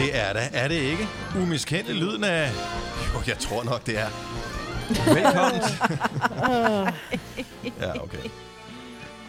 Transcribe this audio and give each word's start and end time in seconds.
Det 0.00 0.18
er 0.18 0.32
det, 0.32 0.42
er 0.52 0.68
det 0.68 0.74
ikke? 0.74 1.08
Umiskendelig 1.42 1.96
lyden 2.02 2.24
af... 2.24 2.50
Jo, 3.14 3.20
jeg 3.26 3.38
tror 3.38 3.64
nok, 3.64 3.86
det 3.86 3.98
er. 3.98 4.08
Velkommen 5.14 5.62
ja, 7.80 8.02
okay. 8.02 8.30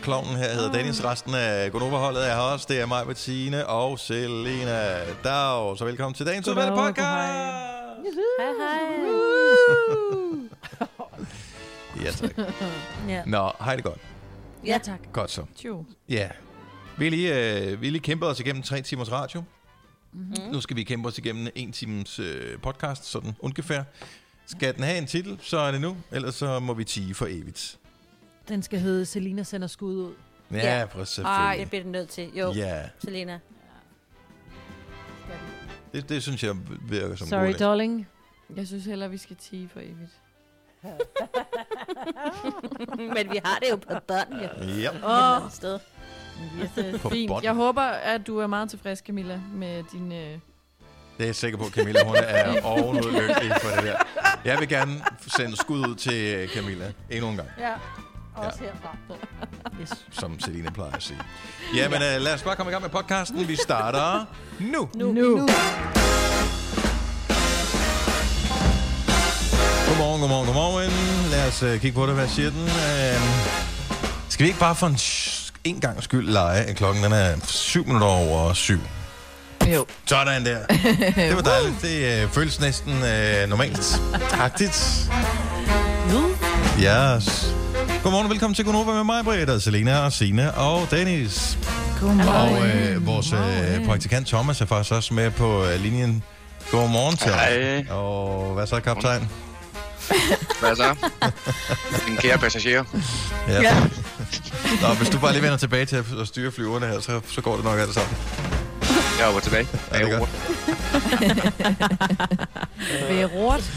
Klovnen 0.02 0.36
her 0.36 0.54
hedder 0.54 0.72
Dennis. 0.72 1.06
Resten 1.06 1.36
af 1.36 1.72
Gonova-holdet 1.72 2.30
er 2.30 2.34
her 2.36 2.42
også. 2.42 2.66
Det 2.70 2.82
er 2.82 2.86
mig, 2.86 3.06
Bettine 3.08 3.68
og 3.68 4.00
Selena 4.00 5.00
Dag. 5.24 5.78
Så 5.78 5.86
velkommen 5.86 6.14
til 6.14 6.26
dagens 6.26 6.48
udvalgte 6.48 6.72
podcast. 6.76 7.08
Hej, 7.08 7.28
hej. 8.60 8.82
Ja, 12.06 12.12
tak. 12.12 12.32
Ja. 13.10 13.24
Nå, 13.26 13.52
hej 13.60 13.76
det 13.76 13.84
godt. 13.84 14.00
ja, 14.66 14.80
tak. 14.84 15.00
Godt 15.14 15.32
så. 15.32 15.46
Jo. 15.66 15.86
Ja. 16.10 16.30
Vi 16.98 17.10
lige, 17.10 17.60
øh, 17.62 17.82
vi 17.82 17.90
lige 17.90 18.02
kæmpet 18.02 18.30
os 18.30 18.40
igennem 18.40 18.64
tre 18.64 18.82
timers 18.82 19.12
radio. 19.12 19.44
Mhm. 20.14 20.24
Mm-hmm. 20.24 20.52
Nu 20.52 20.62
skal 20.62 20.76
vi 20.76 20.84
kæmpe 20.84 21.08
os 21.10 21.18
igennem 21.18 21.48
en 21.56 21.72
times 21.72 22.20
øh, 22.20 22.60
podcast, 22.60 23.06
sådan 23.06 23.36
ungefær. 23.40 23.84
Skal 24.46 24.76
den 24.76 24.84
have 24.84 24.98
en 24.98 25.08
titel, 25.08 25.38
så 25.42 25.58
er 25.58 25.72
det 25.72 25.82
nu. 25.82 25.98
Ellers 26.12 26.36
så 26.36 26.60
må 26.60 26.74
vi 26.74 26.84
tige 26.84 27.14
for 27.14 27.26
evigt. 27.30 27.78
Den 28.48 28.64
skal 28.64 28.80
hedde 28.80 29.06
Selina 29.06 29.44
sender 29.44 29.68
skud 29.68 29.96
ud. 29.96 30.14
Ja, 30.52 30.58
Ja. 30.58 30.86
Ej, 30.86 31.04
selvfølgelig. 31.06 31.60
jeg 31.60 31.70
bliver 31.70 31.86
nødt 31.86 32.10
til. 32.10 32.30
Jo, 32.36 32.54
Ja, 32.54 32.84
Selena. 33.00 33.40
det, 35.94 36.10
det 36.10 36.24
synes 36.24 36.44
jeg 36.44 36.56
virker 36.90 37.16
som 37.16 37.28
Sorry, 37.28 37.54
darling. 37.60 38.08
Jeg 38.56 38.68
synes 38.68 38.86
heller, 38.86 39.08
vi 39.08 39.18
skal 39.18 39.36
tige 39.36 39.70
for 39.70 39.80
evigt. 39.80 40.12
Men 43.16 43.32
vi 43.32 43.40
har 43.46 43.60
det 43.60 43.70
jo 43.72 43.76
på 43.76 43.94
bånd, 44.08 44.34
jo. 44.34 44.66
Ja. 44.68 44.90
Åh. 45.38 45.46
Oh. 45.46 45.52
sted. 45.52 45.80
På 47.02 47.10
Fint. 47.10 47.28
bånd. 47.28 47.44
Jeg 47.44 47.54
håber, 47.54 47.82
at 47.82 48.28
du 48.28 48.40
er 48.40 48.48
meget 48.48 48.70
tilfreds, 48.70 49.00
Camilla, 49.00 49.40
med 49.54 49.84
din... 49.92 50.12
Øh... 50.12 50.18
Det 51.18 51.24
er 51.24 51.26
jeg 51.26 51.36
sikker 51.36 51.58
på, 51.58 51.70
Camilla, 51.70 52.04
hun 52.06 52.16
er 52.16 52.62
ovenud 52.72 53.12
lykkelig 53.12 53.52
for 53.62 53.70
det 53.76 53.84
der. 53.84 53.96
Jeg 54.46 54.60
vil 54.60 54.68
gerne 54.70 55.02
sende 55.38 55.58
skud 55.58 55.80
ud 55.90 55.96
til 55.96 56.36
øh, 56.36 56.50
Camilla 56.50 56.92
endnu 57.10 57.30
en 57.30 57.36
gang, 57.36 57.48
Ja, 57.60 57.74
også 58.36 58.60
herfra. 58.60 58.96
Yes. 59.82 60.06
som 60.12 60.40
Selina 60.40 60.70
plejer 60.70 60.92
at 60.92 61.04
sige. 61.04 61.20
Jamen, 61.76 62.02
øh, 62.02 62.22
lad 62.22 62.34
os 62.34 62.44
bare 62.44 62.56
komme 62.56 62.70
i 62.70 62.74
gang 62.74 62.82
med 62.84 62.90
podcasten. 62.90 63.48
Vi 63.48 63.56
starter 63.56 64.26
nu. 64.60 64.90
Nu. 64.96 65.12
nu. 65.12 65.48
Godmorgen, 69.88 70.22
godmorgen, 70.22 70.46
godmorgen. 70.48 70.92
Lad 71.32 71.48
os 71.48 71.64
uh, 71.64 71.70
kigge 71.82 71.92
på 71.96 72.06
det. 72.06 72.16
Hvad 72.16 72.28
siger 72.28 72.50
den? 72.50 72.64
Uh, 72.64 73.22
skal 74.30 74.44
vi 74.44 74.48
ikke 74.48 74.60
bare 74.60 74.76
for 74.76 74.88
en, 74.88 74.96
sh- 74.96 75.41
en 75.64 75.80
gang 75.80 76.04
skyld 76.04 76.30
lege, 76.30 76.64
at 76.64 76.76
klokken 76.76 77.04
den 77.04 77.12
er 77.12 77.36
syv 77.46 77.86
minutter 77.86 78.08
over 78.08 78.54
syv? 78.54 78.80
Jo. 79.74 79.86
Sådan 80.06 80.46
der. 80.46 80.60
Det 81.30 81.36
var 81.36 81.42
dejligt. 81.42 81.82
Det 81.82 82.26
uh, 82.26 82.32
føles 82.32 82.60
næsten 82.60 82.94
uh, 82.94 83.50
normalt. 83.50 84.02
Agtigt. 84.34 85.10
Yes. 86.80 87.56
Godmorgen 88.04 88.26
og 88.26 88.30
velkommen 88.30 88.56
til 88.56 88.66
Gunova 88.66 88.92
med 88.94 89.04
mig, 89.04 89.24
Britta, 89.24 89.60
Selena 89.60 90.00
og 90.00 90.14
Sine 90.14 90.54
og 90.54 90.88
Dennis. 90.92 91.58
Godmorgen. 92.00 92.56
Og 92.56 92.68
øh, 92.68 93.06
vores 93.06 93.34
øh, 93.34 93.86
praktikant 93.86 94.28
Thomas 94.28 94.62
er 94.62 94.66
faktisk 94.66 94.92
også 94.92 95.14
med 95.14 95.32
på 95.32 95.66
øh, 95.66 95.80
linjen. 95.82 96.24
Godmorgen 96.72 97.18
til 97.18 97.32
Hej. 97.32 97.86
Og 97.90 98.54
hvad 98.54 98.68
så, 98.68 98.80
kaptajn? 98.80 99.30
Hvad 100.62 100.76
så? 100.76 100.96
Min 102.08 102.18
kære 102.18 102.38
passager. 102.38 102.84
Ja. 103.48 103.62
ja. 103.62 103.80
Nå, 104.82 104.94
hvis 104.94 105.10
du 105.10 105.20
bare 105.20 105.32
lige 105.32 105.42
vender 105.42 105.58
tilbage 105.58 105.86
til 105.86 105.96
at 105.96 106.28
styre 106.28 106.52
flyverne 106.52 106.88
her, 106.88 107.00
så, 107.00 107.22
så 107.28 107.42
går 107.42 107.56
det 107.56 107.64
nok 107.66 107.80
alt 107.80 107.94
sammen. 107.94 108.18
Jeg 109.20 109.28
er 109.28 109.32
over 109.32 109.40
tilbage. 109.40 109.68
Ja, 109.92 110.00
det 110.00 110.12
er 110.14 110.20
godt. 110.20 110.30
Ved 113.10 113.26
Rort. 113.26 113.72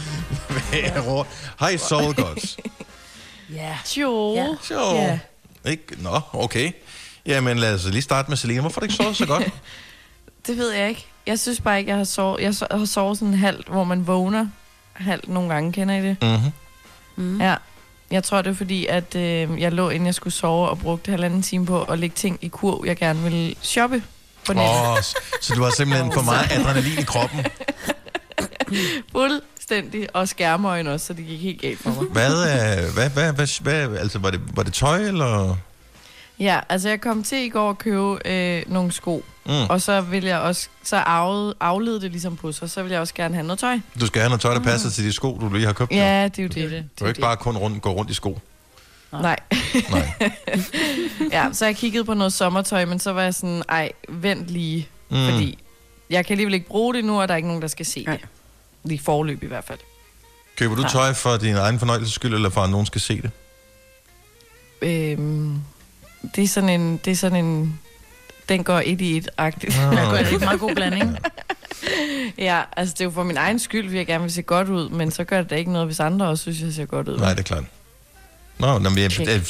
Vejro. 0.71 1.23
Hej, 1.59 1.77
Soul 1.77 2.13
Gods. 2.15 2.57
Ja. 3.53 3.77
Jo. 3.97 4.33
Ja. 4.35 4.47
Så. 4.61 4.93
Ja. 4.95 5.19
Ikke? 5.71 5.83
Nå, 6.03 6.21
okay. 6.33 6.71
Jamen, 7.25 7.57
lad 7.57 7.73
os 7.73 7.85
lige 7.85 8.01
starte 8.01 8.29
med 8.29 8.37
Selina. 8.37 8.61
Hvorfor 8.61 8.81
har 8.81 8.87
du 8.87 8.91
ikke 8.91 8.95
sovet 9.03 9.17
så 9.17 9.25
godt? 9.25 9.43
Det 10.47 10.57
ved 10.57 10.71
jeg 10.71 10.89
ikke. 10.89 11.05
Jeg 11.27 11.39
synes 11.39 11.61
bare 11.61 11.79
ikke, 11.79 11.89
jeg 11.89 11.97
har 11.97 12.03
sovet. 12.03 12.41
Jeg 12.41 12.53
har 12.71 12.85
sovet 12.85 13.17
sådan 13.17 13.33
halvt, 13.33 13.67
hvor 13.67 13.83
man 13.83 14.07
vågner 14.07 14.47
halvt 14.93 15.29
nogle 15.29 15.53
gange. 15.53 15.73
Kender 15.73 15.95
I 15.95 16.01
det? 16.01 16.17
mm-hmm. 16.21 16.51
Mm. 17.15 17.41
Ja. 17.41 17.55
Jeg 18.11 18.23
tror, 18.23 18.41
det 18.41 18.51
er 18.51 18.55
fordi, 18.55 18.85
at 18.85 19.15
øh, 19.15 19.61
jeg 19.61 19.71
lå, 19.71 19.89
inden 19.89 20.05
jeg 20.05 20.15
skulle 20.15 20.33
sove, 20.33 20.69
og 20.69 20.79
brugte 20.79 21.11
halvanden 21.11 21.41
time 21.41 21.65
på 21.65 21.83
at 21.83 21.99
lægge 21.99 22.15
ting 22.15 22.39
i 22.41 22.47
kur, 22.47 22.85
jeg 22.85 22.97
gerne 22.97 23.23
ville 23.23 23.55
shoppe 23.61 24.03
på 24.47 24.53
nettet. 24.53 24.71
Oh. 24.71 24.91
Oh, 24.91 24.97
så 25.41 25.53
du 25.55 25.63
har 25.63 25.69
simpelthen 25.69 26.11
for 26.11 26.21
meget 26.21 26.51
adrenalin 26.59 26.99
i 26.99 27.03
kroppen. 27.03 27.45
Fuldstændig. 29.11 30.15
Og 30.15 30.27
skærmøjen 30.27 30.87
også, 30.87 31.05
så 31.05 31.13
det 31.13 31.25
gik 31.25 31.41
helt 31.41 31.61
galt 31.61 31.79
for 31.79 31.89
mig. 31.89 32.03
Hvad, 32.11 32.31
øh, 32.31 32.93
hvad, 32.93 33.09
hvad, 33.09 33.33
hvad, 33.33 33.61
hvad 33.61 33.97
altså, 33.97 34.19
var 34.19 34.31
det, 34.31 34.41
var 34.55 34.63
det 34.63 34.73
tøj, 34.73 34.97
eller? 34.97 35.57
Ja, 36.39 36.59
altså 36.69 36.89
jeg 36.89 37.01
kom 37.01 37.23
til 37.23 37.37
i 37.37 37.49
går 37.49 37.69
at 37.69 37.77
købe 37.77 38.27
øh, 38.27 38.63
nogle 38.67 38.91
sko, 38.91 39.23
Mm. 39.47 39.51
og 39.69 39.81
så 39.81 40.01
vil 40.01 40.23
jeg 40.23 40.39
også, 40.39 40.67
så 40.83 40.95
aflede, 40.97 41.53
aflede 41.59 42.01
det 42.01 42.11
ligesom 42.11 42.35
på 42.37 42.51
sig, 42.51 42.69
så 42.69 42.83
vil 42.83 42.91
jeg 42.91 43.01
også 43.01 43.13
gerne 43.13 43.33
have 43.35 43.47
noget 43.47 43.59
tøj. 43.59 43.79
Du 43.99 44.05
skal 44.05 44.21
have 44.21 44.29
noget 44.29 44.41
tøj, 44.41 44.53
der 44.53 44.59
passer 44.59 44.89
til 44.89 45.03
de 45.03 45.13
sko, 45.13 45.37
du 45.41 45.49
lige 45.53 45.65
har 45.65 45.73
købt. 45.73 45.91
jo. 45.91 45.95
Ja, 45.97 46.23
det 46.27 46.39
er 46.39 46.43
jo 46.43 46.47
det. 46.47 46.55
Det 46.55 46.63
er 46.63 46.69
det. 46.69 46.79
Du 46.81 46.85
jo 46.99 47.05
kan 47.05 47.07
ikke 47.07 47.21
bare 47.21 47.37
kun 47.37 47.57
rundt, 47.57 47.81
gå 47.81 47.91
rundt 47.91 48.11
i 48.11 48.13
sko. 48.13 48.39
Nej. 49.11 49.39
Nej. 49.91 50.11
Ja, 51.31 51.49
så 51.53 51.65
jeg 51.65 51.75
kiggede 51.75 52.05
på 52.05 52.13
noget 52.13 52.33
sommertøj, 52.33 52.85
men 52.85 52.99
så 52.99 53.11
var 53.13 53.21
jeg 53.21 53.33
sådan, 53.33 53.63
ej, 53.69 53.91
vent 54.09 54.47
lige, 54.47 54.87
Mm. 55.09 55.17
mm. 55.17 55.25
fordi 55.25 55.57
jeg 56.09 56.25
kan 56.25 56.33
alligevel 56.33 56.53
ikke 56.53 56.67
bruge 56.67 56.93
det 56.93 57.05
nu, 57.05 57.21
og 57.21 57.27
der 57.27 57.33
er 57.33 57.35
ikke 57.35 57.47
nogen, 57.47 57.61
der 57.61 57.67
skal 57.67 57.85
se 57.85 58.03
Nej. 58.03 58.17
det. 58.17 58.25
Lige 58.83 58.99
forløb 58.99 59.43
i 59.43 59.47
hvert 59.47 59.63
fald. 59.63 59.79
Køber 60.57 60.75
du 60.75 60.81
Nej. 60.81 60.91
tøj 60.91 61.13
for 61.13 61.37
din 61.37 61.55
egen 61.55 61.79
fornøjelses 61.79 62.13
skyld, 62.13 62.33
eller 62.33 62.49
for 62.49 62.61
at 62.61 62.69
nogen 62.69 62.85
skal 62.85 63.01
se 63.01 63.21
det? 63.21 63.31
Øhm, 64.81 65.59
det 66.35 66.43
er 66.43 66.47
sådan 66.47 66.69
en, 66.69 66.97
det 67.05 67.11
er 67.11 67.15
sådan 67.15 67.45
en, 67.45 67.79
den 68.49 68.63
går 68.63 68.81
et 68.85 69.01
i 69.01 69.17
et-agtigt. 69.17 69.73
Det 69.73 69.81
er 69.81 70.33
en 70.33 70.39
meget 70.39 70.59
god 70.59 70.75
blanding. 70.75 71.17
ja, 72.37 72.61
altså 72.77 72.93
det 72.93 73.01
er 73.01 73.05
jo 73.05 73.11
for 73.11 73.23
min 73.23 73.37
egen 73.37 73.59
skyld, 73.59 73.85
fordi 73.85 73.97
jeg 73.97 74.07
gerne 74.07 74.23
vil 74.23 74.31
se 74.31 74.41
godt 74.41 74.69
ud, 74.69 74.89
men 74.89 75.11
så 75.11 75.23
gør 75.23 75.41
det 75.41 75.49
da 75.49 75.55
ikke 75.55 75.71
noget, 75.71 75.87
hvis 75.87 75.99
andre 75.99 76.27
også 76.27 76.41
synes, 76.41 76.61
jeg 76.61 76.73
ser 76.73 76.85
godt 76.85 77.07
ud. 77.07 77.17
Nej, 77.17 77.29
det 77.29 77.39
er 77.39 77.43
klart. 77.43 77.63
Nå, 78.57 78.79
nå 78.79 78.89
men 78.89 78.99
jeg, 78.99 79.19
jeg, 79.19 79.41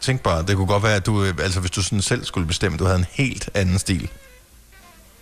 tænk 0.00 0.20
bare, 0.20 0.46
det 0.46 0.56
kunne 0.56 0.66
godt 0.66 0.82
være, 0.82 0.94
at 0.96 1.06
du, 1.06 1.24
øh, 1.24 1.34
altså 1.42 1.60
hvis 1.60 1.70
du 1.70 1.82
sådan 1.82 2.02
selv 2.02 2.24
skulle 2.24 2.46
bestemme, 2.46 2.78
du 2.78 2.84
havde 2.84 2.98
en 2.98 3.06
helt 3.10 3.50
anden 3.54 3.78
stil. 3.78 4.08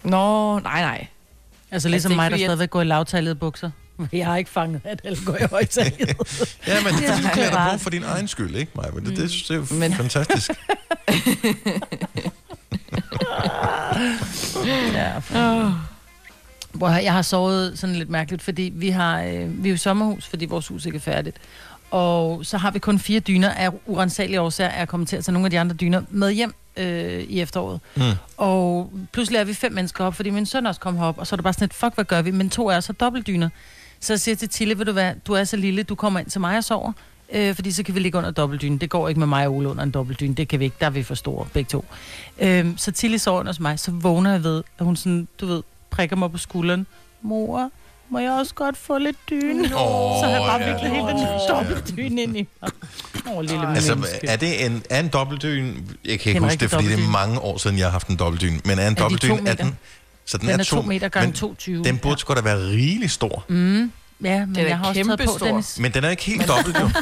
Nå, 0.02 0.58
nej, 0.58 0.80
nej. 0.80 1.06
Altså 1.70 1.88
ligesom 1.88 2.10
det 2.10 2.14
er 2.18 2.22
mig, 2.22 2.30
der 2.30 2.36
stadigvæk 2.36 2.70
går 2.70 2.80
i 2.80 2.84
lavtallede 2.84 3.34
bukser. 3.34 3.70
Jeg 4.12 4.26
har 4.26 4.36
ikke 4.36 4.50
fanget, 4.50 4.80
at 4.84 5.00
alle 5.04 5.18
går 5.24 5.36
i 5.36 5.44
højtallet. 5.50 5.98
Ja, 6.66 6.74
men 6.84 6.92
det 6.94 7.02
Ja. 7.02 7.30
klæder 7.32 7.50
dig 7.50 7.68
på 7.72 7.78
for 7.78 7.90
din 7.90 8.02
egen 8.02 8.28
skyld, 8.28 8.54
ikke 8.56 8.72
mig? 8.74 8.86
Men 8.94 9.04
det, 9.06 9.16
det, 9.16 9.30
synes 9.30 9.50
jeg 9.50 9.56
er 9.56 9.60
jo 9.60 9.66
Men- 9.78 9.92
fantastisk. 9.94 10.50
ja. 14.92 15.12
Hvor 16.72 16.88
jeg 16.88 17.12
har 17.12 17.22
sovet 17.22 17.78
sådan 17.78 17.96
lidt 17.96 18.10
mærkeligt, 18.10 18.42
fordi 18.42 18.72
vi 18.74 18.88
har 18.88 19.22
øh, 19.22 19.64
vi 19.64 19.68
er 19.68 19.72
jo 19.72 19.76
sommerhus, 19.78 20.26
fordi 20.26 20.46
vores 20.46 20.68
hus 20.68 20.86
ikke 20.86 20.96
er 20.96 21.00
færdigt. 21.00 21.36
Og 21.90 22.46
så 22.46 22.58
har 22.58 22.70
vi 22.70 22.78
kun 22.78 22.98
fire 22.98 23.20
dyner 23.20 23.50
af 23.50 23.70
urensagelige 23.86 24.40
årsager, 24.40 24.70
er 24.70 24.84
kommet 24.84 25.08
til 25.08 25.16
at 25.16 25.24
tage 25.24 25.32
nogle 25.32 25.46
af 25.46 25.50
de 25.50 25.60
andre 25.60 25.76
dyner 25.76 26.02
med 26.10 26.32
hjem 26.32 26.54
øh, 26.76 27.20
i 27.22 27.40
efteråret. 27.40 27.80
Mm. 27.96 28.02
Og 28.36 28.92
pludselig 29.12 29.38
er 29.38 29.44
vi 29.44 29.54
fem 29.54 29.72
mennesker 29.72 30.04
op, 30.04 30.14
fordi 30.14 30.30
min 30.30 30.46
søn 30.46 30.66
også 30.66 30.80
kom 30.80 30.96
herop, 30.96 31.18
og 31.18 31.26
så 31.26 31.34
er 31.34 31.36
det 31.36 31.44
bare 31.44 31.52
sådan 31.52 31.64
et, 31.64 31.74
fuck, 31.74 31.94
hvad 31.94 32.04
gør 32.04 32.22
vi? 32.22 32.30
Men 32.30 32.50
to 32.50 32.70
af 32.70 32.76
os 32.76 32.86
har 32.86 32.94
dobbeltdyner. 32.94 33.48
Så 34.00 34.12
jeg 34.12 34.20
siger 34.20 34.36
til 34.36 34.48
Tille, 34.48 34.78
ved 34.78 34.84
du 34.84 34.92
hvad, 34.92 35.14
du 35.26 35.32
er 35.32 35.44
så 35.44 35.56
lille, 35.56 35.82
du 35.82 35.94
kommer 35.94 36.20
ind 36.20 36.30
til 36.30 36.40
mig 36.40 36.56
og 36.56 36.64
sover, 36.64 36.92
øh, 37.32 37.54
fordi 37.54 37.72
så 37.72 37.82
kan 37.82 37.94
vi 37.94 38.00
ligge 38.00 38.18
under 38.18 38.30
dobbeltdynen. 38.30 38.78
Det 38.78 38.90
går 38.90 39.08
ikke 39.08 39.18
med 39.18 39.26
mig 39.26 39.46
og 39.46 39.54
Ole 39.54 39.68
under 39.68 39.82
en 39.82 39.90
dobbeltdyne, 39.90 40.34
det 40.34 40.48
kan 40.48 40.60
vi 40.60 40.64
ikke, 40.64 40.76
der 40.80 40.86
er 40.86 40.90
vi 40.90 41.02
for 41.02 41.14
store, 41.14 41.46
begge 41.52 41.68
to. 41.68 41.84
Øh, 42.38 42.66
så 42.76 42.92
Tille 42.92 43.18
sover 43.18 43.40
under 43.40 43.52
hos 43.52 43.60
mig, 43.60 43.78
så 43.78 43.90
vågner 43.90 44.32
jeg 44.32 44.42
ved, 44.42 44.62
at 44.78 44.84
hun 44.84 44.96
sådan, 44.96 45.28
du 45.40 45.46
ved, 45.46 45.62
prikker 45.90 46.16
mig 46.16 46.32
på 46.32 46.38
skulderen. 46.38 46.86
Mor, 47.22 47.70
må 48.10 48.18
jeg 48.18 48.32
også 48.32 48.54
godt 48.54 48.76
få 48.76 48.98
lidt 48.98 49.16
dyne? 49.30 49.64
Åh, 49.64 49.70
så 49.70 50.24
har 50.24 50.30
jeg 50.30 50.40
bare 50.40 50.62
ja. 50.62 50.72
viklet 50.72 50.90
hele 50.90 51.08
den 51.08 51.26
dobbeltdyne 51.48 52.22
ind 52.22 52.36
i 52.36 52.48
mig. 52.62 52.70
Åh, 53.26 53.40
lille 53.40 53.58
oh, 53.58 53.74
Altså, 53.74 54.18
er 54.22 54.36
det 54.36 54.66
en, 54.66 54.82
er 54.90 55.00
en 55.00 55.08
dobbeltdyn? 55.08 55.74
Jeg 56.04 56.20
kan 56.20 56.30
ikke 56.30 56.36
En 56.36 56.42
huske 56.42 56.60
det, 56.60 56.70
fordi 56.70 56.86
det 56.86 56.94
er 56.94 57.10
mange 57.10 57.40
år 57.40 57.58
siden, 57.58 57.78
jeg 57.78 57.86
har 57.86 57.90
haft 57.90 58.08
en 58.08 58.16
dobbeltdyn. 58.16 58.60
Men 58.64 58.78
er 58.78 58.88
en 58.88 58.94
de 58.94 59.00
dobbeltdyn, 59.00 59.36
to 59.36 59.44
er 59.46 59.54
den... 59.54 59.78
Så 60.28 60.38
den, 60.38 60.48
Den 60.48 60.60
er 60.60 60.64
2 60.64 60.82
meter 60.82 61.08
gange 61.08 61.26
men 61.26 61.34
22. 61.34 61.84
Den 61.84 61.98
burde 61.98 62.20
sgu 62.20 62.34
da 62.34 62.40
være 62.40 62.58
rigelig 62.58 63.10
stor. 63.10 63.44
Mm, 63.48 63.92
ja, 64.24 64.46
men 64.46 64.54
Den 64.54 64.64
er 64.64 64.68
jeg 64.68 64.78
har 64.78 64.84
også 64.86 64.94
taget 64.94 65.06
på, 65.08 65.16
kæmpestor. 65.16 65.46
Dennis. 65.46 65.78
Men 65.78 65.92
den 65.94 66.04
er 66.04 66.08
ikke 66.10 66.24
helt 66.24 66.48
dobbelt, 66.48 66.76
jo. 66.80 66.90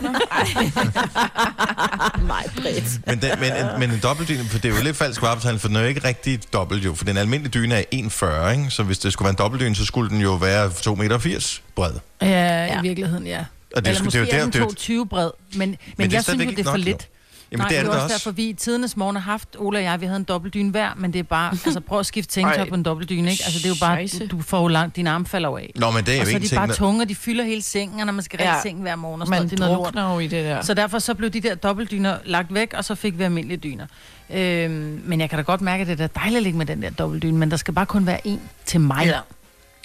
Nej, 2.26 2.48
bredt. 2.56 3.06
Men, 3.06 3.20
den, 3.22 3.30
men, 3.40 3.52
en, 3.52 3.80
men 3.80 3.90
en 3.90 4.00
dobbeltdyne, 4.02 4.44
for 4.44 4.58
det 4.58 4.70
er 4.72 4.76
jo 4.76 4.82
lidt 4.82 4.96
falsk 4.96 5.22
varebetegnelse, 5.22 5.60
for 5.60 5.68
den 5.68 5.76
er 5.76 5.80
jo 5.80 5.86
ikke 5.86 6.04
rigtig 6.08 6.52
dobbelt 6.52 6.84
jo. 6.84 6.94
For 6.94 7.04
den 7.04 7.16
almindelige 7.16 7.50
dyne 7.52 7.74
er 7.74 7.82
1,40, 7.94 8.48
ikke? 8.50 8.70
Så 8.70 8.82
hvis 8.82 8.98
det 8.98 9.12
skulle 9.12 9.26
være 9.26 9.30
en 9.32 9.38
dobbeltdyne, 9.38 9.76
så 9.76 9.84
skulle 9.84 10.10
den 10.10 10.20
jo 10.20 10.34
være 10.34 10.66
2,80 10.68 10.94
meter 10.94 11.58
bred. 11.76 11.92
Ja, 12.22 12.28
Ja. 12.64 12.78
i 12.78 12.82
virkedenheden, 12.82 13.26
ja. 13.26 13.38
Og 13.38 13.84
det, 13.84 13.88
Eller 13.88 13.90
er 13.90 14.02
sgu- 14.02 14.04
måske 14.04 14.18
det 14.20 14.32
er 14.32 14.36
jo 14.36 14.36
er 14.36 14.38
der, 14.38 14.44
den 14.44 14.52
det 14.52 14.58
er 14.58 14.60
jo, 14.60 14.64
220 14.64 15.06
bred, 15.06 15.30
men, 15.54 15.76
men, 15.96 16.06
er 16.06 16.12
jeg 16.12 16.24
synes 16.24 16.44
jo, 16.44 16.50
det 16.50 16.58
er 16.58 16.64
for 16.70 16.76
lidt. 16.76 17.08
Jamen, 17.52 17.60
Nej, 17.60 17.68
det 17.68 17.78
er 17.78 17.82
det 17.82 17.92
da 17.92 17.96
også 17.96 18.08
derfor, 18.12 18.30
vi 18.30 18.44
i 18.48 18.52
tidernes 18.52 18.96
morgen 18.96 19.16
har 19.16 19.22
haft, 19.22 19.48
Ola 19.58 19.78
og 19.78 19.84
jeg, 19.84 20.00
vi 20.00 20.06
havde 20.06 20.16
en 20.16 20.24
dobbeltdyne 20.24 20.70
hver, 20.70 20.90
men 20.96 21.12
det 21.12 21.18
er 21.18 21.22
bare, 21.22 21.50
altså 21.66 21.80
prøv 21.80 21.98
at 22.00 22.06
skifte 22.06 22.40
Ej. 22.40 22.68
på 22.68 22.74
en 22.74 22.82
dobbeltdyne, 22.82 23.30
ikke? 23.30 23.42
Altså 23.44 23.58
det 23.58 23.64
er 23.64 23.68
jo 23.68 23.74
bare, 23.80 24.06
du, 24.30 24.36
du 24.36 24.42
får 24.42 24.60
jo 24.60 24.68
langt, 24.68 24.96
dine 24.96 25.10
arme 25.10 25.26
falder 25.26 25.48
af. 25.58 25.72
Nå, 25.76 25.90
men 25.90 26.06
det 26.06 26.16
er 26.16 26.20
Og 26.20 26.26
så 26.26 26.34
er 26.36 26.38
de 26.38 26.48
bare 26.54 26.72
tunge, 26.72 27.02
og 27.02 27.08
de 27.08 27.14
fylder 27.14 27.44
hele 27.44 27.62
sengen, 27.62 28.00
og 28.00 28.06
når 28.06 28.12
man 28.12 28.22
skal 28.24 28.38
Ja. 28.42 28.60
sengen 28.62 28.82
hver 28.82 28.96
morgen 28.96 29.20
og 29.22 29.26
sådan 29.26 29.30
Man 29.30 29.38
noget, 29.38 29.50
det 29.50 29.60
er 29.60 29.68
noget 29.68 29.94
lort. 29.94 30.14
jo 30.14 30.18
i 30.18 30.26
det 30.26 30.44
der. 30.44 30.62
Så 30.62 30.74
derfor 30.74 30.98
så 30.98 31.14
blev 31.14 31.30
de 31.30 31.40
der 31.40 31.54
dobbeltdyner 31.54 32.18
lagt 32.24 32.54
væk, 32.54 32.74
og 32.74 32.84
så 32.84 32.94
fik 32.94 33.18
vi 33.18 33.22
almindelige 33.24 33.58
dyner. 33.58 33.86
Øhm, 34.30 35.02
men 35.04 35.20
jeg 35.20 35.30
kan 35.30 35.38
da 35.38 35.42
godt 35.42 35.60
mærke, 35.60 35.80
at 35.80 35.86
det 35.88 36.00
er 36.00 36.06
dejligt 36.06 36.36
at 36.36 36.42
ligge 36.42 36.58
med 36.58 36.66
den 36.66 36.82
der 36.82 36.90
dobbeltdyne, 36.90 37.38
men 37.38 37.50
der 37.50 37.56
skal 37.56 37.74
bare 37.74 37.86
kun 37.86 38.06
være 38.06 38.26
en 38.26 38.40
til 38.64 38.80
mig. 38.80 39.06
Ja. 39.06 39.18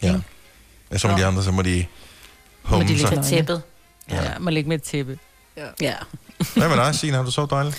Ja. 0.04 0.20
ja. 0.92 0.98
Så 0.98 1.08
må 1.08 1.18
de 1.18 1.26
andre, 1.26 1.44
så 1.44 1.52
må 1.52 1.62
de 1.62 1.86
humme 2.64 2.88
de 2.88 3.00
sig. 3.00 3.10
ligge- 3.10 3.24
Til 3.24 3.36
tæppet. 3.38 3.62
Ja, 4.12 4.22
jeg 4.22 4.36
må 4.40 4.50
ligge 4.50 4.70
med 4.70 4.78
et 4.78 4.84
tæppe. 5.58 5.74
Ja. 5.82 5.94
Hvad 6.56 6.70
med 6.70 6.78
dig, 6.78 6.96
Signe? 6.96 7.18
Har 7.18 7.24
du 7.24 7.32
så 7.32 7.46
dejligt? 7.50 7.78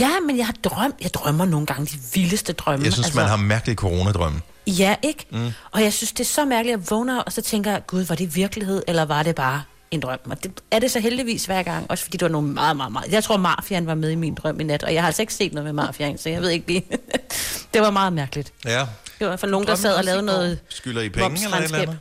ja, 0.00 0.10
men 0.26 0.38
jeg 0.38 0.46
har 0.46 0.54
drømt. 0.64 0.94
Jeg 1.02 1.14
drømmer 1.14 1.44
nogle 1.44 1.66
gange 1.66 1.86
de 1.86 1.98
vildeste 2.14 2.52
drømme. 2.52 2.84
Jeg 2.84 2.92
synes, 2.92 3.14
man 3.14 3.26
har 3.26 3.36
mærkelige 3.36 3.76
coronadrømme. 3.76 4.40
Ja, 4.66 4.96
ikke? 5.02 5.26
Mm. 5.30 5.50
Og 5.70 5.82
jeg 5.82 5.92
synes, 5.92 6.12
det 6.12 6.20
er 6.20 6.28
så 6.28 6.44
mærkeligt, 6.44 6.74
at 6.74 6.80
jeg 6.80 6.90
vågner, 6.90 7.20
og 7.20 7.32
så 7.32 7.42
tænker 7.42 7.70
jeg, 7.70 7.86
gud, 7.86 8.02
var 8.02 8.14
det 8.14 8.36
virkelighed, 8.36 8.82
eller 8.88 9.04
var 9.04 9.22
det 9.22 9.34
bare 9.34 9.62
en 9.90 10.00
drøm? 10.00 10.18
Og 10.30 10.42
det 10.42 10.52
er 10.70 10.78
det 10.78 10.90
så 10.90 11.00
heldigvis 11.00 11.44
hver 11.44 11.62
gang, 11.62 11.90
også 11.90 12.04
fordi 12.04 12.16
det 12.16 12.22
var 12.22 12.28
nogle 12.32 12.48
meget, 12.48 12.76
meget, 12.76 12.92
meget... 12.92 13.12
Jeg 13.12 13.24
tror, 13.24 13.36
Mafiaen 13.36 13.86
var 13.86 13.94
med 13.94 14.10
i 14.10 14.14
min 14.14 14.34
drøm 14.34 14.60
i 14.60 14.64
nat, 14.64 14.82
og 14.82 14.94
jeg 14.94 15.02
har 15.02 15.06
altså 15.06 15.22
ikke 15.22 15.34
set 15.34 15.52
noget 15.52 15.64
med 15.64 15.72
Mafiaen, 15.72 16.18
så 16.18 16.28
jeg 16.28 16.42
ved 16.42 16.50
ikke 16.50 16.66
lige... 16.66 16.84
det 17.74 17.80
var 17.82 17.90
meget 17.90 18.12
mærkeligt. 18.12 18.52
Ja. 18.64 18.86
Det 19.18 19.26
var 19.28 19.36
fald 19.36 19.50
nogen, 19.50 19.66
der 19.66 19.74
sad 19.74 19.94
og 19.94 20.04
lavede 20.04 20.22
noget... 20.22 20.58
Skylder 20.68 21.02
I 21.02 21.08
penge 21.08 21.44
eller 21.44 21.56
et 21.56 21.64
eller 21.64 21.78
andet? 21.78 21.98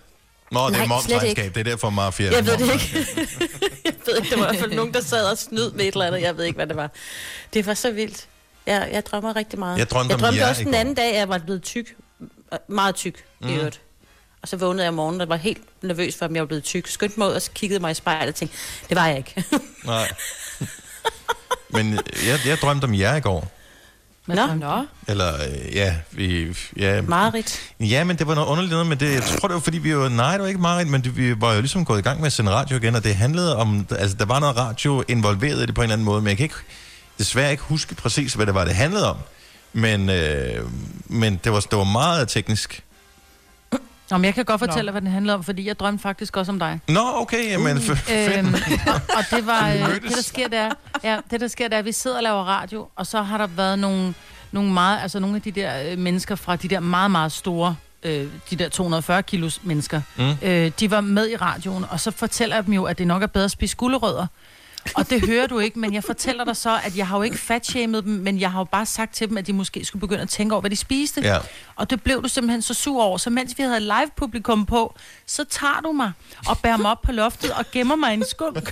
Nå, 0.52 0.70
det 0.70 0.78
er 0.80 0.86
momsregnskab. 0.86 1.56
Det 1.56 1.60
er 1.60 1.64
derfor 1.64 1.90
mafia. 1.90 2.32
Jeg 2.36 2.46
ved 2.46 2.58
det 2.58 2.74
ikke. 2.74 3.08
jeg 3.86 3.94
ved 4.06 4.18
ikke, 4.18 4.30
det 4.30 4.40
var 4.40 4.46
i 4.46 4.50
hvert 4.50 4.60
fald 4.60 4.74
nogen, 4.74 4.94
der 4.94 5.02
sad 5.02 5.26
og 5.32 5.38
snød 5.38 5.72
med 5.72 5.86
et 5.86 5.94
eller 5.94 6.06
andet. 6.06 6.22
Jeg 6.22 6.38
ved 6.38 6.44
ikke, 6.44 6.56
hvad 6.56 6.68
det 6.68 6.76
var. 6.76 6.92
Det 7.54 7.66
var 7.66 7.74
så 7.74 7.92
vildt. 7.92 8.28
Jeg, 8.66 8.90
jeg 8.92 9.06
drømmer 9.06 9.36
rigtig 9.36 9.60
meget. 9.60 9.78
Jeg 9.78 9.90
drømte 9.90 10.12
jeg 10.12 10.20
drømte 10.20 10.40
jer 10.40 10.50
også 10.50 10.64
den 10.64 10.74
anden 10.74 10.96
dag, 10.96 11.10
at 11.10 11.16
jeg 11.16 11.30
var 11.30 11.38
blevet 11.38 11.64
tyk. 11.64 11.96
Meget 12.68 12.96
tyk, 12.96 13.24
mm. 13.42 13.50
i 13.50 13.54
øvrigt. 13.56 13.82
Og 14.42 14.48
så 14.48 14.58
vågnede 14.58 14.84
jeg 14.84 14.90
om 14.90 14.96
morgenen 14.96 15.22
og 15.22 15.30
var 15.30 15.36
helt 15.36 15.62
nervøs 15.82 16.16
for, 16.16 16.26
om 16.26 16.36
jeg 16.36 16.42
var 16.42 16.48
blevet 16.48 16.64
tyk. 16.64 16.88
Skyndte 16.88 17.20
mig 17.20 17.28
ud 17.28 17.34
og 17.34 17.42
så 17.42 17.52
kiggede 17.52 17.80
mig 17.80 17.92
i 17.92 17.94
spejlet 17.94 18.28
og 18.28 18.36
tænkte, 18.36 18.58
det 18.90 18.98
var 18.98 19.08
jeg 19.08 19.18
ikke. 19.18 19.44
Nej. 19.86 20.12
Men 21.70 21.94
jeg, 22.28 22.40
jeg 22.46 22.58
drømte 22.62 22.86
om 22.86 22.96
jer 22.96 23.16
i 23.16 23.20
går. 23.20 23.52
Nå, 24.28 24.54
Nå, 24.54 24.86
Eller, 25.08 25.34
øh, 25.34 25.76
ja, 25.76 25.96
vi... 26.12 26.58
Ja, 26.78 27.02
Marit. 27.02 27.60
ja, 27.80 28.04
men 28.04 28.18
det 28.18 28.28
var 28.28 28.36
noget 28.36 28.48
underligt 28.48 28.72
noget, 28.72 28.88
men 28.88 29.00
det, 29.00 29.14
jeg 29.14 29.24
tror, 29.24 29.48
det 29.48 29.56
var 29.56 29.62
fordi, 29.62 29.78
vi 29.78 29.96
var... 29.98 30.10
Nej, 30.10 30.32
det 30.32 30.42
var 30.42 30.48
ikke 30.48 30.62
meget, 30.62 30.88
men 30.88 31.02
det, 31.04 31.18
vi 31.18 31.42
var 31.42 31.54
jo 31.54 31.60
ligesom 31.60 31.86
gået 31.86 32.00
i 32.00 32.02
gang 32.02 32.20
med 32.20 32.28
at 32.28 32.34
sende 32.34 32.52
radio 32.52 32.78
igen, 32.78 32.96
og 32.96 33.04
det 33.04 33.16
handlede 33.16 33.58
om... 33.58 33.88
Altså, 33.92 34.18
der 34.18 34.26
var 34.26 34.40
noget 34.40 34.58
radio 34.58 35.04
involveret 35.08 35.64
i 35.64 35.66
det 35.66 35.76
på 35.76 35.82
en 35.82 35.84
eller 35.84 35.94
anden 35.94 36.06
måde, 36.06 36.22
men 36.22 36.30
jeg 36.30 36.38
kan 36.38 36.44
ikke, 36.44 36.56
desværre 37.20 37.52
ikke 37.52 37.64
huske 37.64 37.96
præcis, 37.96 38.34
hvad 38.34 38.46
det 38.46 38.54
var, 38.54 38.66
det 38.66 38.76
handlede 38.76 39.10
om. 39.10 39.18
Men, 39.74 40.10
øh, 40.10 40.66
men 41.08 41.40
det, 41.44 41.52
var, 41.52 41.60
det 41.60 41.78
var 41.78 41.84
meget 41.84 42.30
teknisk. 42.30 42.84
Nå, 44.12 44.18
men 44.18 44.26
jeg 44.26 44.34
kan 44.34 44.46
godt 44.46 44.60
fortælle 44.60 44.82
Nå. 44.82 44.86
dig, 44.86 44.92
hvad 44.92 45.02
den 45.02 45.12
handler 45.12 45.34
om, 45.34 45.44
fordi 45.44 45.68
jeg 45.68 45.80
drømte 45.80 46.02
faktisk 46.02 46.38
også 46.38 46.52
om 46.52 46.60
dig. 46.60 46.80
Nå, 46.88 47.00
okay, 47.16 47.52
jamen... 47.52 47.78
Uh, 47.78 47.90
Øhm, 48.38 48.54
og, 48.88 48.94
og 49.18 49.24
det 49.32 49.48
var 49.48 49.70
øh, 49.74 49.94
det 50.04 50.16
der 50.16 50.22
sker 50.22 50.48
der, 50.48 50.70
ja, 51.04 51.18
det 51.32 51.42
der 51.42 51.48
sker 51.48 51.68
der, 51.68 51.76
er, 51.76 51.80
at 51.80 51.86
vi 51.86 51.92
sidder 51.92 52.18
og 52.18 52.24
laver 52.24 52.44
radio, 52.44 52.88
og 52.96 53.08
så 53.08 53.22
har 53.22 53.38
der 53.38 53.48
været 53.48 53.80
nogle, 53.80 54.14
nogle 54.52 54.72
meget, 54.74 55.02
altså 55.02 55.20
nogle 55.20 55.36
af 55.36 55.42
de 55.42 55.52
der 55.52 55.92
øh, 55.92 55.98
mennesker 55.98 56.36
fra 56.36 56.56
de 56.56 56.68
der 56.68 56.80
meget 56.80 57.12
meget 57.12 57.32
store, 57.32 57.76
øh, 58.04 58.28
de 58.50 58.56
der 58.56 58.70
240 58.70 59.24
kilos 59.24 59.60
mennesker, 59.64 60.02
Mm. 60.18 60.36
øh, 60.42 60.72
de 60.80 60.92
var 60.92 61.02
med 61.02 61.30
i 61.30 61.36
radioen, 61.36 61.86
og 61.90 62.00
så 62.00 62.12
fortæller 62.12 62.56
jeg 62.56 62.66
dem 62.66 62.74
jo, 62.74 62.84
at 62.84 62.98
det 62.98 63.08
nok 63.08 63.24
er 63.24 63.28
bedre 63.28 63.46
at 63.46 63.52
spise 63.52 63.76
gulerødder. 63.76 64.28
Og 64.96 65.10
det 65.10 65.26
hører 65.26 65.48
du 65.48 65.60
ikke, 65.60 65.80
men 65.80 65.94
jeg 65.94 66.04
fortæller 66.04 66.46
dig 66.46 66.58
så, 66.58 66.80
at 66.84 66.98
jeg 66.98 67.08
har 67.08 67.18
jo 67.18 67.24
ikke 67.24 67.38
fatshamed 67.38 68.02
dem, 68.02 68.12
men 68.12 68.40
jeg 68.40 68.52
har 68.52 68.60
jo 68.60 68.64
bare 68.64 68.86
sagt 68.86 69.16
til 69.16 69.30
dem, 69.30 69.38
at 69.38 69.48
de 69.48 69.54
måske 69.54 69.86
skulle 69.86 70.00
begynde 70.00 70.22
at 70.22 70.30
tænke 70.30 70.54
over, 70.56 70.62
hvad 70.62 70.70
de 70.70 70.76
spiste. 70.76 71.22
Ja. 71.22 71.38
Og 71.76 71.90
det 71.90 72.04
blev 72.04 72.24
du 72.24 72.28
simpelthen 72.28 72.62
så 72.62 72.74
sur 72.74 73.04
over. 73.04 73.18
Så 73.18 73.30
mens 73.30 73.58
vi 73.58 73.64
havde 73.64 73.80
live-publikum 73.80 74.66
på, 74.66 74.96
så 75.26 75.44
tager 75.44 75.82
du 75.84 75.92
mig 75.92 76.12
og 76.48 76.60
bærer 76.60 76.78
mig 76.78 76.92
op 76.92 77.02
på 77.02 77.12
loftet 77.12 77.52
og 77.54 77.66
gemmer 77.72 77.96
mig 77.96 78.12
i 78.12 78.14
en 78.14 78.26
skunk. 78.30 78.70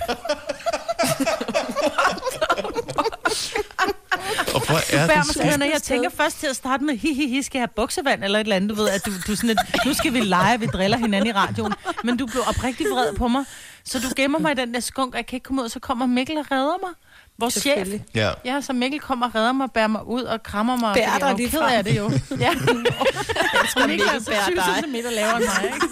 Og 4.54 4.66
hvor 4.66 4.96
er 4.96 5.06
det 5.06 5.62
og 5.62 5.70
jeg 5.72 5.82
tænker 5.82 6.10
først 6.10 6.40
til 6.40 6.46
at 6.46 6.56
starte 6.56 6.84
med, 6.84 6.96
hi, 6.96 7.14
hi, 7.14 7.28
hi, 7.28 7.42
skal 7.42 7.58
jeg 7.58 7.62
have 7.62 7.72
buksevand 7.76 8.24
eller 8.24 8.38
et 8.38 8.44
eller 8.44 8.56
andet, 8.56 8.70
du 8.70 8.74
ved, 8.74 8.88
at 8.88 9.06
du, 9.06 9.10
du 9.26 9.36
sådan 9.36 9.50
et, 9.50 9.58
nu 9.86 9.94
skal 9.94 10.12
vi 10.14 10.20
lege, 10.20 10.60
vi 10.60 10.66
driller 10.66 10.96
hinanden 10.96 11.30
i 11.30 11.32
radioen. 11.32 11.74
Men 12.04 12.16
du 12.16 12.26
blev 12.26 12.42
oprigtig 12.48 12.86
vred 12.86 13.14
på 13.16 13.28
mig, 13.28 13.44
så 13.84 13.98
du 13.98 14.06
gemmer 14.16 14.38
mig 14.38 14.52
i 14.52 14.54
den 14.54 14.74
der 14.74 14.80
skunk, 14.80 15.14
og 15.14 15.16
jeg 15.16 15.26
kan 15.26 15.36
ikke 15.36 15.44
komme 15.44 15.60
ud, 15.62 15.64
og 15.64 15.70
så 15.70 15.80
kommer 15.80 16.06
Mikkel 16.06 16.36
og 16.38 16.46
redder 16.50 16.76
mig. 16.82 16.90
Vores 17.38 17.54
chef. 17.54 17.88
Ja. 18.14 18.30
Ja, 18.44 18.60
så 18.60 18.72
Mikkel 18.72 19.00
kommer 19.00 19.26
og 19.26 19.34
redder 19.34 19.52
mig, 19.52 19.70
bærer 19.74 19.86
mig 19.86 20.06
ud 20.06 20.22
og 20.22 20.42
krammer 20.42 20.76
mig. 20.76 20.94
Bærer 20.94 21.18
dig 21.18 21.34
lige 21.36 21.50
frem. 21.50 21.62
af 21.62 21.84
det 21.84 21.96
jo. 21.96 22.10
Ja. 22.30 22.50
Jeg 22.50 23.68
tror, 23.74 23.86
Mikkel 23.86 24.06
er 24.08 24.18
så 24.20 24.30
bærer 24.30 24.44
20 24.44 24.56
dig. 24.56 24.64
cm 24.84 24.94
lavere 25.14 25.36
end 25.36 25.44
mig, 25.44 25.64
ikke? 25.64 25.86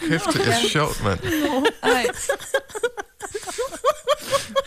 Kæft, 0.08 0.24
det 0.32 0.48
er 0.48 0.68
sjovt, 0.68 1.04
mand. 1.04 1.20
nej. 1.82 2.06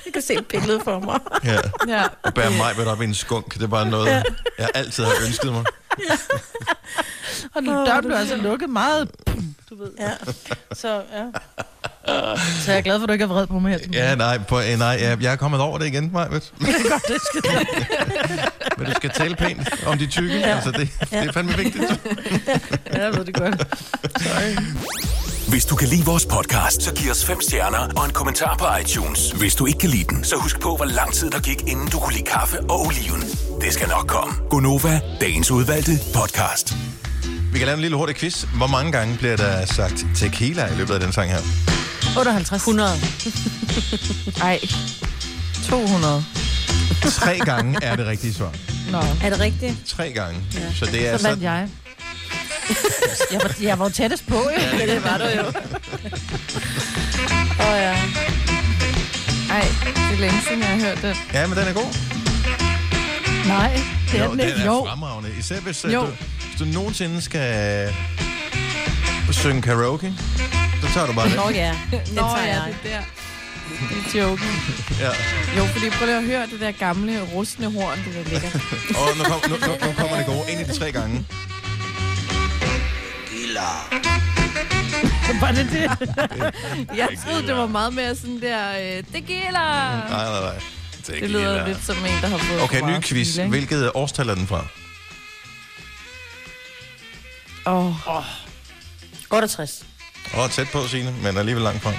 Jeg 0.06 0.14
kan 0.14 0.22
se 0.22 0.34
et 0.34 0.46
billede 0.48 0.80
for 0.84 1.00
mig. 1.00 1.20
Ja. 1.44 1.58
Ja. 1.88 2.04
Og 2.24 2.34
bære 2.34 2.52
mig 2.52 2.78
ved 2.78 2.86
op 2.86 3.02
i 3.02 3.06
en 3.06 3.14
skunk, 3.14 3.54
det 3.54 3.64
er 3.64 3.68
bare 3.68 3.90
noget, 3.90 4.24
jeg 4.58 4.70
altid 4.74 5.04
har 5.04 5.14
ønsket 5.28 5.52
mig. 5.54 5.66
Og 7.56 7.64
nu 7.64 7.72
døren 7.72 8.06
blev 8.06 8.16
altså 8.18 8.36
lukket 8.36 8.70
meget. 8.70 9.12
Du 9.72 9.76
ved. 9.84 9.92
Ja. 10.00 10.12
Så, 10.82 11.02
ja. 11.14 11.26
Så 12.62 12.72
jeg 12.72 12.78
er 12.78 12.82
glad 12.82 13.00
for, 13.00 13.04
at 13.04 13.10
du 13.10 13.14
ikke 13.14 13.24
er 13.24 13.28
vred 13.28 13.48
på 13.48 13.60
mig 13.60 13.72
her. 13.72 13.78
til 13.80 13.92
Ja, 13.94 14.16
nej, 14.16 14.38
på, 14.38 14.60
eh, 14.60 14.78
nej 14.80 14.88
jeg, 14.88 15.18
jeg 15.22 15.32
er 15.32 15.36
kommet 15.36 15.60
over 15.62 15.78
det 15.78 15.86
igen, 15.88 16.10
morgen. 16.14 16.32
Godt, 16.92 17.08
det 17.08 17.18
skal 17.22 17.42
du. 17.52 17.66
Men 18.78 18.88
du 18.88 18.94
skal 18.96 19.10
tale 19.10 19.36
pænt 19.36 19.70
om 19.86 19.98
de 19.98 20.08
tykke. 20.08 20.40
Ja. 20.40 20.56
Altså, 20.56 20.72
det, 20.72 20.90
det 21.00 21.14
er 21.14 21.32
fandme 21.32 21.54
vigtigt. 21.58 21.84
Ja, 22.94 23.04
jeg 23.04 23.14
ved 23.18 23.26
det 23.26 23.34
godt. 23.36 23.64
Hvis 25.50 25.66
du 25.66 25.76
kan 25.76 25.88
lide 25.88 26.06
vores 26.06 26.26
podcast, 26.26 26.82
så 26.82 26.94
giv 26.94 27.12
os 27.12 27.26
fem 27.26 27.42
stjerner 27.42 27.88
og 27.98 28.06
en 28.06 28.12
kommentar 28.12 28.56
på 28.58 28.66
iTunes. 28.82 29.32
Hvis 29.32 29.56
du 29.56 29.66
ikke 29.66 29.80
kan 29.80 29.90
lide 29.90 30.04
den, 30.04 30.24
så 30.24 30.36
husk 30.36 30.60
på, 30.60 30.76
hvor 30.76 30.86
lang 30.86 31.14
tid 31.14 31.30
der 31.30 31.40
gik, 31.40 31.62
inden 31.68 31.88
du 31.88 32.00
kunne 32.00 32.14
lide 32.14 32.26
kaffe 32.26 32.60
og 32.60 32.80
oliven. 32.86 33.22
Det 33.62 33.74
skal 33.74 33.88
nok 33.90 34.08
komme. 34.08 34.34
Gonova, 34.50 35.00
dagens 35.22 35.52
udvalgte 35.52 35.92
podcast. 36.16 36.74
Vi 37.52 37.58
kan 37.58 37.66
lave 37.66 37.76
en 37.76 37.82
lille 37.82 37.98
hurtig 37.98 38.16
quiz. 38.16 38.44
Hvor 38.44 38.68
mange 38.68 38.92
gange 38.92 39.18
bliver 39.18 39.38
der 39.38 39.66
sagt 39.66 40.06
tequila 40.16 40.74
i 40.74 40.76
løbet 40.76 40.94
af 40.94 41.00
den 41.00 41.12
sang 41.14 41.30
her? 41.32 41.40
58. 42.18 42.62
100. 42.62 42.90
Ej. 44.42 44.60
200. 45.70 46.24
Tre 47.12 47.40
gange 47.46 47.78
er 47.84 47.96
det 47.96 48.08
rigtige 48.08 48.34
svar. 48.34 48.52
Nå, 48.92 48.98
Er 49.24 49.30
det 49.30 49.40
rigtigt? 49.40 49.76
Tre 49.88 50.12
gange. 50.12 50.40
Ja. 50.54 50.74
Så 50.74 50.86
det 50.86 51.08
er 51.08 51.18
så 51.18 51.28
vandt 51.28 51.44
jeg. 51.44 51.68
Jeg 53.32 53.40
var, 53.44 53.56
jeg 53.62 53.80
var 53.80 53.86
jo 53.86 53.92
tættest 53.92 54.28
på, 54.28 54.36
jo. 54.36 54.78
Ja, 54.80 54.86
det 54.96 55.04
var 55.04 55.18
du 55.18 55.24
jo. 55.24 55.46
Åh 57.60 57.68
oh, 57.68 57.78
ja. 57.78 57.96
Ej, 59.50 59.68
det 59.86 60.16
er 60.16 60.20
længe 60.20 60.42
siden, 60.48 60.60
jeg 60.60 60.68
har 60.70 60.78
hørt 60.80 61.02
den. 61.02 61.16
Ja, 61.34 61.48
men 61.48 61.58
den 61.58 61.68
er 61.68 61.74
god. 61.74 61.96
Nej, 63.48 63.82
det 64.12 64.20
er 64.20 64.24
jo, 64.26 64.32
den 64.32 64.40
den 64.40 64.48
ikke. 64.48 64.60
er 64.62 64.66
Jo, 64.66 64.86
fremragende. 64.90 65.30
Især 65.40 65.60
hvis, 65.60 65.86
øh, 65.86 65.94
Jo. 65.94 66.02
du, 66.02 66.08
hvis 66.52 66.60
du 66.60 66.66
nogensinde 66.66 67.22
skal 67.22 67.94
synge 69.32 69.62
karaoke, 69.62 70.14
så 70.82 70.88
tager 70.94 71.08
du 71.08 71.14
bare 71.14 71.30
det. 71.30 71.36
Nå 71.36 71.50
ja, 71.50 71.72
Nå 71.92 72.22
tager 72.22 72.46
ja, 72.46 72.64
jeg. 72.64 72.76
det 72.84 72.94
er 72.94 72.98
der. 72.98 73.04
Det 74.06 74.16
er 74.16 74.24
joken. 74.24 74.48
Ja. 75.00 75.10
Jo, 75.58 75.66
fordi 75.66 75.90
prøv 75.90 76.06
lige 76.06 76.18
at 76.18 76.24
høre 76.24 76.48
det 76.52 76.60
der 76.60 76.72
gamle 76.72 77.22
rustne 77.34 77.72
horn, 77.72 77.98
det 78.06 78.14
der 78.14 78.24
ligger. 78.32 78.50
Og 79.00 79.18
nu, 79.18 79.24
kom, 79.24 79.42
nu, 79.50 79.56
nu, 79.68 79.88
nu 79.88 79.94
kommer 79.98 80.18
det 80.18 80.26
gode. 80.26 80.52
En 80.52 80.58
af 80.60 80.66
de 80.66 80.80
tre 80.80 80.92
gange. 80.92 81.26
var 85.42 85.52
det 85.52 85.68
det? 85.72 86.10
Jeg 86.98 87.08
troede, 87.26 87.48
det 87.48 87.56
var 87.56 87.68
meget 87.68 87.94
mere 87.94 88.16
sådan 88.16 88.42
der, 88.42 88.70
øh, 88.70 89.04
tequila. 89.14 89.52
Nej, 89.52 90.10
nej, 90.10 90.42
nej. 90.42 90.60
Det 91.08 91.30
lyder 91.30 91.68
lidt 91.68 91.86
som 91.86 91.96
en, 91.96 92.22
der 92.22 92.28
har 92.28 92.38
fået 92.38 92.62
Okay, 92.62 92.82
ny 92.82 92.86
meget 92.86 93.04
quiz. 93.04 93.36
Hvilket 93.38 93.92
årstal 93.94 94.30
er 94.30 94.36
den 94.36 94.48
fra? 94.48 94.66
Åh, 97.66 98.08
oh, 98.18 98.24
68. 99.30 99.84
Åh, 100.38 100.50
tæt 100.50 100.68
på, 100.74 100.88
Signe, 100.88 101.16
men 101.24 101.38
alligevel 101.38 101.64
langt 101.64 101.84
fra. 101.84 101.92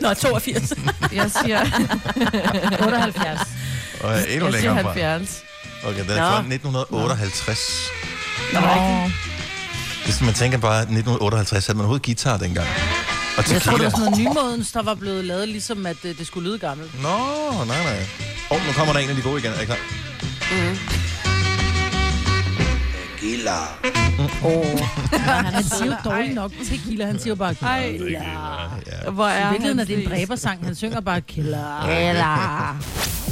Nå, 0.00 0.14
82. 0.14 0.72
jeg 1.12 1.30
siger, 1.42 1.60
78. 2.86 3.40
Og 4.00 4.12
er 4.12 4.24
endnu 4.24 4.46
jeg 4.46 4.54
siger 4.54 4.74
længere 4.74 4.82
fra. 4.82 4.92
70. 4.92 5.42
Okay, 5.84 6.00
den 6.02 6.10
er 6.10 6.20
Nå. 6.20 6.30
fra 6.30 6.38
1958. 6.38 7.58
Nå, 8.52 8.60
Hvis 10.04 10.20
man 10.20 10.34
tænker 10.34 10.58
bare, 10.58 10.80
1958, 10.80 11.66
havde 11.66 11.76
man 11.76 11.80
overhovedet 11.84 12.06
guitar 12.06 12.36
dengang. 12.36 12.68
Og 13.36 13.36
Jeg 13.36 13.44
tror, 13.44 13.54
det 13.54 13.62
tequila. 13.62 13.84
var 13.84 13.90
sådan 13.90 14.04
noget 14.04 14.18
nymodens, 14.18 14.72
der 14.72 14.82
var 14.82 14.94
blevet 14.94 15.24
lavet, 15.24 15.48
ligesom 15.48 15.86
at 15.86 15.96
det, 16.02 16.18
det 16.18 16.26
skulle 16.26 16.48
lyde 16.48 16.58
gammelt. 16.58 17.02
Nå, 17.02 17.18
nej, 17.64 17.82
nej. 17.84 18.06
Åh, 18.50 18.56
oh, 18.56 18.66
nu 18.66 18.72
kommer 18.72 18.92
der 18.92 19.00
en 19.00 19.10
af 19.10 19.16
de 19.16 19.22
gode 19.22 19.40
igen. 19.40 19.52
Er 19.52 19.60
I 19.60 19.64
klar? 19.64 19.78
Han 25.52 25.64
siger 25.64 25.86
jo 25.86 26.10
dårligt 26.10 26.34
nok 26.34 26.52
tequila, 26.68 27.06
han 27.06 27.18
siger 27.18 27.28
jo 27.28 27.34
bare 27.34 27.54
killer. 27.54 29.10
Hvor 29.10 29.26
er 29.26 29.48
I 29.48 29.50
virkeligheden 29.50 29.78
er 29.78 29.84
han 29.84 29.96
det 29.96 30.04
en 30.04 30.10
dræbersang, 30.10 30.64
han 30.64 30.74
synger 30.74 31.00
bare 31.00 31.20
killer. 31.20 31.82
Killer. 31.84 32.76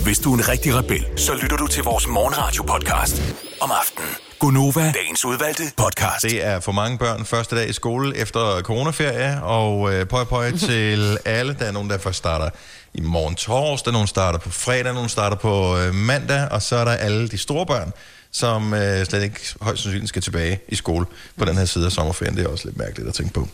Hvis 0.05 0.19
du 0.19 0.33
er 0.35 0.39
en 0.39 0.49
rigtig 0.49 0.75
rebel, 0.75 1.05
så 1.17 1.33
lytter 1.43 1.57
du 1.57 1.67
til 1.67 1.83
vores 1.83 2.07
morgenradio-podcast 2.07 3.23
om 3.61 3.71
aftenen. 3.81 4.09
Gunova, 4.39 4.93
dagens 4.93 5.25
udvalgte 5.25 5.63
podcast. 5.77 6.23
Det 6.23 6.45
er 6.47 6.61
for 6.61 6.73
mange 6.73 6.99
børn 6.99 7.25
første 7.25 7.57
dag 7.57 7.69
i 7.69 7.73
skole 7.73 8.17
efter 8.17 8.61
coronaferie, 8.63 9.43
og 9.43 9.95
øh, 9.95 10.07
pøj 10.07 10.25
pøj 10.25 10.51
til 10.69 11.19
alle. 11.25 11.57
Der 11.59 11.65
er 11.65 11.73
nogen, 11.73 11.91
der 11.91 11.99
først 11.99 12.19
starter 12.19 12.51
i 12.95 13.01
morgen 13.01 13.35
torsdag, 13.35 13.93
nogen 13.93 14.09
starter 14.09 14.39
på 14.39 14.51
fredag, 14.51 14.95
nogen 14.95 15.09
starter 15.09 15.37
på 15.37 15.79
øh, 15.79 15.95
mandag, 15.95 16.49
og 16.51 16.63
så 16.63 16.77
er 16.77 16.85
der 16.85 16.93
alle 16.93 17.29
de 17.29 17.39
store 17.39 17.67
børn, 17.67 17.93
som 18.33 18.75
øh, 18.75 19.05
slet 19.07 19.23
ikke 19.23 19.41
højst 19.61 19.83
sandsynligt 19.83 20.09
skal 20.09 20.23
tilbage 20.23 20.61
i 20.69 20.75
skole 20.75 21.07
på 21.37 21.45
den 21.45 21.57
her 21.57 21.65
side 21.65 21.87
af 21.87 21.93
sommerferien. 21.93 22.37
Det 22.37 22.45
er 22.45 22.49
også 22.49 22.65
lidt 22.65 22.77
mærkeligt 22.79 23.09
at 23.09 23.15
tænke 23.15 23.33
på. 23.33 23.49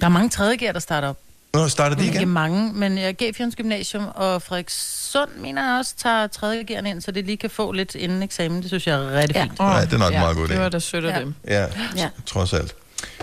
Der 0.00 0.06
er 0.06 0.10
mange 0.10 0.28
tredje 0.30 0.56
der 0.72 0.78
starter 0.78 1.08
op. 1.08 1.18
Nu 1.56 1.68
starter 1.68 1.96
de 1.96 2.04
Ikke 2.04 2.16
igen. 2.16 2.28
mange, 2.28 2.72
men 2.72 2.98
jeg 2.98 3.14
gav 3.16 3.32
Fjons 3.34 3.56
Gymnasium, 3.56 4.04
og 4.14 4.42
Frederikssund 4.42 5.30
mener 5.40 5.70
jeg 5.70 5.78
også 5.78 5.94
tager 6.02 6.26
tredje 6.26 6.64
G'erne 6.70 6.86
ind, 6.86 7.00
så 7.02 7.10
det 7.10 7.24
lige 7.26 7.36
kan 7.36 7.50
få 7.50 7.72
lidt 7.72 7.94
inden 7.94 8.22
eksamen. 8.22 8.60
Det 8.62 8.70
synes 8.70 8.86
jeg 8.86 8.94
er 9.04 9.10
rigtig 9.18 9.36
Ja. 9.36 9.42
fint. 9.42 9.52
Ja, 9.60 9.80
det 9.84 9.92
er 9.92 9.98
nok 9.98 10.12
en 10.12 10.18
meget 10.20 10.36
god 10.36 10.48
Det 10.48 10.58
var 10.60 10.68
da 10.68 10.78
sødt 10.78 11.04
af 11.04 11.16
Ja. 11.16 11.20
dem. 11.20 11.34
Ja, 11.48 11.66
Ja. 11.96 12.08
trods 12.26 12.52
alt. 12.52 12.74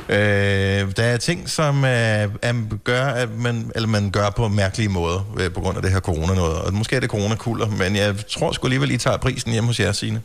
Øh, 0.09 0.17
der 0.97 1.03
er 1.03 1.17
ting, 1.17 1.49
som 1.49 1.83
øh, 1.85 1.89
er, 1.91 2.77
gør, 2.83 3.05
at 3.05 3.29
man, 3.37 3.71
eller 3.75 3.87
man 3.87 4.11
gør 4.11 4.29
på 4.29 4.47
mærkelige 4.47 4.89
måder 4.89 5.33
øh, 5.39 5.51
på 5.53 5.59
grund 5.61 5.77
af 5.77 5.83
det 5.83 5.91
her 5.91 5.99
corona 5.99 6.33
noget. 6.33 6.55
Og 6.57 6.73
måske 6.73 6.95
er 6.95 6.99
det 6.99 7.09
coronakulder, 7.09 7.67
men 7.67 7.95
jeg 7.95 8.15
tror 8.29 8.51
sgu 8.51 8.67
alligevel, 8.67 8.91
I 8.91 8.97
tager 8.97 9.17
prisen 9.17 9.51
hjemme 9.51 9.67
hos 9.67 9.79
jer, 9.79 9.91
Signe. 9.91 10.21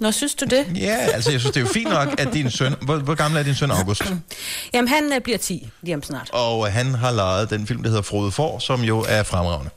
Nå, 0.00 0.10
synes 0.10 0.34
du 0.34 0.44
det? 0.44 0.66
Ja, 0.76 0.96
altså 0.96 1.30
jeg 1.30 1.40
synes, 1.40 1.54
det 1.54 1.60
er 1.60 1.64
jo 1.64 1.72
fint 1.72 1.90
nok, 1.90 2.20
at 2.20 2.28
din 2.32 2.50
søn... 2.50 2.74
Hvor, 2.82 2.96
hvor 2.96 3.14
gammel 3.14 3.38
er 3.38 3.42
din 3.42 3.54
søn 3.54 3.70
August? 3.70 4.02
Jamen, 4.74 4.88
han 4.88 5.12
øh, 5.12 5.20
bliver 5.20 5.38
10 5.38 5.70
lige 5.82 5.94
om 5.94 6.02
snart. 6.02 6.30
Og 6.32 6.66
øh, 6.66 6.72
han 6.72 6.94
har 6.94 7.10
lejet 7.10 7.50
den 7.50 7.66
film, 7.66 7.82
der 7.82 7.88
hedder 7.88 8.02
Frode 8.02 8.32
For, 8.32 8.58
som 8.58 8.82
jo 8.82 9.04
er 9.08 9.22
fremragende. 9.22 9.70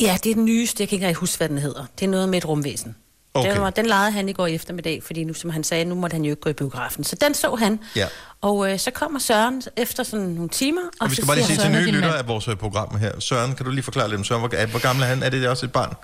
Ja, 0.00 0.18
det 0.24 0.30
er 0.30 0.34
den 0.34 0.44
nyeste. 0.44 0.82
Jeg 0.82 0.88
kan 0.88 0.96
ikke 0.96 1.06
rigtig 1.06 1.20
huske, 1.20 1.38
hvad 1.38 1.48
den 1.48 1.58
hedder. 1.58 1.84
Det 1.98 2.06
er 2.06 2.10
noget 2.10 2.28
med 2.28 2.38
et 2.38 2.48
rumvæsen. 2.48 2.96
Okay. 3.34 3.52
Den, 3.52 3.60
var, 3.60 3.70
den 3.70 3.86
legede 3.86 4.10
han 4.10 4.28
i 4.28 4.32
går 4.32 4.46
eftermiddag, 4.46 5.02
fordi 5.02 5.24
nu, 5.24 5.34
som 5.34 5.50
han 5.50 5.64
sagde, 5.64 5.84
nu 5.84 5.94
måtte 5.94 6.14
han 6.14 6.24
jo 6.24 6.30
ikke 6.30 6.42
gå 6.42 6.50
i 6.50 6.52
biografen. 6.52 7.04
Så 7.04 7.16
den 7.20 7.34
så 7.34 7.54
han. 7.54 7.80
Ja. 7.96 8.06
Og 8.40 8.72
øh, 8.72 8.78
så 8.78 8.90
kommer 8.90 9.18
Søren 9.18 9.62
efter 9.76 10.02
sådan 10.02 10.26
nogle 10.26 10.48
timer. 10.48 10.80
Og, 10.82 10.88
Og 11.00 11.10
vi 11.10 11.14
skal 11.14 11.22
så 11.22 11.26
bare 11.26 11.36
lige 11.36 11.46
sige 11.46 11.58
til 11.58 11.70
nye 11.70 11.90
lyttere 11.90 12.18
af 12.18 12.28
vores 12.28 12.48
øh, 12.48 12.56
program 12.56 12.96
her. 12.98 13.20
Søren, 13.20 13.54
kan 13.54 13.66
du 13.66 13.70
lige 13.72 13.82
forklare 13.82 14.08
lidt 14.08 14.18
om 14.18 14.24
Søren? 14.24 14.40
Hvor, 14.40 14.66
hvor 14.66 14.78
gammel 14.80 15.02
er 15.02 15.06
han? 15.06 15.22
Er 15.22 15.30
det 15.30 15.48
også 15.48 15.66
et 15.66 15.72
barn? 15.72 15.94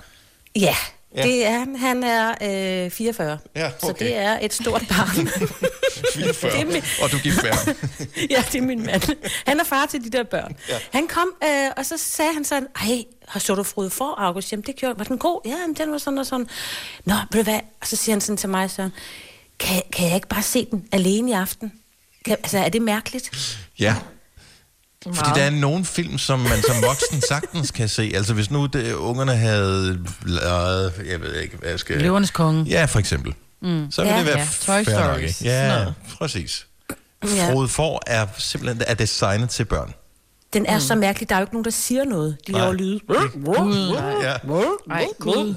Ja, 0.55 0.75
Ja. 1.15 1.23
det 1.23 1.45
er 1.45 1.59
han. 1.59 1.75
Han 1.75 2.03
er 2.03 2.83
øh, 2.85 2.91
44. 2.91 3.37
Ja, 3.55 3.71
Så 3.81 3.89
okay. 3.89 4.05
det 4.05 4.15
er 4.15 4.39
et 4.41 4.53
stort 4.53 4.81
barn. 4.89 5.27
44. 6.13 6.51
Det 6.51 6.61
er 6.61 6.65
min- 6.65 6.83
Og 7.01 7.11
du 7.11 7.17
giver 7.17 7.35
færre. 7.35 7.75
ja, 8.35 8.43
det 8.51 8.55
er 8.57 8.61
min 8.61 8.85
mand. 8.85 9.15
Han 9.47 9.59
er 9.59 9.63
far 9.63 9.85
til 9.85 10.03
de 10.03 10.09
der 10.09 10.23
børn. 10.23 10.55
Ja. 10.69 10.77
Han 10.91 11.07
kom, 11.07 11.27
øh, 11.43 11.71
og 11.77 11.85
så 11.85 11.97
sagde 11.97 12.33
han 12.33 12.43
sådan, 12.43 12.67
ej, 12.81 13.03
har 13.27 13.39
så 13.39 13.55
du 13.55 13.63
Frode 13.63 13.89
for, 13.89 14.15
August? 14.17 14.51
Jamen, 14.51 14.63
det 14.65 14.75
gjorde 14.75 14.99
Var 14.99 15.05
den 15.05 15.17
god? 15.17 15.41
Ja, 15.45 15.55
men 15.67 15.75
den 15.75 15.91
var 15.91 15.97
sådan 15.97 16.19
og 16.19 16.25
sådan. 16.25 16.47
Nå, 17.05 17.13
ved 17.31 17.43
du 17.43 17.51
hvad? 17.51 17.59
Og 17.81 17.87
så 17.87 17.95
siger 17.95 18.13
han 18.13 18.21
sådan 18.21 18.37
til 18.37 18.49
mig, 18.49 18.71
så 18.71 18.89
kan, 19.59 19.81
kan 19.93 20.07
jeg 20.07 20.15
ikke 20.15 20.27
bare 20.27 20.43
se 20.43 20.67
den 20.71 20.87
alene 20.91 21.31
i 21.31 21.33
aften? 21.33 21.71
Kan, 22.25 22.33
altså, 22.43 22.57
er 22.57 22.69
det 22.69 22.81
mærkeligt? 22.81 23.57
Ja. 23.79 23.95
Fordi 25.13 25.29
der 25.39 25.41
er 25.45 25.49
nogle 25.49 25.85
film, 25.85 26.17
som 26.17 26.39
man 26.39 26.61
som 26.67 26.75
voksen 26.83 27.21
sagtens 27.29 27.71
kan 27.71 27.89
se. 27.89 28.11
Altså 28.15 28.33
hvis 28.33 28.51
nu 28.51 28.65
det, 28.65 28.93
ungerne 28.93 29.35
havde 29.35 29.99
lavet, 30.25 30.93
jeg 31.09 31.21
ved 31.21 31.35
ikke, 31.35 31.57
hvad 31.57 31.69
jeg 31.69 31.79
skal... 31.79 31.97
Løvernes 32.01 32.31
konge. 32.31 32.63
Ja, 32.63 32.85
for 32.85 32.99
eksempel. 32.99 33.33
Mm. 33.61 33.91
Så 33.91 34.01
vil 34.01 34.09
Ja, 34.09 34.17
det 34.17 34.25
være 34.25 34.37
ja. 34.37 34.43
fair 34.43 34.83
Toy 34.83 34.91
nok, 34.91 35.03
Stories. 35.03 35.35
Sådan 35.35 35.51
Ja, 35.51 35.67
noget. 35.77 35.93
præcis. 36.17 36.67
Frode 37.25 37.67
For 37.67 38.01
er 38.07 38.27
simpelthen 38.37 38.83
er 38.87 38.93
designet 38.93 39.49
til 39.49 39.65
børn. 39.65 39.93
Den 40.53 40.65
er 40.65 40.73
mm. 40.73 40.79
så 40.81 40.95
mærkelig. 40.95 41.29
Der 41.29 41.35
er 41.35 41.39
jo 41.39 41.43
ikke 41.43 41.53
nogen, 41.53 41.65
der 41.65 41.71
siger 41.71 42.03
noget. 42.03 42.37
De 42.47 42.51
Nej. 42.51 42.61
laver 42.61 42.73
lyde. 42.73 42.99
Ja. 44.23 44.33
Ej, 44.95 45.05
gud. 45.19 45.55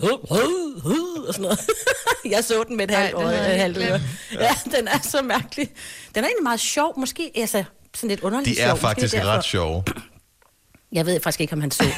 Og 1.28 1.34
sådan 1.34 1.42
noget. 1.42 1.60
Jeg 2.30 2.44
så 2.44 2.64
den 2.68 2.76
med 2.76 2.88
et 2.90 2.96
halvt 2.96 3.78
øre. 3.78 4.00
Ja, 4.32 4.50
den 4.76 4.88
er 4.88 4.98
så 5.02 5.22
mærkelig. 5.22 5.68
Den 6.14 6.24
er 6.24 6.28
egentlig 6.28 6.42
meget 6.42 6.60
sjov. 6.60 7.00
Måske 7.00 7.30
altså, 7.36 7.64
sådan 7.94 8.08
lidt 8.08 8.20
underligt 8.20 8.56
De 8.56 8.62
er 8.62 8.68
sjov. 8.68 8.78
Faktisk 8.78 9.14
derfor. 9.14 9.28
ret 9.28 9.44
sjove. 9.44 9.84
Jeg 10.92 11.06
ved 11.06 11.20
faktisk 11.20 11.40
ikke, 11.40 11.52
om 11.52 11.60
han 11.60 11.70
så 11.70 11.84
den. 11.84 11.92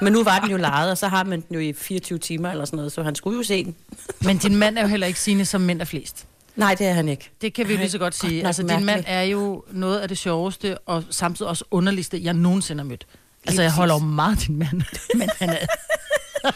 Men 0.00 0.12
nu 0.12 0.24
var 0.24 0.38
den 0.38 0.50
jo 0.50 0.56
lejet, 0.56 0.90
og 0.90 0.98
så 0.98 1.08
har 1.08 1.24
man 1.24 1.40
den 1.40 1.54
jo 1.54 1.60
i 1.60 1.72
24 1.72 2.18
timer 2.18 2.50
eller 2.50 2.64
sådan 2.64 2.76
noget, 2.76 2.92
så 2.92 3.02
han 3.02 3.14
skulle 3.14 3.36
jo 3.36 3.42
se 3.42 3.64
den. 3.64 3.76
Men 4.22 4.38
din 4.38 4.56
mand 4.56 4.78
er 4.78 4.82
jo 4.82 4.88
heller 4.88 5.06
ikke 5.06 5.20
sine 5.20 5.44
som 5.44 5.60
mænd 5.60 5.80
er 5.80 5.84
flest. 5.84 6.26
Nej, 6.56 6.74
det 6.74 6.86
er 6.86 6.92
han 6.92 7.08
ikke. 7.08 7.30
Det 7.40 7.54
kan 7.54 7.68
vi 7.68 7.72
jo 7.72 7.78
lige 7.78 7.90
så 7.90 7.98
godt 7.98 8.04
Godt 8.20 8.30
sige. 8.30 8.42
nok 8.42 8.46
Altså, 8.46 8.62
din 8.62 8.84
mand 8.84 9.04
er 9.06 9.22
jo 9.22 9.64
noget 9.70 10.00
af 10.00 10.08
det 10.08 10.18
sjoveste, 10.18 10.78
og 10.78 11.04
samtidig 11.10 11.48
også 11.48 11.64
underligste, 11.70 12.20
jeg 12.24 12.34
nogensinde 12.34 12.82
har 12.82 12.88
mødt. 12.88 13.06
Altså, 13.46 13.62
jeg 13.62 13.72
holder 13.72 13.94
jo 13.94 13.98
meget 13.98 14.46
din 14.46 14.58
mand, 14.58 14.82
men 15.14 15.28
han 15.38 15.48
er... 15.48 15.66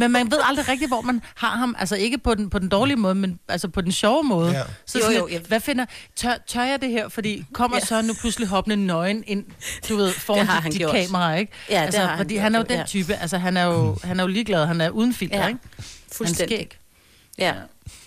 men 0.00 0.12
man 0.12 0.30
ved 0.30 0.38
aldrig 0.44 0.68
rigtigt, 0.68 0.90
hvor 0.90 1.00
man 1.00 1.22
har 1.34 1.56
ham. 1.56 1.76
Altså, 1.78 1.96
ikke 1.96 2.18
på 2.18 2.34
den, 2.34 2.50
på 2.50 2.58
den 2.58 2.68
dårlige 2.68 2.96
måde, 2.96 3.14
men 3.14 3.38
altså 3.48 3.68
på 3.68 3.80
den 3.80 3.92
sjove 3.92 4.22
måde. 4.24 4.50
Ja. 4.52 4.62
Så 4.86 4.98
Jo, 4.98 5.04
sådan 5.04 5.18
jo, 5.18 5.28
jeg- 5.28 5.40
hvad 5.48 5.60
finder... 5.60 5.84
Tør, 6.16 6.34
tør 6.46 6.62
jeg 6.62 6.80
det 6.82 6.90
her? 6.90 7.08
Fordi 7.08 7.44
kommer 7.52 7.76
Ja. 7.76 7.84
så 7.86 8.02
nu 8.02 8.14
pludselig 8.20 8.48
hoppende 8.48 8.76
nøgen 8.76 9.24
ind, 9.26 9.44
du 9.88 9.96
ved, 9.96 10.12
foran 10.26 10.40
dit, 10.40 10.48
han 10.50 10.72
dit 10.72 10.80
kamera, 10.90 11.34
ikke? 11.34 11.52
Ja, 11.70 11.74
det 11.78 11.80
altså, 11.84 12.00
har 12.00 12.06
han 12.08 12.16
fordi 12.18 12.34
gjort, 12.34 12.42
han 12.42 12.54
er 12.54 12.58
jo 12.58 12.64
den 12.68 12.78
ja. 12.78 12.84
type. 12.84 13.14
Altså, 13.14 13.38
han 13.38 13.56
er 13.56 13.64
jo, 13.64 13.96
han 14.04 14.20
er 14.20 14.24
jo 14.24 14.28
ligeglad. 14.28 14.66
Han 14.66 14.80
er 14.80 14.90
uden 14.90 15.14
filter, 15.14 15.36
Ja, 15.40 15.46
ikke? 15.46 15.60
Han 15.76 15.84
Fuldstændig. 16.12 16.56
skæg. 16.56 16.78
Ja. 17.38 17.54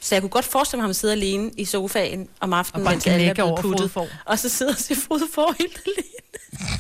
Så 0.02 0.16
jeg 0.16 0.22
kunne 0.22 0.30
godt 0.30 0.46
forestille 0.46 0.78
mig 0.82 0.86
ham 0.88 0.94
sidde 0.94 1.14
alene 1.14 1.52
i 1.58 1.66
sofaen 1.66 2.28
om 2.40 2.54
aftenen, 2.54 2.88
Og 2.88 2.92
mens 2.94 3.08
alle 3.08 3.26
er 3.26 3.34
blevet 3.34 3.60
puttet. 3.62 3.98
Og 4.26 4.40
så 4.40 4.50
sidder 4.50 4.72
og 4.74 4.80
ser 4.80 4.96
Frode 4.96 5.24
for 5.34 5.56
helt 5.60 5.82
alene. 5.86 6.80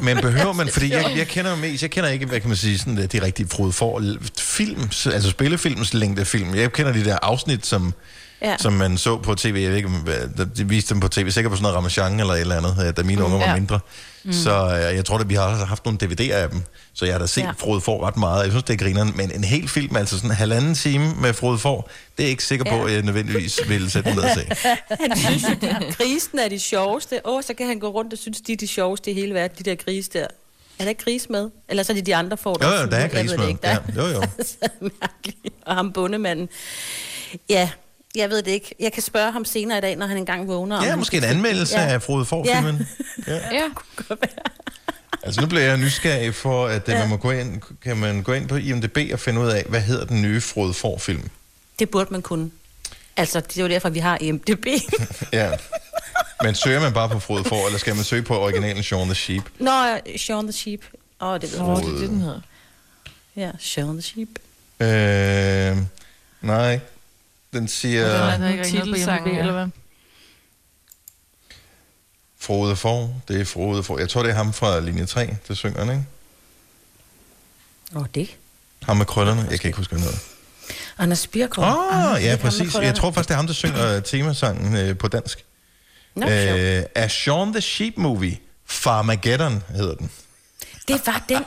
Men 0.00 0.16
behøver 0.26 0.52
man, 0.52 0.68
fordi 0.68 0.92
jeg, 0.92 1.12
jeg 1.16 1.28
kender 1.28 1.56
mest, 1.56 1.82
jeg 1.82 1.90
kender 1.90 2.10
ikke, 2.10 2.26
hvad 2.26 2.40
kan 2.40 2.48
man 2.48 2.56
sige, 2.56 2.78
sådan 2.78 2.96
de 2.96 3.22
rigtige 3.22 3.48
Frode 3.48 3.72
For 3.72 4.02
film, 4.38 4.82
altså 5.06 5.30
spillefilms 5.30 5.94
længdefilm. 5.94 6.54
Jeg 6.54 6.72
kender 6.72 6.92
de 6.92 7.04
der 7.04 7.18
afsnit, 7.22 7.66
som, 7.66 7.94
Ja. 8.42 8.56
som 8.58 8.72
man 8.72 8.98
så 8.98 9.16
på 9.16 9.34
tv. 9.34 9.58
Jeg 9.62 9.70
ved 9.70 9.76
ikke, 9.76 9.90
de 10.56 10.68
viste 10.68 10.94
dem 10.94 11.00
på 11.00 11.08
tv, 11.08 11.30
sikkert 11.30 11.50
på 11.50 11.56
sådan 11.56 11.62
noget 11.62 11.76
Ramachan 11.76 12.20
eller 12.20 12.34
et 12.34 12.40
eller 12.40 12.56
andet, 12.56 12.86
øh, 12.86 12.96
da 12.96 13.02
mine 13.02 13.24
unger 13.24 13.38
var 13.38 13.44
Ja. 13.48 13.54
mindre. 13.54 13.80
Mm. 14.24 14.32
Så 14.32 14.66
øh, 14.66 14.96
jeg 14.96 15.04
tror, 15.04 15.18
at 15.18 15.28
vi 15.28 15.34
har 15.34 15.64
haft 15.64 15.84
nogle 15.84 15.98
DVD'er 16.02 16.32
af 16.32 16.50
dem, 16.50 16.62
så 16.94 17.04
jeg 17.04 17.14
har 17.14 17.18
da 17.18 17.26
set 17.26 17.42
Ja. 17.42 17.50
Frode 17.58 17.80
For 17.80 18.06
ret 18.06 18.16
meget. 18.16 18.42
Jeg 18.42 18.50
synes, 18.50 18.64
det 18.64 18.72
er 18.74 18.78
grineren, 18.78 19.12
men 19.16 19.30
en 19.34 19.44
hel 19.44 19.68
film, 19.68 19.96
altså 19.96 20.16
sådan 20.16 20.30
en 20.30 20.36
halvanden 20.36 20.74
time 20.74 21.14
med 21.14 21.34
Frode 21.34 21.58
For, 21.58 21.88
det 22.16 22.22
er 22.22 22.26
jeg 22.26 22.30
ikke 22.30 22.44
sikker 22.44 22.64
på, 22.64 22.76
Ja. 22.76 22.86
at 22.86 22.92
jeg 22.92 23.02
nødvendigvis 23.02 23.60
vil 23.68 23.90
sætte 23.90 24.10
den 24.10 24.16
ned 24.18 24.24
og 24.24 24.30
se. 24.34 24.46
Han 25.00 25.16
synes 25.16 25.42
jo, 25.42 25.68
grisen 25.98 26.38
er 26.38 26.48
de 26.48 26.58
sjoveste. 26.58 27.20
Åh, 27.24 27.42
så 27.42 27.54
kan 27.54 27.66
han 27.66 27.78
gå 27.78 27.88
rundt 27.88 28.12
og 28.12 28.18
synes, 28.18 28.40
de 28.40 28.52
er 28.52 28.56
de 28.56 28.66
sjoveste 28.66 29.10
i 29.10 29.14
hele 29.14 29.34
verden, 29.34 29.56
de 29.64 29.70
der 29.70 29.76
grise 29.76 30.10
der. 30.12 30.20
Er 30.78 30.84
der 30.84 30.88
ikke 30.88 31.04
gris 31.04 31.26
med? 31.30 31.50
Eller 31.68 31.82
så 31.82 31.92
er 31.92 31.94
det 31.94 32.06
de 32.06 32.16
andre 32.16 32.36
får, 32.36 32.58
Jo, 32.62 32.68
jo, 32.68 32.76
flyver. 32.76 32.90
der 32.90 32.96
er 32.96 33.08
gris 33.08 33.30
med. 33.38 33.48
ikke. 33.48 33.60
Der 33.62 33.70
Ja, 33.70 33.76
jo, 33.96 34.08
jo. 34.08 34.22
så 34.44 34.68
mærkeligt. 34.80 35.54
Og 35.66 35.74
ham 35.74 35.92
bundemanden. 35.92 36.48
Ja, 37.48 37.70
jeg 38.14 38.30
ved 38.30 38.42
det 38.42 38.50
ikke. 38.50 38.74
Jeg 38.80 38.92
kan 38.92 39.02
spørge 39.02 39.32
ham 39.32 39.44
senere 39.44 39.78
i 39.78 39.80
dag, 39.80 39.96
når 39.96 40.06
han 40.06 40.16
engang 40.16 40.48
vågner. 40.48 40.76
om 40.76 40.82
Ja, 40.84 40.90
han 40.90 40.98
måske 40.98 41.16
en 41.16 41.24
anmeldelse 41.24 41.78
Ja. 41.80 41.86
af 41.86 42.02
Frode 42.02 42.24
For-filmen. 42.24 42.88
Ja. 43.26 43.34
Ja. 43.52 43.68
Altså 45.22 45.40
nu 45.40 45.46
bliver 45.46 45.62
jeg 45.64 45.76
nysgerrig 45.76 46.34
for, 46.34 46.66
at 46.66 46.88
ja. 46.88 46.98
man 46.98 47.08
må 47.08 47.16
gå 47.16 47.30
ind, 47.30 47.62
kan 47.84 47.96
man 47.96 48.22
gå 48.22 48.32
ind 48.32 48.48
på 48.48 48.56
IMDb 48.56 48.98
og 49.12 49.20
finde 49.20 49.40
ud 49.40 49.48
af, 49.48 49.64
hvad 49.68 49.80
hedder 49.80 50.04
den 50.06 50.22
nye 50.22 50.40
Frode 50.40 50.74
For-film. 50.74 51.30
Det 51.78 51.90
burde 51.90 52.12
man 52.12 52.22
kunne. 52.22 52.50
Altså, 53.16 53.40
det 53.40 53.58
er 53.58 53.62
jo 53.62 53.68
derfor, 53.68 53.88
vi 53.88 53.98
har 53.98 54.18
IMDb. 54.20 54.66
Ja. 55.32 55.50
Men 56.42 56.54
søger 56.54 56.80
man 56.80 56.92
bare 56.92 57.08
på 57.08 57.18
Frode 57.20 57.44
For, 57.44 57.66
eller 57.66 57.78
skal 57.78 57.94
man 57.94 58.04
søge 58.04 58.22
på 58.22 58.38
originalen 58.38 58.82
Shaun 58.82 59.06
the 59.06 59.14
Sheep? 59.14 59.42
Nå, 59.58 59.70
Shaun 60.16 60.44
the 60.44 60.52
Sheep. 60.52 60.80
Åh, 61.20 61.28
oh, 61.28 61.40
det 61.40 61.52
ved 61.52 61.60
Åh, 61.60 61.68
jeg. 61.68 61.76
det 61.86 61.94
er 61.94 61.98
det, 61.98 62.08
den 62.08 62.20
hedder. 62.20 62.40
Ja, 63.36 63.50
Shaun 63.58 63.94
the 63.94 64.02
Sheep. 64.02 64.28
Øh, 64.80 65.76
nej, 66.40 66.80
den 67.52 67.68
siger 67.68 68.08
Der 68.08 68.14
er 68.14 68.38
nogle 68.38 68.56
ikke 68.56 69.00
ja. 69.00 69.38
eller 69.38 69.52
hvad? 69.52 69.68
Frode 72.40 72.76
For. 72.76 73.14
Det 73.28 73.40
er 73.40 73.44
Frode 73.44 73.82
For. 73.82 73.98
Jeg 73.98 74.08
tror, 74.08 74.22
det 74.22 74.30
er 74.30 74.34
ham 74.34 74.52
fra 74.52 74.80
linje 74.80 75.06
3, 75.06 75.36
der 75.48 75.54
synger 75.54 75.80
den, 75.80 75.90
ikke? 75.90 76.04
Åh, 77.94 78.00
oh, 78.02 78.06
det. 78.14 78.36
Ham 78.82 78.96
med 78.96 79.06
krøllerne. 79.06 79.46
Jeg 79.50 79.60
kan 79.60 79.68
ikke 79.68 79.76
huske, 79.76 79.94
hvad 79.94 80.04
han. 80.04 80.20
Anders 80.98 81.26
Birkov. 81.26 81.64
Åh, 81.64 82.12
oh, 82.12 82.22
ja, 82.22 82.36
præcis. 82.36 82.74
Jeg 82.74 82.94
tror 82.94 83.10
faktisk, 83.10 83.28
det 83.28 83.34
er 83.34 83.36
ham, 83.36 83.46
der 83.46 83.54
synger 83.54 83.96
øh, 83.96 84.02
temasangen 84.02 84.76
øh, 84.76 84.98
på 84.98 85.08
dansk. 85.08 85.44
Nå, 86.14 86.26
sjovt. 86.26 86.60
Øh, 86.60 86.82
A 86.94 87.08
Shaun 87.08 87.52
the 87.52 87.60
Sheep 87.60 87.94
Movie. 87.96 88.38
Farmageddon 88.66 89.62
hedder 89.68 89.94
den. 89.94 90.10
Det 90.92 91.06
var 91.06 91.22
den. 91.28 91.44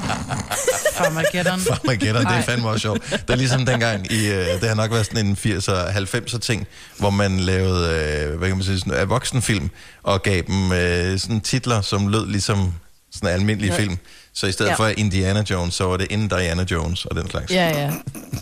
Farmageddon. 0.97 1.59
Farmageddon, 1.59 2.25
det 2.25 2.31
er 2.37 2.41
fandme 2.41 2.69
også 2.69 2.81
sjovt. 2.81 3.09
Det 3.11 3.29
er 3.29 3.35
ligesom 3.35 3.65
dengang, 3.65 4.11
i, 4.11 4.27
øh, 4.31 4.47
det 4.61 4.67
har 4.67 4.75
nok 4.75 4.91
været 4.91 5.05
sådan 5.05 5.25
en 5.25 5.37
80'er, 5.45 5.91
90'er 5.97 6.39
ting, 6.39 6.67
hvor 6.97 7.09
man 7.09 7.39
lavede, 7.39 7.89
øh, 8.29 8.37
hvad 8.37 8.47
kan 8.47 8.57
man 8.57 8.65
sige, 8.65 8.79
sådan 8.79 9.01
en 9.01 9.09
voksenfilm, 9.09 9.69
og 10.03 10.23
gav 10.23 10.41
dem 10.47 10.71
øh, 10.71 11.19
sådan 11.19 11.41
titler, 11.41 11.81
som 11.81 12.07
lød 12.07 12.27
ligesom 12.27 12.73
sådan 13.13 13.29
en 13.29 13.33
almindelig 13.39 13.69
Ja. 13.69 13.77
film. 13.77 13.97
Så 14.33 14.47
i 14.47 14.51
stedet 14.51 14.69
Ja. 14.69 14.75
for 14.75 14.87
Indiana 14.87 15.43
Jones, 15.49 15.73
så 15.73 15.83
var 15.87 15.97
det 15.97 16.07
Indiana 16.09 16.65
Jones 16.71 17.05
og 17.05 17.15
den 17.15 17.29
slags. 17.29 17.51
Ja, 17.51 17.79
ja. 17.81 17.91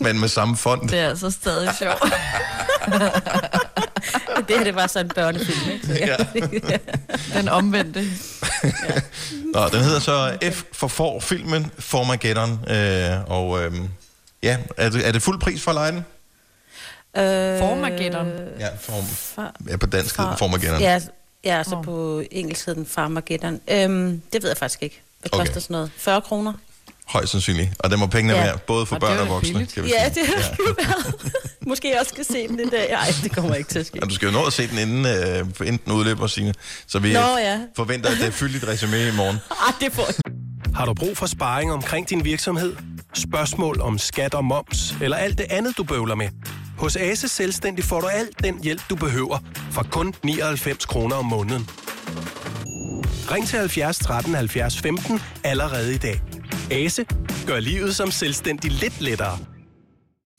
Men 0.00 0.20
med 0.20 0.28
samme 0.28 0.56
fond. 0.56 0.88
Det 0.88 0.98
er 0.98 1.08
altså 1.08 1.30
stadig 1.30 1.70
sjovt. 1.78 2.02
det 4.48 4.56
her, 4.56 4.64
det 4.64 4.74
var 4.74 4.86
så 4.86 5.00
en 5.00 5.08
børnefilm, 5.08 5.70
ikke? 5.72 5.86
Så, 5.86 5.92
ja. 6.70 6.76
Den 7.40 7.48
omvendte. 7.48 8.04
Nå, 9.54 9.68
den 9.68 9.80
hedder 9.80 10.00
så 10.00 10.38
F 10.52 10.62
for 10.72 10.88
for 10.88 11.20
filmen 11.20 11.70
Formageddon. 11.78 12.50
Øh, 12.70 13.30
og 13.30 13.64
øh, 13.64 13.72
ja, 14.42 14.56
er 14.76 14.88
det, 14.88 15.06
er 15.08 15.12
det 15.12 15.22
fuld 15.22 15.40
pris 15.40 15.62
for 15.62 15.70
at 15.70 15.74
lege 15.74 15.92
den? 15.92 16.04
Øh, 17.16 17.58
Formageddon. 17.58 18.26
Ja, 18.58 18.68
form, 18.80 19.04
Far- 19.04 19.70
ja 19.70 19.76
på 19.76 19.86
dansk 19.86 20.16
hedder 20.16 20.30
den 20.30 20.38
Formageddon. 20.38 20.80
Ja, 20.80 21.00
ja 21.44 21.62
så 21.62 21.74
Åh. 21.76 21.84
på 21.84 22.22
engelsk 22.30 22.66
hedder 22.66 22.78
den 22.82 22.86
Farmageddon. 22.90 23.60
Øhm, 23.70 24.22
det 24.32 24.42
ved 24.42 24.50
jeg 24.50 24.56
faktisk 24.56 24.82
ikke. 24.82 25.02
Hvad 25.20 25.30
Okay. 25.34 25.46
koster 25.46 25.60
sådan 25.60 25.74
noget? 25.74 25.90
40 25.96 26.20
kroner? 26.20 26.52
Højst 27.08 27.32
sandsynligt. 27.32 27.70
Og 27.78 27.90
den 27.90 27.98
må 28.00 28.06
pengene 28.06 28.38
Ja. 28.38 28.56
både 28.66 28.86
for 28.86 28.94
Og 28.94 29.00
børn 29.00 29.18
og 29.18 29.28
voksne. 29.28 29.52
billigt. 29.52 29.74
Kan 29.74 29.84
vi 29.84 29.88
Ja, 29.88 30.12
sige. 30.12 30.20
det 30.26 30.34
har 30.34 30.42
ja. 30.42 30.86
været. 30.86 31.14
Måske 31.68 31.90
jeg 31.90 32.00
også 32.00 32.10
skal 32.14 32.24
se 32.24 32.48
den 32.48 32.58
den 32.58 32.68
dag. 32.68 32.88
Nej, 32.90 33.12
det 33.22 33.32
kommer 33.32 33.54
ikke 33.54 33.70
til 33.70 33.78
at 33.78 33.86
ske. 33.86 34.02
Og 34.02 34.08
du 34.10 34.14
skal 34.14 34.26
jo 34.26 34.32
nå 34.32 34.44
at 34.44 34.52
se 34.52 34.66
den 34.68 34.78
inden, 34.78 35.06
øh, 35.06 35.38
inden 35.66 35.80
den 35.84 35.92
udløber, 35.92 36.26
Signe. 36.26 36.54
Så 36.86 36.98
vi 36.98 37.12
Nå, 37.12 37.18
ja. 37.38 37.58
forventer, 37.76 38.10
at 38.10 38.16
det 38.16 38.26
er 38.26 38.30
fyldigt 38.30 38.64
resumé 38.64 38.96
i 38.96 39.16
morgen. 39.16 39.36
Ah, 39.68 39.74
det 39.80 39.92
får 39.92 40.06
Har 40.74 40.86
du 40.86 40.94
brug 40.94 41.16
for 41.16 41.26
sparring 41.26 41.72
omkring 41.72 42.08
din 42.10 42.24
virksomhed? 42.24 42.76
Spørgsmål 43.14 43.80
om 43.80 43.98
skat 43.98 44.34
og 44.34 44.44
moms, 44.44 44.94
eller 45.02 45.16
alt 45.16 45.38
det 45.38 45.46
andet, 45.50 45.76
du 45.76 45.82
bøvler 45.84 46.14
med? 46.14 46.28
Hos 46.78 46.96
Ase 46.96 47.28
Selvstændig 47.28 47.84
får 47.84 48.00
du 48.00 48.06
alt 48.06 48.44
den 48.44 48.62
hjælp, 48.62 48.82
du 48.90 48.94
behøver, 48.96 49.38
for 49.70 49.86
kun 49.90 50.14
99 50.24 50.84
kroner 50.86 51.16
om 51.16 51.24
måneden. 51.24 51.68
Ring 53.30 53.48
til 53.48 53.58
70 53.58 53.98
13 53.98 54.34
70 54.34 54.78
15 54.78 55.20
allerede 55.44 55.94
i 55.94 55.98
dag. 55.98 56.20
Ase 56.72 57.04
gør 57.46 57.60
livet 57.60 57.96
som 57.96 58.10
selvstændig 58.10 58.70
lidt 58.70 59.00
lettere. 59.00 59.38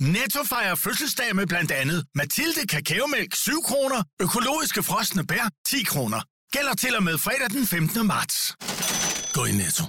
Netto 0.02 0.40
fejrer 0.46 0.76
fødselsdag 0.76 1.36
med 1.36 1.48
blandt 1.48 1.72
andet 1.72 2.06
Mathilde 2.16 2.68
Kakaomælk 2.70 3.36
7 3.36 3.52
kroner, 3.64 4.04
økologiske 4.22 4.84
frosne 4.84 5.26
bær 5.26 5.50
10 5.68 5.84
kroner. 5.84 6.22
Gælder 6.52 6.74
til 6.74 6.96
og 6.98 7.04
med 7.04 7.18
fredag 7.18 7.50
den 7.50 7.68
15. 7.68 8.08
marts. 8.08 8.56
Gå 9.34 9.46
i 9.46 9.52
Netto. 9.52 9.84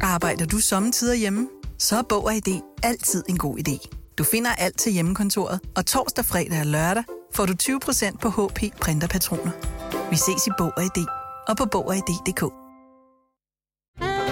Arbejder 0.00 0.46
du 0.46 0.58
sommetider 0.58 1.14
hjemme? 1.14 1.48
Så 1.78 1.98
er 1.98 2.02
Bog 2.02 2.24
og 2.24 2.34
ID 2.34 2.60
altid 2.82 3.24
en 3.28 3.38
god 3.38 3.58
idé. 3.58 3.88
Du 4.18 4.24
finder 4.24 4.50
alt 4.54 4.78
til 4.78 4.92
hjemmekontoret, 4.92 5.60
og 5.76 5.86
torsdag, 5.86 6.24
fredag 6.24 6.60
og 6.60 6.66
lørdag 6.66 7.04
får 7.34 7.46
du 7.46 7.54
20% 7.62 8.18
på 8.18 8.28
HP 8.30 8.60
printerpatroner. 8.80 9.52
Vi 10.10 10.16
ses 10.16 10.46
i 10.46 10.50
Bog 10.58 10.72
og 10.76 10.82
ID 10.84 11.04
og 11.48 11.56
på 11.56 11.64
Bog 11.72 11.86
og 11.86 11.96
ID.dk. 11.96 12.65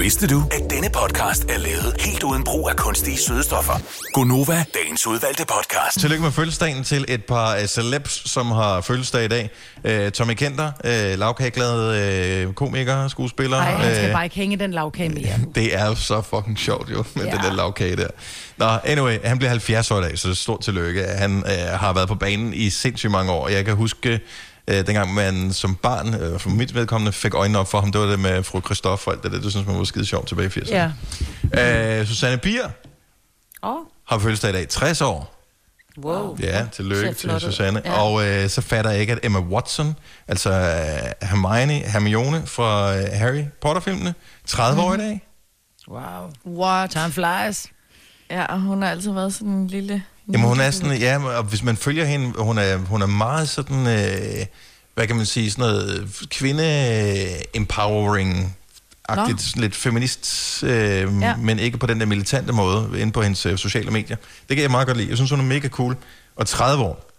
Vidste 0.00 0.26
du, 0.26 0.42
at 0.50 0.70
denne 0.70 0.88
podcast 0.90 1.44
er 1.48 1.58
lavet 1.58 1.96
helt 2.00 2.22
uden 2.22 2.44
brug 2.44 2.70
af 2.70 2.76
kunstige 2.76 3.18
sødestoffer? 3.18 3.72
Gonova, 4.12 4.64
dagens 4.74 5.06
udvalgte 5.06 5.44
podcast. 5.44 6.00
Tillykke 6.00 6.22
med 6.24 6.32
fødselsdagen 6.32 6.84
til 6.84 7.04
et 7.08 7.24
par 7.24 7.56
uh, 7.56 7.64
celebs, 7.64 8.30
som 8.30 8.46
har 8.46 8.80
fødselsdag 8.80 9.24
i 9.24 9.28
dag. 9.28 9.50
Uh, 9.84 10.12
Tommy 10.12 10.34
Kenter, 10.34 10.72
uh, 10.84 11.18
lavkageglad 11.18 12.46
uh, 12.46 12.54
komiker, 12.54 13.08
skuespiller. 13.08 13.56
Nej, 13.56 13.70
han 13.70 13.94
skal 13.94 14.06
Øh, 14.08 14.12
bare 14.12 14.24
ikke 14.24 14.36
hænge 14.36 14.56
den 14.56 14.72
lavkage 14.72 15.08
mere. 15.08 15.38
Det 15.54 15.74
er 15.78 15.86
jo 15.86 15.94
så 15.94 16.22
fucking 16.22 16.58
sjovt 16.58 16.90
jo, 16.90 17.04
med 17.14 17.24
ja. 17.24 17.30
Den 17.30 17.40
der 17.40 17.52
lavkage 17.52 17.96
der. 17.96 18.08
Nå, 18.56 18.66
anyway, 18.84 19.18
han 19.24 19.38
bliver 19.38 19.50
70 19.50 19.90
år 19.90 19.98
i 19.98 20.02
dag, 20.02 20.18
så 20.18 20.34
stort 20.34 20.60
tillykke. 20.60 21.04
Han 21.04 21.36
øh, 21.46 21.78
har 21.78 21.92
været 21.92 22.08
på 22.08 22.14
banen 22.14 22.54
i 22.54 22.70
sindssygt 22.70 23.12
mange 23.12 23.32
år. 23.32 23.48
Jeg 23.48 23.64
kan 23.64 23.74
huske, 23.74 24.20
øh, 24.70 24.86
dengang 24.86 25.14
man 25.14 25.52
som 25.52 25.74
barn, 25.76 26.14
øh, 26.14 26.38
for 26.40 26.50
mit 26.50 26.74
vedkommende, 26.74 27.12
fik 27.12 27.34
øjnene 27.34 27.58
op 27.58 27.70
for 27.70 27.80
ham, 27.80 27.92
det 27.92 28.00
var 28.00 28.06
det 28.06 28.20
med 28.20 28.42
fru 28.42 28.60
Christoffer 28.60 29.10
og 29.10 29.14
alt 29.16 29.22
det 29.22 29.32
der, 29.32 29.40
det 29.40 29.50
synes 29.50 29.66
man 29.66 29.78
var 29.78 29.84
skide 29.84 30.06
sjovt 30.06 30.28
tilbage 30.28 30.46
i 30.46 30.60
80'erne. 30.60 30.74
Ja. 31.54 32.00
Øh, 32.00 32.06
Susanne 32.06 32.38
Bier 32.38 32.68
Åh, 33.62 33.76
har 34.08 34.18
fødselsdag 34.18 34.50
i 34.50 34.52
dag, 34.52 34.68
60 34.68 35.00
år. 35.00 35.36
wow. 35.98 36.36
Ja, 36.40 36.66
tillykke 36.72 37.12
til. 37.14 37.40
Susanne. 37.40 37.82
Ja. 37.84 38.02
Og 38.02 38.26
øh, 38.26 38.48
så 38.48 38.60
fatter 38.60 38.90
jeg 38.90 39.00
ikke, 39.00 39.12
at 39.12 39.18
Emma 39.22 39.38
Watson, 39.38 39.96
altså 40.28 40.50
øh, 40.50 41.28
Hermione, 41.28 41.72
Hermione 41.74 42.46
fra 42.46 42.96
øh, 42.96 43.04
Harry 43.12 43.44
Potter-filmene, 43.60 44.14
30 44.46 44.82
år 44.82 44.94
i 44.94 44.96
dag. 44.96 45.26
Wow. 45.88 46.30
What? 46.46 46.90
Time 46.90 47.12
flies. 47.12 47.66
Ja, 48.30 48.44
og 48.44 48.60
hun 48.60 48.82
har 48.82 48.90
altid 48.90 49.12
været 49.12 49.34
sådan 49.34 49.48
en 49.48 49.66
lille... 49.66 50.04
Jamen 50.32 50.48
hun 50.48 50.60
er 50.60 50.70
sådan, 50.70 50.98
ja, 50.98 51.36
og 51.38 51.44
hvis 51.44 51.62
man 51.62 51.76
følger 51.76 52.04
hende, 52.04 52.32
hun 52.38 52.58
er, 52.58 52.76
hun 52.76 53.02
er 53.02 53.06
meget 53.06 53.48
sådan, 53.48 53.86
øh, 53.86 54.46
hvad 54.94 55.06
kan 55.06 55.16
man 55.16 55.26
sige, 55.26 55.50
sådan 55.50 55.62
noget 55.62 56.08
kvinde-empowering, 56.30 58.56
agtigt, 59.08 59.42
sådan 59.42 59.62
lidt 59.62 59.76
feminist, 59.76 60.62
øh, 60.62 60.70
ja. 61.20 61.36
Men 61.36 61.58
ikke 61.58 61.78
på 61.78 61.86
den 61.86 62.00
der 62.00 62.06
militante 62.06 62.52
måde, 62.52 63.00
inde 63.00 63.12
på 63.12 63.22
hendes 63.22 63.46
øh, 63.46 63.58
sociale 63.58 63.90
medier. 63.90 64.16
Det 64.48 64.56
kan 64.56 64.62
jeg 64.62 64.70
meget 64.70 64.86
godt 64.86 64.96
lide. 64.96 65.08
Jeg 65.08 65.16
synes, 65.16 65.30
hun 65.30 65.40
er 65.40 65.44
mega 65.44 65.68
cool. 65.68 65.96
Og 66.36 66.46
30 66.46 66.84
år. 66.84 67.10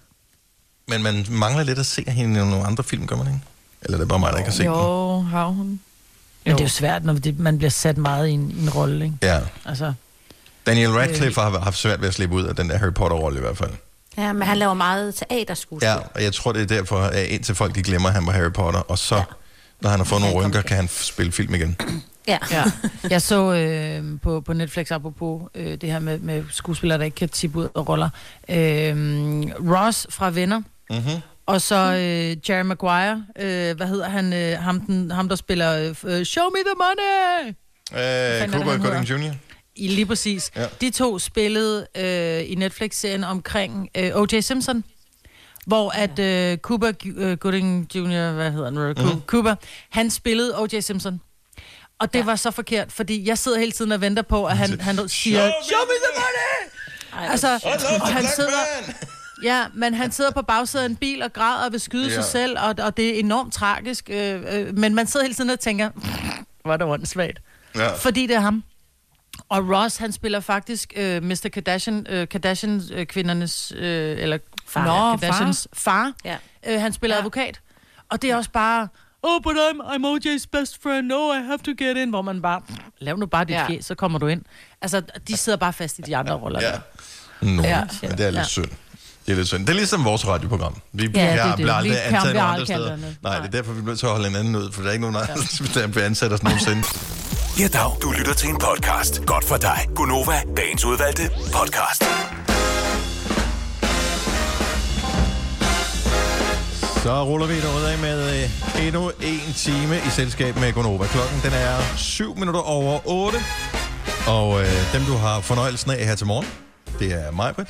Men 0.88 1.04
man 1.04 1.26
mangler 1.30 1.64
lidt 1.64 1.80
at 1.80 1.86
se 1.86 2.04
hende 2.08 2.40
i 2.40 2.44
nogle 2.44 2.66
andre 2.66 2.84
film, 2.84 3.08
gør 3.08 3.16
man 3.16 3.28
ikke? 3.28 3.40
Eller 3.82 3.98
er 3.98 4.02
det 4.02 4.08
bare 4.08 4.20
mig, 4.20 4.32
der 4.32 4.38
ikke 4.38 4.50
har 4.50 4.56
set 4.56 4.66
den? 4.66 4.74
Jo, 4.74 5.22
har 5.22 5.46
hun. 5.46 5.80
Men 6.46 6.54
det 6.54 6.60
er 6.60 6.66
jo 6.66 6.70
svært, 6.70 7.06
når 7.06 7.14
det, 7.14 7.40
man 7.40 7.58
bliver 7.58 7.70
sat 7.70 7.98
meget 7.98 8.28
i 8.28 8.32
en, 8.32 8.52
i 8.52 8.62
en 8.62 8.70
rolle, 8.70 9.06
ikke? 9.06 9.18
Ja. 9.24 9.40
Altså, 9.66 9.94
Daniel 10.66 10.90
Radcliffe 10.92 11.42
har 11.42 11.60
haft 11.60 11.78
svært 11.78 12.02
ved 12.02 12.08
at 12.08 12.14
slippe 12.14 12.36
ud 12.36 12.44
af 12.44 12.56
den 12.56 12.70
der 12.70 12.78
Harry 12.78 12.94
Potter-rolle 12.94 13.38
i 13.38 13.42
hvert 13.42 13.58
fald. 13.58 13.72
Ja, 14.18 14.34
men 14.34 14.42
han 14.48 14.58
laver 14.58 14.74
meget 14.74 15.16
teaterskuespil. 15.16 15.88
Ja, 15.88 15.96
og 16.16 16.24
jeg 16.24 16.34
tror, 16.34 16.52
det 16.52 16.62
er 16.62 16.66
derfor, 16.66 16.98
at 17.00 17.26
indtil 17.26 17.56
folk 17.56 17.76
de 17.76 17.84
glemmer, 17.84 18.10
at 18.10 18.16
han 18.16 18.26
var 18.26 18.32
Harry 18.32 18.52
Potter, 18.52 18.80
og 18.80 18.98
så, 18.98 19.16
ja. 19.16 19.24
når 19.82 19.90
han 19.90 20.00
har 20.00 20.06
fået 20.06 20.22
nogle 20.22 20.36
rynker, 20.36 20.62
kan 20.62 20.76
han 20.76 20.88
spille 20.88 21.32
film 21.32 21.56
igen. 21.56 21.76
ja. 22.28 22.38
ja. 22.52 22.64
Jeg 23.10 23.22
så 23.22 23.54
øh, 23.54 24.04
på, 24.24 24.42
på 24.42 24.54
Netflix, 24.54 24.92
apropos 24.92 25.42
øh, 25.56 25.78
det 25.82 25.92
her 25.92 26.00
med, 26.00 26.20
med 26.20 26.44
skuespillere, 26.52 26.98
der 26.98 27.06
ikke 27.06 27.16
kan 27.16 27.30
tippe 27.30 27.60
ud 27.60 27.68
af 27.76 27.90
roller. 27.90 28.10
Øh, 28.50 28.56
Ross 29.76 30.08
fra 30.10 30.30
Venner, 30.30 30.62
Mm-hmm. 30.90 31.22
og 31.46 31.62
så 31.62 31.76
øh, 31.76 32.50
Jerry 32.50 32.62
Maguire, 32.66 33.26
øh, 33.40 33.78
hvad 33.78 33.88
hedder 33.88 34.10
han, 34.10 34.34
øh, 34.34 34.60
ham, 34.60 34.82
den, 34.82 35.12
ham 35.12 35.30
der 35.30 35.36
spiller 35.36 35.94
øh, 36.04 36.24
Show 36.26 36.46
Me 36.50 36.60
The 36.66 36.76
Money! 36.78 37.48
Øh, 37.94 38.00
er 38.00 38.40
han 38.40 38.80
Gooding? 38.80 39.10
Jr. 39.10 39.34
I, 39.76 39.88
lige 39.88 40.06
præcis. 40.06 40.52
Ja. 40.56 40.66
De 40.82 40.90
to 40.90 41.20
spillede 41.20 41.88
øh, 41.98 42.52
i 42.52 42.56
Netflix-serien 42.56 43.24
omkring 43.24 43.90
øh, 43.98 44.12
O.J. 44.16 44.40
Simpson, 44.40 44.84
hvor 45.66 45.90
at 45.90 46.20
øh, 46.20 46.58
Cuba 46.58 46.92
øh, 47.06 47.38
Gooding 47.38 47.96
Jr., 47.96 48.32
hvad 48.32 48.52
hedder 48.52 48.94
han, 49.04 49.14
mm. 49.16 49.22
Cuba, 49.28 49.56
han 49.90 50.10
spillede 50.10 50.60
O.J. 50.62 50.80
Simpson. 50.80 51.22
Og 52.00 52.14
det 52.14 52.20
ja. 52.20 52.26
var 52.26 52.36
så 52.36 52.52
forkert, 52.52 52.92
fordi 52.92 53.28
jeg 53.28 53.38
sidder 53.38 53.60
hele 53.60 53.72
tiden 53.72 53.92
og 53.92 54.02
venter 54.02 54.22
på, 54.22 54.46
at 54.46 54.58
han, 54.58 54.80
han 54.80 55.10
siger, 55.10 55.52
Show 55.64 55.80
me 55.80 55.94
the 56.04 56.22
money! 56.22 57.24
Ej, 57.26 57.32
Altså, 57.32 57.48
og 58.02 58.08
han 58.08 58.26
sidder! 58.36 58.94
Ja, 59.44 59.66
men 59.74 59.94
han 59.94 60.12
sidder 60.12 60.32
på 60.32 60.42
bagsædet 60.42 60.84
af 60.86 60.90
en 60.90 60.96
bil 60.96 61.22
og 61.24 61.34
græder 61.34 61.66
og 61.66 61.72
vil 61.72 61.80
skyde 61.80 62.08
Ja. 62.08 62.14
sig 62.14 62.24
selv, 62.24 62.58
og, 62.60 62.76
og 62.86 62.98
det 62.98 63.16
er 63.16 63.20
enormt 63.20 63.54
tragisk. 63.54 64.10
Øh, 64.10 64.42
øh, 64.60 64.78
men 64.78 64.96
man 64.96 65.08
sidder 65.08 65.24
hele 65.26 65.36
tiden 65.36 65.50
og 65.50 65.60
tænker, 65.60 65.90
hvor 66.64 66.74
er 66.74 66.78
det 66.78 66.88
åndssvagt. 66.88 67.40
Ja. 67.76 67.94
Fordi 67.94 68.28
det 68.28 68.36
er 68.36 68.40
ham. 68.40 68.64
Og 69.50 69.70
Ross, 69.70 69.98
han 69.98 70.12
spiller 70.12 70.40
faktisk 70.40 70.94
øh, 70.96 71.24
Mr. 71.24 71.50
Kardashian, 71.54 72.06
øh, 72.10 72.28
Kardashian-kvindernes, 72.32 73.72
øh, 73.76 74.18
eller 74.20 74.38
Far. 74.68 74.86
Nå, 74.86 75.12
Nå, 75.12 75.18
Kardashians 75.18 75.68
far. 75.74 76.12
Ja. 76.26 76.38
Øh, 76.68 76.82
han 76.82 76.94
spiller 76.94 77.16
ja. 77.16 77.20
advokat. 77.20 77.60
Og 78.12 78.22
det 78.22 78.30
er 78.32 78.36
også 78.36 78.50
bare, 78.50 78.88
oh, 79.24 79.42
but 79.44 79.52
I'm, 79.56 79.82
I'm 79.94 80.06
OJ's 80.06 80.46
best 80.52 80.84
friend, 80.84 81.08
no, 81.08 81.34
I 81.34 81.38
have 81.46 81.58
to 81.58 81.72
get 81.86 81.98
in. 81.98 82.10
Hvor 82.10 82.22
man 82.22 82.42
bare, 82.42 82.62
lav 83.00 83.18
nu 83.18 83.26
bare 83.26 83.46
dit 83.46 83.52
ja. 83.52 83.62
Ja. 83.62 83.68
fjes, 83.68 83.86
så 83.86 83.96
kommer 83.96 84.20
du 84.20 84.28
ind. 84.28 84.42
Altså, 84.82 85.02
de 85.28 85.38
sidder 85.38 85.58
bare 85.58 85.74
fast 85.74 86.00
i 86.00 86.02
de 86.02 86.18
andre 86.18 86.34
roller. 86.34 86.62
Ja. 86.62 86.72
der. 86.72 86.80
Nå, 87.42 87.62
ja, 87.64 87.70
Ja. 87.70 87.84
men 88.02 88.12
det 88.18 88.26
er 88.26 88.30
lidt 88.30 88.40
Ja. 88.40 88.44
synd. 88.44 88.70
Det 89.26 89.32
er 89.32 89.36
lidt 89.36 89.48
synd. 89.48 89.62
Det 89.62 89.70
er 89.70 89.74
ligesom 89.74 90.06
vores 90.06 90.28
radioprogram. 90.28 90.76
Vi 90.94 91.08
det 91.08 91.18
er 91.22 91.24
jeg 91.34 91.46
det. 91.48 91.56
bliver 91.56 91.74
aldrig 91.74 92.06
ansat 92.06 92.36
andre 92.38 92.66
steder. 92.66 92.94
andet. 92.94 93.18
Nej, 93.24 93.32
det 93.34 93.40
Nej. 93.42 93.48
er 93.48 93.52
derfor, 93.52 93.72
vi 93.74 93.82
bliver 93.82 93.92
nødt 93.92 94.00
til 94.00 94.06
at 94.06 94.12
holde 94.12 94.28
hinanden 94.28 94.56
ud, 94.56 94.72
for 94.72 94.82
der 94.82 94.90
er 94.90 94.94
ikke 94.94 95.02
nogen 95.12 95.16
andre, 95.16 95.34
der 95.82 95.88
bliver 95.88 96.06
ansat 96.06 96.32
os 96.34 96.44
nogensinde. 96.44 96.84
Ja, 97.60 97.68
dag. 97.68 97.98
Du 98.02 98.12
lytter 98.12 98.34
til 98.34 98.50
en 98.50 98.58
podcast. 98.58 99.26
Godt 99.26 99.46
for 99.46 99.58
dig. 99.58 99.88
Gonova, 99.96 100.42
dagens 100.58 100.86
udvalgte 100.86 101.30
podcast. 101.54 102.04
Så 107.04 107.24
ruller 107.24 107.48
vi 107.48 107.62
derud 107.62 107.84
af 107.84 107.98
med 107.98 108.44
øh, 108.44 108.86
endnu 108.88 109.12
en 109.24 109.54
time 109.56 109.98
i 109.98 110.10
selskab 110.10 110.56
med 110.56 110.74
Gonova. 110.74 111.06
Klokken 111.08 111.40
den 111.44 111.54
er 111.54 111.96
7 111.98 112.36
minutter 112.38 112.62
over 112.62 113.00
8. 113.06 113.38
Og 114.28 114.62
øh, 114.62 114.94
dem, 114.94 115.02
du 115.06 115.14
har 115.14 115.42
fornøjelsen 115.42 115.92
af 115.92 116.06
her 116.06 116.16
til 116.16 116.28
morgen, 116.28 116.48
det 117.00 117.14
er 117.14 117.32
Majbrit, 117.32 117.68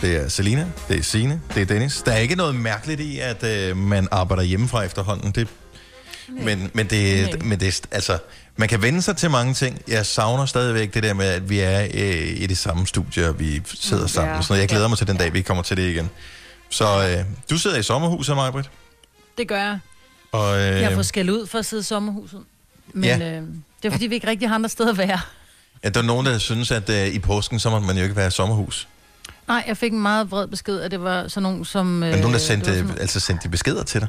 det 0.00 0.16
er 0.16 0.28
Selina, 0.28 0.66
det 0.88 0.98
er 0.98 1.02
Sine, 1.02 1.40
det 1.54 1.62
er 1.62 1.66
Dennis. 1.66 2.02
Der 2.06 2.12
er 2.12 2.18
ikke 2.18 2.36
noget 2.36 2.54
mærkeligt 2.54 3.00
i, 3.00 3.18
at 3.18 3.44
øh, 3.44 3.76
man 3.76 4.08
arbejder 4.10 4.42
hjemmefra 4.42 4.82
efterhånden. 4.82 5.30
Det 5.32 5.48
Men, 6.28 6.70
men, 6.74 6.86
det, 6.86 7.44
men 7.44 7.60
det, 7.60 7.68
er 7.68 7.80
altså, 7.90 8.18
man 8.56 8.68
kan 8.68 8.82
vende 8.82 9.02
sig 9.02 9.16
til 9.16 9.30
mange 9.30 9.54
ting. 9.54 9.82
Jeg 9.88 10.06
savner 10.06 10.46
stadigvæk 10.46 10.94
det 10.94 11.02
der 11.02 11.14
med, 11.14 11.26
at 11.26 11.50
vi 11.50 11.60
er 11.60 11.82
øh, 11.94 12.40
i 12.42 12.46
det 12.46 12.58
samme 12.58 12.86
studie, 12.86 13.28
og 13.28 13.40
vi 13.40 13.62
sidder 13.74 14.06
sammen. 14.06 14.34
Ja. 14.34 14.42
Sådan 14.42 14.52
noget. 14.52 14.60
Jeg 14.60 14.68
glæder 14.68 14.88
mig 14.88 14.98
til 14.98 15.06
den 15.06 15.16
dag, 15.16 15.32
vi 15.32 15.42
kommer 15.42 15.62
til 15.62 15.76
det 15.76 15.90
igen. 15.90 16.10
Så 16.70 16.84
øh, 17.18 17.24
du 17.50 17.58
sidder 17.58 17.76
i 17.76 17.82
sommerhuset, 17.82 18.36
Majbrit. 18.36 18.70
Det 19.38 19.48
gør 19.48 19.56
jeg. 19.62 19.78
Og, 20.32 20.58
øh, 20.58 20.64
Jeg 20.64 20.88
har 20.88 20.94
fået 20.94 21.06
skæld 21.06 21.30
ud 21.30 21.46
for 21.46 21.58
at 21.58 21.66
sidde 21.66 21.80
i 21.80 21.84
sommerhuset. 21.84 22.40
Men 22.92 23.04
Ja. 23.04 23.18
øh, 23.18 23.42
det 23.82 23.88
er 23.88 23.90
fordi, 23.90 24.06
vi 24.06 24.14
ikke 24.14 24.26
rigtig 24.26 24.48
har 24.48 24.54
andre 24.54 24.68
steder 24.68 24.90
at 24.90 24.98
være. 24.98 25.20
ja, 25.84 25.88
der 25.88 26.00
er 26.00 26.04
nogen, 26.04 26.26
der 26.26 26.38
synes, 26.38 26.70
at 26.70 26.90
øh, 26.90 27.06
i 27.06 27.18
påsken, 27.18 27.58
så 27.60 27.70
må 27.70 27.80
man 27.80 27.96
jo 27.96 28.02
ikke 28.02 28.16
være 28.16 28.26
i 28.26 28.30
sommerhus. 28.30 28.88
Nej, 29.48 29.64
jeg 29.66 29.76
fik 29.76 29.92
en 29.92 30.00
meget 30.02 30.30
vred 30.30 30.46
besked, 30.46 30.80
at 30.80 30.90
det 30.90 31.00
var 31.02 31.28
sådan 31.28 31.42
nogen, 31.42 31.64
som... 31.64 31.86
Men 31.86 32.00
nogen, 32.10 32.22
der 32.24 32.30
var 32.30 32.38
sendte, 32.38 32.74
sådan- 32.78 32.98
altså 33.00 33.20
sendte 33.20 33.42
de 33.44 33.48
beskeder 33.48 33.82
til 33.82 34.00
dig. 34.00 34.08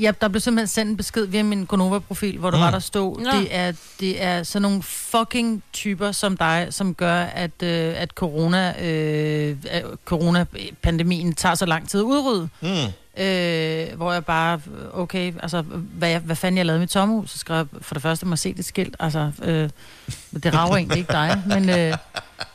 Ja, 0.00 0.12
der 0.20 0.28
blev 0.28 0.40
simpelthen 0.40 0.66
sendt 0.68 0.90
en 0.90 0.96
besked 0.96 1.26
via 1.26 1.42
min 1.42 1.64
Gonova-profil, 1.64 2.38
hvor 2.38 2.50
der 2.50 2.58
Mm. 2.58 2.62
var, 2.64 2.70
der 2.70 2.78
stod, 2.78 3.16
det 3.40 3.48
er, 3.56 3.72
det 4.00 4.22
er 4.22 4.42
sådan 4.42 4.62
nogle 4.62 4.82
fucking 4.82 5.62
typer 5.72 6.12
som 6.12 6.36
dig, 6.36 6.66
som 6.70 6.94
gør, 6.94 7.14
at, 7.22 7.62
øh, 7.62 7.94
at 7.96 8.10
corona, 8.10 8.86
øh, 8.86 9.56
coronapandemien 10.04 11.34
tager 11.34 11.54
så 11.54 11.66
lang 11.66 11.88
tid 11.88 12.00
at 12.00 12.04
udrydde. 12.04 12.48
Mm. 12.60 12.68
Øh, 13.22 13.96
hvor 13.96 14.12
jeg 14.12 14.24
bare, 14.24 14.60
okay, 14.92 15.32
altså, 15.42 15.62
hvad, 15.62 16.08
jeg- 16.08 16.20
hvad 16.20 16.36
fanden 16.36 16.56
jeg 16.58 16.66
lavede 16.66 16.78
i 16.78 16.80
mit 16.82 16.92
sommerhus, 16.92 17.30
så 17.30 17.38
skrev 17.38 17.56
jeg 17.56 17.66
for 17.80 17.94
det 17.94 18.02
første, 18.02 18.26
mig 18.26 18.38
se 18.38 18.54
det 18.54 18.64
skilt, 18.64 18.96
altså, 19.00 19.30
øh, 19.42 19.70
det 20.42 20.54
rager 20.54 20.76
egentlig 20.76 20.98
ikke 20.98 21.12
dig, 21.12 21.42
men, 21.46 21.68
øh, 21.68 21.94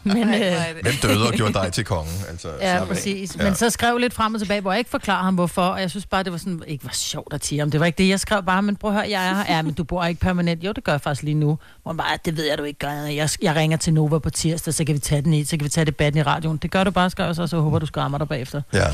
men, 0.04 0.18
øh, 0.34 0.54
Hvem 0.82 0.94
døde 1.02 1.28
og 1.28 1.34
gjorde 1.34 1.54
dig 1.54 1.74
til 1.74 1.86
kongen? 1.86 2.14
Altså, 2.30 2.48
Ja, 2.62 2.86
præcis. 2.86 3.36
Ja. 3.40 3.44
Men 3.44 3.56
så 3.56 3.70
skrev 3.70 3.98
lidt 3.98 4.14
frem 4.14 4.34
og 4.34 4.40
tilbage, 4.40 4.62
hvor 4.62 4.72
jeg 4.72 4.80
ikke 4.80 4.90
forklarer 4.90 5.24
ham, 5.24 5.36
hvorfor. 5.36 5.62
Og 5.62 5.82
jeg 5.82 5.90
synes 5.90 6.06
bare, 6.06 6.24
det 6.24 6.32
var 6.32 6.38
sådan, 6.38 6.64
ikke 6.68 6.86
var 6.86 6.92
sjovt 6.94 7.34
at 7.34 7.42
tige 7.42 7.60
ham. 7.60 7.72
Det 7.72 7.80
var 7.80 7.86
ikke 7.86 7.98
det, 7.98 8.10
jeg 8.10 8.20
skrev 8.20 8.44
bare, 8.44 8.62
men 8.62 8.76
prøv 8.76 8.92
at 8.92 8.96
høre, 8.98 9.10
jeg 9.10 9.30
er 9.30 9.34
her. 9.34 9.56
Ja, 9.56 9.62
men 9.62 9.74
du 9.74 9.84
bor 9.84 10.04
ikke 10.06 10.22
permanent. 10.22 10.64
Jo, 10.64 10.72
det 10.72 10.84
gør 10.84 10.92
jeg 10.92 11.02
faktisk 11.02 11.24
lige 11.24 11.36
nu. 11.36 11.58
Hvor 11.84 11.94
bare, 11.94 12.18
det 12.26 12.38
ved 12.38 12.48
jeg, 12.50 12.58
du 12.58 12.64
ikke 12.64 12.80
gør. 12.80 12.92
Jeg, 12.92 13.30
jeg 13.42 13.56
ringer 13.56 13.78
til 13.78 13.94
Nova 13.94 14.20
på 14.20 14.30
tirsdag, 14.30 14.74
så 14.74 14.86
kan 14.86 14.96
vi 14.96 15.00
tage 15.00 15.22
den 15.22 15.34
i, 15.34 15.44
så 15.46 15.58
kan 15.58 15.64
vi 15.64 15.70
tage 15.70 15.86
debatten 15.86 16.20
i 16.20 16.24
radioen. 16.24 16.58
Det 16.58 16.72
gør 16.72 16.84
du 16.84 16.92
bare, 16.92 17.10
skrev 17.10 17.26
jeg 17.26 17.36
så, 17.36 17.48
så 17.48 17.60
håber 17.60 17.80
du 17.80 17.86
skræmmer 17.86 18.18
dig 18.18 18.28
bagefter. 18.28 18.62
Ja. 18.74 18.86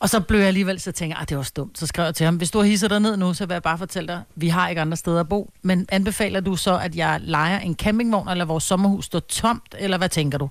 Og 0.00 0.08
så 0.08 0.20
blev 0.20 0.38
jeg 0.38 0.48
alligevel, 0.48 0.80
så 0.80 0.92
tænker 0.92 1.16
jeg, 1.16 1.20
ah, 1.20 1.28
det 1.28 1.36
var 1.36 1.40
også 1.40 1.52
dumt. 1.56 1.78
Så 1.78 1.86
skrev 1.86 2.04
jeg 2.04 2.14
til 2.14 2.24
ham, 2.24 2.36
hvis 2.36 2.50
du 2.50 2.58
har 2.58 2.64
hisset 2.66 2.90
dig 2.90 3.00
ned 3.00 3.16
nu, 3.16 3.34
så 3.34 3.46
vil 3.46 3.54
jeg 3.54 3.62
bare 3.62 3.78
fortælle 3.78 4.06
dig, 4.08 4.22
vi 4.34 4.48
har 4.48 4.68
ikke 4.68 4.80
andre 4.80 4.96
steder 4.96 5.20
at 5.20 5.28
bo. 5.28 5.50
Men 5.62 5.86
anbefaler 5.88 6.40
du 6.40 6.56
så, 6.56 6.78
at 6.78 6.96
jeg 6.96 7.20
leger 7.22 7.58
en 7.58 7.74
campingvogn, 7.74 8.28
eller 8.28 8.44
vores 8.44 8.64
sommerhus 8.64 9.04
står 9.04 9.20
tomt, 9.20 9.74
eller 9.78 9.98
hvad 9.98 10.08
tænker 10.08 10.38
du? 10.38 10.50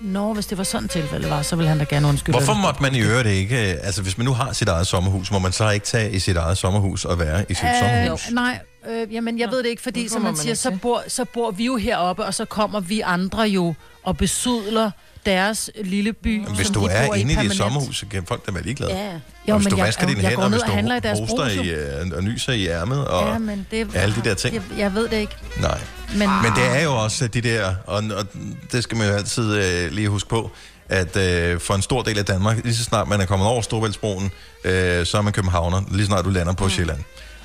Nå, 0.00 0.34
hvis 0.34 0.46
det 0.46 0.58
var 0.58 0.64
sådan 0.64 0.84
et 0.84 0.90
tilfælde 0.90 1.30
var, 1.30 1.42
så 1.42 1.56
vil 1.56 1.68
han 1.68 1.78
da 1.78 1.84
gerne 1.84 2.08
undskylde. 2.08 2.38
Hvorfor 2.38 2.52
det. 2.52 2.62
måtte 2.62 2.82
man 2.82 2.94
i 2.94 3.00
øvrigt 3.00 3.28
ikke, 3.28 3.72
øh, 3.72 3.78
altså 3.82 4.02
hvis 4.02 4.18
man 4.18 4.24
nu 4.24 4.32
har 4.32 4.52
sit 4.52 4.68
eget 4.68 4.86
sommerhus, 4.86 5.30
må 5.30 5.38
man 5.38 5.52
så 5.52 5.70
ikke 5.70 5.86
tage 5.86 6.12
i 6.12 6.18
sit 6.18 6.36
eget 6.36 6.58
sommerhus 6.58 7.04
og 7.04 7.18
være 7.18 7.44
i 7.48 7.54
sit 7.54 7.64
øh, 7.64 7.70
sommerhus? 7.80 8.30
nej, 8.30 8.58
øh, 8.88 9.14
jamen 9.14 9.38
jeg 9.38 9.50
ved 9.50 9.58
det 9.58 9.68
ikke, 9.68 9.82
fordi 9.82 10.08
som 10.08 10.22
man 10.22 10.32
man 10.32 10.36
siger, 10.36 10.54
så 10.54 10.78
bor, 10.82 11.02
så 11.08 11.24
bor 11.24 11.50
vi 11.50 11.64
jo 11.64 11.76
heroppe, 11.76 12.24
og 12.24 12.34
så 12.34 12.44
kommer 12.44 12.80
vi 12.80 13.00
andre 13.00 13.42
jo 13.42 13.74
og 14.02 14.16
besudler 14.16 14.90
deres 15.26 15.70
lille 15.84 16.12
by, 16.12 16.46
Hvis 16.46 16.66
som 16.66 16.74
du 16.74 16.86
de 16.86 16.92
er 16.92 17.14
inde 17.14 17.32
i 17.32 17.36
dit 17.36 17.56
sommerhus, 17.56 17.96
så 17.98 18.06
kan 18.10 18.24
folk 18.26 18.46
da 18.46 18.52
være 18.52 18.62
ligeglade. 18.62 18.92
Ja. 18.92 19.10
Jo, 19.12 19.54
og 19.54 19.58
hvis 19.58 19.64
men 19.64 19.70
du 19.70 19.76
jeg- 19.76 19.86
vasker 19.86 20.06
dine 20.06 20.20
jeg 20.22 20.30
hænder, 20.30 20.48
hvis 20.48 20.62
du 20.62 20.70
handler 20.72 20.96
i 20.96 21.00
deres 21.00 21.18
hoster 21.18 21.46
i, 21.48 21.68
øh, 21.68 22.10
og 22.16 22.24
nyser 22.24 22.52
i 22.52 22.66
ærmet, 22.66 23.08
og 23.08 23.32
Ja, 23.32 23.38
men 23.38 23.66
det, 23.70 23.88
alle 23.94 24.14
de 24.14 24.28
der 24.28 24.34
ting. 24.34 24.54
Jeg, 24.54 24.62
jeg 24.78 24.94
ved 24.94 25.08
det 25.08 25.16
ikke. 25.16 25.36
Nej. 25.60 25.80
Men, 26.08 26.28
Men 26.42 26.52
det 26.56 26.64
er 26.78 26.82
jo 26.82 26.92
også 27.02 27.26
de 27.28 27.40
der, 27.40 27.74
og, 27.86 28.02
og 28.16 28.26
det 28.72 28.82
skal 28.82 28.98
man 28.98 29.08
jo 29.08 29.14
altid 29.14 29.54
øh, 29.56 29.92
lige 29.92 30.08
huske 30.08 30.28
på, 30.28 30.50
at 30.88 31.16
øh, 31.16 31.60
for 31.60 31.74
en 31.74 31.82
stor 31.82 32.02
del 32.02 32.18
af 32.18 32.24
Danmark, 32.24 32.64
lige 32.64 32.74
så 32.76 32.84
snart 32.84 33.08
man 33.08 33.20
er 33.20 33.26
kommet 33.26 33.48
over 33.48 33.62
Storvældsbroen, 33.62 34.30
øh, 34.64 35.06
så 35.06 35.18
er 35.18 35.22
man 35.22 35.32
københavner, 35.32 35.82
lige 35.90 36.00
så 36.02 36.06
snart 36.06 36.24
du 36.24 36.30
lander 36.30 36.52
på 36.52 36.64
mm. 36.64 36.70
Sjælland. 36.70 36.98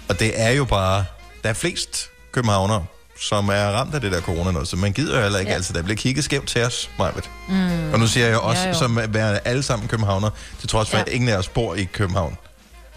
Og 0.10 0.20
det 0.20 0.32
er 0.42 0.50
jo 0.52 0.66
bare, 0.66 1.06
der 1.44 1.50
er 1.50 1.54
flest 1.54 2.10
københavnere, 2.32 2.86
som 3.20 3.50
er 3.50 3.66
ramt 3.68 3.96
af 3.96 4.02
det 4.02 4.12
der 4.12 4.22
corona 4.22 4.52
noget, 4.52 4.68
så 4.68 4.76
man 4.76 4.94
gider 4.94 5.16
jo 5.16 5.22
heller 5.22 5.40
ikke, 5.40 5.50
ja. 5.52 5.56
Altså 5.56 5.74
der 5.74 5.82
bliver 5.82 5.96
kigget 5.98 6.24
skævt 6.24 6.48
til 6.48 6.64
os, 6.64 6.90
Majbet. 7.00 7.30
Mm. 7.50 7.94
Og 7.94 8.00
nu 8.00 8.08
siger 8.08 8.26
jeg 8.26 8.34
jo 8.36 8.42
også, 8.42 8.62
Ja, 8.62 8.68
jo. 8.68 8.74
som 8.74 8.98
er 8.98 9.40
alle 9.46 9.64
sammen 9.64 9.88
københavner, 9.88 10.30
til 10.60 10.70
trods 10.70 10.90
for, 10.90 10.98
Ja. 10.98 11.04
at 11.04 11.10
ingen 11.10 11.30
af 11.30 11.38
os 11.38 11.48
bor 11.50 11.76
i 11.76 11.84
København. 11.84 12.38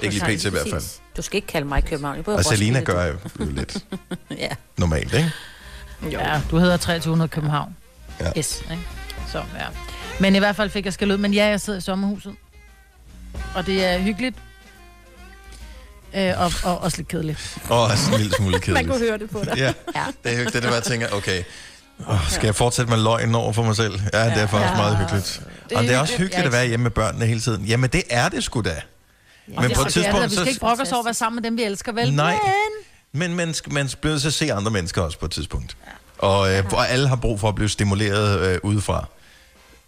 Ikke 0.02 0.16
i 0.16 0.20
Præcis. 0.20 0.42
PT 0.42 0.46
i 0.46 0.50
hvert 0.50 0.66
fald. 0.72 0.82
Du 1.16 1.22
skal 1.22 1.36
ikke 1.36 1.48
kalde 1.48 1.68
mig 1.68 1.84
København. 1.84 2.16
Jeg 2.16 2.28
Og 2.28 2.44
Selina 2.44 2.80
gør 2.80 3.04
jo 3.06 3.14
jo 3.40 3.44
lidt 3.50 3.76
ja. 4.38 4.48
normalt, 4.76 5.14
ikke? 5.14 5.32
Ja, 6.10 6.40
du 6.50 6.58
hedder 6.58 6.76
2300 6.76 7.28
København. 7.28 7.76
Ja. 8.20 8.30
Yes. 8.38 8.62
Ikke? 8.70 8.82
Så, 9.32 9.38
ja. 9.38 9.66
Men 10.20 10.34
i 10.36 10.38
hvert 10.38 10.56
fald 10.56 10.70
fik 10.70 10.84
jeg 10.84 10.92
skal 10.92 11.12
ud. 11.12 11.16
Men 11.16 11.34
ja, 11.34 11.46
jeg 11.46 11.60
sidder 11.60 11.78
i 11.78 11.82
sommerhuset. 11.82 12.32
Og 13.54 13.66
det 13.66 13.84
er 13.84 13.98
hyggeligt. 13.98 14.36
Øh, 16.14 16.40
og, 16.40 16.52
og 16.64 16.78
også 16.78 16.96
lidt 16.96 17.08
kedeligt. 17.08 17.58
Og 17.68 17.82
også 17.82 18.10
en 18.12 18.16
lille 18.18 18.32
smule 18.36 18.60
kedeligt. 18.60 18.74
Man 18.88 18.96
kunne 18.96 19.06
høre 19.08 19.18
det 19.18 19.30
på 19.30 19.42
dig. 19.44 19.54
Ja, 19.56 19.66
det 19.94 20.32
er 20.32 20.36
hyggeligt. 20.36 20.52
Det 20.52 20.64
er, 20.64 20.66
hvor 20.66 20.74
jeg 20.76 20.82
tænker, 20.82 21.08
okay, 21.12 21.42
åh, 22.08 22.28
skal 22.30 22.46
jeg 22.46 22.54
fortsætte 22.54 22.90
med 22.90 22.98
løgn 23.02 23.34
over 23.34 23.52
for 23.52 23.62
mig 23.62 23.76
selv? 23.76 24.00
Ja, 24.12 24.24
det 24.24 24.32
er 24.42 24.46
faktisk 24.46 24.70
Ja. 24.72 24.76
meget 24.76 24.96
hyggeligt. 24.98 25.42
Det 25.68 25.76
Og 25.76 25.82
det 25.82 25.94
er 25.94 25.98
også 25.98 26.16
hyggeligt. 26.18 26.46
at 26.46 26.52
være 26.52 26.66
hjemme 26.66 26.82
med 26.82 26.90
børnene 26.90 27.26
hele 27.26 27.40
tiden. 27.40 27.64
Jamen, 27.64 27.90
det 27.90 28.02
er 28.10 28.28
det 28.28 28.44
sgu 28.44 28.60
da. 28.60 28.80
Men 29.46 29.64
det, 29.64 29.64
på 29.64 29.64
et 29.64 29.78
er 29.80 29.84
det, 29.84 29.92
tidspunkt, 29.92 30.24
vi 30.24 30.34
skal 30.34 30.46
ikke 30.46 30.54
så... 30.54 30.60
brokke 30.60 30.82
os 30.82 30.92
over 30.92 31.00
at 31.00 31.04
være 31.04 31.14
sammen 31.14 31.42
med 31.42 31.50
dem, 31.50 31.56
vi 31.58 31.62
elsker, 31.62 31.92
vel? 31.92 32.14
Nej. 32.14 32.32
Men... 32.32 32.42
Men 33.12 33.36
man, 33.70 33.88
bliver 34.00 34.14
at 34.26 34.32
se 34.34 34.52
andre 34.52 34.70
mennesker 34.70 35.02
også 35.02 35.18
på 35.18 35.26
et 35.26 35.32
tidspunkt. 35.32 35.76
Og, 36.18 36.54
øh, 36.54 36.64
og 36.72 36.88
alle 36.90 37.08
har 37.08 37.16
brug 37.16 37.40
for 37.40 37.48
at 37.48 37.54
blive 37.54 37.68
stimuleret 37.68 38.40
øh, 38.40 38.58
udefra. 38.62 39.06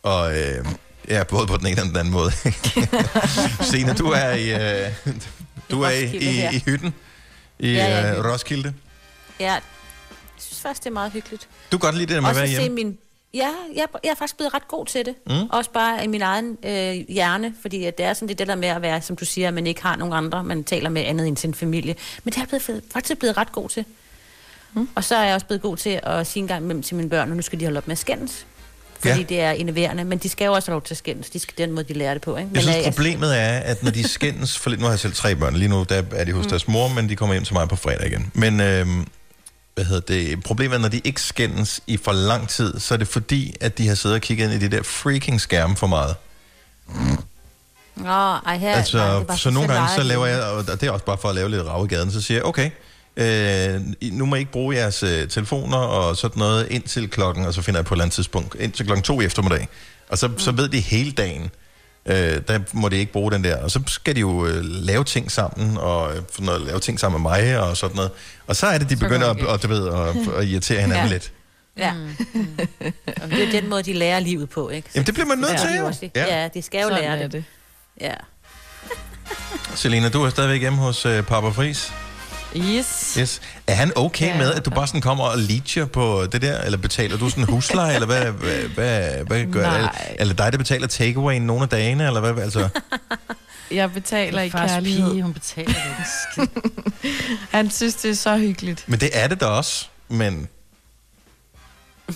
Og 0.02 0.38
øh, 0.38 0.64
ja, 1.08 1.24
både 1.24 1.46
på 1.46 1.56
den 1.56 1.66
ene 1.66 1.82
og 1.82 1.86
den 1.88 1.96
anden 1.96 2.12
måde. 2.12 2.30
Signe, 3.70 3.94
du 3.94 4.10
er 4.10 4.30
i, 4.30 4.50
øh, 4.84 4.90
du 5.70 5.82
er 5.82 5.90
i, 5.90 6.16
i, 6.16 6.24
her. 6.24 6.50
i 6.50 6.62
hytten 6.66 6.94
i 7.58 7.72
Ja, 7.72 7.86
ja, 8.00 8.08
hytten. 8.10 8.32
Roskilde. 8.32 8.74
Ja, 9.40 9.52
jeg 9.52 9.62
synes 10.38 10.60
faktisk, 10.60 10.82
det 10.84 10.90
er 10.90 10.94
meget 10.94 11.12
hyggeligt. 11.12 11.48
Du 11.72 11.78
kan 11.78 11.86
godt 11.86 11.94
lide 11.94 12.06
det 12.06 12.14
der 12.14 12.20
med 12.20 12.30
at 12.30 12.36
være 12.36 12.44
at 12.44 12.50
se 12.50 12.60
hjemme. 12.60 12.74
min... 12.74 12.98
Ja, 13.34 13.48
jeg, 13.76 13.86
jeg 14.04 14.10
er 14.10 14.14
faktisk 14.14 14.36
blevet 14.36 14.54
ret 14.54 14.68
god 14.68 14.86
til 14.86 15.06
det. 15.06 15.14
Mm. 15.26 15.48
Også 15.50 15.70
bare 15.70 16.04
i 16.04 16.06
min 16.06 16.22
egen 16.22 16.58
øh, 16.64 16.94
hjerne, 17.08 17.54
fordi 17.62 17.84
at 17.84 17.98
det 17.98 18.06
er 18.06 18.12
sådan 18.14 18.28
det, 18.28 18.38
det 18.38 18.46
der 18.46 18.54
med 18.54 18.68
at 18.68 18.82
være, 18.82 19.02
som 19.02 19.16
du 19.16 19.24
siger, 19.24 19.48
at 19.48 19.54
man 19.54 19.66
ikke 19.66 19.82
har 19.82 19.96
nogen 19.96 20.14
andre, 20.14 20.44
man 20.44 20.64
taler 20.64 20.90
med 20.90 21.02
andet 21.02 21.26
end 21.28 21.36
sin 21.36 21.54
familie. 21.54 21.94
Men 22.24 22.32
det 22.32 22.38
er 22.38 22.46
jeg 22.52 22.60
blevet, 22.66 22.84
faktisk 22.92 23.18
blevet 23.18 23.36
ret 23.36 23.52
god 23.52 23.68
til. 23.68 23.84
Mm. 24.74 24.88
Og 24.94 25.04
så 25.04 25.16
er 25.16 25.24
jeg 25.24 25.34
også 25.34 25.46
blevet 25.46 25.62
god 25.62 25.76
til 25.76 26.00
at 26.02 26.26
sige 26.26 26.40
en 26.40 26.48
gang 26.48 26.64
imellem 26.64 26.82
til 26.82 26.96
mine 26.96 27.08
børn, 27.08 27.30
og 27.30 27.36
nu 27.36 27.42
skal 27.42 27.60
de 27.60 27.64
holde 27.64 27.78
op 27.78 27.86
med 27.86 27.92
at 27.92 27.98
skændes. 27.98 28.46
Fordi 29.00 29.20
Ja. 29.20 29.26
det 29.28 29.40
er 29.40 29.50
enerverende, 29.50 30.04
men 30.04 30.18
de 30.18 30.28
skal 30.28 30.44
jo 30.44 30.52
også 30.52 30.70
have 30.70 30.74
lov 30.74 30.82
til 30.82 30.94
at 30.94 30.98
skændes. 30.98 31.30
De 31.30 31.38
skal 31.38 31.54
den 31.58 31.72
måde, 31.72 31.84
de 31.88 31.92
lærer 31.98 32.12
det 32.14 32.22
på. 32.22 32.30
Ikke? 32.36 32.40
Jeg 32.40 32.48
men, 32.52 32.62
synes, 32.62 32.76
øh, 32.76 32.84
problemet 32.84 33.38
er, 33.40 33.58
at 33.58 33.82
når 33.82 33.90
de 33.90 34.08
skændes... 34.08 34.58
For 34.58 34.70
nu 34.70 34.82
har 34.82 34.90
jeg 34.90 34.98
selv 34.98 35.12
tre 35.12 35.34
børn. 35.36 35.54
Lige 35.56 35.68
nu 35.68 35.86
der 35.88 36.02
er 36.12 36.24
de 36.24 36.32
hos 36.32 36.44
Mm. 36.44 36.48
deres 36.48 36.68
mor, 36.68 36.88
men 36.88 37.08
de 37.08 37.16
kommer 37.16 37.34
hjem 37.34 37.44
til 37.44 37.54
mig 37.54 37.68
på 37.68 37.76
fredag 37.76 38.06
igen. 38.06 38.30
Men 38.34 38.60
øhm, 38.60 39.06
hvad 39.74 39.84
hedder 39.84 40.00
det? 40.14 40.42
Problemet 40.44 40.74
er, 40.76 40.80
når 40.80 40.88
de 40.88 41.00
ikke 41.04 41.22
skændes 41.22 41.80
i 41.86 41.96
for 41.96 42.12
lang 42.12 42.48
tid, 42.48 42.80
så 42.80 42.94
er 42.94 42.98
det 42.98 43.08
fordi, 43.08 43.54
at 43.60 43.78
de 43.78 43.88
har 43.88 43.94
siddet 43.94 44.14
og 44.16 44.20
kigget 44.22 44.52
ind 44.52 44.62
i 44.62 44.68
de 44.68 44.76
der 44.76 44.82
freaking 44.82 45.40
skærme 45.40 45.76
for 45.76 45.86
meget. 45.86 46.14
Nå, 47.96 48.08
ej, 48.46 48.58
her, 48.58 48.76
altså, 48.76 48.96
nej, 48.96 49.18
det 49.18 49.26
bare 49.26 49.38
så 49.38 49.50
nogle 49.50 49.72
gange, 49.74 49.88
så 49.96 50.02
laver 50.02 50.26
jeg... 50.26 50.42
Og 50.42 50.66
det 50.66 50.82
er 50.82 50.90
også 50.90 51.04
bare 51.04 51.18
for 51.18 51.28
at 51.28 51.34
lave 51.34 51.50
lidt 51.50 51.62
rav 51.66 51.84
i 51.84 51.88
gaden. 51.88 52.12
Så 52.12 52.20
siger 52.20 52.38
jeg, 52.38 52.44
okay, 52.44 52.70
øh, 53.20 53.80
nu 54.12 54.26
må 54.26 54.36
I 54.36 54.38
ikke 54.38 54.52
bruge 54.52 54.76
jeres 54.76 55.02
øh, 55.02 55.28
telefoner 55.28 55.76
og 55.76 56.16
sådan 56.16 56.38
noget 56.38 56.66
indtil 56.70 57.10
klokken, 57.10 57.44
og 57.46 57.54
så 57.54 57.62
finder 57.62 57.78
jeg 57.80 57.84
på 57.84 57.94
et 57.94 57.96
eller 57.96 58.04
andet 58.04 58.14
tidspunkt, 58.14 58.56
indtil 58.60 58.86
klokken 58.86 59.02
to 59.02 59.20
i 59.20 59.24
eftermiddag. 59.24 59.68
Og 60.08 60.18
så, 60.18 60.28
mm. 60.28 60.38
så 60.38 60.52
ved 60.52 60.68
de 60.68 60.80
hele 60.80 61.12
dagen, 61.12 61.50
øh, 62.06 62.40
der 62.48 62.58
må 62.72 62.88
de 62.88 62.96
ikke 62.96 63.12
bruge 63.12 63.32
den 63.32 63.44
der. 63.44 63.56
Og 63.62 63.70
så 63.70 63.80
skal 63.86 64.14
de 64.14 64.20
jo 64.20 64.46
øh, 64.46 64.64
lave 64.64 65.04
ting 65.04 65.30
sammen, 65.32 65.76
og 65.78 66.16
øh, 66.16 66.22
noget, 66.38 66.60
lave 66.60 66.80
ting 66.80 67.00
sammen 67.00 67.22
med 67.22 67.30
mig, 67.30 67.60
og 67.60 67.76
sådan 67.76 67.96
noget. 67.96 68.10
Og 68.46 68.56
så 68.56 68.66
er 68.66 68.78
det, 68.78 68.90
de 68.90 68.94
Så 68.94 69.00
begynder 69.00 69.30
at, 69.30 69.54
at, 69.54 69.62
du 69.62 69.68
ved, 69.68 69.88
at, 69.88 70.16
at 70.38 70.44
irritere 70.48 70.80
hinanden 70.80 71.06
Ja. 71.06 71.12
lidt. 71.12 71.32
Ja. 71.78 71.92
Mm. 71.92 72.08
Og 73.22 73.30
det 73.30 73.42
er 73.48 73.60
den 73.60 73.70
måde, 73.70 73.82
de 73.82 73.92
lærer 73.92 74.20
livet 74.20 74.50
på, 74.50 74.68
ikke? 74.68 74.88
Jamen, 74.94 75.06
det 75.06 75.14
bliver 75.14 75.26
man 75.26 75.38
nødt 75.38 75.58
til, 75.60 75.68
Det 75.68 75.78
jo. 75.78 76.10
Ja. 76.14 76.42
Ja, 76.42 76.48
de 76.54 76.62
skal 76.62 76.80
jo 76.82 76.88
Sådan 76.88 77.02
lære 77.04 77.18
det. 77.22 77.32
det. 77.32 77.44
Ja. 78.00 78.14
Selena, 79.74 80.08
du 80.08 80.22
er 80.22 80.30
stadigvæk 80.30 80.60
hjemme 80.60 80.78
hos 80.78 81.06
øh, 81.06 81.22
Papa 81.22 81.48
Fris. 81.48 81.92
Yes. 82.56 83.14
Yes. 83.18 83.40
Er 83.66 83.74
han 83.74 83.92
okay 83.96 84.26
ja. 84.26 84.36
Med, 84.38 84.52
at 84.52 84.64
du 84.64 84.70
bare 84.70 84.86
sådan 84.86 85.00
kommer 85.00 85.24
og 85.24 85.38
leacher 85.38 85.84
på 85.84 86.26
det 86.32 86.42
der? 86.42 86.60
Eller 86.60 86.78
betaler 86.78 87.16
du 87.18 87.30
sådan 87.30 87.44
husleje? 87.44 87.94
eller 87.94 88.06
hvad, 88.06 88.24
hvad, 88.32 88.68
hvad, 88.68 89.24
hvad 89.24 89.46
gør 89.52 89.62
Nej. 89.62 89.76
Eller, 89.78 89.90
eller 90.18 90.34
dig, 90.34 90.52
der 90.52 90.58
betaler 90.58 90.86
takeaway 90.86 91.36
nogle 91.36 91.62
af 91.62 91.68
dagene? 91.68 92.06
Eller 92.06 92.20
hvad? 92.20 92.42
Altså, 92.44 92.68
Jeg 93.70 93.92
betaler 93.92 94.42
i 94.42 94.50
Fars 94.50 94.70
kærlighed. 94.70 95.10
pige, 95.10 95.22
hun 95.22 95.32
betaler 95.34 95.72
det 95.72 96.42
ikke. 96.42 96.52
Han 97.56 97.70
synes, 97.70 97.94
det 97.94 98.10
er 98.10 98.14
så 98.14 98.36
hyggeligt. 98.38 98.84
men 98.86 99.00
det 99.00 99.10
er 99.12 99.28
det 99.28 99.40
da 99.40 99.46
også. 99.46 99.86
Men 100.08 100.48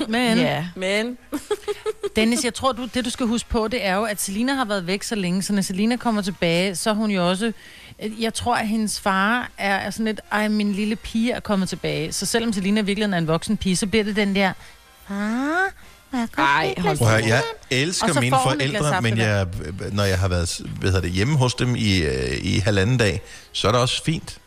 Men, 0.09 0.39
Ja. 0.39 0.67
Men... 0.77 1.19
Dennis, 2.17 2.45
jeg 2.45 2.55
tror, 2.55 2.73
du, 2.73 2.89
det 2.95 3.05
du 3.05 3.11
skal 3.11 3.27
huske 3.27 3.49
på, 3.49 3.69
det 3.69 3.85
er 3.85 3.95
jo, 3.95 4.05
at 4.05 4.21
Selina 4.21 4.55
har 4.55 4.65
været 4.65 4.87
væk 4.87 5.03
så 5.03 5.15
længe, 5.15 5.43
så 5.43 5.53
når 5.53 5.63
Selina 5.63 5.97
kommer 5.97 6.23
tilbage, 6.23 6.77
så 6.77 6.91
er 6.91 6.95
hun 6.95 7.11
jo 7.11 7.29
også... 7.31 7.53
Jeg 8.21 8.35
tror, 8.35 8.55
at 8.55 8.69
hendes 8.69 9.01
far 9.01 9.51
er, 9.59 9.77
er 9.77 9.91
sådan 9.91 10.07
lidt, 10.07 10.21
ej, 10.33 10.49
min 10.49 10.73
lille 10.73 10.97
pige 10.97 11.33
er 11.33 11.41
kommet 11.41 11.69
tilbage. 11.69 12.13
Så 12.13 12.27
selvom 12.27 12.53
Selina 12.53 12.81
virkelig 12.81 13.13
er 13.13 13.19
en 13.19 13.27
voksen 13.27 13.57
pige, 13.57 13.77
så 13.77 13.87
bliver 13.87 14.05
det 14.05 14.17
den 14.17 14.35
der, 14.35 14.53
far, 15.09 15.73
Ej, 16.39 16.75
hold 16.79 16.99
prøv 16.99 17.09
jeg 17.09 17.43
elsker 17.71 18.21
mine 18.21 18.37
forældre, 18.43 19.03
men 19.03 19.19
jeg, 19.19 19.47
når 19.93 20.05
jeg 20.05 20.19
har 20.19 20.29
været 20.29 20.61
hvad 20.79 20.91
hedder 20.91 21.01
det, 21.01 21.11
hjemme 21.11 21.37
hos 21.37 21.55
dem 21.55 21.77
i, 21.77 21.99
øh, 21.99 22.39
i 22.43 22.59
halvanden 22.59 22.99
dag, 22.99 23.23
så 23.53 23.69
er 23.69 23.73
det 23.73 23.81
også 23.81 24.05
fint. 24.05 24.39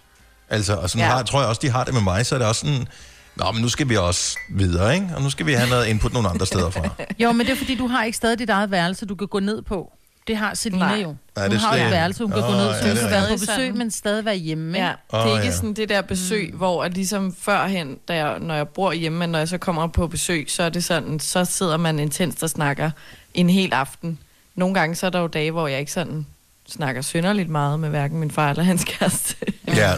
Altså, 0.49 0.75
og 0.75 0.89
sådan 0.89 1.07
ja. 1.07 1.11
har, 1.11 1.23
tror 1.23 1.39
jeg 1.39 1.49
også, 1.49 1.61
de 1.61 1.69
har 1.69 1.83
det 1.83 1.93
med 1.93 2.01
mig, 2.01 2.25
så 2.25 2.35
er 2.35 2.39
det 2.39 2.47
også 2.47 2.59
sådan, 2.59 2.87
Nå, 3.35 3.51
men 3.51 3.61
nu 3.61 3.69
skal 3.69 3.89
vi 3.89 3.97
også 3.97 4.37
videre, 4.49 4.95
ikke? 4.95 5.07
Og 5.15 5.21
nu 5.21 5.29
skal 5.29 5.45
vi 5.45 5.53
have 5.53 5.69
noget 5.69 5.87
input 5.87 6.13
nogle 6.13 6.29
andre 6.29 6.45
steder 6.45 6.69
fra. 6.69 6.89
Jo, 7.23 7.31
men 7.31 7.45
det 7.45 7.51
er 7.51 7.57
fordi, 7.57 7.75
du 7.75 7.87
har 7.87 8.03
ikke 8.03 8.17
stadig 8.17 8.39
dit 8.39 8.49
eget 8.49 8.71
værelse, 8.71 9.05
du 9.05 9.15
kan 9.15 9.27
gå 9.27 9.39
ned 9.39 9.61
på. 9.61 9.91
Det 10.27 10.37
har 10.37 10.53
Selina 10.53 10.85
Nej. 10.85 11.01
jo. 11.01 11.15
Nej, 11.35 11.45
hun 11.45 11.51
det 11.51 11.59
har 11.59 11.77
jo 11.77 11.85
et 11.85 11.91
værelse, 11.91 12.23
hun 12.23 12.31
kan 12.31 12.43
Åh, 12.43 12.49
gå 12.49 12.51
ned, 12.51 12.67
ja, 12.67 12.73
så 12.73 12.83
det 12.83 12.91
hun 12.91 13.01
kan 13.01 13.11
være 13.11 13.27
på 13.27 13.39
besøg, 13.39 13.75
men 13.75 13.91
stadig 13.91 14.25
være 14.25 14.35
hjemme. 14.35 14.77
Ja, 14.77 14.93
det 15.11 15.19
er 15.19 15.33
ikke 15.33 15.45
ja. 15.45 15.51
sådan 15.51 15.73
det 15.73 15.89
der 15.89 16.01
besøg, 16.01 16.49
mm. 16.51 16.57
hvor 16.57 16.83
at 16.83 16.93
ligesom 16.93 17.35
førhen, 17.39 17.97
da 18.07 18.15
jeg, 18.15 18.39
når 18.39 18.55
jeg 18.55 18.67
bor 18.67 18.91
hjemme, 18.91 19.19
men 19.19 19.29
når 19.29 19.39
jeg 19.39 19.47
så 19.47 19.57
kommer 19.57 19.87
på 19.87 20.07
besøg, 20.07 20.51
så 20.51 20.63
er 20.63 20.69
det 20.69 20.83
sådan, 20.83 21.19
så 21.19 21.45
sidder 21.45 21.77
man 21.77 21.99
intenst 21.99 22.43
og 22.43 22.49
snakker 22.49 22.91
en 23.33 23.49
hel 23.49 23.73
aften. 23.73 24.19
Nogle 24.55 24.73
gange 24.73 24.95
så 24.95 25.05
er 25.05 25.09
der 25.09 25.19
jo 25.19 25.27
dage, 25.27 25.51
hvor 25.51 25.67
jeg 25.67 25.79
ikke 25.79 25.91
sådan 25.91 26.25
snakker 26.69 27.01
synderligt 27.01 27.49
meget 27.49 27.79
med 27.79 27.89
hverken 27.89 28.19
min 28.19 28.31
far 28.31 28.49
eller 28.49 28.63
hans 28.63 28.83
kæreste. 28.87 29.35
Ja, 29.67 29.95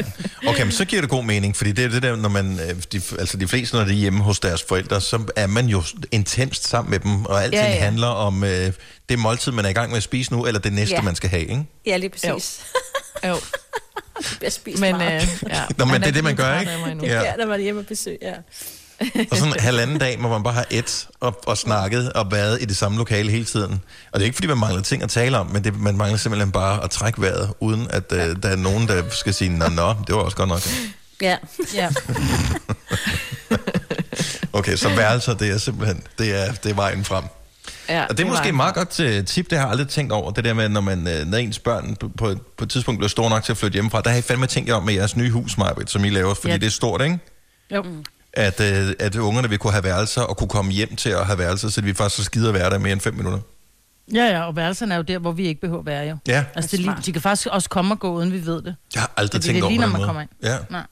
okay, 0.47 0.63
men 0.63 0.71
så 0.71 0.85
giver 0.85 1.01
det 1.01 1.09
god 1.09 1.23
mening, 1.23 1.55
fordi 1.55 1.71
det 1.71 1.85
er 1.85 1.89
det 1.89 2.03
der, 2.03 2.15
når 2.15 2.29
man, 2.29 2.59
øh, 2.59 2.75
de, 2.91 3.01
altså 3.19 3.37
de 3.37 3.47
fleste, 3.47 3.75
når 3.77 3.83
de 3.83 3.89
er 3.91 3.95
hjemme 3.95 4.23
hos 4.23 4.39
deres 4.39 4.63
forældre, 4.63 5.01
så 5.01 5.31
er 5.35 5.47
man 5.47 5.65
jo 5.65 5.83
intenst 6.11 6.67
sammen 6.67 6.91
med 6.91 6.99
dem, 6.99 7.25
og 7.25 7.43
alting 7.43 7.63
Ja, 7.63 7.69
ja, 7.73 7.79
handler 7.79 8.07
om 8.07 8.43
øh, 8.43 8.73
det 9.09 9.19
måltid, 9.19 9.51
man 9.51 9.65
er 9.65 9.69
i 9.69 9.73
gang 9.73 9.89
med 9.89 9.97
at 9.97 10.03
spise 10.03 10.33
nu, 10.33 10.45
eller 10.45 10.59
det 10.59 10.73
næste, 10.73 10.95
Ja. 10.95 11.01
man 11.01 11.15
skal 11.15 11.29
have, 11.29 11.41
ikke? 11.41 11.65
Ja, 11.85 11.97
lige 11.97 12.09
præcis. 12.09 12.61
Jo. 13.27 13.35
Jeg 14.41 14.51
spiser 14.53 14.79
Men, 14.79 14.97
meget. 14.97 15.23
øh, 15.23 15.29
ja. 15.49 15.61
Nå, 15.77 15.85
men 15.85 16.01
det 16.01 16.07
er 16.07 16.11
det, 16.11 16.23
man 16.23 16.35
gør, 16.35 16.59
ikke? 16.59 16.71
Ja. 17.05 17.21
Ja, 17.21 17.33
der 17.39 17.45
var 17.45 17.53
det 17.55 17.63
hjemme 17.63 17.81
og 17.81 17.85
besøg, 17.87 18.17
ja. 18.21 18.33
Og 19.31 19.37
sådan 19.37 19.53
en 19.53 19.59
halvanden 19.59 19.97
dag, 19.97 20.17
hvor 20.17 20.29
man 20.29 20.43
bare 20.43 20.53
har 20.53 20.65
et 20.71 21.07
og, 21.19 21.39
og 21.47 21.57
snakket 21.57 22.13
og 22.13 22.31
været 22.31 22.61
i 22.61 22.65
det 22.65 22.77
samme 22.77 22.97
lokale 22.97 23.31
hele 23.31 23.45
tiden. 23.45 23.71
Og 24.11 24.19
det 24.19 24.21
er 24.21 24.25
ikke, 24.25 24.35
fordi 24.35 24.47
man 24.47 24.57
mangler 24.57 24.81
ting 24.81 25.03
at 25.03 25.09
tale 25.09 25.37
om, 25.37 25.45
men 25.47 25.63
det, 25.63 25.79
man 25.79 25.97
mangler 25.97 26.17
simpelthen 26.17 26.51
bare 26.51 26.83
at 26.83 26.89
trække 26.91 27.21
vejret, 27.21 27.49
uden 27.59 27.87
at 27.89 28.03
øh, 28.11 28.35
der 28.43 28.49
er 28.49 28.55
nogen, 28.55 28.87
der 28.87 29.03
skal 29.09 29.33
sige, 29.33 29.49
nå, 29.57 29.67
nå, 29.69 29.93
det 30.07 30.15
var 30.15 30.21
også 30.21 30.37
godt 30.37 30.49
nok. 30.49 30.61
Ja. 31.21 31.37
Ja. 31.73 31.89
Okay, 34.53 34.75
så 34.75 34.89
værelser, 34.89 35.33
det 35.33 35.49
er 35.49 35.57
simpelthen, 35.57 36.03
det 36.19 36.35
er, 36.47 36.51
det 36.51 36.71
er 36.71 36.75
vejen 36.75 37.05
frem. 37.05 37.23
Ja, 37.89 38.05
Og 38.05 38.17
det 38.17 38.23
er 38.23 38.27
måske 38.27 38.43
var- 38.43 38.49
et 38.49 38.55
meget 38.55 38.75
godt 38.75 38.99
uh, 39.19 39.25
tip, 39.25 39.49
det 39.49 39.57
har 39.57 39.65
jeg 39.65 39.71
aldrig 39.71 39.87
tænkt 39.87 40.11
over, 40.11 40.31
det 40.31 40.43
der 40.43 40.53
med, 40.53 40.69
når, 40.69 40.81
man, 40.81 40.99
uh, 40.99 41.27
når 41.27 41.37
ens 41.37 41.59
børn 41.59 41.95
på, 41.95 42.07
på, 42.17 42.35
på 42.57 42.63
et 42.63 42.69
tidspunkt 42.69 42.99
bliver 42.99 43.09
store 43.09 43.29
nok 43.29 43.43
til 43.43 43.51
at 43.51 43.57
flytte 43.57 43.73
hjemmefra. 43.73 44.01
Der 44.01 44.09
har 44.09 44.17
I 44.17 44.21
fandme 44.21 44.47
tænkt 44.47 44.69
jer 44.69 44.75
om 44.75 44.83
med 44.83 44.93
jeres 44.93 45.15
nye 45.15 45.31
hus, 45.31 45.57
Marbet, 45.57 45.89
som 45.89 46.05
I 46.05 46.09
laver, 46.09 46.33
fordi 46.33 46.47
Ja. 46.47 46.53
ja. 46.53 46.57
det 46.57 46.65
er 46.67 46.71
stort, 46.71 47.01
ikke? 47.01 47.19
Jo. 47.75 47.83
At, 48.33 48.59
uh, 48.59 48.91
at 48.99 49.15
ungerne 49.15 49.49
vil 49.49 49.57
kunne 49.57 49.71
have 49.73 49.83
værelser 49.83 50.21
og 50.21 50.37
kunne 50.37 50.47
komme 50.49 50.71
hjem 50.71 50.95
til 50.95 51.09
at 51.09 51.25
have 51.25 51.37
værelser, 51.39 51.69
så 51.69 51.81
vi 51.81 51.93
faktisk 51.93 52.15
så 52.17 52.23
skider 52.23 52.51
være 52.51 52.69
der 52.69 52.77
mere 52.77 52.91
end 52.93 53.01
fem 53.01 53.13
minutter. 53.13 53.39
Ja, 54.13 54.23
ja, 54.25 54.43
og 54.43 54.55
værelserne 54.55 54.93
er 54.93 54.97
jo 54.97 55.03
der, 55.03 55.19
hvor 55.19 55.31
vi 55.31 55.47
ikke 55.47 55.61
behøver 55.61 55.79
at 55.79 55.85
være, 55.85 56.03
jo. 56.09 56.17
Ja, 56.27 56.45
Altså, 56.55 56.77
det 56.77 56.85
er 56.87 56.91
lige, 56.91 57.01
de 57.05 57.11
kan 57.13 57.21
faktisk 57.21 57.47
også 57.51 57.69
komme 57.69 57.93
og 57.93 57.99
gå, 57.99 58.11
uden 58.13 58.31
vi 58.33 58.45
ved 58.45 58.61
det. 58.61 58.75
jeg 58.93 59.01
har 59.01 59.11
aldrig 59.17 59.41
Det 59.41 59.49
er 59.49 59.51
tænkt 59.53 59.63
over 59.63 59.69
lige, 59.71 59.77
på 59.79 59.81
når 59.81 59.85
den 59.87 59.91
man 59.93 59.99
måde. 59.99 60.07
kommer 60.07 60.21
ind. 60.21 60.29
Ja, 60.43 60.57
Nej. 60.69 60.83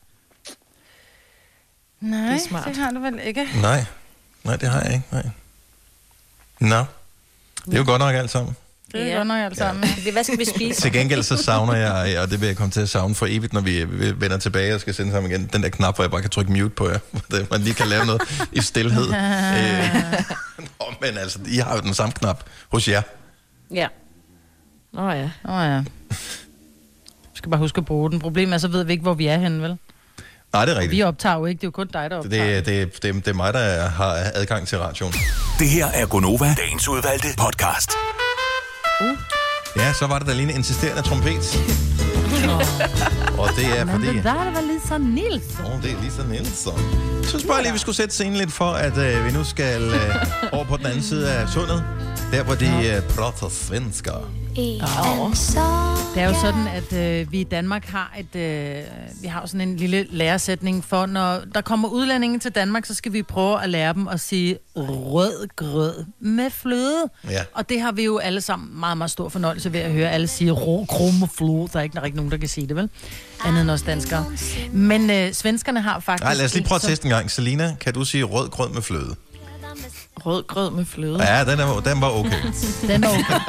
Nej, 2.01 2.19
Det 2.19 2.29
det, 2.31 2.45
er 2.45 2.49
smart. 2.49 2.65
det 2.67 2.77
har 2.77 2.91
du 2.91 2.99
vel 2.99 3.19
ikke. 3.23 3.47
nej. 3.61 3.85
Nej, 4.43 4.55
det 4.55 4.69
har 4.69 4.81
jeg 4.81 4.93
ikke, 4.93 5.05
nej. 5.11 5.29
Nå, 6.59 6.85
det 7.65 7.73
er 7.73 7.77
jo 7.77 7.83
godt 7.85 7.99
nok 7.99 8.15
alt 8.15 8.29
sammen. 8.31 8.55
Det 8.93 9.01
er 9.01 9.05
Ja. 9.07 9.15
godt 9.17 9.27
nok 9.27 9.37
alt 9.37 9.57
sammen. 9.57 9.83
Det- 10.05 10.13
Hvad 10.13 10.23
skal 10.23 10.39
vi 10.39 10.45
spise? 10.45 10.81
Til 10.81 10.91
gengæld 10.93 11.23
så 11.23 11.37
savner 11.43 11.73
jeg, 11.75 12.19
og 12.19 12.29
det 12.31 12.41
vil 12.41 12.47
jeg 12.47 12.57
komme 12.57 12.71
til 12.71 12.81
at 12.81 12.89
savne 12.89 13.15
for 13.15 13.25
evigt, 13.29 13.53
når 13.53 13.61
vi 13.61 13.83
vi 13.85 14.21
vender 14.21 14.37
tilbage 14.37 14.75
og 14.75 14.81
skal 14.81 14.93
sende 14.93 15.11
sammen 15.11 15.31
igen, 15.31 15.49
den 15.53 15.63
der 15.63 15.69
knap, 15.69 15.95
hvor 15.95 16.03
jeg 16.03 16.11
bare 16.11 16.21
kan 16.21 16.29
trykke 16.29 16.51
mute 16.51 16.69
på 16.69 16.89
jer, 16.89 16.99
hvor 17.29 17.39
man 17.51 17.61
lige 17.61 17.73
kan 17.73 17.87
lave 17.87 18.05
noget 18.05 18.21
i 18.51 18.61
stillhed. 18.61 19.05
øh, 19.13 19.13
nå, 20.79 20.85
men 21.01 21.17
altså, 21.17 21.39
I 21.47 21.57
har 21.57 21.75
jo 21.75 21.81
den 21.81 21.93
samme 21.93 22.11
knap 22.13 22.43
hos 22.71 22.87
jer. 22.87 23.01
Ja. 23.73 23.87
Nå 24.93 25.09
ja. 25.11 25.29
Åh 25.45 25.53
oh, 25.55 25.65
ja. 25.65 25.81
Vi 27.33 27.39
skal 27.39 27.49
bare 27.51 27.59
huske 27.59 27.77
at 27.77 27.85
bruge 27.85 28.11
den. 28.11 28.19
Problemet 28.19 28.53
er, 28.53 28.57
så 28.57 28.67
ved 28.67 28.83
vi 28.83 28.91
ikke, 28.91 29.01
hvor 29.03 29.13
vi 29.13 29.27
er 29.27 29.37
henne, 29.37 29.61
vel? 29.61 29.77
Nej, 30.53 30.65
det 30.65 30.71
er 30.71 30.75
Vi 30.77 30.81
rigtigt. 30.81 31.03
optager 31.05 31.35
jo 31.35 31.45
ikke, 31.45 31.57
det 31.59 31.63
er 31.63 31.67
jo 31.67 31.71
kun 31.71 31.87
dig, 31.93 32.09
der 32.09 32.17
optager. 32.17 32.61
Det, 32.61 32.65
det, 32.65 33.03
det, 33.03 33.25
det 33.25 33.27
er 33.27 33.33
mig, 33.35 33.53
der 33.53 33.87
har 33.89 34.17
adgang 34.33 34.67
til 34.67 34.77
radioen. 34.79 35.13
Det 35.59 35.69
her 35.69 35.85
er 35.87 36.05
Gonova, 36.05 36.55
dagens 36.57 36.87
udvalgte 36.87 37.27
podcast. 37.37 37.91
Ja, 39.75 39.93
så 39.93 40.07
var 40.07 40.19
det 40.19 40.27
da 40.27 40.33
lige 40.33 40.49
en 40.49 40.55
insisterende 40.55 41.01
trompet. 41.01 41.59
og 43.37 43.49
det 43.55 43.79
er 43.79 43.85
Men 43.85 43.93
fordi... 43.93 44.07
det 44.07 44.23
der, 44.23 44.33
var 44.33 44.61
Lisa 44.73 44.97
Nielsen. 44.97 45.65
Åh, 45.65 45.75
oh, 45.75 45.81
det 45.83 45.91
er 45.91 46.01
Lisa 46.03 46.23
Nielsen. 46.29 46.71
Jeg 47.21 47.29
synes 47.29 47.43
bare 47.43 47.61
lige, 47.61 47.73
vi 47.73 47.79
skulle 47.79 47.95
sætte 47.95 48.13
scenen 48.13 48.35
lidt 48.35 48.51
for, 48.51 48.71
at 48.71 48.97
øh, 48.97 49.25
vi 49.25 49.31
nu 49.31 49.43
skal 49.43 49.81
øh, 49.83 50.15
over 50.51 50.65
på 50.65 50.77
den 50.77 50.85
anden 50.85 51.03
side 51.03 51.31
af 51.31 51.49
sundet. 51.49 51.83
Der, 52.31 52.43
hvor 52.43 52.55
de 52.55 52.65
øh, 52.65 53.01
prater 53.15 53.49
svensker. 53.49 54.31
Det 56.15 56.23
er 56.23 56.27
jo 56.27 56.33
sådan, 56.41 56.67
at 56.67 56.93
øh, 56.93 57.31
vi 57.31 57.39
i 57.39 57.43
Danmark 57.43 57.85
har 57.85 58.13
et, 58.19 58.35
øh, 58.41 58.83
vi 59.21 59.27
har 59.27 59.45
sådan 59.45 59.61
en 59.61 59.77
lille 59.77 60.07
læresætning 60.09 60.85
for, 60.85 61.05
når 61.05 61.41
der 61.55 61.61
kommer 61.61 61.87
udlændinge 61.89 62.39
til 62.39 62.51
Danmark, 62.51 62.85
så 62.85 62.93
skal 62.93 63.13
vi 63.13 63.23
prøve 63.23 63.63
at 63.63 63.69
lære 63.69 63.93
dem 63.93 64.07
at 64.07 64.19
sige 64.19 64.57
rød 64.75 65.47
grød 65.55 66.05
med 66.19 66.49
fløde. 66.49 67.09
Ja. 67.29 67.43
Og 67.53 67.69
det 67.69 67.81
har 67.81 67.91
vi 67.91 68.03
jo 68.03 68.17
alle 68.17 68.41
sammen 68.41 68.79
meget, 68.79 68.97
meget 68.97 69.11
stor 69.11 69.29
fornøjelse 69.29 69.73
ved 69.73 69.79
at 69.79 69.91
høre 69.91 70.11
alle 70.11 70.27
sige 70.27 70.51
rå 70.51 70.85
grød 70.85 71.19
med 71.19 71.27
fløde. 71.37 71.69
Der 71.73 71.79
er 71.79 71.83
ikke, 71.83 71.93
der 71.93 72.01
er 72.01 72.05
ikke 72.05 72.17
nogen, 72.17 72.31
der 72.31 72.37
kan 72.37 72.49
sige 72.49 72.67
det, 72.67 72.75
vel? 72.75 72.89
Andet 73.45 73.61
end 73.61 73.69
os 73.69 73.81
danskere. 73.81 74.25
Men 74.71 75.09
øh, 75.09 75.33
svenskerne 75.33 75.81
har 75.81 75.99
faktisk... 75.99 76.23
Nej, 76.23 76.33
lad 76.33 76.45
os 76.45 76.53
lige 76.53 76.67
prøve 76.67 76.75
at 76.75 76.81
teste 76.81 77.05
en 77.05 77.11
gang. 77.11 77.31
Selina, 77.31 77.75
kan 77.79 77.93
du 77.93 78.05
sige 78.05 78.23
rød 78.23 78.49
grød 78.49 78.69
med 78.69 78.81
fløde? 78.81 79.15
Rød 80.27 80.43
grød 80.47 80.71
med 80.71 80.85
fløde. 80.85 81.23
Ja, 81.23 81.45
den, 81.45 81.59
er, 81.59 81.79
den 81.79 82.01
var 82.01 82.09
okay. 82.09 82.41
Den 82.87 83.03
er 83.03 83.09
okay. 83.09 83.39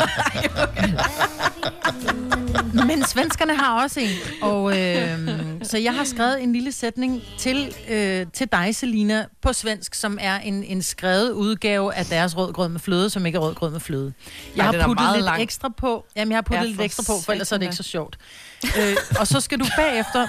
Men 2.86 3.04
svenskerne 3.04 3.56
har 3.56 3.82
også 3.82 4.00
en. 4.00 4.08
Og, 4.42 4.78
øh, 4.78 5.18
så 5.62 5.78
jeg 5.78 5.94
har 5.94 6.04
skrevet 6.04 6.42
en 6.42 6.52
lille 6.52 6.72
sætning 6.72 7.22
til, 7.38 7.74
øh, 7.88 8.26
til 8.34 8.48
dig, 8.52 8.74
Selina, 8.76 9.24
på 9.42 9.52
svensk, 9.52 9.94
som 9.94 10.18
er 10.20 10.38
en, 10.38 10.64
en 10.64 10.82
skrevet 10.82 11.30
udgave 11.30 11.94
af 11.94 12.06
deres 12.06 12.36
rødgrød 12.36 12.68
med 12.68 12.80
fløde, 12.80 13.10
som 13.10 13.26
ikke 13.26 13.36
er 13.36 13.40
rødgrød 13.40 13.70
med 13.70 13.80
fløde. 13.80 14.12
Jeg 14.56 14.66
Ej, 14.66 14.72
har 14.76 14.86
puttet 14.86 15.06
lidt 15.14 15.24
lang. 15.24 15.42
ekstra 15.42 15.68
på. 15.76 16.04
Jamen, 16.16 16.32
jeg 16.32 16.36
har 16.36 16.42
puttet 16.42 16.64
Ja, 16.64 16.68
lidt 16.70 16.80
ekstra 16.80 17.02
på, 17.06 17.20
for 17.24 17.32
ellers 17.32 17.52
er 17.52 17.56
det 17.56 17.64
ikke 17.64 17.76
så 17.76 17.82
sjovt. 17.82 18.18
øh, 18.78 18.96
og 19.20 19.26
så 19.26 19.40
skal 19.40 19.60
du 19.60 19.66
bagefter 19.76 20.26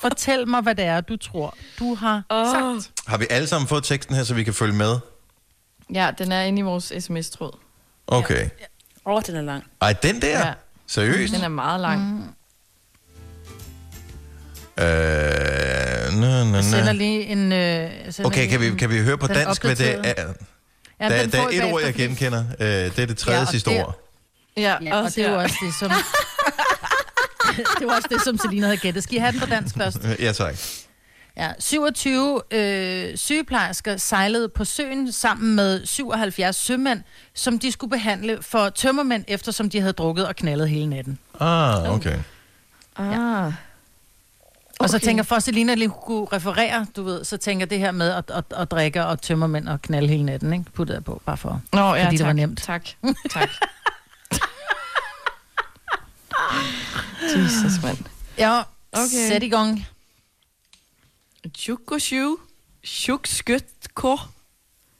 fortælle 0.00 0.46
mig, 0.46 0.60
hvad 0.62 0.74
det 0.74 0.84
er, 0.84 1.00
du 1.00 1.16
tror, 1.16 1.54
du 1.78 1.94
har 1.94 2.22
Åh. 2.30 2.46
sagt. 2.46 2.90
Har 3.06 3.18
vi 3.18 3.26
alle 3.30 3.48
sammen 3.48 3.68
fået 3.68 3.84
teksten 3.84 4.14
her, 4.16 4.24
så 4.24 4.34
vi 4.34 4.44
kan 4.44 4.54
følge 4.54 4.74
med? 4.74 4.98
Ja, 5.94 6.10
den 6.18 6.32
er 6.32 6.42
inde 6.42 6.58
i 6.58 6.62
vores 6.62 6.92
sms-tråd. 7.00 7.58
Okay. 8.06 8.44
Åh, 9.06 9.14
oh, 9.14 9.22
den 9.26 9.36
er 9.36 9.42
lang. 9.42 9.64
Ej, 9.80 9.92
den 9.92 10.22
der? 10.22 10.46
Ja. 10.46 10.52
Seriøst? 10.86 11.34
Den 11.34 11.42
er 11.44 11.48
meget 11.48 11.80
lang. 11.80 12.00
Mm. 12.02 12.22
Øh, 14.78 16.20
nø, 16.20 16.44
nø, 16.44 16.54
Jeg 16.56 16.64
sender 16.64 16.92
nø. 16.92 16.98
lige 16.98 17.22
en... 17.26 17.52
Øh, 17.52 17.90
sender 18.12 18.26
Okay, 18.30 18.48
kan 18.48 18.60
vi, 18.60 18.70
kan 18.70 18.90
vi 18.90 18.98
høre 19.02 19.18
på 19.18 19.26
dansk, 19.26 19.64
hvad 19.64 19.76
det 19.76 19.90
er? 20.04 20.32
Ja, 21.00 21.08
Der, 21.08 21.26
der 21.26 21.42
er 21.42 21.48
I 21.50 21.56
et 21.56 21.72
ord, 21.72 21.82
jeg 21.82 21.94
genkender. 21.94 22.44
Øh, 22.60 22.66
det 22.66 22.98
er 22.98 23.06
det 23.06 23.16
tredje 23.18 23.38
Ja, 23.40 23.44
sidste 23.44 23.70
det- 23.70 23.84
ord. 23.84 23.98
Ja, 24.56 24.76
Ja, 24.82 24.96
og 25.02 25.10
det 25.14 25.24
er 25.26 25.30
også 25.36 25.56
det, 25.64 25.74
som... 25.80 25.90
det 27.78 27.86
var 27.86 27.94
også 27.96 28.08
det, 28.10 28.20
som 28.24 28.38
Selina 28.38 28.66
havde 28.66 28.76
gættet. 28.76 29.02
Skal 29.02 29.16
I 29.16 29.18
have 29.18 29.32
den 29.32 29.40
på 29.40 29.46
dansk 29.46 29.76
først? 29.76 29.98
Ja, 30.18 30.32
tak. 30.32 30.54
Ja, 31.36 31.52
27 31.58 32.42
øh, 32.50 33.16
sygeplejersker 33.16 33.96
sejlede 33.96 34.48
på 34.48 34.64
søen 34.64 35.12
sammen 35.12 35.54
med 35.56 35.86
77 35.86 36.56
sømænd, 36.56 37.02
som 37.34 37.58
de 37.58 37.72
skulle 37.72 37.90
behandle 37.90 38.38
for 38.42 38.68
tømmermænd, 38.68 39.24
eftersom 39.28 39.70
de 39.70 39.80
havde 39.80 39.92
drukket 39.92 40.26
og 40.28 40.36
knaldet 40.36 40.68
hele 40.68 40.86
natten. 40.86 41.18
Ah, 41.40 41.94
okay. 41.94 42.18
Ah. 42.96 43.52
Og 44.78 44.88
så 44.90 44.96
Okay. 44.96 45.04
tænker 45.06 45.22
for, 45.24 45.36
at 45.36 45.42
Selina 45.42 45.74
lige 45.74 45.90
kunne 46.06 46.26
referere, 46.32 46.86
du 46.96 47.02
ved, 47.02 47.24
så 47.24 47.36
tænker 47.36 47.66
det 47.66 47.78
her 47.78 47.90
med 47.92 48.10
at, 48.10 48.30
at, 48.30 48.44
at 48.56 48.70
drikke 48.70 49.04
og 49.06 49.22
tømmermænd 49.22 49.68
og 49.68 49.82
knalde 49.82 50.08
hele 50.08 50.24
natten, 50.24 50.52
ikke? 50.52 50.64
Puttede 50.74 50.96
jeg 50.96 51.04
på, 51.04 51.22
bare 51.26 51.36
for, 51.36 51.60
Nå, 51.72 51.94
ja, 51.94 52.04
fordi 52.04 52.16
tak. 52.16 52.18
det 52.18 52.26
var 52.26 52.32
nemt. 52.32 52.62
Tak, 52.62 52.88
tak. 53.30 53.48
Jesus, 57.36 57.82
mand. 57.82 57.98
Ja, 58.38 58.58
Okay. 58.94 59.04
okay. 59.04 59.28
sæt 59.28 59.42
i 59.42 59.48
gang. 59.48 59.86
Tjukosju, 61.50 62.36
tjukskytko, 62.82 64.18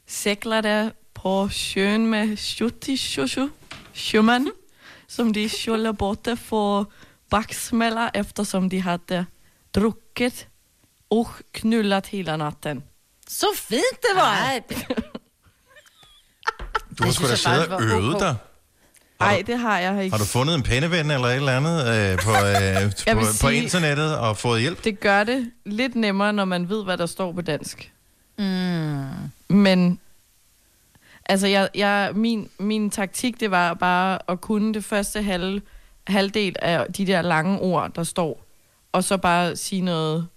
seglade 0.07 0.91
på 1.13 1.49
sjön 1.49 2.09
med 2.09 2.39
77 2.39 3.49
sjömän 3.93 4.51
som 5.07 5.33
de 5.33 5.49
skulle 5.49 5.93
bort 5.93 6.27
för 6.37 6.85
baksmälla 7.29 8.09
eftersom 8.09 8.69
de 8.69 8.79
hade 8.79 9.25
druckit 9.71 10.47
och 11.07 11.29
knullat 11.51 12.07
hela 12.07 12.37
natten. 12.37 12.83
Så 13.27 13.53
fint 13.53 14.01
det 14.01 14.13
var! 14.15 14.63
Du 16.97 17.03
har 17.03 17.11
sgu 17.11 17.27
da 17.27 17.35
siddet 17.35 17.71
og 17.71 17.71
var 17.71 17.95
øvet 17.95 18.19
dig. 18.21 18.35
Nej, 19.23 19.43
det 19.47 19.59
har 19.59 19.79
jeg 19.79 20.03
ikke. 20.03 20.13
Har 20.13 20.17
du 20.23 20.25
fundet 20.29 20.55
en 20.55 20.63
penneven 20.63 21.11
eller 21.11 21.27
et 21.27 21.35
eller 21.35 21.57
andet 21.57 21.79
øh, 21.87 22.17
på, 22.17 22.31
øh, 22.31 22.91
på, 23.15 23.19
vil 23.19 23.25
på 23.41 23.49
sige- 23.49 23.63
internettet 23.63 24.17
og 24.17 24.37
fået 24.37 24.61
hjælp? 24.61 24.83
Det 24.83 24.99
gør 24.99 25.23
det 25.23 25.51
lidt 25.65 25.95
nemmere, 25.95 26.33
når 26.33 26.45
man 26.45 26.69
ved, 26.69 26.83
hvad 26.83 26.97
der 26.97 27.05
står 27.05 27.31
på 27.31 27.41
dansk. 27.41 27.91
Mm. 28.37 29.05
Men 29.49 29.99
altså, 31.25 31.47
jeg, 31.47 31.69
jeg, 31.75 32.11
min, 32.15 32.49
min 32.59 32.89
taktik, 32.89 33.39
det 33.39 33.51
var 33.51 33.73
bare 33.73 34.19
at 34.27 34.41
kunne 34.41 34.73
det 34.73 34.83
første 34.85 35.21
halv, 35.21 35.61
halvdel 36.07 36.55
af 36.61 36.85
de 36.93 37.07
der 37.07 37.21
lange 37.21 37.59
ord, 37.59 37.91
der 37.95 38.03
står. 38.03 38.45
og 38.91 39.03
så 39.03 39.17
bare 39.17 39.55
sige 39.55 39.81
noget 39.81 40.27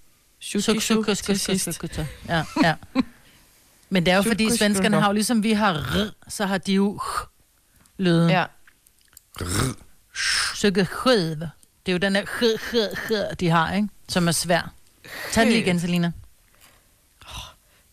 Suk, 0.40 0.62
shuki 0.62 0.80
suk, 0.80 1.04
suk, 1.06 1.16
til 1.16 1.40
sidst. 1.40 1.82
Ja, 2.28 2.44
ja. 2.62 2.74
Men 3.90 4.06
det 4.06 4.12
er 4.12 4.16
jo 4.16 4.22
fordi, 4.22 4.56
svenskerne 4.56 5.00
har 5.00 5.06
jo 5.08 5.12
ligesom 5.12 5.42
vi 5.42 5.52
har 5.52 5.72
r, 5.74 6.10
så 6.28 6.46
har 6.46 6.58
de 6.58 6.72
jo 6.72 7.00
lyden. 7.98 8.30
Ja. 8.30 8.44
Sukke 10.54 10.84
skød. 10.84 11.36
Det 11.36 11.48
er 11.86 11.92
jo 11.92 11.98
den 11.98 12.14
der 12.14 12.22
h, 12.22 12.44
h, 12.70 12.76
h, 13.08 13.12
de 13.40 13.48
har, 13.48 13.72
ikke? 13.74 13.88
Som 14.08 14.28
er 14.28 14.32
svær. 14.32 14.72
Tag 15.32 15.42
den 15.44 15.52
lige 15.52 15.62
igen, 15.62 15.80
Selina. 15.80 16.12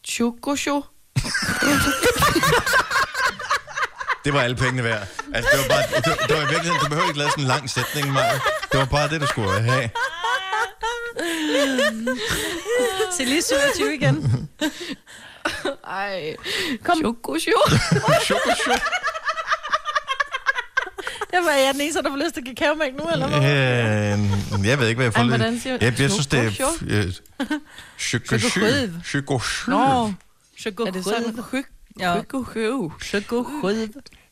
Chukosho. 0.08 0.82
Det 4.26 4.34
var 4.34 4.42
alle 4.42 4.56
pengene 4.56 4.84
værd. 4.84 5.08
Altså, 5.34 5.50
det 5.54 5.60
var 5.60 5.68
bare, 5.76 6.02
det, 6.02 6.08
var- 6.20 6.28
det 6.28 6.36
var 6.36 6.42
i 6.42 6.48
virkeligheden, 6.50 6.80
du 6.84 6.88
behøver 6.90 7.08
ikke 7.08 7.20
lave 7.20 7.30
sådan 7.30 7.44
en 7.44 7.48
lang 7.48 7.70
sætning, 7.70 8.12
Maja. 8.12 8.40
Det 8.72 8.80
var 8.80 8.86
bare 8.86 9.10
det, 9.10 9.22
du 9.22 9.28
skulle 9.28 9.62
have. 9.62 9.90
Se 13.18 13.26
lige 13.26 13.42
27 13.42 13.94
igen. 13.96 14.50
Ej. 15.88 16.36
Kom. 16.86 16.98
Chukosho. 16.98 17.52
Det 21.34 21.41
var 21.46 21.52
jeg 21.52 21.74
den 21.74 21.82
eneste, 21.82 22.02
der 22.04 22.10
får 22.10 22.17
lyst 22.26 22.34
til 22.36 22.43
kakaomælk 22.46 22.93
nu, 22.98 23.10
eller 23.13 23.28
hvad? 23.28 23.39
Øh, 24.60 24.67
jeg 24.67 24.80
ved 24.80 24.88
ikke, 24.88 24.98
hvad 24.98 25.06
jeg 25.06 25.13
får 25.13 25.19
hvordan 25.38 25.60
siger- 25.60 25.78
Jeg, 25.82 26.00
jeg 26.00 26.12
synes, 26.12 26.28
det 26.28 26.39
er... 26.39 26.50
Choko- 26.52 26.86
øh, 26.88 27.13
Chokosjø. 28.00 28.89
Chokosjø. 29.06 29.72
Nå. 29.72 30.12
Er 30.88 30.91
det 30.91 31.04
sådan? 31.04 31.36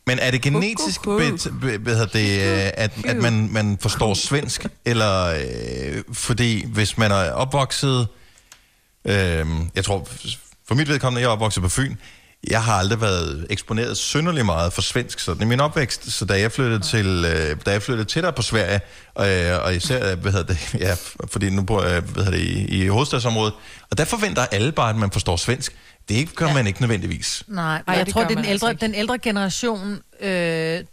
Men 0.07 0.19
er 0.19 0.31
det 0.31 0.41
genetisk, 0.41 1.01
bet, 1.17 1.47
be- 1.61 1.77
hvad 1.77 1.95
hedder 1.97 2.05
det, 2.19 2.65
øh, 2.65 2.71
at, 2.77 2.91
at 3.05 3.17
man, 3.17 3.49
man 3.51 3.77
forstår 3.81 4.13
svensk? 4.13 4.65
Eller 4.85 5.25
øh, 5.25 6.03
fordi, 6.13 6.65
hvis 6.67 6.97
man 6.97 7.11
er 7.11 7.31
opvokset... 7.31 8.07
Øh, 9.05 9.45
jeg 9.75 9.85
tror, 9.85 10.07
for 10.67 10.75
mit 10.75 10.87
vedkommende, 10.87 11.21
jeg 11.21 11.27
er 11.27 11.31
opvokset 11.31 11.63
på 11.63 11.69
Fyn. 11.69 11.95
Jeg 12.49 12.63
har 12.63 12.73
aldrig 12.73 13.01
været 13.01 13.47
eksponeret 13.49 13.97
synderligt 13.97 14.45
meget 14.45 14.73
for 14.73 14.81
svensk 14.81 15.19
sådan 15.19 15.43
i 15.43 15.45
min 15.45 15.59
opvækst. 15.59 16.11
Så 16.11 16.25
da 16.25 16.39
jeg 16.39 16.51
flyttede, 16.51 16.79
til, 16.79 17.25
øh, 17.25 17.57
da 17.65 17.71
jeg 17.71 17.81
flyttede 17.81 18.09
tættere 18.09 18.33
på 18.33 18.41
Sverige, 18.41 18.79
øh, 19.19 19.65
og 19.65 19.75
især, 19.75 20.15
hvad 20.15 20.31
hedder 20.31 20.45
det, 20.45 20.73
ja, 20.87 20.95
fordi 21.25 21.49
nu 21.49 21.63
bor 21.63 21.83
jeg 21.83 22.01
hvad 22.01 22.23
hedder 22.23 22.37
det, 22.37 22.45
i, 22.45 22.83
i 22.83 22.87
hovedstadsområdet, 22.87 23.53
og 23.91 23.97
der 23.97 24.05
forventer 24.05 24.45
alle 24.45 24.71
bare, 24.71 24.89
at 24.89 24.95
man 24.95 25.11
forstår 25.11 25.35
svensk. 25.35 25.75
Det 26.09 26.35
gør 26.35 26.47
ja. 26.47 26.53
man 26.53 26.67
ikke 26.67 26.81
nødvendigvis. 26.81 27.43
Nej, 27.47 27.65
Ej, 27.65 27.83
Ej, 27.87 27.95
jeg 27.97 28.05
det 28.05 28.13
tror, 28.13 28.21
det 28.21 28.25
er 28.25 28.29
den 28.29 28.37
man 28.37 28.45
ældre, 28.45 28.69
altså 28.69 28.85
den 28.85 28.95
ældre 28.95 29.17
generation, 29.17 29.99
øh, 30.21 30.29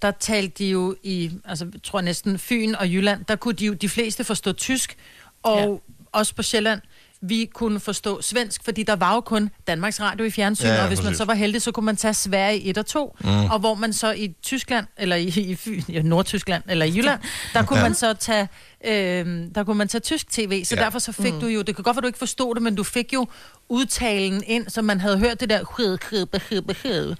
der 0.02 0.12
talte 0.20 0.54
de 0.58 0.66
jo 0.70 0.96
i, 1.02 1.30
altså 1.44 1.66
jeg 1.72 1.82
tror 1.82 2.00
næsten 2.00 2.38
Fyn 2.38 2.74
og 2.74 2.88
Jylland, 2.88 3.24
der 3.24 3.36
kunne 3.36 3.54
de 3.54 3.66
jo 3.66 3.72
de 3.72 3.88
fleste 3.88 4.24
forstå 4.24 4.52
tysk, 4.52 4.96
og 5.42 5.58
ja. 5.60 5.92
også 6.18 6.34
på 6.34 6.42
Sjælland, 6.42 6.80
vi 7.20 7.50
kunne 7.54 7.80
forstå 7.80 8.22
svensk, 8.22 8.64
fordi 8.64 8.82
der 8.82 8.96
var 8.96 9.14
jo 9.14 9.20
kun 9.20 9.50
Danmarks 9.66 10.00
Radio 10.00 10.24
i 10.24 10.30
fjernsyn, 10.30 10.66
Ja, 10.66 10.74
ja, 10.74 10.82
og 10.82 10.88
hvis 10.88 10.98
man 10.98 11.04
præcis. 11.04 11.18
så 11.18 11.24
var 11.24 11.34
heldig, 11.34 11.62
så 11.62 11.72
kunne 11.72 11.86
man 11.86 11.96
tage 11.96 12.14
Sverige 12.14 12.62
1 12.64 12.78
og 12.78 12.86
2, 12.86 13.16
Mm. 13.24 13.44
og 13.44 13.58
hvor 13.58 13.74
man 13.74 13.92
så 13.92 14.12
i 14.12 14.34
Tyskland, 14.42 14.86
eller 14.96 15.16
i, 15.16 15.28
i 15.28 15.84
ja, 15.88 16.02
Nordtyskland, 16.02 16.62
eller 16.68 16.86
i 16.86 16.96
Jylland, 16.96 17.20
der 17.52 17.62
kunne 17.62 17.78
Ja. 17.78 17.84
man 17.84 17.94
så 17.94 18.14
tage, 18.14 18.48
øh, 18.84 19.44
der 19.54 19.64
kunne 19.64 19.78
man 19.78 19.88
tage 19.88 20.00
tysk 20.00 20.30
tv, 20.30 20.64
så 20.64 20.74
Ja. 20.76 20.80
derfor 20.82 20.98
så 20.98 21.12
fik 21.12 21.34
mm. 21.34 21.40
du 21.40 21.46
jo, 21.46 21.62
det 21.62 21.74
kan 21.76 21.82
godt 21.82 21.96
være, 21.96 22.00
du 22.02 22.06
ikke 22.06 22.18
forstod 22.18 22.54
det, 22.54 22.62
men 22.62 22.74
du 22.74 22.84
fik 22.84 23.12
jo 23.12 23.26
udtalen 23.68 24.42
ind, 24.46 24.68
så 24.68 24.82
man 24.82 25.00
havde 25.00 25.18
hørt 25.18 25.40
det 25.40 25.50
der 25.50 25.58
hed, 25.78 25.98
hed, 26.10 26.26
hed, 26.50 26.74
hed, 26.82 27.16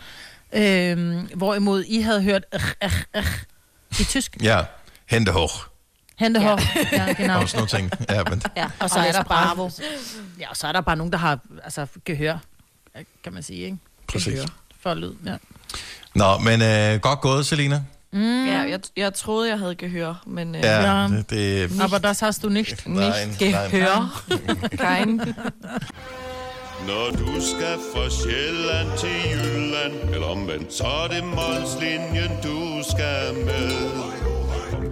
Øhm, 0.52 1.28
hvorimod 1.34 1.84
I 1.84 2.00
havde 2.00 2.22
hørt 2.22 2.44
øh, 2.54 2.60
øh, 2.84 2.92
øh, 3.16 3.24
i 4.00 4.04
tysk. 4.04 4.36
Ja, 4.42 4.60
hente 5.06 5.32
hoch. 5.32 5.54
Hente 6.18 6.40
ja. 6.40 6.56
ja, 6.92 7.12
genau. 7.12 7.40
Og 7.40 7.48
sådan 7.48 7.58
nogle 7.58 7.90
ting. 7.90 8.06
Ja, 8.10 8.22
men, 8.30 8.42
Ja, 8.56 8.66
og 8.80 8.90
så 8.90 8.98
er 8.98 9.12
der 9.12 9.22
bare, 9.22 9.70
ja, 10.40 10.50
og 10.50 10.56
så 10.56 10.66
er 10.66 10.72
der 10.72 10.80
bare 10.80 10.96
nogen, 10.96 11.12
der 11.12 11.18
har 11.18 11.38
altså, 11.64 11.86
gehør, 12.04 12.38
kan 13.24 13.32
man 13.32 13.42
sige, 13.42 13.64
ikke? 13.64 13.78
Præcis. 14.08 14.32
Gehør 14.32 14.46
for 14.82 14.94
lyd, 14.94 15.12
ja. 15.26 15.36
Nå, 16.14 16.38
men 16.38 16.62
øh, 16.62 17.00
godt 17.00 17.20
gået, 17.20 17.46
Selina. 17.46 17.82
Mm. 18.12 18.46
Ja, 18.46 18.58
jeg, 18.58 18.80
jeg 18.96 19.14
troede, 19.14 19.50
jeg 19.50 19.58
havde 19.58 19.74
gehør, 19.74 20.14
men... 20.26 20.54
Øh, 20.54 20.62
Ja, 20.64 21.06
det, 21.08 21.30
det 21.30 21.80
Aber 21.80 21.98
das 21.98 22.20
hast 22.20 22.42
du 22.42 22.48
nicht. 22.48 22.86
Nej, 22.86 23.24
Nicht 23.26 23.40
nej. 23.40 23.68
gehør. 23.68 24.22
Kein. 24.70 25.16
Når 26.86 27.10
du 27.10 27.40
skal 27.40 27.78
fra 27.94 28.10
Sjælland 28.10 28.98
til 28.98 29.30
Jylland 29.30 30.14
Eller 30.14 30.26
omvendt, 30.26 30.74
så 30.74 30.84
er 30.86 31.08
det 31.08 31.24
Molslinjen, 31.24 32.30
du 32.42 32.82
skal 32.90 33.34
med 33.44 33.70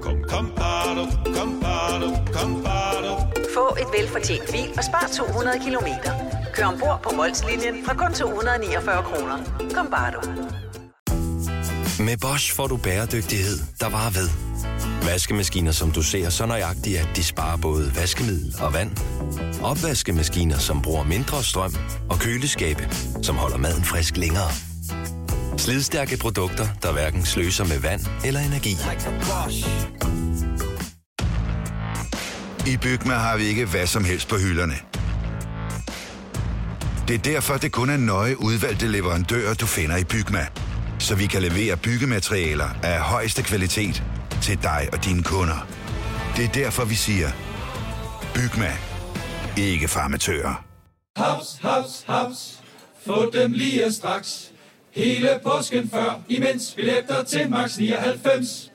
Kom, 0.06 0.22
kom, 0.28 0.52
bado, 0.56 1.06
kom, 1.34 1.60
bado, 1.60 2.08
kom, 2.32 2.62
bado. 2.62 3.12
Få 3.54 3.76
et 3.80 3.88
velfortjent 3.98 4.52
bil 4.52 4.68
og 4.78 4.84
spar 4.84 5.08
200 5.16 5.58
kilometer. 5.64 6.12
Kør 6.54 6.66
ombord 6.66 7.00
på 7.02 7.10
Molslinjen 7.16 7.80
fra 7.86 7.94
kun 7.94 8.14
249 8.14 9.02
kroner. 9.02 9.38
Kom 9.74 9.86
bare 9.90 10.12
du. 10.14 10.20
Med 12.02 12.16
Bosch 12.20 12.54
får 12.54 12.66
du 12.66 12.76
bæredygtighed, 12.76 13.58
der 13.80 13.88
varer 13.88 14.10
ved. 14.10 14.28
Vaskemaskiner, 15.02 15.72
som 15.72 15.90
du 15.90 16.02
ser 16.02 16.30
så 16.30 16.46
nøjagtigt, 16.46 16.98
at 16.98 17.08
de 17.16 17.24
sparer 17.24 17.56
både 17.56 17.92
vaskemiddel 17.96 18.54
og 18.60 18.74
vand. 18.74 18.90
Opvaskemaskiner, 19.62 20.58
som 20.58 20.82
bruger 20.82 21.04
mindre 21.04 21.44
strøm. 21.44 21.74
Og 22.10 22.18
køleskabe, 22.18 22.88
som 23.22 23.36
holder 23.36 23.56
maden 23.56 23.84
frisk 23.84 24.16
længere. 24.16 24.50
Slidstærke 25.58 26.16
produkter, 26.16 26.68
der 26.82 26.92
hverken 26.92 27.24
sløser 27.24 27.64
med 27.64 27.78
vand 27.80 28.00
eller 28.24 28.40
energi. 28.40 28.76
I 32.66 32.76
Bygma 32.76 33.14
har 33.14 33.36
vi 33.36 33.44
ikke 33.44 33.64
hvad 33.64 33.86
som 33.86 34.04
helst 34.04 34.28
på 34.28 34.36
hylderne. 34.36 34.74
Det 37.08 37.14
er 37.14 37.18
derfor, 37.18 37.56
det 37.56 37.72
kun 37.72 37.90
er 37.90 37.96
nøje 37.96 38.40
udvalgte 38.40 38.88
leverandører, 38.88 39.54
du 39.54 39.66
finder 39.66 39.96
i 39.96 40.04
Bygma. 40.04 40.46
Så 40.98 41.14
vi 41.14 41.26
kan 41.26 41.42
levere 41.42 41.76
byggematerialer 41.76 42.68
af 42.82 43.00
højeste 43.00 43.42
kvalitet 43.42 44.02
til 44.42 44.62
dig 44.62 44.88
og 44.92 45.04
dine 45.04 45.22
kunder. 45.22 45.66
Det 46.36 46.44
er 46.44 46.48
derfor, 46.48 46.84
vi 46.84 46.94
siger, 46.94 47.30
Bygma. 48.34 48.72
Ikke 49.56 49.88
farmatører. 49.88 50.64
Haps, 51.16 51.58
haps, 51.62 52.04
haps. 52.06 52.60
Få 53.06 53.30
dem 53.30 53.52
lige 53.52 53.92
straks. 53.92 54.52
Hele 54.96 55.40
påsken 55.42 55.90
før, 55.90 56.20
imens 56.28 56.72
billetter 56.76 57.22
til 57.22 57.50
max 57.50 57.78
99. 57.78 58.72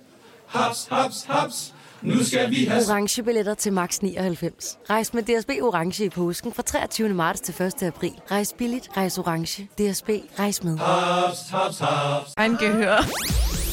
Haps, 0.48 0.88
haps, 0.92 1.24
haps. 1.24 1.74
Nu 2.04 2.24
skal 2.24 2.50
vi 2.50 2.66
have... 2.66 2.84
Orange 2.90 3.24
billetter 3.24 3.54
til 3.54 3.74
max 3.74 4.00
99. 4.00 4.78
Rejs 4.90 5.14
med 5.14 5.24
DSB 5.24 5.50
Orange 5.62 6.06
i 6.06 6.10
påsken 6.10 6.54
fra 6.54 6.64
23. 6.64 7.10
marts 7.10 7.42
til 7.42 7.54
1. 7.62 7.84
april. 7.84 8.12
Rejs 8.32 8.54
billigt, 8.58 8.90
rejs 8.98 9.18
orange. 9.18 9.64
DSB, 9.64 10.10
rejs 10.40 10.64
med. 10.64 10.78
Haps, 10.78 11.38
haps, 11.52 11.80
haps. 11.80 12.34
Ein 12.44 12.58
gehør. 12.58 12.98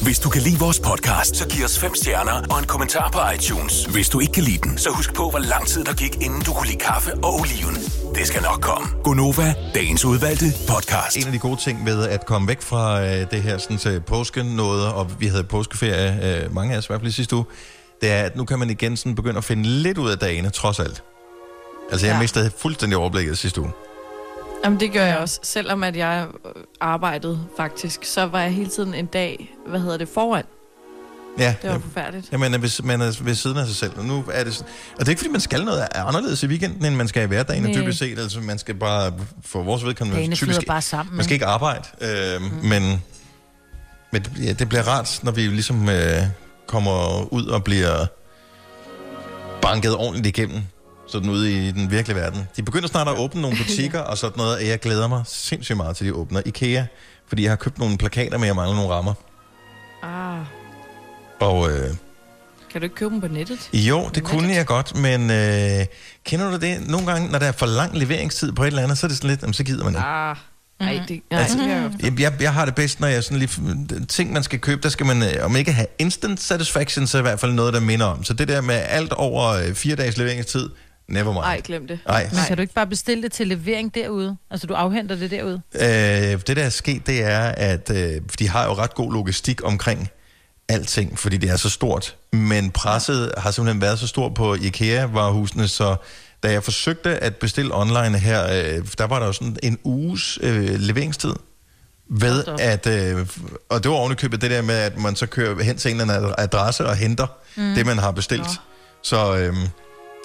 Hvis 0.03 0.19
du 0.19 0.29
kan 0.29 0.41
lide 0.41 0.59
vores 0.59 0.79
podcast, 0.79 1.35
så 1.35 1.47
giv 1.47 1.65
os 1.65 1.79
fem 1.79 1.95
stjerner 1.95 2.47
og 2.51 2.59
en 2.59 2.65
kommentar 2.65 3.09
på 3.11 3.19
iTunes. 3.35 3.85
Hvis 3.85 4.09
du 4.09 4.19
ikke 4.19 4.33
kan 4.33 4.43
lide 4.43 4.57
den, 4.57 4.77
så 4.77 4.89
husk 4.89 5.13
på, 5.13 5.29
hvor 5.29 5.39
lang 5.39 5.67
tid 5.67 5.83
der 5.83 5.93
gik, 5.93 6.15
inden 6.15 6.41
du 6.41 6.53
kunne 6.53 6.67
lide 6.67 6.79
kaffe 6.79 7.13
og 7.13 7.33
oliven. 7.39 7.75
Det 8.15 8.27
skal 8.27 8.41
nok 8.41 8.61
komme. 8.61 8.87
Gonova, 9.03 9.53
dagens 9.73 10.05
udvalgte 10.05 10.45
podcast. 10.67 11.17
En 11.17 11.25
af 11.25 11.31
de 11.31 11.39
gode 11.39 11.59
ting 11.65 11.85
ved 11.85 12.07
at 12.07 12.25
komme 12.25 12.47
væk 12.47 12.61
fra 12.61 13.05
øh, 13.05 13.31
det 13.31 13.41
her 13.41 13.57
sådan, 13.57 13.77
til 13.77 14.01
påsken 14.01 14.45
noget, 14.45 14.93
og 14.93 15.11
vi 15.19 15.27
havde 15.27 15.43
påskeferie, 15.43 16.09
øh, 16.43 16.55
mange 16.55 16.73
af 16.73 16.77
os 16.77 16.85
i 16.85 16.87
hvert 16.87 17.01
fald 17.01 17.11
sidste 17.11 17.35
uge, 17.35 17.45
det 18.01 18.11
er, 18.11 18.23
at 18.23 18.35
nu 18.35 18.45
kan 18.45 18.59
man 18.59 18.69
igen 18.69 18.97
sådan 18.97 19.15
begynde 19.15 19.37
at 19.37 19.43
finde 19.43 19.63
lidt 19.63 19.97
ud 19.97 20.09
af 20.11 20.17
dagene, 20.17 20.49
trods 20.49 20.79
alt. 20.79 21.03
Altså, 21.91 22.07
jeg 22.07 22.13
Ja. 22.13 22.19
mistede 22.19 22.51
fuldstændig 22.57 22.97
overblikket 22.97 23.37
sidste 23.37 23.61
uge. 23.61 23.71
Jamen, 24.63 24.79
det 24.79 24.93
gør 24.93 25.05
jeg 25.05 25.17
også. 25.17 25.39
Selvom 25.43 25.83
at 25.83 25.95
jeg 25.95 26.27
øh, 26.45 26.51
arbejdede 26.81 27.39
faktisk, 27.57 27.99
så 28.03 28.25
var 28.25 28.41
jeg 28.41 28.51
hele 28.51 28.69
tiden 28.69 28.93
en 28.93 29.05
dag, 29.05 29.55
hvad 29.67 29.79
hedder 29.79 29.97
det, 29.97 30.09
foran. 30.13 30.43
Ja, 31.39 31.55
Det 31.61 31.69
var 31.69 31.75
ja. 31.75 31.77
forfærdeligt. 31.77 32.31
Jamen, 32.31 32.59
hvis 32.59 32.83
man 32.83 33.01
er 33.01 33.17
ved 33.23 33.35
siden 33.35 33.57
af 33.57 33.67
sig 33.67 33.75
selv, 33.75 33.91
og 33.97 34.05
nu 34.05 34.23
er 34.33 34.43
det 34.43 34.53
sådan, 34.55 34.71
og 34.93 34.99
det 34.99 35.05
er 35.07 35.09
ikke, 35.09 35.19
fordi 35.19 35.31
man 35.31 35.41
skal 35.41 35.65
noget 35.65 35.87
anderledes 35.95 36.43
i 36.43 36.47
weekenden, 36.47 36.85
end 36.85 36.95
man 36.95 37.07
skal 37.07 37.23
i 37.23 37.25
hverdagen, 37.25 37.63
Nej. 37.63 37.73
dybest 37.73 37.99
set. 37.99 38.19
Altså, 38.19 38.39
man 38.41 38.57
skal 38.59 38.75
bare, 38.75 39.13
for 39.45 39.63
vores 39.63 39.85
vedkommende, 39.85 40.17
Dagene 40.19 40.35
typisk, 40.35 40.67
bare 40.67 40.81
sammen, 40.81 41.15
man 41.15 41.23
skal 41.23 41.33
ikke 41.33 41.45
arbejde, 41.45 41.83
øh, 42.01 42.41
mm. 42.41 42.67
men, 42.67 43.03
men 44.11 44.25
ja, 44.43 44.53
det 44.53 44.69
bliver 44.69 44.83
rart, 44.87 45.19
når 45.23 45.31
vi 45.31 45.41
ligesom 45.41 45.89
øh, 45.89 46.21
kommer 46.69 47.27
ud 47.33 47.45
og 47.45 47.63
bliver 47.63 48.05
banket 49.61 49.95
ordentligt 49.95 50.37
igennem, 50.37 50.61
sådan 51.07 51.29
ude 51.29 51.51
i 51.67 51.71
den 51.71 51.91
virkelige 51.91 52.17
verden. 52.19 52.47
De 52.55 52.63
begynder 52.63 52.87
snart 52.87 53.07
at 53.07 53.17
åbne 53.17 53.41
nogle 53.41 53.57
butikker 53.57 53.99
og 53.99 54.17
sådan 54.17 54.37
noget, 54.37 54.55
og 54.55 54.67
jeg 54.67 54.79
glæder 54.79 55.07
mig 55.07 55.23
sindssygt 55.27 55.77
meget 55.77 55.95
til, 55.95 56.07
de 56.07 56.13
åbner. 56.13 56.41
IKEA, 56.45 56.83
fordi 57.27 57.43
jeg 57.43 57.51
har 57.51 57.55
købt 57.55 57.77
nogle 57.79 57.97
plakater, 57.97 58.37
men 58.37 58.47
jeg 58.47 58.55
mangler 58.55 58.75
nogle 58.75 58.93
rammer. 58.93 59.13
Ah, 60.03 60.45
Og 61.39 61.71
øh, 61.71 61.89
kan 62.71 62.81
du 62.81 62.85
ikke 62.85 62.95
købe 62.95 63.13
dem 63.13 63.21
på 63.21 63.27
nettet? 63.27 63.69
jo, 63.73 64.09
det 64.15 64.23
kunne 64.23 64.53
jeg 64.53 64.65
godt, 64.65 64.95
men 64.95 65.31
øh, 65.31 65.85
kender 66.25 66.51
du 66.51 66.57
det? 66.57 66.87
Nogle 66.89 67.07
gange, 67.11 67.31
når 67.31 67.39
der 67.39 67.45
er 67.45 67.51
for 67.51 67.65
lang 67.65 67.97
leveringstid 67.97 68.51
på 68.51 68.63
et 68.63 68.67
eller 68.67 68.83
andet, 68.83 68.97
så 68.97 69.05
er 69.05 69.07
det 69.07 69.17
sådan 69.17 69.29
lidt, 69.29 69.41
jamen, 69.41 69.53
så 69.53 69.63
gider 69.63 69.83
man 69.83 69.93
ikke. 69.93 70.05
Ah, 70.05 70.35
Nej, 70.79 71.01
det, 71.07 71.21
nej, 71.31 71.41
Altså, 71.41 71.57
jeg 72.19 72.41
jeg, 72.41 72.53
har 72.53 72.65
det 72.65 72.75
bedst, 72.75 72.99
når 72.99 73.07
jeg 73.07 73.23
sådan 73.23 73.37
lige... 73.37 74.05
Ting, 74.05 74.33
man 74.33 74.43
skal 74.43 74.59
købe, 74.59 74.81
der 74.81 74.89
skal 74.89 75.05
man, 75.05 75.23
øh, 75.23 75.45
om 75.45 75.55
ikke 75.55 75.71
have 75.71 75.87
instant 75.99 76.39
satisfaction, 76.41 77.07
så 77.07 77.17
i 77.17 77.21
hvert 77.21 77.39
fald 77.39 77.53
noget, 77.53 77.73
der 77.73 77.79
minder 77.79 78.05
om. 78.05 78.23
Så 78.23 78.33
det 78.33 78.47
der 78.47 78.61
med 78.61 78.75
alt 78.75 79.13
over 79.13 79.47
øh, 79.47 79.73
fire 79.73 79.95
dages 79.95 80.17
leveringstid, 80.17 80.69
never 81.07 81.33
mind. 81.33 81.43
Ej, 81.43 81.61
glem 81.63 81.87
det. 81.87 81.99
Nej. 82.07 82.29
Men 82.31 82.39
kan 82.47 82.57
du 82.57 82.61
ikke 82.61 82.73
bare 82.73 82.87
bestille 82.87 83.23
det 83.23 83.31
til 83.31 83.47
levering 83.47 83.95
derude? 83.95 84.37
Altså, 84.51 84.67
du 84.67 84.73
afhenter 84.73 85.15
det 85.15 85.31
derude? 85.31 85.61
Øh, 85.75 86.41
det, 86.47 86.47
der 86.57 86.63
er 86.63 86.69
sket, 86.69 87.07
det 87.07 87.23
er, 87.23 87.39
at 87.39 87.91
øh, 87.95 88.21
de 88.39 88.49
har 88.49 88.65
jo 88.65 88.73
ret 88.73 88.95
god 88.95 89.13
logistik 89.13 89.65
omkring 89.65 90.09
alting, 90.69 91.19
fordi 91.19 91.37
det 91.37 91.49
er 91.49 91.55
så 91.55 91.69
stort. 91.69 92.15
Men 92.33 92.71
presset 92.71 93.31
har 93.37 93.51
simpelthen 93.51 93.81
været 93.81 93.99
så 93.99 94.07
stort 94.07 94.33
på 94.33 94.55
IKEA-varehusene, 94.55 95.67
så 95.67 95.95
da 96.43 96.51
jeg 96.51 96.63
forsøgte 96.63 97.09
at 97.23 97.35
bestille 97.35 97.75
online 97.75 98.17
her, 98.19 98.43
øh, 98.45 98.85
der 98.97 99.07
var 99.07 99.19
der 99.19 99.25
jo 99.25 99.33
sådan 99.33 99.57
en 99.63 99.77
uges 99.83 100.39
øh, 100.41 100.69
leveringstid. 100.79 101.33
Ved 102.11 102.43
at, 102.59 102.87
øh, 102.87 103.27
og 103.69 103.83
det 103.83 103.91
var 103.91 103.97
ovenikøbet 103.97 104.41
det 104.41 104.51
der 104.51 104.61
med, 104.61 104.75
at 104.75 104.97
man 104.97 105.15
så 105.15 105.25
kører 105.25 105.63
hen 105.63 105.77
til 105.77 105.91
en 105.91 106.01
eller 106.01 106.13
anden 106.15 106.33
adresse 106.37 106.85
og 106.85 106.95
henter 106.95 107.27
Mm. 107.55 107.73
det, 107.75 107.85
man 107.85 107.97
har 107.97 108.11
bestilt. 108.11 108.47
Så, 109.03 109.35
øh, 109.37 109.55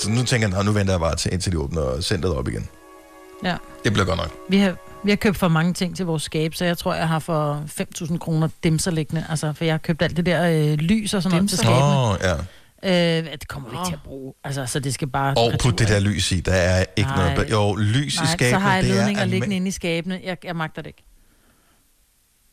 så 0.02 0.10
nu 0.10 0.22
tænker 0.24 0.48
jeg, 0.48 0.56
"Nå, 0.56 0.62
nu 0.62 0.72
venter 0.72 0.92
jeg 0.92 1.00
bare 1.00 1.16
til, 1.16 1.32
indtil 1.32 1.52
de 1.52 1.58
åbner 1.58 2.00
centret 2.00 2.34
op 2.34 2.48
igen. 2.48 2.68
Ja. 3.44 3.56
Det 3.84 3.92
bliver 3.92 4.06
godt 4.06 4.16
nok. 4.16 4.30
Vi 4.48 4.58
har, 4.58 4.74
vi 5.04 5.10
har 5.10 5.16
købt 5.16 5.36
for 5.36 5.48
mange 5.48 5.72
ting 5.74 5.96
til 5.96 6.06
vores 6.06 6.22
skab, 6.22 6.54
så 6.54 6.64
jeg 6.64 6.78
tror, 6.78 6.94
jeg 6.94 7.08
har 7.08 7.18
for 7.18 7.62
5.000 7.66 8.18
kroner 8.18 8.48
dimser 8.64 8.90
liggende. 8.90 9.24
Altså, 9.30 9.52
for 9.56 9.64
jeg 9.64 9.72
har 9.72 9.78
købt 9.78 10.02
alt 10.02 10.16
det 10.16 10.26
der 10.26 10.48
øh, 10.50 10.74
lys 10.78 11.14
og 11.14 11.22
sådan 11.22 11.36
noget 11.36 11.48
til 11.50 11.58
skabene. 11.58 12.10
Oh, 12.10 12.16
ja. 12.22 12.34
Øh, 12.84 12.90
det 13.32 13.48
kommer 13.48 13.70
vi 13.70 13.76
ikke 13.76 13.86
til 13.88 13.94
at 13.94 14.02
bruge. 14.04 14.34
Altså, 14.44 14.66
så 14.66 14.80
det 14.80 14.94
skal 14.94 15.08
bare... 15.08 15.34
Og 15.36 15.52
put 15.62 15.78
det 15.78 15.88
der 15.88 16.00
lys 16.00 16.32
i. 16.32 16.40
Der 16.40 16.52
er 16.52 16.84
ikke 16.96 17.10
Nej. 17.10 17.34
noget... 17.34 17.50
Jo, 17.50 17.74
lys 17.74 18.16
Nej, 18.16 18.24
i 18.24 18.32
skabene, 18.32 18.50
så 18.50 18.58
har 18.58 18.74
jeg 18.74 18.82
det 18.84 18.90
er... 18.90 18.94
ledninger 18.94 19.22
alme- 19.22 19.26
liggende 19.26 19.56
inde 19.56 19.68
i 19.68 19.70
skabene. 19.70 20.20
Jeg, 20.24 20.36
jeg 20.44 20.56
magter 20.56 20.82
det 20.82 20.88
ikke. 20.88 21.04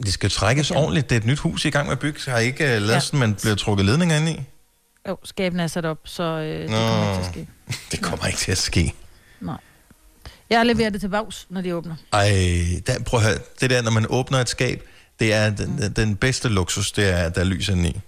Det 0.04 0.14
skal 0.14 0.30
trækkes 0.30 0.72
ordentligt. 0.72 1.10
Det 1.10 1.16
er 1.16 1.20
et 1.20 1.26
nyt 1.26 1.40
hus 1.40 1.66
I 1.66 1.68
er 1.68 1.72
gang 1.72 1.86
med 1.86 1.92
at 1.94 2.00
bygge. 2.00 2.20
Så 2.20 2.32
har 2.32 2.38
I 2.40 2.46
ikke 2.46 2.64
uh, 2.64 2.70
lavet 2.70 2.88
Ja. 2.90 3.00
sådan, 3.00 3.20
man 3.20 3.34
bliver 3.36 3.56
trukket 3.56 3.86
ledninger 3.86 4.18
ind 4.18 4.30
i? 4.30 4.42
Jo, 5.08 5.18
skabene 5.24 5.64
er 5.64 5.68
sat 5.68 5.86
op, 5.86 5.98
så 6.06 6.24
øh, 6.24 6.62
det 6.62 6.70
Nå. 6.70 6.76
kommer 6.78 7.14
ikke 7.14 7.22
til 7.22 7.22
at 7.22 7.34
ske. 7.34 7.48
Det 7.92 8.02
kommer 8.02 8.26
ikke 8.26 8.40
til 8.40 8.52
at 8.52 8.58
ske. 8.58 8.94
Nej. 9.42 9.58
Jeg 10.50 10.66
leverer 10.66 10.90
det 10.90 11.02
til 11.02 11.10
Vaus, 11.10 11.48
når 11.50 11.62
de 11.62 11.76
åbner. 11.76 11.96
Ej, 12.14 12.30
der, 12.88 13.04
prøv 13.06 13.20
at 13.20 13.26
høre. 13.26 13.38
Det 13.62 13.70
der, 13.70 13.82
når 13.82 13.92
man 13.92 14.06
åbner 14.10 14.38
et 14.40 14.50
skab, 14.50 14.84
det 15.20 15.34
er 15.34 15.50
den, 15.50 15.78
den- 15.78 15.94
den 15.94 16.16
bedste 16.16 16.50
luksus, 16.50 16.92
det 16.92 17.10
er, 17.10 17.18
at 17.18 17.36
der 17.36 17.42
er 17.42 17.46
lys 17.46 17.70
inde 17.70 17.90
i. 17.90 18.00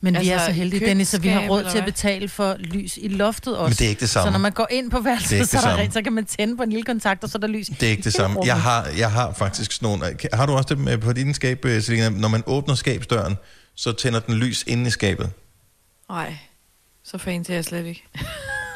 Men 0.00 0.16
altså, 0.16 0.28
vi 0.28 0.32
Altså, 0.32 0.44
er 0.44 0.48
så 0.48 0.50
i 0.50 0.54
heldige, 0.54 0.86
Dennis, 0.86 1.08
så 1.08 1.18
vi 1.20 1.28
har 1.28 1.48
råd 1.48 1.64
til 1.70 1.78
at 1.78 1.84
betale 1.84 2.28
for 2.28 2.56
lys 2.58 2.96
i 3.02 3.08
loftet 3.08 3.56
også. 3.58 3.70
Men 3.70 3.76
det 3.76 3.84
er 3.84 3.88
ikke 3.88 4.00
det 4.00 4.10
samme. 4.10 4.26
Så 4.26 4.32
når 4.32 4.38
man 4.38 4.52
går 4.52 4.66
ind 4.70 4.90
på 4.90 4.96
Det 4.96 5.00
er 5.00 5.08
værelset, 5.10 5.32
ikke 5.32 5.46
så, 5.46 5.56
det 5.56 5.64
er 5.64 5.70
der 5.70 5.76
rent, 5.76 5.94
så 5.94 6.02
kan 6.02 6.12
man 6.12 6.24
tænde 6.24 6.56
på 6.56 6.62
en 6.62 6.70
lille 6.70 6.84
kontakt, 6.84 7.24
og 7.24 7.30
så 7.30 7.38
er 7.38 7.40
der 7.40 7.46
lys. 7.48 7.66
Det 7.66 7.82
er 7.82 7.90
ikke 7.90 8.02
det 8.02 8.12
samme. 8.12 8.40
Jeg 8.44 8.60
har, 8.62 8.88
jeg 8.98 9.10
har 9.12 9.32
faktisk 9.32 9.72
sådan 9.72 9.86
nogle... 9.86 10.16
Har 10.32 10.46
du 10.46 10.52
også 10.52 10.66
det 10.74 10.78
med 10.78 10.98
på 10.98 11.12
din 11.12 11.34
skab, 11.34 11.64
øh, 11.64 11.82
Selina? 11.82 12.08
Når 12.08 12.28
man 12.28 12.42
åbner 12.46 12.74
skabsdøren, 12.74 13.36
så 13.74 13.92
tænder 13.92 14.20
den 14.20 14.34
lys 14.34 14.64
inde 14.66 14.86
i 14.86 14.90
skabet. 14.90 15.30
Nej, 16.10 16.36
så 17.04 17.18
fancy 17.18 17.50
er 17.50 17.54
jeg 17.54 17.64
slet 17.64 17.86
ikke. 17.86 18.04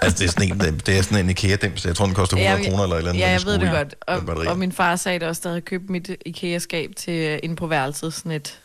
Altså, 0.02 0.18
det 0.18 0.24
er 0.26 0.30
sådan 0.30 0.64
en, 0.74 0.80
det 0.86 0.98
er 0.98 1.02
sådan 1.02 1.24
en 1.24 1.30
IKEA-dims. 1.30 1.84
Jeg 1.86 1.96
tror, 1.96 2.06
den 2.06 2.14
koster 2.14 2.36
100 2.36 2.62
Ja, 2.62 2.70
kroner 2.70 2.82
eller 2.82 2.96
et 2.96 2.98
eller 2.98 3.10
andet. 3.10 3.22
Ja, 3.22 3.30
jeg 3.30 3.40
ved 3.44 3.58
det 3.58 3.70
godt. 3.70 3.94
Og, 4.06 4.46
og 4.46 4.58
min 4.58 4.72
far 4.72 4.96
sagde 4.96 5.18
det 5.18 5.28
også, 5.28 5.40
da 5.44 5.48
jeg 5.48 5.52
havde 5.52 5.60
købt 5.60 5.90
mit 5.90 6.10
IKEA-skab 6.26 6.90
til 6.96 7.12
øh, 7.14 7.38
inde 7.42 7.56
på 7.56 7.66
værelset, 7.66 8.14
sådan 8.14 8.32
et 8.32 8.58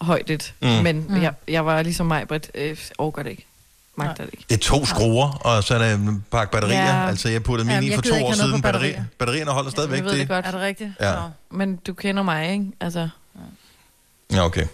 højt 0.00 0.30
et. 0.30 0.54
Mm. 0.62 0.68
Men 0.68 1.06
Mm. 1.08 1.22
jeg, 1.22 1.32
jeg 1.48 1.66
var 1.66 1.82
ligesom 1.82 2.06
mig, 2.06 2.28
Britt, 2.28 2.50
øh, 2.54 2.76
overgår 2.98 3.22
det 3.22 3.30
ikke. 3.30 3.46
Magter 3.96 4.24
det 4.24 4.30
ikke. 4.32 4.44
Det 4.48 4.54
er 4.54 4.60
to 4.60 4.86
skruer, 4.86 5.28
og 5.30 5.64
så 5.64 5.74
er 5.74 5.78
der 5.78 5.94
en 5.94 6.24
pakke 6.30 6.52
batterier. 6.52 7.00
Ja. 7.02 7.08
Altså, 7.08 7.28
jeg 7.28 7.42
puttede 7.42 7.66
mine 7.66 7.74
Jamen, 7.74 7.92
i 7.92 7.94
for 7.94 8.02
to 8.02 8.24
år 8.24 8.32
siden. 8.32 8.62
Batterier. 8.62 8.88
batterier. 8.88 9.04
Batterierne 9.18 9.50
holder 9.50 9.70
stadigvæk. 9.70 9.96
Jeg 9.98 10.04
ved 10.04 10.18
det 10.18 10.28
godt. 10.28 10.46
Er 10.46 10.50
det 10.50 10.60
rigtigt? 10.60 10.90
Ja. 11.00 11.14
Men 11.50 11.76
du 11.76 11.92
kender 11.94 12.22
mig, 12.22 12.52
ikke? 12.52 12.66
Altså, 12.80 13.08
Ja, 14.32 14.44
okay. 14.44 14.66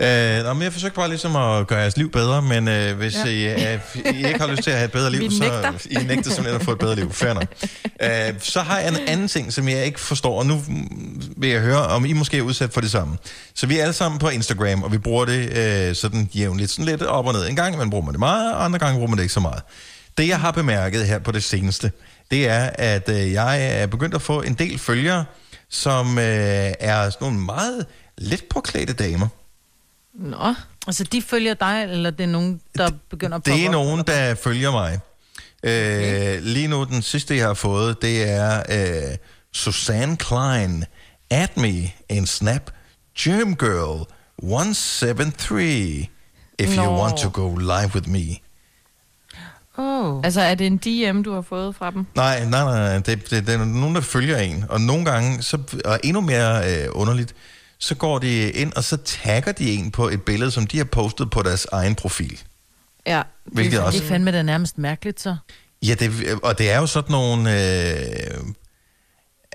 Øh, 0.00 0.44
nå, 0.44 0.52
men 0.52 0.62
jeg 0.62 0.72
forsøger 0.72 0.94
bare 0.94 1.08
ligesom 1.08 1.36
at 1.36 1.66
gøre 1.66 1.78
jeres 1.78 1.96
liv 1.96 2.10
bedre, 2.10 2.42
men 2.42 2.68
øh, 2.68 2.96
hvis 2.96 3.14
Ja. 3.14 3.24
I, 3.24 3.74
øh, 3.74 3.80
I 4.14 4.26
ikke 4.26 4.38
har 4.40 4.46
lyst 4.46 4.62
til 4.62 4.70
at 4.70 4.76
have 4.76 4.84
et 4.84 4.92
bedre 4.92 5.10
liv, 5.10 5.20
Vi 5.20 5.30
så 5.30 5.42
nægter. 5.42 5.72
I 5.90 5.94
nægter 5.94 6.30
simpelthen 6.30 6.54
at 6.60 6.62
få 6.64 6.72
et 6.72 6.78
bedre 6.78 6.96
liv. 6.96 7.12
Fair 7.12 7.32
nok. 7.32 7.46
Øh, 8.02 8.34
så 8.40 8.60
har 8.60 8.78
jeg 8.78 8.88
en 8.88 8.96
anden 9.06 9.28
ting, 9.28 9.52
som 9.52 9.68
jeg 9.68 9.84
ikke 9.86 10.00
forstår, 10.00 10.38
og 10.38 10.46
nu 10.46 10.62
vil 11.36 11.50
jeg 11.50 11.60
høre, 11.60 11.86
om 11.86 12.04
I 12.04 12.12
måske 12.12 12.38
er 12.38 12.42
udsat 12.42 12.72
for 12.72 12.80
det 12.80 12.90
samme. 12.90 13.16
Så 13.54 13.66
vi 13.66 13.78
er 13.78 13.82
alle 13.82 13.92
sammen 13.92 14.18
på 14.18 14.28
Instagram, 14.28 14.82
og 14.82 14.92
vi 14.92 14.98
bruger 14.98 15.24
det 15.24 15.56
øh, 15.56 15.94
sådan 15.94 16.28
jævnligt, 16.34 16.70
sådan 16.70 16.84
lidt 16.84 17.02
op 17.02 17.26
og 17.26 17.32
ned. 17.32 17.48
En 17.48 17.56
gang 17.56 17.78
man 17.78 17.90
bruger 17.90 18.04
man 18.04 18.12
det 18.12 18.18
meget, 18.18 18.54
og 18.54 18.64
andre 18.64 18.78
gange 18.78 18.94
bruger 18.94 19.08
man 19.08 19.16
det 19.16 19.22
ikke 19.24 19.34
så 19.34 19.40
meget. 19.40 19.62
Det, 20.18 20.28
jeg 20.28 20.40
har 20.40 20.50
bemærket 20.50 21.06
her 21.06 21.18
på 21.18 21.32
det 21.32 21.44
seneste, 21.44 21.92
det 22.30 22.48
er, 22.48 22.70
at 22.74 23.08
øh, 23.08 23.32
jeg 23.32 23.82
er 23.82 23.86
begyndt 23.86 24.14
at 24.14 24.22
få 24.22 24.42
en 24.42 24.54
del 24.54 24.78
følgere, 24.78 25.24
som 25.70 26.18
øh, 26.18 26.24
er 26.80 27.10
sådan 27.10 27.16
nogle 27.20 27.38
meget 27.38 27.86
let 28.18 28.44
påklædte 28.50 28.92
damer. 28.92 29.28
Nå. 30.14 30.54
Altså, 30.86 31.04
de 31.04 31.22
følger 31.22 31.54
dig, 31.54 31.86
eller 31.90 32.10
det 32.10 32.24
er 32.24 32.28
nogen, 32.28 32.60
der 32.78 32.90
begynder 33.10 33.36
at 33.36 33.46
Det 33.46 33.62
er 33.64 33.68
op? 33.68 33.72
nogen, 33.72 34.04
der 34.06 34.34
følger 34.34 34.70
mig. 34.70 35.00
Okay. 35.64 36.36
Øh, 36.36 36.42
lige 36.42 36.68
nu, 36.68 36.84
den 36.84 37.02
sidste, 37.02 37.36
jeg 37.36 37.46
har 37.46 37.54
fået, 37.54 38.02
det 38.02 38.30
er 38.30 38.62
øh, 38.70 39.16
Susanne 39.52 40.16
Klein. 40.16 40.84
Add 41.30 41.48
me 41.56 41.90
in 42.08 42.26
Snap. 42.26 42.70
Germ 43.18 43.54
Girl 43.56 44.06
173. 44.42 46.08
If 46.58 46.76
you 46.76 46.84
Nå. 46.84 46.98
want 46.98 47.18
to 47.18 47.28
go 47.32 47.56
live 47.56 47.90
with 47.94 48.08
me. 48.08 48.36
Oh. 49.76 50.20
altså 50.24 50.40
er 50.40 50.54
det 50.54 50.66
en 50.66 50.76
DM, 50.76 51.22
du 51.22 51.32
har 51.34 51.42
fået 51.42 51.74
fra 51.76 51.90
dem? 51.90 52.06
Nej, 52.14 52.44
nej, 52.44 52.64
nej, 52.64 52.78
nej. 52.78 52.98
Det, 52.98 53.30
det, 53.30 53.46
det 53.46 53.54
er 53.54 53.64
nogen, 53.64 53.94
der 53.94 54.00
følger 54.00 54.38
en. 54.38 54.64
Og 54.68 54.80
nogle 54.80 55.04
gange, 55.04 55.42
så, 55.42 55.58
og 55.84 56.00
endnu 56.04 56.20
mere 56.20 56.72
øh, 56.82 56.88
underligt, 56.92 57.34
så 57.82 57.94
går 57.94 58.18
de 58.18 58.50
ind, 58.50 58.72
og 58.72 58.84
så 58.84 58.96
tagger 58.96 59.52
de 59.52 59.70
en 59.72 59.90
på 59.90 60.08
et 60.08 60.22
billede, 60.22 60.50
som 60.50 60.66
de 60.66 60.76
har 60.76 60.84
postet 60.84 61.30
på 61.30 61.42
deres 61.42 61.66
egen 61.72 61.94
profil. 61.94 62.40
Ja. 63.06 63.22
Hvilket 63.44 63.72
det, 63.72 63.80
også- 63.80 63.98
det 63.98 64.04
er 64.04 64.08
fandme 64.08 64.32
da 64.32 64.42
nærmest 64.42 64.78
mærkeligt, 64.78 65.20
så. 65.20 65.36
Ja, 65.82 65.94
det, 65.94 66.10
og 66.42 66.58
det 66.58 66.70
er 66.70 66.78
jo 66.78 66.86
sådan 66.86 67.12
nogle... 67.12 67.50
Øh, 67.52 68.40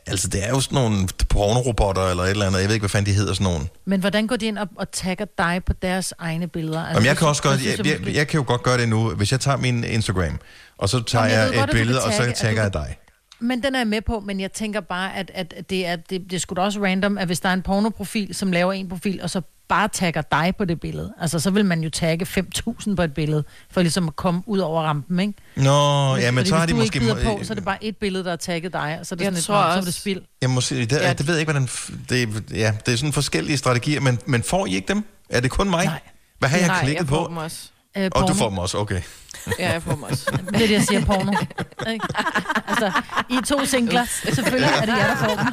altså, 0.07 0.27
det 0.27 0.45
er 0.45 0.49
jo 0.49 0.59
sådan 0.61 0.75
nogle 0.75 1.07
pornorobotter 1.29 2.01
eller 2.09 2.23
et 2.23 2.29
eller 2.29 2.45
andet. 2.45 2.59
Jeg 2.59 2.67
ved 2.67 2.73
ikke, 2.75 2.81
hvad 2.83 2.89
fanden 2.89 3.11
de 3.11 3.17
hedder, 3.17 3.33
sådan 3.33 3.43
nogle. 3.43 3.67
Men 3.85 3.99
hvordan 3.99 4.27
går 4.27 4.35
de 4.35 4.45
ind 4.45 4.57
og, 4.57 4.67
og 4.75 4.91
tagger 4.91 5.25
dig 5.37 5.61
på 5.65 5.73
deres 5.81 6.13
egne 6.19 6.47
billeder? 6.47 6.79
Altså, 6.79 6.93
Jamen, 6.93 7.05
jeg 7.05 7.17
kan 7.17 7.27
også 7.27 7.43
godt, 7.43 7.65
jeg, 7.65 7.73
synes 7.73 7.87
jeg, 8.05 8.15
jeg 8.15 8.27
kan 8.27 8.37
jo 8.37 8.43
godt 8.47 8.63
gøre 8.63 8.77
det 8.77 8.89
nu, 8.89 9.09
hvis 9.09 9.31
jeg 9.31 9.39
tager 9.39 9.57
min 9.57 9.83
Instagram, 9.83 10.39
og 10.77 10.89
så 10.89 11.03
tager 11.03 11.25
Jamen, 11.25 11.37
jeg 11.39 11.47
jeg, 11.47 11.53
et 11.53 11.59
godt, 11.59 11.71
billede, 11.71 12.03
og 12.03 12.13
så 12.13 12.33
tagger 12.35 12.61
jeg 12.63 12.73
dig. 12.73 12.97
Men 13.39 13.63
den 13.63 13.75
er 13.75 13.79
jeg 13.79 13.87
med 13.87 14.01
på, 14.01 14.19
men 14.19 14.39
jeg 14.39 14.51
tænker 14.51 14.79
bare, 14.81 15.15
at, 15.15 15.31
at 15.33 15.69
det, 15.69 15.85
er, 15.87 15.95
det, 15.95 16.21
det 16.29 16.33
er 16.33 16.39
sgu 16.39 16.55
da 16.55 16.61
også 16.61 16.83
random, 16.83 17.17
at 17.17 17.25
hvis 17.25 17.39
der 17.39 17.49
er 17.49 17.53
en 17.53 17.61
pornoprofil, 17.61 18.35
som 18.35 18.51
laver 18.51 18.73
en 18.73 18.89
profil, 18.89 19.19
og 19.23 19.29
så 19.29 19.41
bare 19.67 19.87
tagger 19.87 20.21
dig 20.21 20.53
på 20.57 20.65
det 20.65 20.79
billede. 20.79 21.13
Altså, 21.21 21.39
så 21.39 21.49
vil 21.51 21.65
man 21.65 21.81
jo 21.81 21.89
tagge 21.89 22.25
5.000 22.69 22.95
på 22.95 23.01
et 23.01 23.13
billede, 23.13 23.43
for 23.71 23.81
ligesom 23.81 24.07
at 24.07 24.15
komme 24.15 24.41
ud 24.45 24.59
over 24.59 24.81
rampen, 24.83 25.19
ikke? 25.19 25.33
Nå, 25.55 26.15
ja, 26.15 26.31
men 26.31 26.37
Fordi 26.37 26.49
så 26.49 26.55
har 26.55 26.65
hvis 26.65 26.67
de 26.67 26.73
du 26.73 26.81
måske... 26.81 26.95
ikke 26.95 26.99
bider 26.99 27.37
på, 27.37 27.43
så 27.43 27.53
er 27.53 27.55
det 27.55 27.65
bare 27.65 27.83
et 27.83 27.97
billede, 27.97 28.23
der 28.23 28.31
er 28.31 28.35
tagget 28.35 28.73
dig, 28.73 28.97
og 28.99 29.05
så 29.05 29.15
er 29.15 29.17
det 29.17 29.23
Jeg 29.25 29.31
sådan 29.33 29.37
et, 29.39 29.43
tror 29.45 29.65
"Nå, 29.67 29.71
så 29.73 29.77
er 29.77 29.81
det 29.81 29.93
spild. 29.93 30.21
Jeg 30.41 30.49
må 30.49 30.61
sige, 30.61 30.85
det, 30.85 30.91
Ja. 30.91 31.13
det 31.13 31.27
ved 31.27 31.33
jeg 31.33 31.39
ikke, 31.39 31.51
hvordan... 31.51 31.69
Det, 32.09 32.51
ja, 32.53 32.73
det 32.85 32.93
er 32.93 32.97
sådan 32.97 33.13
forskellige 33.13 33.57
strategier, 33.57 34.01
men, 34.01 34.19
men 34.25 34.43
får 34.43 34.65
I 34.65 34.75
ikke 34.75 34.87
dem? 34.87 35.03
Er 35.29 35.39
det 35.39 35.51
kun 35.51 35.69
mig? 35.69 35.85
Nej. 35.85 35.99
Hvad 36.39 36.49
har 36.49 36.57
jeg 36.57 36.67
Nej, 36.67 36.81
klikket 36.83 36.99
jeg 36.99 37.07
på? 37.07 37.25
dem 37.29 37.37
også. 37.37 37.69
Øh, 37.97 38.11
Og 38.15 38.27
du 38.27 38.33
får 38.33 38.49
dem 38.49 38.57
også, 38.57 38.77
okay. 38.77 39.01
Ja, 39.59 39.71
jeg 39.71 39.83
får 39.83 39.91
dem 39.91 40.03
også. 40.03 40.31
Det 40.47 40.55
er 40.55 40.59
det, 40.59 40.71
jeg 40.71 40.83
siger 40.83 41.05
porno. 41.05 41.31
Ikke? 41.93 42.05
altså, 42.67 42.91
I 43.29 43.33
er 43.33 43.41
to 43.41 43.65
singler. 43.65 44.05
Selvfølgelig 44.05 44.69
er 44.81 44.85
det 44.85 44.97
jer, 44.97 45.07
der 45.07 45.15
får 45.15 45.35
dem. 45.35 45.45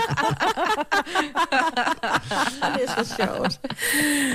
det 2.74 2.82
er 2.88 3.04
så 3.04 3.14
sjovt. 3.16 3.60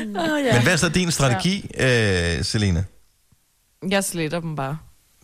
Oh, 0.08 0.54
Men 0.54 0.64
hvad 0.64 0.74
er 0.74 0.78
så 0.78 0.90
din 0.90 1.12
strategi, 1.12 1.72
øh, 1.80 2.44
Selina? 2.44 2.84
Jeg 3.90 4.04
sletter 4.04 4.40
dem 4.40 4.56
bare. 4.56 4.78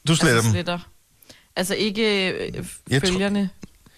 Du 0.07 0.15
sletter 0.15 0.35
altså, 0.35 0.47
dem? 0.47 0.53
Sletter. 0.53 0.79
Altså 1.55 1.75
ikke 1.75 2.29
øh, 2.31 2.65
Jeg 2.89 3.01
følgerne, 3.01 3.49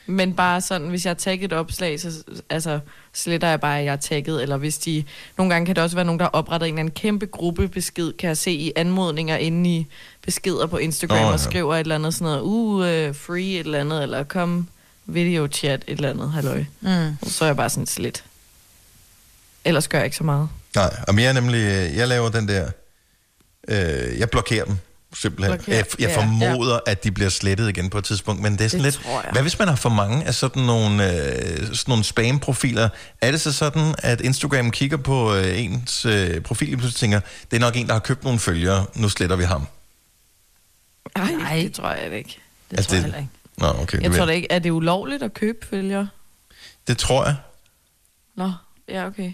men 0.07 0.33
bare 0.33 0.61
sådan, 0.61 0.87
hvis 0.87 1.05
jeg 1.05 1.09
har 1.09 1.15
tagget 1.15 1.45
et 1.45 1.53
opslag, 1.53 1.99
så 1.99 2.23
altså, 2.49 2.79
sletter 3.13 3.47
jeg 3.47 3.61
bare, 3.61 3.79
at 3.79 3.85
jeg 3.85 3.91
er 3.91 3.97
tagget, 3.97 4.41
eller 4.41 4.57
hvis 4.57 4.77
de... 4.77 5.03
Nogle 5.37 5.53
gange 5.53 5.65
kan 5.65 5.75
det 5.75 5.83
også 5.83 5.95
være 5.95 6.05
nogen, 6.05 6.19
der 6.19 6.25
har 6.25 6.29
oprettet 6.29 6.67
en 6.67 6.73
eller 6.73 6.79
anden 6.79 6.93
kæmpe 6.93 7.25
gruppebesked, 7.25 8.13
kan 8.13 8.27
jeg 8.27 8.37
se 8.37 8.51
i 8.51 8.71
anmodninger 8.75 9.37
inde 9.37 9.69
i 9.69 9.87
beskeder 10.25 10.65
på 10.67 10.77
Instagram, 10.77 11.17
oh, 11.17 11.21
ja. 11.21 11.31
og 11.31 11.39
skriver 11.39 11.75
et 11.75 11.79
eller 11.79 11.95
andet 11.95 12.13
sådan 12.13 12.25
noget, 12.25 12.41
uh, 12.41 13.09
uh, 13.09 13.15
free 13.15 13.53
et 13.53 13.59
eller 13.59 13.79
andet, 13.79 14.03
eller 14.03 14.23
kom 14.23 14.67
video 15.05 15.47
chat 15.51 15.83
et 15.87 15.95
eller 15.95 16.09
andet, 16.09 16.31
halløj. 16.31 16.65
Mm. 16.81 17.17
Så 17.23 17.43
er 17.45 17.47
jeg 17.47 17.55
bare 17.55 17.69
sådan 17.69 17.87
slet. 17.87 18.23
Ellers 19.65 19.87
gør 19.87 19.97
jeg 19.97 20.05
ikke 20.05 20.17
så 20.17 20.23
meget. 20.23 20.49
Nej, 20.75 20.95
og 21.07 21.15
jeg 21.17 21.25
er 21.25 21.33
nemlig... 21.33 21.57
øh, 21.57 21.97
Jeg 21.97 22.07
laver 22.07 22.29
den 22.29 22.47
der... 22.47 22.69
Øh, 23.67 24.19
jeg 24.19 24.29
blokerer 24.29 24.65
dem, 24.65 24.77
simpelthen. 25.13 25.59
Jeg, 25.67 25.85
jeg 25.99 26.09
ja, 26.09 26.17
formoder, 26.17 26.79
at 26.85 27.03
de 27.03 27.11
bliver 27.11 27.29
slettet 27.29 27.69
igen 27.69 27.89
på 27.89 27.97
et 27.97 28.03
tidspunkt, 28.03 28.41
men 28.41 28.53
det 28.57 28.61
er 28.61 28.67
sådan 28.69 28.83
Det 28.85 28.93
lidt... 28.93 29.03
tror 29.05 29.21
jeg. 29.21 29.29
Hvad 29.31 29.41
hvis 29.41 29.59
man 29.59 29.67
har 29.67 29.75
for 29.75 29.89
mange 29.89 30.25
af 30.25 30.35
sådan 30.35 30.63
nogle, 30.63 31.13
øh, 31.13 31.57
sådan 31.57 31.73
nogle 31.87 32.03
spam-profiler? 32.03 32.89
Er 33.21 33.31
det 33.31 33.41
så 33.41 33.53
sådan, 33.53 33.95
at 33.97 34.21
Instagram 34.21 34.71
kigger 34.71 34.97
på 34.97 35.35
øh, 35.35 35.59
ens 35.63 36.05
øh, 36.05 36.41
profil 36.41 36.73
og 36.73 36.79
pludselig 36.79 36.99
tænker, 36.99 37.19
det 37.51 37.57
er 37.57 37.61
nok 37.61 37.75
en, 37.75 37.87
der 37.87 37.93
har 37.93 37.99
købt 37.99 38.23
nogle 38.23 38.39
følgere, 38.39 38.85
nu 38.95 39.09
sletter 39.09 39.35
vi 39.35 39.43
ham? 39.43 39.67
Ej, 41.15 41.31
Nej. 41.31 41.55
det 41.55 41.73
tror 41.73 41.91
jeg 41.91 42.11
ikke. 42.17 42.37
Det 42.71 42.77
Altså, 42.77 42.89
tror 42.89 42.95
jeg 42.95 43.03
det- 43.03 43.13
heller 43.13 43.17
ikke. 43.19 43.31
Nå, 43.57 43.81
okay. 43.83 44.01
Jeg 44.01 44.09
det 44.11 44.17
tror 44.17 44.25
da 44.25 44.31
ikke, 44.31 44.47
er 44.51 44.59
det 44.59 44.69
ulovligt 44.71 45.23
at 45.23 45.33
købe 45.33 45.65
følgere? 45.69 46.07
Det 46.87 46.97
tror 46.97 47.25
jeg. 47.25 47.35
Nå, 48.35 48.51
ja, 48.89 49.05
okay. 49.07 49.31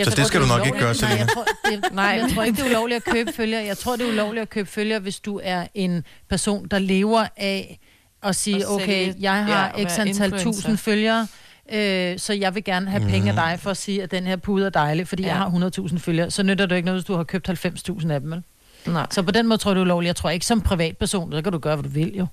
Jeg 0.00 0.06
Så 0.06 0.12
tror, 0.12 0.16
det 0.16 0.26
skal 0.26 0.40
du 0.40 0.46
nok 0.46 0.66
ikke 0.66 0.78
gøre, 0.78 0.86
Nej, 0.86 0.94
Selina. 0.94 1.18
jeg 1.18 1.28
tror, 1.28 1.44
det, 1.70 1.84
Nej, 1.92 2.04
jeg 2.04 2.30
tror 2.34 2.42
ikke, 2.42 2.56
det 2.56 2.66
er 2.66 2.70
ulovligt 2.70 2.96
at 3.06 3.12
købe 3.12 3.32
følger. 3.32 3.60
Jeg 3.60 3.78
tror, 3.78 3.96
det 3.96 4.06
er 4.08 4.12
ulovligt 4.12 4.42
at 4.42 4.50
købe 4.50 4.68
følger, 4.68 4.98
hvis 4.98 5.20
du 5.20 5.40
er 5.42 5.66
en 5.74 6.04
person, 6.28 6.68
der 6.68 6.78
lever 6.78 7.26
af 7.36 7.78
at 8.22 8.36
sige, 8.36 8.56
At 8.56 8.68
okay, 8.68 9.14
jeg 9.20 9.44
har 9.44 9.74
x 9.88 9.98
antal 9.98 10.38
tusind 10.38 10.76
følgere, 10.76 11.26
øh, 11.72 12.18
så 12.18 12.32
jeg 12.32 12.54
vil 12.54 12.64
gerne 12.64 12.90
have 12.90 13.08
penge 13.08 13.28
af 13.28 13.34
dig 13.34 13.58
for 13.60 13.70
at 13.70 13.76
sige, 13.76 14.02
at 14.02 14.10
den 14.10 14.26
her 14.26 14.36
pude 14.36 14.66
er 14.66 14.70
dejlig, 14.70 15.08
fordi 15.08 15.22
ja. 15.22 15.28
jeg 15.28 15.36
har 15.36 15.70
100.000 15.88 15.98
følgere. 15.98 16.30
Så 16.30 16.42
nytter 16.42 16.66
det 16.66 16.76
ikke 16.76 16.86
noget, 16.86 17.00
hvis 17.00 17.06
du 17.06 17.16
har 17.16 17.24
købt 17.24 17.48
90.000 17.48 18.10
af 18.12 18.20
dem, 18.20 18.30
vel? 18.30 18.42
Nej. 18.86 19.06
Så 19.10 19.22
på 19.22 19.30
den 19.30 19.46
måde 19.46 19.58
tror 19.58 19.70
jeg, 19.70 19.74
det 19.76 19.80
er 19.80 19.84
ulovligt. 19.84 20.08
Jeg 20.08 20.16
tror 20.16 20.30
ikke 20.30 20.46
som 20.46 20.60
privatperson, 20.60 21.32
så 21.32 21.42
kan 21.42 21.52
du 21.52 21.58
gøre, 21.58 21.76
hvad 21.76 21.82
du 21.82 21.88
vil, 21.88 22.16
jo. 22.16 22.26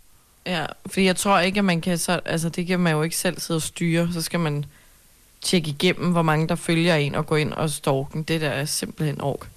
Ja, 0.46 0.66
fordi 0.86 1.06
jeg 1.06 1.16
tror 1.16 1.40
ikke, 1.40 1.58
at 1.58 1.66
man 1.66 1.82
kan 1.82 1.98
så... 1.98 2.20
Altså, 2.26 2.50
det 2.50 2.68
kan 2.68 2.80
man 2.80 2.94
jo 2.94 3.02
ikke 3.04 3.16
selv 3.18 3.40
sidde 3.40 3.58
og 3.58 3.62
styre. 3.62 4.10
Så 4.14 4.22
skal 4.22 4.40
man 4.40 4.66
tjekke 5.48 5.70
igennem, 5.70 6.12
hvor 6.12 6.22
mange 6.22 6.48
der 6.48 6.56
følger 6.56 6.96
en, 6.96 7.16
og 7.16 7.26
gå 7.26 7.36
ind 7.36 7.54
og 7.54 7.70
stalken. 7.70 8.24
Det 8.24 8.42
der 8.42 8.50
er 8.50 8.66
simpelthen 8.66 9.22
ork. 9.22 9.48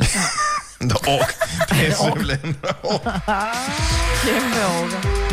Nå, 0.80 0.94
ork. 1.08 1.34
Det 1.70 1.88
er 1.88 1.94
simpelthen 2.04 2.56
ork. 2.82 3.02
Kæmpe 4.24 4.60
orker. 4.66 5.26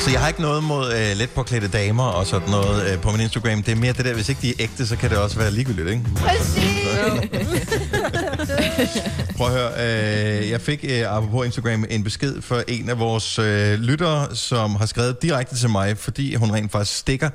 Så 0.00 0.10
jeg 0.10 0.20
har 0.20 0.28
ikke 0.28 0.40
noget 0.40 0.64
mod 0.64 0.92
øh, 0.92 1.16
let 1.16 1.30
påklædte 1.30 1.68
damer 1.68 2.04
og 2.04 2.26
sådan 2.26 2.50
noget 2.50 2.92
øh, 2.92 3.00
på 3.00 3.10
min 3.10 3.20
Instagram. 3.20 3.62
Det 3.62 3.72
er 3.72 3.76
mere 3.76 3.92
det 3.92 4.04
der, 4.04 4.14
hvis 4.14 4.28
ikke 4.28 4.40
de 4.42 4.48
er 4.50 4.54
ægte, 4.58 4.86
så 4.86 4.96
kan 4.96 5.10
det 5.10 5.18
også 5.18 5.38
være 5.38 5.50
ligegyldigt, 5.50 5.88
ikke? 5.88 6.02
Prøv 9.36 9.46
at 9.46 9.52
høre, 9.52 9.70
øh, 10.40 10.50
jeg 10.50 10.60
fik 10.60 10.84
øh, 10.88 11.16
apropos 11.16 11.46
Instagram 11.46 11.84
en 11.90 12.04
besked 12.04 12.42
fra 12.42 12.62
en 12.68 12.90
af 12.90 12.98
vores 12.98 13.38
øh, 13.38 13.78
lyttere, 13.78 14.36
som 14.36 14.76
har 14.76 14.86
skrevet 14.86 15.22
direkte 15.22 15.56
til 15.56 15.70
mig, 15.70 15.98
fordi 15.98 16.34
hun 16.34 16.52
rent 16.52 16.72
faktisk 16.72 16.98
stikker 16.98 17.30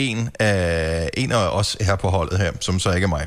en 0.00 0.30
af, 0.38 1.10
en 1.14 1.32
af 1.32 1.48
os 1.48 1.76
her 1.80 1.96
på 1.96 2.08
holdet 2.08 2.38
her, 2.38 2.52
som 2.60 2.80
så 2.80 2.92
ikke 2.92 3.04
er 3.04 3.08
mig. 3.08 3.26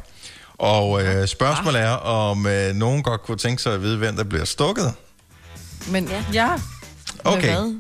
Og 0.54 1.04
øh, 1.04 1.28
spørgsmålet 1.28 1.82
er, 1.82 1.90
om 1.92 2.46
øh, 2.48 2.76
nogen 2.76 3.04
godt 3.04 3.22
kunne 3.22 3.38
tænke 3.38 3.62
sig 3.62 3.74
at 3.74 3.82
vide, 3.82 3.98
hvem 3.98 4.16
der 4.16 4.24
bliver 4.24 4.46
stukket. 4.46 4.94
Men 5.88 6.08
ja. 6.08 6.24
ja. 6.34 6.50
Okay. 7.24 7.42
Hvad? 7.42 7.76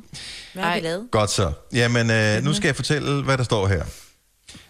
Hvad 0.53 0.63
har 0.63 0.75
vi 0.75 0.79
lavet? 0.79 1.07
Godt 1.11 1.29
så. 1.29 1.51
Jamen, 1.73 2.11
øh, 2.11 2.43
nu 2.43 2.53
skal 2.53 2.67
jeg 2.67 2.75
fortælle, 2.75 3.23
hvad 3.23 3.37
der 3.37 3.43
står 3.43 3.67
her. 3.67 3.83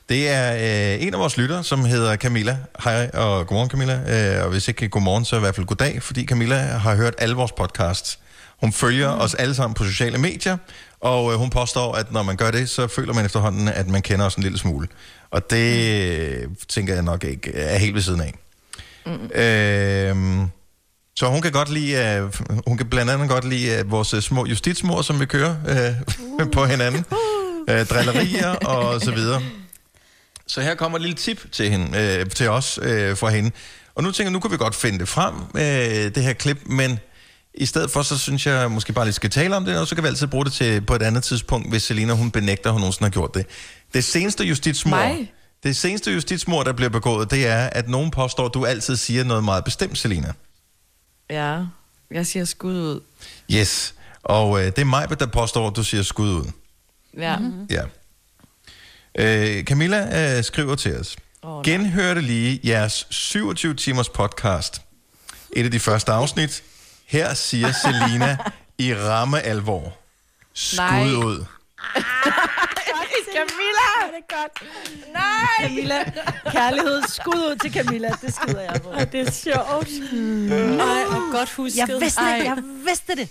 Det 0.09 0.29
er 0.29 0.53
øh, 0.53 1.07
en 1.07 1.13
af 1.13 1.19
vores 1.19 1.37
lyttere, 1.37 1.63
som 1.63 1.85
hedder 1.85 2.15
Camilla. 2.15 2.57
Hej 2.83 3.09
og 3.13 3.47
godmorgen 3.47 3.69
Camilla. 3.69 4.37
Øh, 4.37 4.43
og 4.43 4.49
hvis 4.49 4.67
ikke 4.67 4.89
godmorgen, 4.89 5.25
så 5.25 5.35
i 5.35 5.39
hvert 5.39 5.55
fald 5.55 5.65
goddag, 5.65 6.03
fordi 6.03 6.25
Camilla 6.25 6.55
har 6.55 6.95
hørt 6.95 7.15
alle 7.17 7.35
vores 7.35 7.51
podcasts. 7.51 8.19
Hun 8.59 8.73
følger 8.73 9.15
mm. 9.15 9.21
os 9.21 9.33
alle 9.33 9.55
sammen 9.55 9.73
på 9.73 9.83
sociale 9.83 10.17
medier, 10.17 10.57
og 11.03 11.33
øh, 11.33 11.39
hun 11.39 11.49
påstår, 11.49 11.93
at 11.93 12.11
når 12.11 12.23
man 12.23 12.35
gør 12.35 12.51
det, 12.51 12.69
så 12.69 12.87
føler 12.87 13.13
man 13.13 13.25
efterhånden, 13.25 13.67
at 13.67 13.87
man 13.87 14.01
kender 14.01 14.25
os 14.25 14.35
en 14.35 14.43
lille 14.43 14.57
smule. 14.57 14.87
Og 15.31 15.49
det 15.49 16.09
øh, 16.11 16.47
tænker 16.67 16.93
jeg 16.93 17.03
nok 17.03 17.23
ikke 17.23 17.53
er 17.55 17.77
helt 17.77 17.95
ved 17.95 18.01
siden 18.01 18.21
af. 18.21 18.33
Mm. 19.05 19.11
Øh, 19.35 20.47
så 21.15 21.27
hun 21.27 21.41
kan 21.41 21.51
godt 21.51 21.69
lide, 21.69 21.93
øh, 21.93 22.33
hun 22.67 22.77
kan 22.77 22.89
blandt 22.89 23.11
andet 23.11 23.29
godt 23.29 23.49
lide 23.49 23.79
øh, 23.79 23.91
vores 23.91 24.23
små 24.23 24.45
justitsmor, 24.45 25.01
som 25.01 25.19
vi 25.19 25.25
kører 25.25 25.55
uh, 26.39 26.49
på 26.55 26.65
hinanden. 26.65 27.05
Øh, 27.69 27.85
drillerier 27.85 28.49
og 28.49 29.01
så 29.01 29.11
videre. 29.11 29.41
Så 30.47 30.61
her 30.61 30.75
kommer 30.75 30.97
et 30.97 31.01
lille 31.01 31.17
tip 31.17 31.51
til, 31.51 31.69
hende, 31.69 32.17
øh, 32.19 32.29
til 32.29 32.49
os 32.49 32.79
øh, 32.81 33.17
fra 33.17 33.29
hende. 33.29 33.51
Og 33.95 34.03
nu 34.03 34.11
tænker 34.11 34.29
jeg, 34.29 34.33
nu 34.33 34.39
kan 34.39 34.51
vi 34.51 34.57
godt 34.57 34.75
finde 34.75 34.99
det 34.99 35.07
frem, 35.07 35.35
øh, 35.55 36.15
det 36.15 36.23
her 36.23 36.33
klip, 36.33 36.57
men 36.65 36.99
i 37.55 37.65
stedet 37.65 37.91
for, 37.91 38.01
så 38.01 38.17
synes 38.17 38.45
jeg 38.45 38.71
måske 38.71 38.93
bare 38.93 39.05
lige 39.05 39.13
skal 39.13 39.29
tale 39.29 39.55
om 39.55 39.65
det, 39.65 39.77
og 39.77 39.87
så 39.87 39.95
kan 39.95 40.03
vi 40.03 40.07
altid 40.07 40.27
bruge 40.27 40.45
det 40.45 40.53
til 40.53 40.81
på 40.81 40.95
et 40.95 41.01
andet 41.01 41.23
tidspunkt, 41.23 41.69
hvis 41.69 41.83
Selina 41.83 42.13
hun 42.13 42.31
benægter, 42.31 42.69
at 42.69 42.73
hun 42.73 42.81
nogensinde 42.81 43.05
har 43.05 43.11
gjort 43.11 43.33
det. 43.33 43.45
Det 43.93 44.03
seneste 44.03 44.43
justitsmor, 44.43 44.97
Mig? 44.97 45.33
det 45.63 45.75
seneste 45.75 46.11
justitsmor, 46.11 46.63
der 46.63 46.73
bliver 46.73 46.89
begået, 46.89 47.31
det 47.31 47.47
er, 47.47 47.69
at 47.71 47.89
nogen 47.89 48.11
påstår, 48.11 48.45
at 48.45 48.53
du 48.53 48.65
altid 48.65 48.95
siger 48.95 49.23
noget 49.23 49.43
meget 49.43 49.63
bestemt, 49.63 49.97
Selina. 49.97 50.33
Ja, 51.29 51.59
jeg 52.11 52.27
siger 52.27 52.45
skud 52.45 52.73
ud. 52.73 53.01
Yes. 53.51 53.95
Og 54.23 54.59
øh, 54.59 54.65
det 54.65 54.79
er 54.79 54.85
mig, 54.85 55.19
der 55.19 55.25
påstår, 55.25 55.67
at 55.67 55.75
du 55.75 55.83
siger 55.83 56.03
skud 56.03 56.29
ud. 56.29 56.51
Ja. 57.17 57.37
Mhm. 57.37 57.47
Mm-hmm. 57.47 57.67
Ja. 57.69 57.83
Øh, 59.17 59.63
Camilla 59.63 60.37
øh, 60.37 60.43
skriver 60.43 60.75
til 60.75 60.99
os. 60.99 61.15
Oh, 61.41 61.63
Genhørte 61.65 62.21
lige 62.21 62.59
jeres 62.63 63.07
27 63.09 63.73
timers 63.73 64.09
podcast. 64.09 64.81
Et 65.55 65.65
af 65.65 65.71
de 65.71 65.79
første 65.79 66.11
afsnit. 66.11 66.63
Her 67.05 67.33
siger 67.33 67.71
Selina 67.71 68.37
i 68.77 68.95
ramme 68.95 69.41
alvor. 69.41 69.97
Skud 70.53 70.77
Nej. 70.77 71.03
ud. 71.15 71.45
Camilla! 73.35 74.17
Det 74.17 74.23
er 74.29 74.35
godt. 74.41 74.63
Nej! 75.13 75.67
Camilla, 75.67 76.03
kærlighed, 76.51 77.01
skud 77.07 77.33
ud 77.35 77.55
til 77.55 77.73
Camilla, 77.73 78.11
det 78.21 78.33
skider 78.35 78.61
jeg 78.61 78.81
på. 78.81 78.89
Det 79.11 79.27
er 79.27 79.31
sjovt. 79.31 79.87
Ej, 80.79 81.05
hvor 81.05 81.37
godt 81.37 81.51
husket. 81.53 81.77
Jeg 81.77 81.87
vidste 82.01 82.21
det, 82.21 82.43
jeg 82.43 82.57
vidste 82.85 83.15
det. 83.15 83.29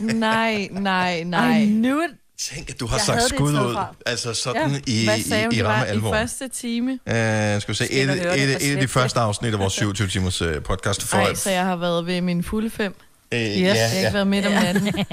Nej, 0.00 0.68
nej, 0.70 1.22
nej. 1.22 1.58
I 1.60 1.66
knew 1.66 2.00
it. 2.00 2.10
Tænk, 2.40 2.70
at 2.70 2.80
du 2.80 2.86
har 2.86 2.96
Jeg 2.96 3.04
sagt 3.06 3.22
skud 3.22 3.52
ud. 3.52 3.76
Altså 4.06 4.34
sådan 4.34 4.70
ja. 4.70 4.80
i, 4.86 5.04
Hvad 5.04 5.22
sagde 5.22 5.42
i, 5.42 5.44
hun, 5.44 5.52
i 5.52 5.56
det 5.56 5.64
var 5.64 5.70
ramme 5.70 5.86
alvor. 5.86 6.14
i 6.14 6.18
første 6.18 6.48
time? 6.48 6.92
Uh, 6.92 6.98
skal 7.06 7.64
vi 7.68 7.74
se, 7.74 7.74
Skal 7.74 7.96
et, 7.96 8.10
et, 8.10 8.22
det 8.22 8.42
et, 8.42 8.70
et 8.70 8.74
af 8.74 8.80
de 8.80 8.88
første 8.88 9.20
afsnit 9.20 9.52
af 9.52 9.58
vores 9.58 9.72
27 9.72 10.08
timers 10.08 10.42
uh, 10.42 10.62
podcast. 10.62 11.02
For, 11.02 11.16
Nej, 11.16 11.34
så 11.34 11.50
jeg 11.50 11.64
har 11.64 11.76
været 11.76 12.06
ved 12.06 12.20
min 12.20 12.42
fulde 12.42 12.70
fem. 12.70 12.94
Øh, 13.32 13.40
yes, 13.40 13.56
ja, 13.56 13.60
jeg 13.60 13.88
har 13.90 13.96
ja. 13.96 14.00
ikke 14.00 14.14
været 14.14 14.26
midt 14.26 14.46
om 14.46 14.52
natten. 14.52 15.06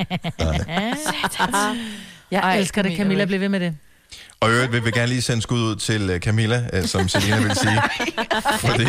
Jeg 2.32 2.40
Ej, 2.40 2.58
elsker 2.58 2.82
det, 2.82 2.98
Camilla, 2.98 3.26
bliv 3.26 3.40
ved 3.40 3.50
med 3.50 3.60
det. 3.60 3.78
Og 4.40 4.52
øvrigt 4.52 4.72
vil 4.72 4.86
vi 4.86 4.92
gerne 4.92 5.08
lige 5.08 5.22
sende 5.22 5.42
skud 5.42 5.60
ud 5.60 5.76
til 5.76 6.10
øh, 6.10 6.20
Camilla, 6.20 6.64
øh, 6.74 6.86
som 6.86 7.08
Selina 7.08 7.42
vil 7.42 7.56
sige. 7.56 7.82
Fordi 8.68 8.86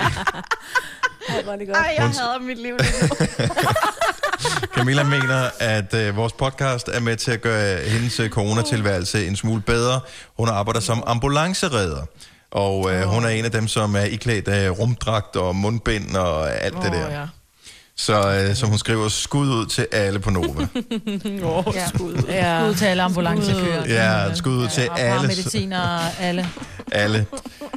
Ej, 1.29 1.57
det 1.57 1.67
godt. 1.67 1.77
Ej, 1.79 1.95
jeg 1.99 2.05
hader 2.05 2.39
mit 2.41 2.59
liv 2.59 2.77
lige 2.81 2.93
nu. 3.03 3.09
Camilla 4.77 5.03
mener, 5.03 5.51
at 5.61 5.95
øh, 5.95 6.17
vores 6.17 6.33
podcast 6.33 6.89
er 6.89 7.01
med 7.01 7.17
til 7.17 7.31
at 7.31 7.41
gøre 7.41 7.81
hendes 7.81 8.21
øh, 8.21 8.31
coronatilværelse 8.31 9.27
en 9.27 9.37
smule 9.37 9.63
bedre. 9.63 10.01
Hun 10.39 10.49
arbejder 10.49 10.81
som 10.81 11.03
ambulanceredder. 11.07 12.03
Og 12.51 12.95
øh, 12.95 13.03
hun 13.03 13.25
er 13.25 13.29
en 13.29 13.45
af 13.45 13.51
dem, 13.51 13.69
som 13.69 13.97
er 13.97 14.01
iklædt 14.05 14.49
af 14.49 14.71
rumdragt 14.79 15.37
og 15.37 15.57
mundbind 15.57 16.17
og 16.17 16.53
alt 16.65 16.75
det 16.77 16.87
Åh, 16.87 16.93
der. 16.93 17.11
ja. 17.21 17.27
Så 17.99 18.31
øh, 18.49 18.55
som 18.57 18.69
hun 18.69 18.79
skriver, 18.79 19.09
skud 19.09 19.49
ud 19.49 19.67
til 19.67 19.87
alle 19.93 20.19
på 20.19 20.31
Nova. 20.31 20.63
Åh, 21.45 21.65
Ja. 21.75 21.89
skud. 21.89 22.23
Ja. 22.29 22.61
Skud 22.65 22.75
til 22.75 22.85
alle 22.85 23.03
ambulancefører. 23.03 23.85
Ja, 23.89 24.35
skud 24.35 24.53
ud 24.57 24.69
til 24.69 24.91
Og 24.91 25.01
alle, 25.01 25.27
mediciner 25.29 25.81
og 25.81 26.01
alle. 26.21 26.49
alle 26.93 27.27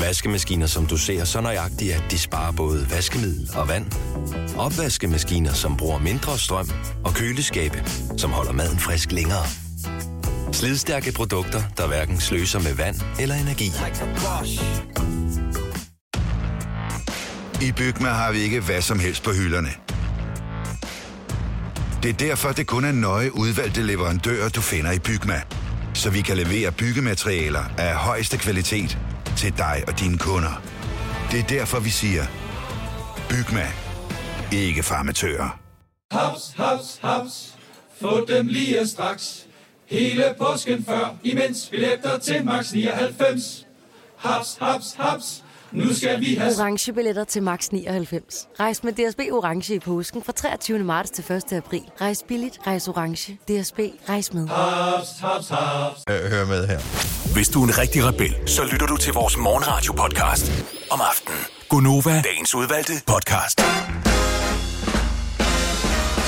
Vaskemaskiner, 0.00 0.66
som 0.66 0.86
du 0.86 0.96
ser 0.96 1.24
så 1.24 1.40
nøjagtigt, 1.40 1.94
at 1.94 2.02
de 2.10 2.18
sparer 2.18 2.52
både 2.52 2.86
vaskemiddel 2.90 3.50
og 3.54 3.68
vand. 3.68 3.86
Opvaskemaskiner, 4.58 5.52
som 5.52 5.76
bruger 5.76 5.98
mindre 5.98 6.38
strøm. 6.38 6.70
Og 7.04 7.14
køleskabe, 7.14 7.84
som 8.18 8.30
holder 8.30 8.52
maden 8.52 8.78
frisk 8.78 9.12
længere. 9.12 9.46
Slidstærke 10.52 11.12
produkter, 11.12 11.62
der 11.76 11.86
hverken 11.86 12.20
sløser 12.20 12.58
med 12.58 12.74
vand 12.74 12.96
eller 13.20 13.34
energi. 13.34 13.70
I 17.62 17.72
Bygma 17.72 18.08
har 18.08 18.32
vi 18.32 18.38
ikke 18.38 18.60
hvad 18.60 18.82
som 18.82 18.98
helst 18.98 19.22
på 19.22 19.30
hylderne. 19.32 19.70
Det 22.02 22.08
er 22.08 22.12
derfor, 22.28 22.52
det 22.52 22.66
kun 22.66 22.84
er 22.84 22.92
nøje 22.92 23.36
udvalgte 23.36 23.82
leverandører, 23.82 24.48
du 24.48 24.60
finder 24.60 24.92
i 24.92 24.98
Bygma. 24.98 25.42
Så 25.94 26.10
vi 26.10 26.20
kan 26.20 26.36
levere 26.36 26.72
byggematerialer 26.72 27.64
af 27.78 27.94
højeste 27.94 28.38
kvalitet 28.38 28.98
til 29.42 29.58
dig 29.58 29.84
og 29.88 30.00
dine 30.00 30.18
kunder. 30.18 30.62
Det 31.30 31.40
er 31.40 31.46
derfor, 31.58 31.80
vi 31.80 31.90
siger, 31.90 32.24
Bygma. 33.28 33.66
Ikke 34.52 34.82
farmatører. 34.82 35.58
Haps, 36.12 36.54
haps, 36.56 36.98
haps. 37.02 37.54
Få 38.00 38.24
dem 38.28 38.46
lige 38.46 38.86
straks. 38.86 39.46
Hele 39.86 40.34
påsken 40.38 40.84
før, 40.84 41.16
imens 41.22 41.68
billetter 41.70 42.18
til 42.18 42.44
max 42.44 42.72
99. 42.72 43.66
Haps, 44.16 44.58
haps, 44.60 44.94
haps. 44.98 45.44
Nu 45.74 45.94
skal 45.94 46.20
vi 46.20 46.34
have... 46.34 46.52
Orange 46.58 46.92
billetter 46.92 47.24
til 47.24 47.42
max 47.42 47.68
99. 47.68 48.48
Rejs 48.60 48.84
med 48.84 48.92
DSB 48.92 49.20
Orange 49.32 49.74
i 49.74 49.78
påsken 49.78 50.22
fra 50.22 50.32
23. 50.32 50.78
marts 50.78 51.10
til 51.10 51.32
1. 51.32 51.52
april. 51.52 51.82
Rejs 52.00 52.24
billigt, 52.28 52.58
rejs 52.66 52.88
orange. 52.88 53.32
DSB, 53.32 53.78
rejs 54.08 54.32
med. 54.32 54.48
Haps, 54.48 55.08
haps, 55.20 55.48
haps. 55.48 56.00
Øh, 56.10 56.30
hør 56.30 56.46
med 56.46 56.66
her. 56.66 56.78
Hvis 57.34 57.48
du 57.48 57.62
er 57.62 57.66
en 57.66 57.78
rigtig 57.78 58.04
rebel, 58.04 58.34
så 58.46 58.64
lytter 58.72 58.86
du 58.86 58.96
til 58.96 59.12
vores 59.12 59.36
morgenradio-podcast 59.36 60.52
om 60.90 61.00
aftenen. 61.10 61.40
Gunova, 61.68 62.22
dagens 62.22 62.54
udvalgte 62.54 62.92
podcast. 63.06 63.60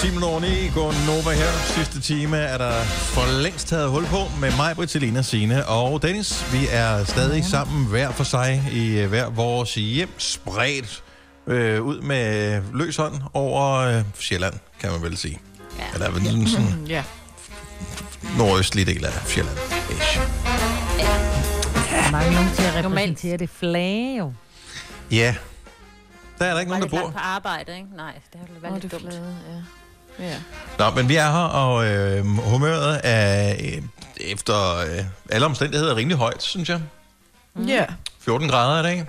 10 0.04 0.10
minutter 0.10 0.28
over 0.28 0.40
9, 0.40 0.68
går 0.74 1.06
Nova 1.06 1.30
her. 1.36 1.50
Sidste 1.74 2.00
time 2.00 2.36
er 2.36 2.58
der 2.58 2.82
for 2.84 3.42
længst 3.42 3.68
taget 3.68 3.90
hul 3.90 4.04
på 4.06 4.16
med 4.40 4.56
mig, 4.56 4.76
Britalina, 4.76 5.22
Signe 5.22 5.66
og 5.66 6.02
Dennis. 6.02 6.52
Vi 6.52 6.66
er 6.70 7.04
stadig 7.04 7.44
sammen 7.44 7.86
hver 7.86 8.10
for 8.10 8.24
sig 8.24 8.62
i 8.72 8.98
øh, 9.00 9.08
hver 9.08 9.30
vores 9.30 9.74
hjem, 9.74 10.08
spredt 10.18 11.02
øh, 11.46 11.82
ud 11.82 12.00
med 12.00 12.62
løs 12.74 12.96
hånd 12.96 13.14
over 13.34 13.76
øh, 13.78 14.02
Sjælland, 14.18 14.54
kan 14.80 14.90
man 14.92 15.02
vel 15.02 15.16
sige. 15.16 15.40
Ja. 15.78 15.84
Eller 15.94 16.10
vel 16.10 16.24
sådan, 16.24 16.46
sådan 16.46 16.86
Ja. 16.96 17.02
nordøstlige 18.38 18.84
del 18.84 19.04
af 19.04 19.12
Sjælland. 19.26 19.56
Ish. 19.90 20.18
Der 21.90 22.10
mangler 22.10 22.32
nogen 22.32 22.50
til 22.56 22.62
at 22.62 22.84
repræsentere 22.84 23.36
det 23.36 23.50
flag, 23.50 24.16
jo. 24.18 24.32
Ja, 25.10 25.34
der 26.38 26.44
er 26.44 26.52
der 26.52 26.60
ikke 26.60 26.70
Var 26.72 26.78
nogen, 26.78 26.92
der 26.94 27.00
bor. 27.02 27.10
på 27.10 27.18
arbejde, 27.18 27.76
ikke? 27.76 27.88
Nej, 27.96 28.12
det 28.32 28.40
har 28.40 28.60
været 28.60 28.72
Åh, 28.72 28.80
lidt 28.82 28.82
det 28.82 28.92
dumt. 28.92 29.02
flade, 29.12 29.36
ja. 29.48 29.62
Ja. 30.18 30.36
Nå, 30.78 30.90
men 30.90 31.08
vi 31.08 31.16
er 31.16 31.30
her, 31.30 31.48
og 31.48 31.86
øh, 31.86 32.26
humøret 32.26 33.00
er 33.04 33.54
øh, 33.60 33.82
efter 34.20 34.76
øh, 34.78 35.04
alle 35.30 35.46
omstændigheder 35.46 35.96
rimelig 35.96 36.18
højt, 36.18 36.42
synes 36.42 36.68
jeg. 36.68 36.80
Ja. 37.66 37.84
14 38.20 38.48
grader 38.48 38.80
i 38.80 38.82
dag. 38.82 39.06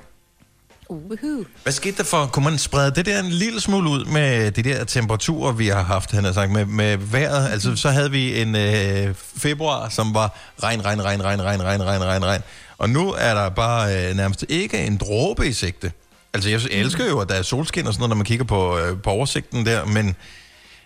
Uhuh. 0.89 1.45
Hvad 1.63 1.73
skete 1.73 1.97
der 1.97 2.03
for, 2.03 2.25
kunne 2.25 2.45
man 2.45 2.57
sprede 2.57 2.91
det 2.91 3.05
der 3.05 3.19
en 3.19 3.29
lille 3.29 3.61
smule 3.61 3.89
ud 3.89 4.05
med 4.05 4.51
de 4.51 4.63
der 4.63 4.83
temperaturer, 4.83 5.51
vi 5.51 5.67
har 5.67 5.83
haft, 5.83 6.11
han 6.11 6.23
har 6.23 6.31
sagt, 6.31 6.51
med, 6.51 6.65
med 6.65 6.97
vejret? 6.97 7.49
Altså, 7.49 7.75
så 7.75 7.89
havde 7.89 8.11
vi 8.11 8.41
en 8.41 8.55
øh, 8.55 9.15
februar, 9.37 9.89
som 9.89 10.13
var 10.13 10.37
regn, 10.63 10.85
regn, 10.85 11.03
regn, 11.03 11.23
regn, 11.23 11.41
regn, 11.43 11.61
regn, 11.61 11.83
regn, 11.83 12.03
regn, 12.03 12.25
regn. 12.25 12.41
Og 12.77 12.89
nu 12.89 13.13
er 13.17 13.33
der 13.33 13.49
bare 13.49 14.09
øh, 14.09 14.15
nærmest 14.15 14.45
ikke 14.49 14.85
en 14.85 14.97
dråbe 14.97 15.47
i 15.47 15.53
sigte. 15.53 15.91
Altså, 16.33 16.49
jeg 16.49 16.61
elsker 16.71 17.05
jo, 17.05 17.19
at 17.19 17.29
der 17.29 17.35
er 17.35 17.41
solskin 17.41 17.87
og 17.87 17.93
sådan 17.93 17.99
noget, 18.01 18.09
når 18.09 18.15
man 18.15 18.25
kigger 18.25 18.45
på, 18.45 18.77
øh, 18.77 19.01
på 19.01 19.09
oversigten 19.09 19.65
der, 19.65 19.85
men 19.85 20.15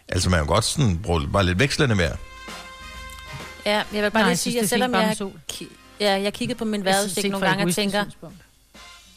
altså, 0.09 0.29
man 0.29 0.39
kan 0.39 0.45
jo 0.47 0.53
godt 0.53 0.65
sådan 0.65 0.97
bruge 1.03 1.27
bare 1.33 1.45
lidt 1.45 1.59
vekslende 1.59 1.95
mere. 1.95 2.11
Ja, 3.65 3.83
jeg 3.93 4.03
vil 4.03 4.11
bare 4.11 4.11
Nej, 4.13 4.21
lige 4.21 4.29
jeg 4.29 4.37
sige, 4.39 4.53
synes, 4.53 4.55
at 4.55 4.61
det 4.61 4.65
er 4.65 4.67
selvom 4.67 4.87
fint 4.87 4.93
bare 4.93 5.01
jeg, 5.01 5.07
med 5.09 5.15
sol. 5.15 5.33
ki- 5.51 5.75
ja, 5.99 6.21
jeg 6.21 6.33
kiggede 6.33 6.57
på 6.57 6.65
min 6.65 6.85
vejrudsigt 6.85 7.31
nogle 7.31 7.47
gange 7.47 7.63
og 7.65 7.73
tænker, 7.75 8.05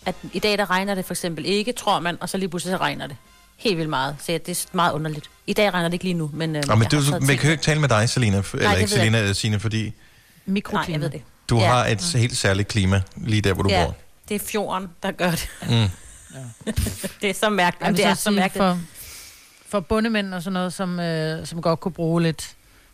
at 0.06 0.14
i 0.32 0.38
dag 0.38 0.58
der 0.58 0.70
regner 0.70 0.94
det 0.94 1.04
for 1.04 1.14
eksempel 1.14 1.46
ikke, 1.46 1.72
tror 1.72 2.00
man, 2.00 2.16
og 2.20 2.28
så 2.28 2.36
lige 2.38 2.48
pludselig 2.48 2.72
så 2.72 2.76
regner 2.76 3.06
det. 3.06 3.16
Helt 3.56 3.76
vildt 3.76 3.90
meget. 3.90 4.16
Så 4.26 4.32
ja, 4.32 4.38
det 4.38 4.48
er 4.64 4.66
meget 4.76 4.92
underligt. 4.92 5.30
I 5.46 5.52
dag 5.52 5.74
regner 5.74 5.88
det 5.88 5.92
ikke 5.92 6.04
lige 6.04 6.14
nu, 6.14 6.30
men... 6.32 6.56
Øh, 6.56 6.62
Nå, 6.66 6.74
men 6.74 6.82
jeg 6.82 6.90
det, 6.90 6.98
har 7.00 7.06
jo- 7.06 7.10
taget 7.18 7.28
vi 7.28 7.36
kan 7.36 7.44
jo 7.46 7.50
ikke 7.52 7.62
tale 7.64 7.80
med 7.80 7.88
dig, 7.88 8.08
Selina, 8.08 8.40
f- 8.40 8.54
eller 8.56 8.70
det 8.70 8.78
ikke 8.80 8.90
ved 8.90 8.98
jeg 8.98 9.12
Selina, 9.12 9.32
Signe, 9.32 9.60
fordi 9.60 9.92
Nej, 10.46 10.84
jeg 10.88 11.00
ved 11.00 11.10
det. 11.10 11.22
du 11.48 11.58
Ja. 11.58 11.66
har 11.66 11.86
et 11.86 12.02
helt 12.14 12.36
særligt 12.36 12.68
klima 12.68 13.02
lige 13.16 13.42
der, 13.42 13.52
hvor 13.52 13.62
du 13.62 13.68
ja, 13.70 13.84
bor. 13.84 13.94
det 14.28 14.34
er 14.34 14.38
fjorden, 14.46 14.88
der 15.02 15.10
gør 15.12 15.30
det. 15.30 15.48
Mm. 15.62 15.88
det 17.22 17.30
er 17.30 17.34
så 17.34 17.50
mærkeligt. 17.50 17.84
Jamen, 17.86 17.96
det 17.96 18.04
er 18.04 18.14
så 18.14 18.30
mærkeligt. 18.30 18.64
for, 18.64 18.78
for 19.72 19.80
bundemænd 19.80 20.34
og 20.34 20.42
sådan 20.42 20.52
noget, 20.52 20.72
som, 20.72 21.00
øh, 21.00 21.46
som 21.46 21.62
godt 21.62 21.80
kunne 21.80 21.92
bruge 21.92 22.22
lidt 22.22 22.50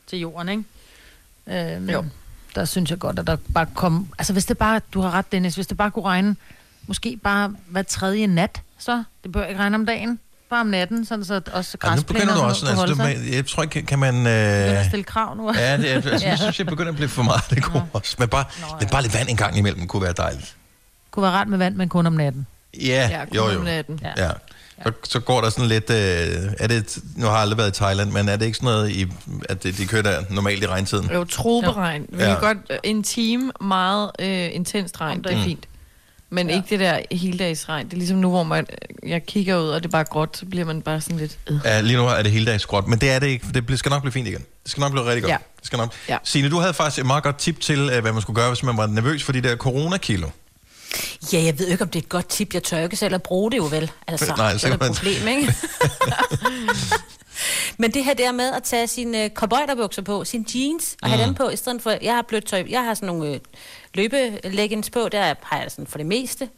til 0.06 0.18
jorden, 0.18 0.48
ikke? 0.48 1.74
Øhm, 1.76 1.90
Jo. 1.90 2.04
Der 2.54 2.64
synes 2.64 2.90
jeg 2.90 2.98
godt, 2.98 3.18
at 3.18 3.26
der 3.26 3.36
bare 3.54 3.66
kom... 3.74 4.08
Altså, 4.18 4.32
hvis 4.32 4.44
det 4.44 4.58
bare... 4.58 4.80
Du 4.94 5.00
har 5.00 5.10
ret, 5.10 5.32
Dennis. 5.32 5.54
Hvis 5.54 5.66
det 5.66 5.76
bare 5.76 5.90
kunne 5.90 6.04
regne, 6.04 6.36
måske 6.86 7.16
bare 7.22 7.54
hver 7.68 7.82
tredje 7.82 8.26
nat, 8.26 8.60
så. 8.78 9.02
Det 9.24 9.32
bør 9.32 9.44
ikke 9.44 9.60
regne 9.60 9.74
om 9.74 9.86
dagen. 9.86 10.18
Bare 10.50 10.60
om 10.60 10.66
natten, 10.66 11.04
sådan 11.04 11.24
så 11.24 11.40
også 11.52 11.78
Ja, 11.82 11.88
nu 11.88 11.90
græsplæner 11.94 12.20
begynder 12.20 12.34
du 12.34 12.40
og 12.40 12.46
også, 12.46 12.60
sådan 12.60 12.70
altså, 12.78 12.86
kunne 12.86 13.04
du, 13.04 13.08
holde 13.08 13.24
sig. 13.26 13.34
jeg 13.34 13.46
tror 13.46 13.62
ikke, 13.62 13.82
kan 13.82 13.98
man... 13.98 14.14
Begynder 14.14 14.70
at 14.70 14.78
Øh, 14.80 14.86
stille 14.86 15.04
krav 15.04 15.36
nu. 15.36 15.52
ja, 15.54 15.76
det, 15.76 15.90
er- 15.90 15.94
altså, 15.94 16.10
Ja. 16.24 16.28
jeg 16.28 16.38
synes, 16.38 16.58
jeg 16.58 16.66
begynder 16.66 16.90
at 16.90 16.96
blive 16.96 17.08
for 17.08 17.22
meget, 17.22 17.42
det 17.50 17.62
går 17.62 17.88
også. 17.92 18.16
Men 18.18 18.28
bare, 18.28 18.44
men 18.80 18.88
bare 18.88 19.02
lidt 19.02 19.14
vand 19.14 19.28
en 19.28 19.36
gang 19.36 19.58
imellem 19.58 19.86
kunne 19.86 20.02
være 20.02 20.12
dejligt. 20.16 20.56
kunne 21.10 21.22
være 21.22 21.32
rart 21.32 21.48
med 21.48 21.58
vand, 21.58 21.74
men 21.74 21.88
kun 21.88 22.06
om 22.06 22.12
natten. 22.12 22.46
Ja, 22.80 23.08
Ja, 23.10 23.24
kun 23.24 23.34
jo 23.36 23.44
om 23.44 23.52
jo. 23.52 23.62
natten. 23.62 24.00
Ja. 24.02 24.24
Ja. 24.26 24.30
Så, 24.86 24.92
så 25.04 25.20
går 25.20 25.40
der 25.40 25.50
sådan 25.50 25.68
lidt... 25.68 25.90
Øh, 25.90 25.96
er 26.58 26.66
det, 26.66 26.98
nu 27.16 27.26
har 27.26 27.32
jeg 27.32 27.40
aldrig 27.42 27.58
været 27.58 27.68
i 27.68 27.80
Thailand, 27.82 28.10
men 28.12 28.28
er 28.28 28.36
det 28.36 28.46
ikke 28.46 28.56
sådan 28.56 28.66
noget, 28.66 28.90
i, 28.90 29.06
at 29.48 29.62
de, 29.62 29.72
de 29.72 29.86
kører 29.86 30.02
der 30.02 30.22
normalt 30.30 30.62
i 30.62 30.66
regntiden? 30.66 31.10
Jo, 31.14 31.24
troperegn. 31.24 32.06
Vi 32.08 32.22
Ja. 32.22 32.28
kan 32.28 32.40
godt 32.40 32.58
øh, 32.70 32.78
en 32.82 33.02
time 33.02 33.52
meget 33.60 34.10
øh, 34.18 34.48
intenst 34.52 35.00
regn, 35.00 35.22
det 35.22 35.32
er 35.32 35.36
Mm. 35.36 35.44
fint. 35.44 35.64
Men 36.30 36.48
ja. 36.50 36.54
ikke 36.56 36.66
det 36.70 36.80
der 36.80 36.98
heldagsregn. 37.16 37.86
Det 37.86 37.92
er 37.92 37.96
ligesom 37.96 38.16
nu, 38.18 38.30
hvor 38.30 38.42
man, 38.42 38.66
øh, 39.02 39.10
jeg 39.10 39.26
kigger 39.26 39.56
ud, 39.58 39.68
og 39.68 39.82
det 39.82 39.86
er 39.88 39.90
bare 39.90 40.04
gråt, 40.04 40.36
så 40.36 40.46
bliver 40.46 40.64
man 40.64 40.82
bare 40.82 41.00
sådan 41.00 41.16
lidt... 41.18 41.38
Øh. 41.50 41.56
Ja, 41.64 41.80
lige 41.80 41.96
nu 41.96 42.06
er 42.06 42.22
det 42.22 42.32
hele 42.32 42.46
dags 42.46 42.66
gråt, 42.66 42.86
men 42.88 42.98
det 42.98 43.10
er 43.10 43.18
det 43.18 43.26
ikke, 43.26 43.46
det 43.54 43.66
bliver- 43.66 43.78
skal 43.78 43.90
nok 43.90 44.02
blive 44.02 44.12
fint 44.12 44.28
igen. 44.28 44.40
Det 44.62 44.70
skal 44.70 44.80
nok 44.80 44.92
blive 44.92 45.04
rigtig 45.06 45.22
godt. 45.22 45.30
Ja. 45.32 45.36
Det 45.58 45.66
skal 45.66 45.76
nok. 45.76 45.92
Ja. 46.08 46.16
Signe, 46.24 46.50
du 46.50 46.58
havde 46.58 46.74
faktisk 46.74 46.98
et 47.00 47.06
meget 47.06 47.22
godt 47.24 47.36
tip 47.38 47.60
til, 47.60 47.90
øh, 47.92 48.00
hvad 48.02 48.12
man 48.12 48.22
skulle 48.22 48.34
gøre, 48.40 48.48
hvis 48.48 48.62
man 48.62 48.76
var 48.76 48.86
nervøs 48.86 49.22
for 49.24 49.32
de 49.32 49.40
der 49.40 49.56
coronakilo. 49.56 50.28
Ja, 51.32 51.42
jeg 51.42 51.58
ved 51.58 51.66
ikke, 51.66 51.84
om 51.84 51.90
det 51.90 51.98
er 51.98 52.02
et 52.02 52.08
godt 52.08 52.28
tip. 52.28 52.54
Jeg 52.54 52.62
tør 52.62 52.78
ikke 52.78 52.96
selv 52.96 53.14
at 53.14 53.22
bruge 53.22 53.50
det 53.50 53.56
jo 53.56 53.64
vel. 53.64 53.90
Altså, 54.06 54.34
Nej, 54.36 54.52
det 54.52 54.64
er 54.64 54.72
et 54.72 54.80
problem, 54.96 55.28
ikke? 55.28 55.54
Men 57.78 57.94
det 57.94 58.04
her 58.04 58.14
der 58.14 58.32
med 58.32 58.52
at 58.52 58.62
tage 58.62 58.86
sine 58.86 59.24
uh, 59.24 59.30
cowboyderbukser 59.34 60.02
på, 60.02 60.24
sine 60.24 60.44
jeans, 60.54 60.96
og 61.02 61.08
have 61.08 61.18
Mm. 61.20 61.24
dem 61.26 61.34
på, 61.34 61.48
i 61.48 61.56
stedet 61.56 61.82
for, 61.82 61.94
jeg 62.02 62.14
har 62.14 62.22
blødt 62.22 62.46
tøj, 62.46 62.64
jeg 62.68 62.84
har 62.84 62.94
sådan 62.94 63.06
nogle 63.06 63.34
øh, 63.34 63.40
løbeleggings 63.94 64.90
på, 64.90 65.08
der 65.12 65.34
har 65.42 65.60
jeg 65.60 65.70
sådan 65.70 65.86
for 65.86 65.98
det 65.98 66.06
meste, 66.06 66.48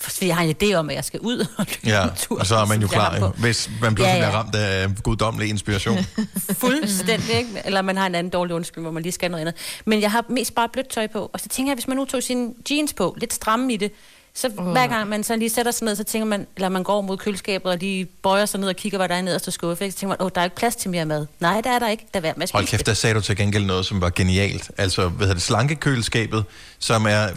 fordi 0.00 0.26
jeg 0.26 0.36
har 0.36 0.42
en 0.42 0.54
idé 0.62 0.74
om, 0.74 0.90
at 0.90 0.96
jeg 0.96 1.04
skal 1.04 1.20
ud 1.20 1.38
og 1.56 1.66
løbe 1.68 1.80
Ja, 1.96 2.04
en 2.04 2.10
tur. 2.16 2.38
og 2.40 2.46
så 2.46 2.56
er 2.56 2.64
man 2.66 2.80
jo 2.80 2.88
klar, 2.88 3.18
på. 3.18 3.24
jo, 3.24 3.32
hvis 3.36 3.70
man 3.80 3.94
pludselig 3.94 4.18
Ja, 4.18 4.24
ja. 4.24 4.28
bliver 4.30 4.38
ramt 4.38 4.54
af 4.54 4.88
guddommelig 5.02 5.48
inspiration. 5.48 5.98
Fuldstændig, 6.60 7.34
ikke? 7.34 7.50
Eller 7.64 7.82
man 7.82 7.96
har 7.96 8.06
en 8.06 8.14
anden 8.14 8.30
dårlig 8.30 8.54
undskyld, 8.54 8.82
hvor 8.84 8.90
man 8.90 9.02
lige 9.02 9.12
skal 9.12 9.30
noget 9.30 9.40
andet. 9.40 9.54
Men 9.84 10.00
jeg 10.00 10.10
har 10.10 10.24
mest 10.28 10.54
bare 10.54 10.68
blødt 10.68 10.88
tøj 10.88 11.06
på, 11.06 11.30
og 11.32 11.40
så 11.40 11.48
tænker 11.48 11.70
jeg, 11.70 11.74
hvis 11.74 11.88
man 11.88 11.96
nu 11.96 12.04
tog 12.04 12.22
sine 12.22 12.50
jeans 12.70 12.92
på, 12.92 13.16
lidt 13.20 13.32
stramme 13.34 13.72
i 13.72 13.76
det, 13.76 13.92
så 14.34 14.48
hver 14.48 14.86
gang 14.86 15.08
man 15.08 15.24
så 15.24 15.36
lige 15.36 15.50
sætter 15.50 15.72
sig 15.72 15.84
ned, 15.84 15.96
så 15.96 16.04
tænker 16.04 16.26
man, 16.26 16.46
eller 16.56 16.68
man 16.68 16.82
går 16.82 17.00
mod 17.00 17.16
køleskabet, 17.16 17.72
og 17.72 17.80
de 17.80 18.06
bøjer 18.22 18.46
sig 18.46 18.60
ned 18.60 18.68
og 18.68 18.76
kigger, 18.76 18.98
hvad 18.98 19.08
der 19.08 19.14
er 19.14 19.22
nederst 19.22 19.46
og 19.46 19.52
skuffe, 19.52 19.84
ikke? 19.84 19.92
så 19.92 19.98
tænker 19.98 20.16
man, 20.18 20.26
åh, 20.26 20.30
der 20.34 20.40
er 20.40 20.44
ikke 20.44 20.56
plads 20.56 20.76
til 20.76 20.90
mere 20.90 21.04
mad. 21.06 21.26
Nej, 21.40 21.60
der 21.60 21.70
er 21.70 21.78
der 21.78 21.88
ikke. 21.88 22.06
Der 22.14 22.18
er 22.18 22.22
værd 22.22 22.36
med 22.36 22.46
Hold 22.52 22.66
kæft, 22.66 22.86
der 22.86 22.94
sagde 22.94 23.14
du 23.14 23.20
til 23.20 23.36
gengæld 23.36 23.64
noget, 23.64 23.86
som 23.86 24.00
var 24.00 24.10
genialt. 24.10 24.70
Altså, 24.78 25.08
hvad 25.08 25.26
hedder 25.26 25.34
det, 25.34 25.42
slankekøleskabet, 25.42 26.44
som 26.78 27.06
er... 27.06 27.28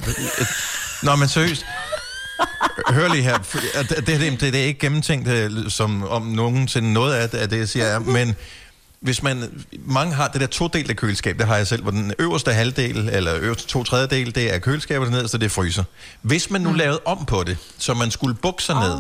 Nå, 1.05 1.16
men 1.16 1.28
seriøst. 1.28 1.66
Hør 2.89 3.07
lige 3.07 3.23
her. 3.23 3.37
Det, 3.37 4.07
det, 4.07 4.19
det, 4.19 4.41
det 4.41 4.55
er 4.55 4.65
ikke 4.65 4.79
gennemtænkt, 4.79 5.27
øh, 5.27 5.51
som 5.69 6.03
om 6.03 6.21
nogensinde 6.21 6.93
noget 6.93 7.13
af 7.13 7.29
det, 7.29 7.37
af 7.37 7.49
det 7.49 7.57
jeg 7.59 7.69
siger 7.69 7.85
er, 7.85 7.99
men 7.99 8.35
hvis 8.99 9.23
man, 9.23 9.65
mange 9.85 10.13
har 10.13 10.27
det 10.27 10.41
der 10.41 10.47
todelte 10.47 10.93
køleskab, 10.93 11.37
det 11.39 11.47
har 11.47 11.55
jeg 11.57 11.67
selv, 11.67 11.81
hvor 11.81 11.91
den 11.91 12.13
øverste 12.19 12.53
halvdel, 12.53 13.09
eller 13.09 13.35
øverste 13.39 13.67
to 13.67 13.83
tredjedel, 13.83 14.35
det 14.35 14.53
er 14.53 14.59
køleskab, 14.59 14.99
og 14.99 15.05
det 15.05 15.13
nederste, 15.13 15.37
det 15.37 15.45
er 15.45 15.49
fryser. 15.49 15.83
Hvis 16.21 16.49
man 16.49 16.61
nu 16.61 16.73
lavede 16.73 16.99
om 17.05 17.25
på 17.25 17.43
det, 17.43 17.57
så 17.77 17.93
man 17.93 18.11
skulle 18.11 18.35
bukke 18.35 18.63
sig 18.63 18.75
ned, 18.75 18.95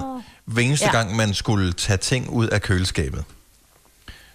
hver 0.45 0.61
eneste 0.63 0.85
Ja. 0.85 0.91
gang 0.91 1.15
man 1.15 1.33
skulle 1.33 1.73
tage 1.73 1.97
ting 1.97 2.29
ud 2.29 2.47
af 2.47 2.61
køleskabet, 2.61 3.23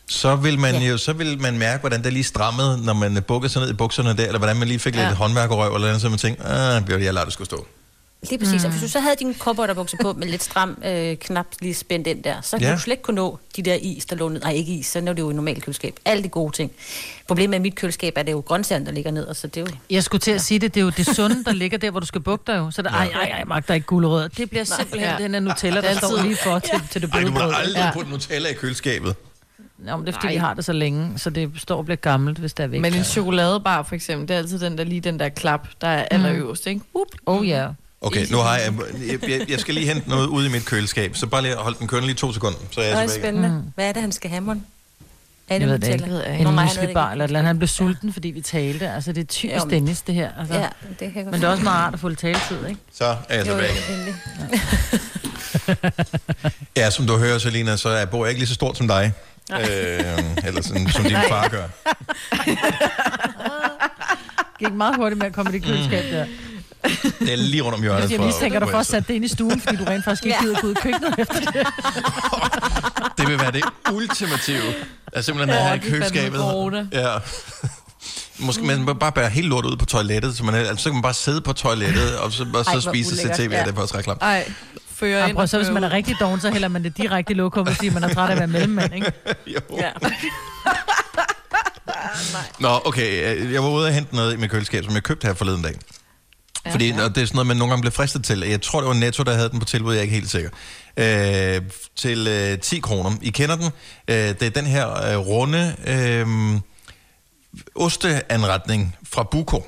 så 0.08 0.36
vil 0.36 0.58
man 0.58 0.74
Ja. 0.74 0.80
jo 0.88 0.98
så 0.98 1.12
vil 1.12 1.40
man 1.40 1.58
mærke, 1.58 1.80
hvordan 1.80 2.04
det 2.04 2.12
lige 2.12 2.24
strammede, 2.24 2.84
når 2.84 2.92
man 2.92 3.22
bukkede 3.28 3.52
sig 3.52 3.62
ned 3.62 3.70
i 3.70 3.74
bukserne 3.74 4.16
der, 4.16 4.26
eller 4.26 4.38
hvordan 4.38 4.56
man 4.56 4.68
lige 4.68 4.78
fik 4.78 4.96
ja. 4.96 5.06
Lidt 5.06 5.16
håndværkerøv, 5.16 5.74
eller 5.74 5.88
andet, 5.88 6.02
så 6.02 6.08
man 6.08 6.18
tænkte, 6.18 6.44
ah, 6.46 6.90
jeg 6.90 7.14
lader 7.14 7.24
det 7.24 7.32
skulle 7.32 7.46
stå. 7.46 7.66
Lige 8.30 8.38
præcis. 8.38 8.62
Mm. 8.62 8.66
Og 8.66 8.70
hvis 8.70 8.82
du 8.82 8.88
så 8.88 9.00
havde 9.00 9.16
dine 9.18 9.34
cowboyderbukser 9.34 9.96
på 10.02 10.12
med 10.12 10.26
lidt 10.26 10.42
stram 10.42 10.78
øh, 10.86 11.16
knap 11.16 11.46
lige 11.60 11.74
spændt 11.74 12.06
ind 12.06 12.22
der, 12.22 12.40
så 12.40 12.56
Ja. 12.60 12.66
ja. 12.68 12.74
du 12.74 12.78
slet 12.80 12.92
ikke 12.92 13.02
kunne 13.02 13.14
nå 13.16 13.38
de 13.56 13.62
der 13.62 13.74
is, 13.74 14.06
der 14.06 14.16
lå 14.16 14.28
ned. 14.28 14.40
Nej, 14.40 14.52
ikke 14.52 14.72
is, 14.74 14.86
så 14.86 14.98
er 14.98 15.02
det 15.02 15.18
jo 15.18 15.30
i 15.30 15.34
normalt 15.34 15.64
køleskab. 15.64 15.94
Alle 16.04 16.22
de 16.22 16.28
gode 16.28 16.52
ting. 16.56 16.70
Problemet 17.28 17.50
med 17.50 17.60
mit 17.60 17.74
køleskab 17.74 18.12
er, 18.16 18.20
at 18.20 18.26
det 18.26 18.32
er 18.32 18.36
jo 18.36 18.40
grøntsagerne, 18.46 18.86
der 18.86 18.92
ligger 18.92 19.10
ned, 19.10 19.24
og 19.26 19.36
så 19.36 19.46
det 19.46 19.56
er 19.56 19.60
jo... 19.60 19.66
Jeg 19.90 20.04
skulle 20.04 20.20
til 20.20 20.30
at 20.30 20.40
sige 20.40 20.58
det, 20.58 20.74
det 20.74 20.80
er 20.80 20.84
jo 20.84 20.90
det 20.96 21.06
sunde, 21.16 21.44
der 21.44 21.52
ligger 21.52 21.78
der, 21.78 21.90
hvor 21.90 22.00
du 22.00 22.06
skal 22.06 22.20
bukke 22.20 22.44
dig 22.52 22.58
jo. 22.58 22.70
Så 22.70 22.82
der, 22.82 22.90
ej, 22.90 23.10
ej, 23.14 23.28
ej, 23.28 23.44
magter 23.44 23.74
ikke 23.74 23.86
gulerødder. 23.86 24.28
Det 24.28 24.50
bliver 24.50 24.64
simpelthen 24.64 25.00
Ja. 25.00 25.12
ja. 25.12 25.18
den 25.22 25.32
her 25.34 25.40
Nutella, 25.40 25.80
der 25.80 25.96
står 25.98 26.22
lige 26.22 26.36
for 26.36 26.58
til, 26.58 26.80
til 26.90 27.02
det 27.02 27.10
Ej, 27.12 27.20
du 27.20 27.26
må 27.30 27.34
bløde 27.38 27.54
aldrig 27.56 27.80
Ja. 27.82 27.90
putte 27.92 28.10
Nutella 28.10 28.48
i 28.48 28.52
køleskabet. 28.54 29.14
Nå, 29.78 29.96
men 29.96 30.06
det 30.06 30.12
er 30.14 30.16
fordi, 30.16 30.26
Nej. 30.26 30.34
vi 30.34 30.38
har 30.38 30.54
det 30.54 30.64
så 30.64 30.72
længe, 30.72 31.18
så 31.18 31.30
det 31.30 31.50
står 31.56 31.76
og 31.78 31.84
bliver 31.84 31.96
gammelt, 31.96 32.38
hvis 32.38 32.52
det 32.54 32.62
er 32.62 32.66
væk. 32.66 32.80
Men 32.80 32.94
en 32.94 33.04
chokoladebar 33.04 33.82
for 33.82 33.94
eksempel, 33.94 34.28
det 34.28 34.34
er 34.34 34.38
altid 34.38 34.58
den 34.58 34.78
der, 34.78 34.84
lige 34.84 35.00
den 35.00 35.18
der 35.18 35.28
klap, 35.28 35.68
der 35.80 35.88
er 35.88 36.04
allerøverst, 36.10 36.66
ikke? 36.66 36.80
Up. 36.94 37.06
Oh 37.26 37.48
ja. 37.48 37.68
Okay, 38.06 38.26
nu 38.30 38.38
har 38.38 38.56
jeg, 38.56 38.72
jeg, 39.08 39.30
jeg, 39.30 39.50
jeg 39.50 39.60
skal 39.60 39.74
lige 39.74 39.86
hente 39.86 40.08
noget 40.08 40.26
ud 40.26 40.46
i 40.46 40.48
mit 40.48 40.64
køleskab, 40.64 41.16
så 41.16 41.26
bare 41.26 41.42
lige 41.42 41.54
hold 41.56 41.74
den 41.78 41.88
kørende 41.88 42.06
lige 42.06 42.16
to 42.16 42.32
sekunder, 42.32 42.58
så 42.70 42.80
er 42.80 42.84
jeg 42.84 42.96
Det 42.96 43.02
er 43.02 43.06
tilbage. 43.08 43.20
spændende. 43.22 43.48
Mm. 43.48 43.62
Hvad 43.74 43.88
er 43.88 43.92
det, 43.92 44.02
han 44.02 44.12
skal 44.12 44.30
have, 44.30 44.40
mon? 44.40 44.64
Er 45.48 45.58
Jeg 45.58 45.68
ved 45.68 45.78
det 45.78 45.88
ikke. 45.92 46.04
En 46.04 46.10
nej, 46.10 46.38
det 46.38 46.54
muskelbar 46.54 47.10
eller 47.12 47.24
et 47.24 47.28
eller 47.28 47.38
andet. 47.38 47.46
Han 47.48 47.58
blev 47.58 47.68
sulten, 47.68 48.12
fordi 48.12 48.28
vi 48.28 48.40
talte. 48.40 48.90
Altså, 48.90 49.12
det 49.12 49.20
er 49.20 49.24
typisk 49.24 49.64
Jo, 49.64 49.70
Dennis, 49.70 50.02
det 50.02 50.14
her. 50.14 50.30
Altså. 50.38 50.54
Ja, 50.54 50.68
det 51.00 51.12
kan 51.12 51.24
Men 51.24 51.34
det 51.34 51.44
er 51.44 51.48
også 51.48 51.62
meget 51.62 51.78
rart 51.84 51.94
at 51.94 52.00
få 52.00 52.08
lidt 52.08 52.18
taletid, 52.20 52.66
ikke? 52.68 52.80
Så 52.94 53.04
er 53.28 53.36
jeg 53.38 53.46
jo, 53.46 53.52
tilbage. 53.52 53.92
endelig. 53.94 54.14
Ja, 56.76 56.90
som 56.90 57.06
du 57.06 57.16
hører, 57.18 57.38
Selina, 57.38 57.76
så 57.76 57.88
er, 57.88 58.04
bor 58.04 58.24
jeg 58.24 58.30
ikke 58.30 58.40
lige 58.40 58.48
så 58.48 58.54
stort 58.54 58.76
som 58.76 58.88
dig. 58.88 59.12
Øh, 59.52 59.58
eller 60.44 60.62
sådan, 60.62 60.88
som 60.90 61.04
din 61.04 61.12
Nej. 61.12 61.28
far 61.28 61.48
gør. 61.48 61.66
Det 62.44 62.58
gik 64.58 64.72
meget 64.72 64.96
hurtigt 64.96 65.18
med 65.18 65.26
at 65.26 65.32
komme 65.32 65.56
i 65.56 65.60
det 65.60 65.66
køleskab 65.68 66.04
der. 66.12 66.26
Det 67.20 67.32
er 67.32 67.36
lige 67.36 67.62
rundt 67.62 67.76
om 67.76 67.82
hjørnet. 67.82 68.10
Jeg 68.10 68.18
lige 68.18 68.32
tænker 68.40 68.58
dig 68.58 68.68
for 68.70 68.78
at 68.78 68.86
sætte 68.86 69.08
det 69.08 69.14
ind 69.14 69.24
i 69.24 69.28
stuen, 69.28 69.60
fordi 69.60 69.76
du 69.76 69.84
rent 69.84 70.04
faktisk 70.04 70.26
ikke 70.26 70.38
gider 70.40 70.60
gå 70.60 70.66
ud 70.66 70.72
i 70.72 70.74
køkkenet 70.82 71.14
efter 71.22 71.40
det. 71.40 71.66
Det 73.18 73.28
vil 73.28 73.40
være 73.40 73.52
det 73.52 73.64
ultimative. 73.92 74.62
Altså 75.12 75.26
simpelthen 75.26 75.58
at 75.58 75.64
have 75.64 75.76
i 75.76 75.90
køleskabet. 75.90 76.40
Ja. 76.92 77.16
Måske 78.38 78.62
man 78.62 78.86
bare 79.00 79.12
bære 79.12 79.28
helt 79.30 79.48
lort 79.48 79.64
ud 79.64 79.76
på 79.76 79.84
toilettet, 79.86 80.36
så, 80.36 80.44
man, 80.44 80.54
altså, 80.54 80.82
så 80.82 80.84
kan 80.84 80.92
man 80.94 81.02
bare 81.02 81.14
sidde 81.14 81.40
på 81.40 81.52
toilettet, 81.52 82.18
og 82.18 82.32
så, 82.32 82.42
og 82.42 82.58
Ej, 82.58 82.62
så 82.64 82.70
hvor 82.70 82.80
spise 82.80 83.12
ulækkert, 83.12 83.36
tv, 83.36 83.50
ja. 83.52 83.62
det 83.62 83.68
er 83.70 83.74
faktisk 83.74 83.94
ret 83.94 84.04
klamt. 84.04 84.22
Ej, 84.22 84.52
fører 84.94 85.18
Ja, 85.18 85.26
ind 85.26 85.36
prøv, 85.36 85.46
så 85.46 85.56
hvis 85.56 85.70
man 85.70 85.84
er 85.84 85.92
rigtig 85.92 86.16
doven, 86.20 86.40
så 86.40 86.50
hælder 86.50 86.68
man 86.68 86.84
det 86.84 86.96
direkte 86.96 87.32
i 87.32 87.36
lokum, 87.36 87.66
fordi 87.66 87.88
man 87.88 88.04
er 88.04 88.14
træt 88.14 88.28
af 88.28 88.32
at 88.32 88.38
være 88.38 88.46
mellemmand, 88.46 88.94
ikke? 88.94 89.12
jo. 89.54 89.60
Ja. 89.78 89.90
Nå, 92.60 92.80
okay, 92.84 93.36
øh, 93.36 93.52
jeg 93.52 93.62
var 93.62 93.68
ude 93.68 93.86
og 93.86 93.92
hente 93.94 94.16
noget 94.16 94.32
i 94.32 94.36
mit 94.36 94.50
køleskab, 94.50 94.84
som 94.84 94.94
jeg 94.94 95.02
købte 95.02 95.26
her 95.26 95.34
forleden 95.34 95.62
dag. 95.62 95.74
Fordi 96.70 96.90
og 96.90 97.14
det 97.14 97.22
er 97.22 97.26
sådan 97.26 97.36
noget, 97.36 97.46
man 97.46 97.56
nogle 97.56 97.70
gange 97.70 97.80
bliver 97.82 97.92
fristet 97.92 98.24
til. 98.24 98.40
Jeg 98.40 98.62
tror, 98.62 98.80
det 98.80 98.88
var 98.88 98.94
Netto, 98.94 99.22
der 99.22 99.34
havde 99.34 99.48
den 99.48 99.58
på 99.58 99.64
tilbud, 99.64 99.92
jeg 99.92 99.98
er 99.98 100.02
ikke 100.02 100.14
helt 100.14 100.30
sikker. 100.30 100.50
Øh, 100.96 101.62
til 101.96 102.26
øh, 102.28 102.58
10 102.58 102.78
kroner. 102.78 103.10
I 103.22 103.30
kender 103.30 103.56
den. 103.56 103.70
Øh, 104.08 104.16
det 104.16 104.42
er 104.42 104.50
den 104.50 104.66
her 104.66 105.12
øh, 105.12 105.18
runde 105.18 105.76
øh, 105.86 106.26
osteanretning 107.76 108.96
fra 109.12 109.22
Buko. 109.22 109.66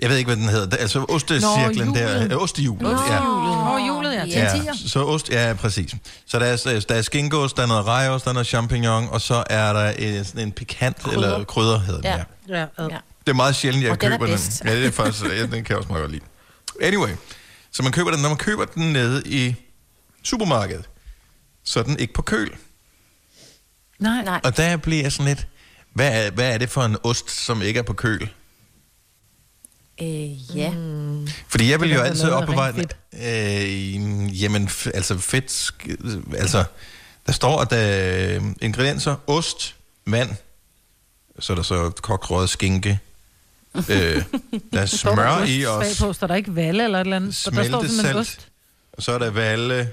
Jeg 0.00 0.10
ved 0.10 0.16
ikke, 0.16 0.28
hvad 0.28 0.36
den 0.36 0.48
hedder. 0.48 0.76
Altså 0.76 1.04
ostecirklen 1.08 1.88
Nå, 1.88 1.94
der. 1.94 2.24
Øh, 2.24 2.42
ostehjulet. 2.42 2.86
Åh, 2.88 3.70
oh, 3.74 3.88
julet, 3.88 4.12
ja. 4.14 4.20
Til 4.20 4.30
Ja, 4.30 4.50
tiger. 4.54 4.72
så 4.86 5.04
ost, 5.04 5.30
ja, 5.30 5.54
præcis. 5.58 5.94
Så 6.26 6.38
der 6.38 6.46
er, 6.46 6.84
der 6.88 6.94
er 6.94 7.02
skinkeost, 7.02 7.56
der 7.56 7.62
er 7.62 7.66
noget 7.66 7.86
rejost, 7.86 8.24
der 8.24 8.30
er 8.30 8.32
noget 8.32 8.46
champignon, 8.46 9.08
og 9.10 9.20
så 9.20 9.44
er 9.50 9.72
der 9.72 9.90
en, 9.90 10.24
sådan 10.24 10.42
en 10.42 10.52
pikant, 10.52 10.96
krydder. 11.02 11.32
eller 11.34 11.44
krydder 11.44 11.78
hedder 11.78 12.00
den, 12.00 12.24
ja. 12.48 12.58
Ja, 12.58 12.84
ja. 12.90 12.96
Det 13.26 13.28
er 13.28 13.34
meget 13.34 13.56
sjældent, 13.56 13.84
jeg 13.84 13.92
Og 13.92 14.00
den 14.00 14.12
er 14.12 14.16
køber 14.16 14.26
den. 14.26 14.34
bedst. 14.34 14.62
Ja, 14.64 14.76
det 14.76 14.86
er 14.86 14.90
faktisk, 14.90 15.24
ja, 15.24 15.40
den 15.42 15.50
kan 15.50 15.66
jeg 15.68 15.76
også 15.76 15.88
meget 15.88 16.02
godt 16.02 16.12
lide. 16.12 16.24
Anyway, 16.80 17.10
så 17.70 17.82
man 17.82 17.92
køber 17.92 18.10
den, 18.10 18.20
når 18.22 18.28
man 18.28 18.38
køber 18.38 18.64
den 18.64 18.92
nede 18.92 19.22
i 19.26 19.54
supermarkedet, 20.22 20.88
så 21.64 21.78
er 21.80 21.84
den 21.84 21.98
ikke 21.98 22.14
på 22.14 22.22
køl. 22.22 22.50
Nej. 23.98 24.24
Nej. 24.24 24.40
Og 24.44 24.56
der 24.56 24.76
bliver 24.76 25.02
jeg 25.02 25.12
sådan 25.12 25.26
lidt, 25.26 25.46
hvad 25.94 26.26
er, 26.26 26.30
hvad 26.30 26.54
er 26.54 26.58
det 26.58 26.70
for 26.70 26.82
en 26.82 26.96
ost, 27.02 27.30
som 27.30 27.62
ikke 27.62 27.78
er 27.78 27.82
på 27.82 27.92
køl? 27.92 28.28
Øh, 30.02 30.56
ja. 30.56 30.70
Mm. 30.70 31.28
Fordi 31.48 31.70
jeg 31.70 31.80
vil 31.80 31.92
jo 31.92 32.00
altid 32.00 32.30
opbevare... 32.30 32.74
Øh, 33.22 34.42
jamen, 34.42 34.68
f- 34.68 34.90
altså 34.94 35.18
fedt... 35.18 35.74
Altså, 36.36 36.64
der 37.26 37.32
står, 37.32 37.60
at 37.60 37.70
der 37.70 37.76
er 37.76 38.40
ingredienser, 38.60 39.16
ost, 39.26 39.74
vand, 40.06 40.30
så 41.38 41.52
er 41.52 41.54
der 41.54 41.62
så 41.62 41.90
kogt 41.90 42.30
røget 42.30 42.50
skinke, 42.50 42.98
øh, 43.76 44.24
der 44.72 44.80
er 44.80 44.86
smør 45.02 45.44
i 45.44 45.66
os, 45.66 45.98
Bagpå 46.00 46.12
står 46.12 46.26
der 46.26 46.34
ikke 46.34 46.56
valle 46.56 46.84
eller 46.84 46.98
et 46.98 47.04
eller 47.04 47.16
andet. 47.16 47.34
Så 47.34 47.50
der 47.50 47.64
står 47.64 47.80
simpelthen 47.82 48.16
ost. 48.16 48.30
smeltesalt, 48.30 48.48
og 48.92 49.02
så 49.02 49.12
er 49.12 49.18
der 49.18 49.30
valle, 49.30 49.88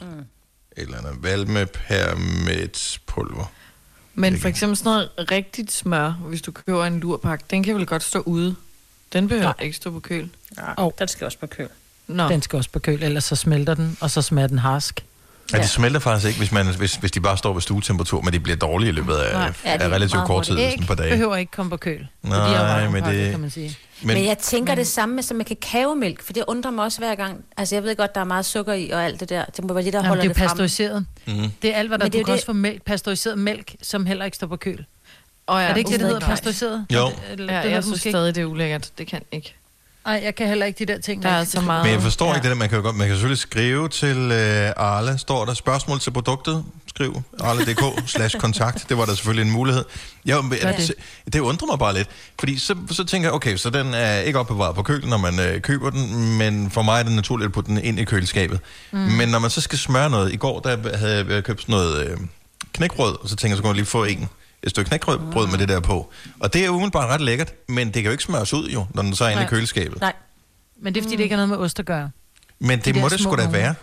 Mm. 0.00 0.06
et 0.06 0.24
eller 0.76 0.98
andet, 0.98 1.22
valme 1.22 1.66
permetpulver. 1.66 3.52
Men 4.14 4.38
for 4.40 4.48
eksempel 4.48 4.76
sådan 4.76 4.90
noget 4.90 5.30
rigtigt 5.30 5.72
smør, 5.72 6.10
hvis 6.10 6.42
du 6.42 6.52
køber 6.52 6.84
en 6.86 7.00
lurpakke, 7.00 7.44
den 7.50 7.62
kan 7.62 7.74
vel 7.76 7.86
godt 7.86 8.02
stå 8.02 8.20
ude. 8.20 8.56
Den 9.12 9.28
behøver 9.28 9.44
Nej. 9.46 9.54
ikke 9.60 9.76
stå 9.76 9.90
på 9.90 10.00
køl. 10.00 10.30
Ja, 10.58 10.84
oh. 10.86 10.92
den 10.98 11.08
skal 11.08 11.24
også 11.24 11.38
på 11.38 11.46
køl. 11.46 11.68
Nå. 12.06 12.28
Den 12.28 12.42
skal 12.42 12.56
også 12.56 12.70
på 12.70 12.78
køl, 12.78 13.02
ellers 13.02 13.24
så 13.24 13.36
smelter 13.36 13.74
den, 13.74 13.96
og 14.00 14.10
så 14.10 14.22
smager 14.22 14.48
den 14.48 14.58
harsk. 14.58 15.04
Ja. 15.58 15.62
de 15.62 15.68
smelter 15.68 16.00
faktisk 16.00 16.26
ikke, 16.26 16.38
hvis, 16.38 16.52
man, 16.52 16.66
hvis, 16.76 16.94
hvis 16.94 17.10
de 17.12 17.20
bare 17.20 17.36
står 17.38 17.52
ved 17.52 17.60
stuetemperatur, 17.62 18.20
men 18.20 18.32
de 18.32 18.40
bliver 18.40 18.56
dårlige 18.56 18.88
i 18.88 18.92
løbet 18.92 19.14
af, 19.14 19.32
Nej. 19.32 19.52
af 19.64 19.88
relativt 19.88 20.24
kort 20.26 20.44
tid, 20.44 20.56
sådan 20.58 20.80
et 20.80 20.86
par 20.86 20.94
dage. 20.94 21.10
behøver 21.10 21.36
ikke 21.36 21.52
komme 21.52 21.70
på 21.70 21.76
køl. 21.76 22.06
Nej, 22.22 22.84
er 22.84 22.90
men 22.90 23.04
det- 23.04 23.30
kan 23.30 23.40
man 23.40 23.50
sige. 23.50 23.76
Men, 24.02 24.14
men 24.14 24.24
jeg 24.26 24.38
tænker 24.38 24.72
men... 24.72 24.78
det 24.78 24.86
samme 24.86 25.14
med, 25.14 25.22
som 25.22 25.36
med 25.36 25.44
kakaomælk, 25.44 26.22
for 26.22 26.32
det 26.32 26.44
undrer 26.48 26.70
mig 26.70 26.84
også 26.84 26.98
hver 26.98 27.14
gang. 27.14 27.44
Altså, 27.56 27.74
jeg 27.76 27.82
ved 27.84 27.96
godt, 27.96 28.14
der 28.14 28.20
er 28.20 28.24
meget 28.24 28.44
sukker 28.46 28.72
i 28.72 28.90
og 28.90 29.04
alt 29.04 29.20
det 29.20 29.28
der. 29.28 29.44
Det 29.44 29.64
må 29.64 29.74
være 29.74 29.84
det, 29.84 29.92
der 29.92 29.98
Jamen, 29.98 30.08
holder 30.08 30.22
det 30.22 30.30
er 30.30 30.32
det 30.34 30.38
frem. 30.40 30.48
pasteuriseret. 30.48 31.06
Mm. 31.26 31.34
Det 31.62 31.74
er 31.74 31.78
alt, 31.78 31.88
hvad 31.88 31.98
der 31.98 32.04
Men 32.04 32.12
det 32.12 32.18
du 32.18 32.18
er 32.18 32.24
kan 32.24 32.26
det- 32.26 32.34
også 32.34 32.46
få 32.46 32.52
mælk, 32.52 32.82
pasteuriseret 32.84 33.38
mælk, 33.38 33.74
som 33.82 34.06
heller 34.06 34.24
ikke 34.24 34.34
står 34.36 34.46
på 34.46 34.56
køl. 34.56 34.84
Oh, 35.46 35.62
er 35.62 35.68
det 35.68 35.76
ikke 35.76 35.90
det, 35.90 36.00
der 36.00 36.06
hedder 36.06 36.20
pasteuriseret? 36.20 36.86
Jo. 36.94 37.06
Det, 37.30 37.38
det, 37.38 37.46
Ja, 37.48 37.62
det 37.62 37.70
jeg 37.70 37.84
synes 37.84 38.00
stadig, 38.00 38.34
det 38.34 38.40
er 38.40 38.44
ulækkert. 38.44 38.90
Det 38.98 39.06
kan 39.06 39.22
ikke. 39.32 39.56
Nej, 40.04 40.20
jeg 40.24 40.34
kan 40.34 40.46
heller 40.48 40.66
ikke 40.66 40.78
de 40.86 40.92
der 40.92 40.98
ting. 41.00 41.22
Der 41.22 41.28
er 41.28 41.44
så 41.44 41.60
meget- 41.60 41.84
Men 41.84 41.92
jeg 41.94 42.02
forstår 42.02 42.26
ja. 42.28 42.34
ikke 42.34 42.42
det 42.42 42.50
der, 42.50 42.56
man 42.56 42.68
kan 42.68 42.78
jo 42.78 42.84
godt, 42.84 42.96
man 42.96 43.06
kan 43.06 43.16
selvfølgelig 43.16 43.38
skrive 43.38 43.88
til 43.88 44.16
øh, 44.16 44.72
Arle, 44.76 45.18
står 45.18 45.44
der 45.44 45.54
spørgsmål 45.54 46.00
til 46.00 46.10
produktet, 46.10 46.64
skriv 46.88 47.22
arle.dk 47.40 47.82
slash 48.10 48.38
kontakt, 48.38 48.88
det 48.88 48.96
var 48.98 49.04
der 49.04 49.14
selvfølgelig 49.14 49.46
en 49.46 49.52
mulighed. 49.52 49.84
Gør 50.62 50.72
det. 50.72 50.92
det. 51.24 51.32
det 51.32 51.40
undrer 51.40 51.66
mig 51.66 51.78
bare 51.78 51.94
lidt, 51.94 52.08
fordi 52.40 52.58
så, 52.58 52.76
så 52.90 53.04
tænker 53.04 53.28
jeg, 53.28 53.34
okay, 53.34 53.56
så 53.56 53.70
den 53.70 53.94
er 53.94 54.20
ikke 54.20 54.38
opbevaret 54.38 54.74
på 54.74 54.82
kølen, 54.82 55.08
når 55.08 55.16
man 55.18 55.40
øh, 55.40 55.60
køber 55.60 55.90
den, 55.90 56.38
men 56.38 56.70
for 56.70 56.82
mig 56.82 56.98
er 56.98 57.02
det 57.02 57.12
naturligt 57.12 57.46
at 57.46 57.52
putte 57.52 57.70
den 57.70 57.78
ind 57.84 58.00
i 58.00 58.04
køleskabet. 58.04 58.60
Mm. 58.92 58.98
Men 58.98 59.28
når 59.28 59.38
man 59.38 59.50
så 59.50 59.60
skal 59.60 59.78
smøre 59.78 60.10
noget, 60.10 60.32
i 60.32 60.36
går 60.36 60.60
der 60.60 60.96
havde 60.98 61.26
jeg 61.34 61.44
købt 61.44 61.60
sådan 61.60 61.72
noget 61.72 62.06
øh, 62.10 62.16
knækbrød, 62.74 63.16
og 63.22 63.28
så 63.28 63.36
tænker 63.36 63.52
jeg, 63.52 63.56
så 63.56 63.62
kunne 63.62 63.68
jeg 63.70 63.76
lige 63.76 63.86
få 63.86 64.04
en 64.04 64.28
et 64.62 64.70
stykke 64.70 64.88
knækbrød 64.88 65.46
med 65.50 65.58
det 65.58 65.68
der 65.68 65.80
på. 65.80 66.12
Og 66.40 66.52
det 66.52 66.62
er 66.62 66.66
jo 66.66 66.72
umiddelbart 66.72 67.08
ret 67.10 67.20
lækkert, 67.20 67.54
men 67.68 67.86
det 67.86 67.94
kan 67.94 68.04
jo 68.04 68.10
ikke 68.10 68.24
smøres 68.24 68.54
ud 68.54 68.68
jo, 68.68 68.86
når 68.94 69.02
den 69.02 69.14
så 69.14 69.24
er 69.24 69.28
inde 69.28 69.42
i 69.42 69.46
køleskabet. 69.46 70.00
Nej. 70.00 70.12
Men 70.82 70.94
det 70.94 71.00
er, 71.00 71.04
fordi 71.04 71.16
det 71.16 71.22
ikke 71.22 71.36
har 71.36 71.46
noget 71.46 71.58
med 71.58 71.66
ost 71.66 71.78
at 71.78 71.86
gøre. 71.86 72.10
Men 72.58 72.78
det 72.78 72.84
De 72.84 72.92
der 72.92 73.00
må 73.00 73.08
det 73.08 73.20
sgu 73.20 73.36
da 73.36 73.48
være. 73.48 73.74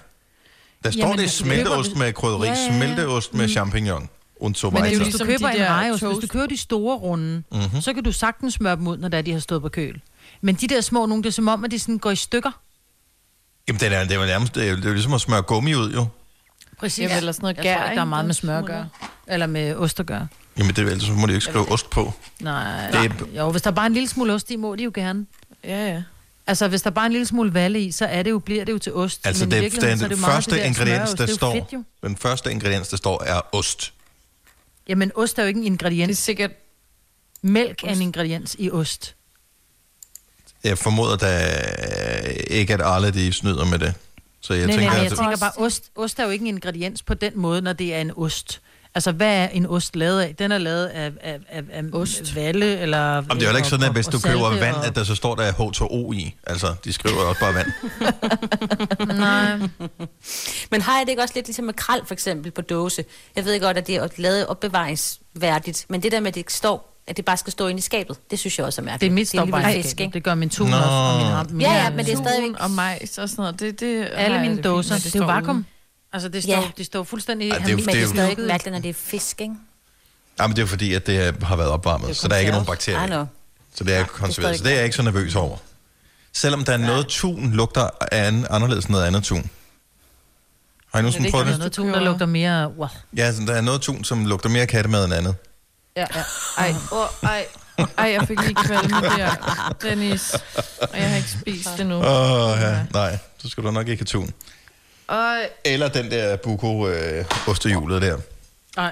Der 0.84 0.92
står 0.92 1.00
Jamen, 1.02 1.18
det 1.18 1.26
du 1.26 1.30
smelteost 1.32 1.96
med 1.96 2.14
krydderi, 2.14 2.48
Ja, 2.48 2.54
ja, 2.54 2.60
ja. 2.62 2.78
smelteost 2.78 3.34
med 3.34 3.46
Mm. 3.46 3.50
champignon. 3.52 4.10
Men 4.42 4.54
det 4.54 4.64
er 4.64 4.70
jo 4.70 4.70
weiter. 4.70 4.88
hvis 4.88 4.98
du 5.00 5.04
Ligesom 5.04 5.28
køber 5.28 5.48
de 5.48 5.54
en 5.56 5.60
der 5.62 5.74
rejost, 5.74 6.04
hvis 6.04 6.16
du 6.16 6.22
toast. 6.22 6.30
køber 6.32 6.46
de 6.46 6.58
store 6.58 6.98
runde, 6.98 7.44
Mhm. 7.52 7.60
mm-hmm. 7.62 7.82
så 7.82 7.94
kan 7.94 8.04
du 8.04 8.12
sagtens 8.12 8.54
smøre 8.54 8.76
dem 8.76 8.88
ud, 8.88 8.98
når 8.98 9.08
det 9.08 9.18
er, 9.18 9.22
de 9.22 9.32
har 9.34 9.40
stået 9.40 9.62
på 9.62 9.70
køl. 9.70 10.02
Men 10.42 10.56
de 10.56 10.68
der 10.68 10.82
små 10.82 11.06
nogle, 11.06 11.24
det 11.24 11.30
er 11.30 11.34
som 11.34 11.48
om, 11.48 11.64
at 11.66 11.72
de 11.72 11.80
sådan 11.80 11.98
går 11.98 12.12
i 12.12 12.16
stykker. 12.16 12.52
Jamen, 13.68 13.80
det 13.80 13.94
er, 13.94 14.04
det 14.04 14.18
er 14.18 14.26
nærmest, 14.26 14.56
det 14.56 14.64
er, 14.68 14.70
jo- 14.72 14.76
det 14.76 14.86
er 14.86 14.90
ligesom 14.94 15.14
at 15.14 15.22
smøre 15.22 15.42
gummi 15.42 15.76
ud, 15.76 15.94
jo. 15.94 16.06
Præcis. 16.80 17.00
Jamen, 17.00 17.18
eller 17.18 17.32
sådan 17.32 17.44
noget 17.44 17.56
jeg 17.58 17.64
gær, 17.64 17.76
tror 17.78 17.84
ikke, 17.86 17.96
der 17.96 18.02
er 18.02 18.06
meget 18.06 18.26
med 18.26 18.34
smør 18.34 18.60
at 18.60 18.66
gøre. 18.66 18.90
Eller 19.28 19.46
med 19.48 19.76
ost 19.76 20.00
at 20.00 20.06
gøre. 20.06 20.28
Jamen, 20.58 20.76
det 20.76 20.80
er, 20.88 20.92
ellers 20.92 21.04
så 21.04 21.12
må 21.14 21.28
de 21.28 21.32
jo 21.32 21.36
ikke 21.36 21.46
skrive 21.46 21.72
ost 21.72 21.90
på. 21.90 22.14
Nej, 22.40 22.92
Det 22.92 23.12
er- 23.36 23.38
jo, 23.38 23.52
hvis 23.52 23.62
der 23.62 23.72
er 23.72 23.76
bare 23.76 23.86
en 23.86 23.94
lille 23.94 24.10
smule 24.10 24.34
ost 24.34 24.52
i, 24.52 24.56
må 24.56 24.76
de 24.76 24.84
jo 24.84 24.92
gerne. 24.96 25.26
Ja, 25.64 25.88
ja. 25.88 26.04
Altså, 26.48 26.68
hvis 26.68 26.82
der 26.82 26.90
er 26.90 26.94
bare 26.94 27.06
en 27.06 27.12
lille 27.12 27.28
smule 27.28 27.54
valle 27.54 27.82
i, 27.82 27.92
så 27.92 28.06
er 28.06 28.24
det 28.24 28.30
jo, 28.32 28.40
bliver 28.40 28.66
det 28.66 28.74
jo 28.74 28.78
til 28.78 28.94
ost. 28.94 29.28
Altså, 29.28 29.46
det, 29.46 29.52
den, 29.82 29.84
er 29.84 29.96
den 29.96 30.00
meget 30.08 30.18
første 30.20 30.52
det 30.52 30.60
der 30.60 30.66
ingrediens, 30.66 31.14
der 31.14 31.24
er 31.24 31.28
står, 31.28 31.54
fedt, 31.54 31.74
jo. 31.74 31.84
den 32.04 32.18
første 32.18 32.52
ingrediens, 32.52 32.88
der 32.88 32.98
står, 32.98 33.24
er 33.24 33.42
ost. 33.56 33.94
Jamen, 34.88 35.12
ost 35.16 35.40
er 35.40 35.44
jo 35.44 35.48
ikke 35.48 35.58
en 35.58 35.66
ingrediens. 35.66 36.08
Det 36.10 36.14
er 36.18 36.22
sikkert... 36.24 36.52
Mælk 37.42 37.84
er 37.84 37.88
en 37.88 38.02
ingrediens 38.02 38.56
i 38.60 38.72
ost. 38.72 39.16
Jeg 40.64 40.78
formoder, 40.78 41.16
der 41.16 41.38
ikke 42.50 42.74
at 42.74 42.82
alle 42.84 43.12
de 43.12 43.34
snyder 43.34 43.66
med 43.66 43.80
det. 43.80 43.94
Så 44.42 44.54
jeg 44.54 44.66
nej, 44.68 44.76
tænker, 44.76 44.90
nej, 44.92 44.98
jeg 45.02 45.12
at, 45.12 45.18
tænker 45.18 45.38
bare, 45.38 45.52
ost, 45.58 45.84
ost 45.96 46.20
er 46.20 46.24
jo 46.24 46.30
ikke 46.30 46.44
en 46.44 46.48
ingrediens 46.56 47.02
på 47.04 47.14
den 47.14 47.32
måde, 47.36 47.62
når 47.62 47.74
det 47.74 47.94
er 47.96 48.02
en 48.02 48.12
ost. 48.16 48.62
Altså, 48.98 49.12
hvad 49.12 49.36
er 49.38 49.48
en 49.48 49.66
ost 49.66 49.96
lavet 49.96 50.22
af? 50.22 50.36
Den 50.36 50.52
er 50.52 50.58
lavet 50.58 50.86
af, 50.86 51.12
af, 51.22 51.40
af, 51.50 51.62
af 51.72 51.84
ost. 51.94 52.36
valle, 52.36 52.78
eller... 52.80 52.98
Jamen, 53.14 53.30
det 53.30 53.32
er 53.32 53.36
jo 53.36 53.46
heller 53.46 53.58
ikke 53.58 53.68
sådan, 53.70 53.86
at 53.86 53.92
hvis 53.92 54.06
du 54.08 54.20
køber 54.20 54.50
vand, 54.60 54.76
og- 54.76 54.86
at 54.86 54.96
der 54.96 55.04
så 55.04 55.16
står 55.16 55.36
der 55.36 55.52
H2O 55.52 56.12
i. 56.14 56.36
Altså, 56.48 56.68
de 56.86 56.94
skriver 56.94 57.18
også 57.22 57.40
bare 57.40 57.54
vand. 57.54 57.68
Nej. 59.18 59.58
Men 60.72 60.82
har 60.82 60.98
jeg 60.98 61.02
det 61.06 61.10
ikke 61.10 61.22
også 61.22 61.34
lidt 61.36 61.48
ligesom 61.48 61.66
med 61.66 61.74
kral, 61.74 62.02
for 62.06 62.14
eksempel, 62.14 62.52
på 62.52 62.62
dåse? 62.62 63.04
Jeg 63.36 63.46
ved 63.46 63.60
godt, 63.62 63.78
at 63.78 63.88
det 63.88 63.96
er 63.96 64.08
lavet 64.18 64.46
opbevaringsværdigt, 64.48 65.86
men 65.90 66.04
det 66.04 66.12
der 66.12 66.20
med, 66.20 66.28
at 66.28 66.36
det 66.36 66.52
står 66.52 66.94
at 67.08 67.18
det 67.18 67.26
bare 67.26 67.38
skal 67.38 67.52
stå 67.52 67.68
inde 67.68 67.78
i 67.78 67.82
skabet, 67.82 68.18
det 68.32 68.40
synes 68.40 68.58
jeg 68.58 68.66
også 68.66 68.82
er 68.82 68.86
mærkeligt. 68.86 69.02
Det 69.02 69.08
er 69.08 69.20
mit 69.20 69.28
står 69.28 69.46
bare 69.46 69.78
i 69.78 69.82
skabet. 69.84 70.00
ikke? 70.00 70.14
Det 70.14 70.24
gør 70.24 70.36
min 70.36 70.50
tun 70.50 70.74
også, 70.74 70.90
og 70.90 71.18
min, 71.18 71.26
ham- 71.32 71.48
min 71.52 71.62
Ja, 71.62 71.74
ja, 71.74 71.90
men 71.90 72.06
det 72.06 72.14
er 72.14 72.18
stadigvæk... 72.18 72.52
Og 72.64 72.72
majs 72.72 73.18
og 73.18 73.30
sådan 73.30 73.42
noget. 73.42 73.60
Det, 73.60 73.80
det 73.80 74.08
Alle 74.14 74.40
mine 74.40 74.56
det 74.56 74.64
dåser, 74.64 74.96
fint 74.96 75.06
med, 75.06 75.12
det 75.12 75.20
er 75.20 75.24
jo 75.26 75.34
vakuum. 75.40 75.66
Altså, 76.18 76.30
det 76.30 76.44
står, 76.44 76.54
Ja. 76.54 76.72
det 76.78 76.86
står 76.86 77.04
fuldstændig 77.04 77.52
Ej, 77.52 77.58
det 77.58 77.68
er 77.68 77.72
jo- 77.72 77.78
Men 77.78 77.86
det 77.88 77.96
er 77.96 78.02
jo- 78.02 78.08
stadig 78.08 78.30
lukket. 78.30 78.48
mærkeligt, 78.48 78.74
når 78.74 78.82
det 78.82 78.90
er 78.90 78.94
fisk, 78.94 79.42
ikke? 79.42 79.56
Jamen, 80.40 80.56
det 80.56 80.62
er 80.62 80.64
jo 80.64 80.68
fordi, 80.68 80.94
at 80.94 81.08
det 81.08 81.44
har 81.44 81.56
været 81.56 81.70
opvarmet, 81.70 82.18
så 82.18 82.28
der 82.28 82.36
er 82.36 82.40
ikke 82.40 82.52
nogen 82.52 82.66
bakterier. 82.66 83.04
i. 83.04 83.08
know. 83.08 83.26
Så 83.76 83.84
det 83.84 83.96
er 83.96 84.04
konserveret. 84.06 84.36
stadig 84.36 84.58
Så 84.58 84.64
det 84.64 84.72
er 84.72 84.76
jeg 84.76 84.84
ikke 84.84 84.96
så 84.96 85.02
nervøs 85.04 85.36
over. 85.36 85.58
Selvom 86.34 86.64
der 86.66 86.74
er 86.74 86.78
noget 86.78 87.08
tun, 87.08 87.52
lugter 87.52 87.90
af 88.12 88.28
an, 88.28 88.46
anderledes 88.50 88.86
end 88.86 88.92
noget 88.92 89.06
andet 89.06 89.24
tun. 89.24 89.38
Har 89.38 89.44
I 89.44 89.50
Det 90.98 91.04
nogensinde 91.04 91.28
er 91.28 91.32
prøvet 91.32 91.46
ikke 91.46 91.52
det? 91.52 91.60
noget 91.60 91.72
tun, 91.74 91.88
der 91.94 92.00
lugter 92.00 92.26
mere... 92.26 92.68
Wow. 92.78 92.88
Ja, 93.18 93.34
så 93.34 93.42
der 93.48 93.54
er 93.54 93.62
noget 93.62 93.82
tun, 93.82 94.04
som 94.04 94.26
lugter 94.26 94.50
mere 94.50 94.68
kattemad 94.68 95.06
end 95.06 95.14
andet. 95.14 95.36
Ja, 95.96 96.06
ja. 96.16 96.24
Ej, 96.58 96.74
oh, 96.92 97.08
ej. 97.24 97.46
Ej, 97.98 98.06
jeg 98.12 98.28
fik 98.28 98.42
lige 98.42 98.56
kvalme 98.56 99.02
der, 99.02 99.76
Dennis. 99.82 100.34
Og 100.82 100.98
jeg 101.00 101.10
har 101.10 101.16
ikke 101.18 101.30
spist 101.30 101.70
det 101.78 101.86
nu. 101.86 101.96
Åh, 101.96 102.52
oh, 102.52 102.58
ja. 102.62 102.86
Nej, 102.94 103.18
så 103.38 103.50
skal 103.50 103.64
du 103.64 103.72
nok 103.72 103.88
ikke 103.88 104.02
have 104.02 104.06
tun. 104.06 104.34
Ej. 105.10 105.50
Eller 105.66 105.88
den 105.88 106.12
der 106.12 106.36
buko 106.38 106.88
øh, 106.88 107.26
ostehjulet 107.48 108.02
der. 108.02 108.18
Nej. 108.76 108.92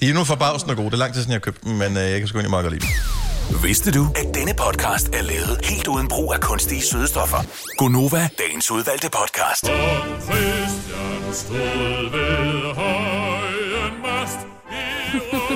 De 0.00 0.10
er 0.10 0.14
nu 0.14 0.24
forbavsende 0.24 0.74
gode. 0.76 0.86
Det 0.86 0.94
er 0.94 0.98
lang 0.98 1.12
tid 1.14 1.20
siden, 1.22 1.32
jeg 1.32 1.36
har 1.36 1.40
købt 1.40 1.64
dem, 1.64 1.72
men 1.72 1.96
øh, 1.96 2.02
jeg 2.10 2.18
kan 2.18 2.28
sgu 2.28 2.36
egentlig 2.38 2.50
meget 2.50 2.64
godt 2.64 2.74
lide 2.74 2.86
dem. 2.86 3.62
Vidste 3.62 3.92
du, 3.92 4.06
at 4.16 4.34
denne 4.34 4.54
podcast 4.54 5.08
er 5.08 5.22
lavet 5.22 5.60
helt 5.64 5.86
uden 5.88 6.08
brug 6.08 6.34
af 6.34 6.40
kunstige 6.40 6.82
sødestoffer? 6.82 7.38
Gonova, 7.78 8.28
dagens 8.38 8.70
udvalgte 8.70 9.08
podcast. 9.10 9.64
Christian 10.24 11.34
stod 11.34 12.10
ved 12.10 12.74
højen 12.74 13.92
mast 14.02 14.38
i 14.72 15.53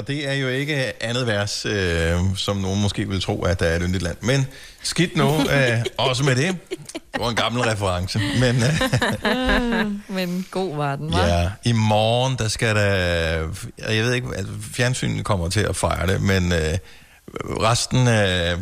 og 0.00 0.06
det 0.06 0.28
er 0.28 0.32
jo 0.32 0.48
ikke 0.48 1.02
andet 1.04 1.26
vers, 1.26 1.66
øh, 1.66 2.18
som 2.36 2.56
nogen 2.56 2.82
måske 2.82 3.08
vil 3.08 3.22
tro, 3.22 3.42
at 3.42 3.60
der 3.60 3.66
er 3.66 3.76
et 3.76 3.82
yndigt 3.84 4.02
land. 4.02 4.16
Men 4.20 4.46
skidt 4.82 5.16
nu, 5.16 5.28
øh, 5.54 5.84
også 5.98 6.24
med 6.24 6.36
det. 6.36 6.56
Det 6.92 7.20
var 7.20 7.28
en 7.30 7.36
gammel 7.36 7.62
reference. 7.62 8.18
Men 8.18 8.56
øh, 8.62 9.86
Men 10.16 10.46
god 10.50 10.76
var 10.76 10.96
den, 10.96 11.12
var. 11.12 11.26
ja, 11.26 11.50
i 11.64 11.72
morgen, 11.72 12.36
der 12.38 12.48
skal 12.48 12.76
der... 12.76 12.86
Jeg 13.78 14.04
ved 14.04 14.12
ikke, 14.12 14.28
at 14.36 14.46
fjernsynet 14.72 15.24
kommer 15.24 15.48
til 15.48 15.60
at 15.60 15.76
fejre 15.76 16.06
det, 16.06 16.22
men 16.22 16.52
øh, 16.52 16.78
resten 17.38 18.08
af, 18.08 18.56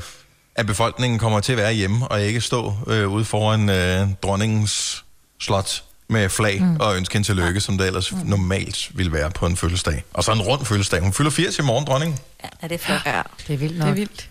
af 0.57 0.67
befolkningen 0.67 1.19
kommer 1.19 1.41
til 1.41 1.53
at 1.53 1.59
være 1.59 1.73
hjemme, 1.73 2.09
og 2.09 2.23
ikke 2.23 2.41
stå 2.41 2.75
øh, 2.87 3.09
ude 3.13 3.25
foran 3.25 3.69
øh, 3.69 4.09
dronningens 4.23 5.05
slot 5.41 5.83
med 6.11 6.29
flag 6.29 6.63
mm. 6.63 6.77
og 6.81 6.97
ønske 6.97 7.13
hende 7.13 7.29
tillykke, 7.29 7.61
som 7.61 7.79
det 7.79 7.87
ellers 7.87 8.13
mm. 8.13 8.19
normalt 8.25 8.89
ville 8.95 9.13
være 9.13 9.31
på 9.31 9.47
en 9.47 9.57
fødselsdag. 9.57 10.05
Og 10.13 10.25
så 10.25 10.33
en 10.33 10.41
rund 10.43 10.65
fødselsdag. 10.65 11.01
Hun 11.01 11.13
fylder 11.13 11.31
80 11.31 11.59
i 11.59 11.63
morgen, 11.63 11.87
dronningen. 11.87 12.19
Ja, 12.45 12.49
er 12.63 12.69
det 12.69 12.81
flot? 12.81 13.01
Ja, 13.07 13.23
Det 13.49 13.55
er 13.55 13.59
vildt 13.59 13.73
det 13.73 13.79
nok. 13.79 13.89
er 13.89 13.93
vildt. 13.93 14.29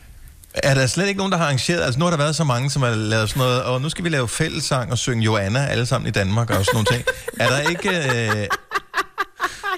Er 0.53 0.73
der 0.73 0.87
slet 0.87 1.07
ikke 1.07 1.17
nogen, 1.17 1.31
der 1.31 1.37
har 1.37 1.45
arrangeret? 1.45 1.81
Altså 1.81 1.99
nu 1.99 2.05
har 2.05 2.09
der 2.09 2.17
været 2.17 2.35
så 2.35 2.43
mange, 2.43 2.69
som 2.69 2.81
har 2.81 2.89
lavet 2.89 3.29
sådan 3.29 3.39
noget, 3.41 3.63
og 3.63 3.81
nu 3.81 3.89
skal 3.89 4.03
vi 4.03 4.09
lave 4.09 4.27
fællessang 4.27 4.91
og 4.91 4.97
synge 4.97 5.23
Joanna 5.23 5.65
alle 5.65 5.85
sammen 5.85 6.07
i 6.07 6.11
Danmark 6.11 6.49
og 6.49 6.65
sådan 6.65 6.69
nogle 6.73 6.87
ting. 6.91 7.03
Er 7.39 7.49
der 7.49 7.69
ikke... 7.69 7.89
Øh, 8.39 8.47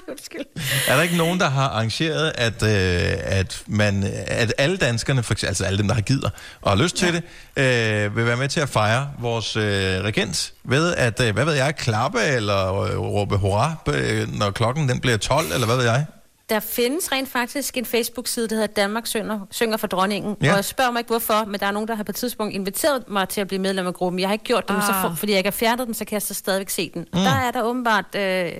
er 0.88 0.96
der 0.96 1.02
ikke 1.02 1.16
nogen, 1.16 1.40
der 1.40 1.48
har 1.48 1.68
arrangeret, 1.68 2.32
at, 2.34 2.62
øh, 2.62 3.38
at, 3.38 3.62
man, 3.66 4.04
at 4.26 4.54
alle 4.58 4.76
danskerne, 4.76 5.22
for 5.22 5.32
eksempel, 5.34 5.48
altså 5.48 5.64
alle 5.64 5.78
dem, 5.78 5.88
der 5.88 5.94
har 5.94 6.00
gider 6.02 6.30
og 6.62 6.70
har 6.70 6.78
lyst 6.82 6.96
til 6.96 7.08
det, 7.14 7.22
øh, 7.56 8.16
vil 8.16 8.26
være 8.26 8.36
med 8.36 8.48
til 8.48 8.60
at 8.60 8.68
fejre 8.68 9.10
vores 9.18 9.56
øh, 9.56 9.62
regent 9.64 10.52
ved 10.64 10.94
at, 10.94 11.20
øh, 11.20 11.34
hvad 11.34 11.44
ved 11.44 11.54
jeg, 11.54 11.76
klappe 11.76 12.20
eller 12.20 12.80
øh, 12.82 12.98
råbe 12.98 13.36
hurra, 13.36 13.74
øh, 13.88 14.28
når 14.38 14.50
klokken 14.50 14.88
den 14.88 15.00
bliver 15.00 15.16
12, 15.16 15.46
eller 15.54 15.66
hvad 15.66 15.76
ved 15.76 15.84
jeg? 15.84 16.06
Der 16.48 16.60
findes 16.60 17.12
rent 17.12 17.28
faktisk 17.28 17.76
en 17.76 17.84
Facebook-side, 17.86 18.48
der 18.48 18.54
hedder 18.54 18.66
Danmark 18.66 19.06
synger, 19.06 19.40
synger 19.50 19.76
for 19.76 19.86
dronningen. 19.86 20.36
Ja. 20.40 20.46
Ja. 20.46 20.52
Og 20.52 20.56
jeg 20.56 20.64
spørger 20.64 20.90
mig 20.90 21.00
ikke 21.00 21.08
hvorfor, 21.08 21.44
men 21.44 21.60
der 21.60 21.66
er 21.66 21.70
nogen, 21.70 21.88
der 21.88 21.94
har 21.94 22.02
på 22.04 22.10
et 22.12 22.16
tidspunkt 22.16 22.54
inviteret 22.54 23.04
mig 23.08 23.28
til 23.28 23.40
at 23.40 23.46
blive 23.48 23.60
medlem 23.62 23.86
af 23.86 23.94
gruppen. 23.94 24.18
Jeg 24.20 24.28
har 24.28 24.32
ikke 24.32 24.44
gjort 24.44 24.68
det, 24.68 24.74
ah. 24.76 24.82
så 24.82 24.92
for, 25.02 25.14
fordi 25.16 25.32
jeg 25.32 25.38
ikke 25.38 25.46
har 25.50 25.56
fjernet 25.56 25.86
den, 25.86 25.94
så 25.94 26.04
kan 26.04 26.14
jeg 26.14 26.22
så 26.22 26.34
stadigvæk 26.34 26.70
se 26.70 26.90
den. 26.94 27.06
Og 27.12 27.18
Mm. 27.18 27.24
der 27.24 27.30
er 27.30 27.50
der 27.50 27.62
åbenbart, 27.62 28.04
øh, 28.16 28.52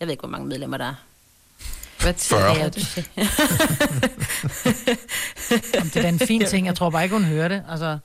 jeg 0.00 0.06
ved 0.08 0.12
ikke, 0.12 0.20
hvor 0.20 0.28
mange 0.28 0.46
medlemmer 0.46 0.76
der 0.76 0.84
er. 0.84 0.94
Hvad 2.00 2.14
Fyrre. 2.14 2.54
Ja, 2.54 2.54
Jamen, 5.74 5.88
det 5.88 5.96
er 5.96 6.02
da 6.02 6.08
en 6.08 6.18
fin 6.18 6.46
ting. 6.46 6.66
Jeg 6.66 6.76
tror 6.76 6.90
bare 6.90 7.02
ikke, 7.02 7.16
hun 7.16 7.24
hører 7.24 7.48
det. 7.48 7.62
Altså, 7.70 7.98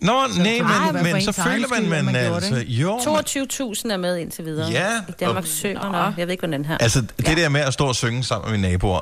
Nå, 0.00 0.12
nej, 0.36 0.92
men, 0.92 1.02
men 1.02 1.22
så 1.22 1.32
føler 1.32 1.68
man, 1.68 1.88
man, 1.88 2.04
man 2.04 2.16
altså, 2.16 2.64
jo, 2.66 3.00
men- 3.06 3.72
22.000 3.74 3.92
er 3.92 3.96
med 3.96 4.16
indtil 4.18 4.44
videre. 4.44 4.70
Ja, 4.70 5.00
I 5.08 5.12
Danmark 5.20 5.42
og- 5.44 5.48
synger 5.48 5.92
nok. 5.92 6.18
Jeg 6.18 6.26
ved 6.26 6.32
ikke, 6.32 6.40
hvordan 6.40 6.60
den 6.60 6.64
her. 6.64 6.78
Altså, 6.78 7.00
det 7.00 7.36
der 7.36 7.48
med 7.48 7.60
at 7.60 7.72
stå 7.72 7.86
og 7.86 7.94
synge 7.96 8.24
sammen 8.24 8.50
med 8.50 8.58
mine 8.58 8.70
naboer, 8.72 9.00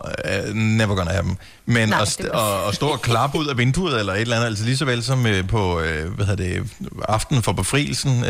uh, 0.49 0.55
never 0.57 0.95
gonna 0.95 1.13
happen. 1.13 1.39
Men 1.67 1.89
Nej, 1.89 2.01
at, 2.03 2.09
st- 2.09 2.31
og, 2.31 2.65
og 2.65 2.75
stå 2.75 2.89
og 2.89 3.03
klappe 3.03 3.39
ud 3.39 3.47
af 3.47 3.59
vinduet, 3.59 3.99
eller 3.99 4.13
et 4.15 4.21
eller 4.21 4.37
andet, 4.37 4.47
altså 4.47 4.65
lige 4.65 4.77
så 4.77 4.85
vel 4.85 5.03
som 5.03 5.25
uh, 5.27 5.49
på, 5.49 5.77
uh, 5.79 5.83
hvad 6.15 6.27
hedder 6.27 6.37
det, 6.37 6.71
aftenen 7.09 7.43
for 7.43 7.53
befrielsen, 7.53 8.19
uh, 8.19 8.27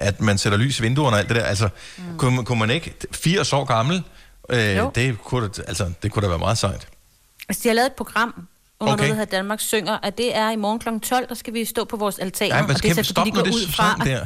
at 0.00 0.20
man 0.20 0.38
sætter 0.38 0.58
lys 0.58 0.78
i 0.78 0.82
vinduerne 0.82 1.16
og 1.16 1.20
alt 1.20 1.28
det 1.28 1.36
der, 1.36 1.44
altså, 1.44 1.68
mm. 1.98 2.04
kunne, 2.18 2.44
kunne 2.44 2.58
man 2.58 2.70
ikke, 2.70 2.94
80 3.12 3.52
år 3.52 3.64
gammel, 3.64 4.02
uh, 4.52 4.76
Jo. 4.76 4.90
det 4.94 5.22
kunne, 5.24 5.48
da- 5.48 5.62
altså, 5.68 5.90
det 6.02 6.12
kunne 6.12 6.22
da 6.22 6.28
være 6.28 6.38
meget 6.38 6.58
sejt. 6.58 6.86
Altså, 7.48 7.60
de 7.62 7.68
har 7.68 7.74
lavet 7.74 7.86
et 7.86 7.92
program 7.96 8.34
under 8.80 8.94
Okay. 8.94 9.08
noget, 9.08 9.18
der 9.30 9.36
Danmark 9.36 9.60
synger, 9.60 9.98
at 10.02 10.18
det 10.18 10.36
er 10.36 10.50
i 10.50 10.56
morgen 10.56 10.78
kl. 10.78 10.88
12, 11.08 11.28
der 11.28 11.34
skal 11.34 11.54
vi 11.54 11.64
stå 11.64 11.84
på 11.84 11.96
vores 11.96 12.18
altan. 12.18 12.48
Nej, 12.48 12.60
men 12.60 12.64
og 12.64 12.68
det 12.70 12.78
skal 12.78 12.90
er 12.90 12.94
vi 12.94 13.02
stoppe 13.02 13.30
med 13.32 13.38
går 13.40 13.44
det 13.44 13.54
ud 13.54 13.66
fra. 13.68 13.90
sang 13.90 14.04
der? 14.04 14.24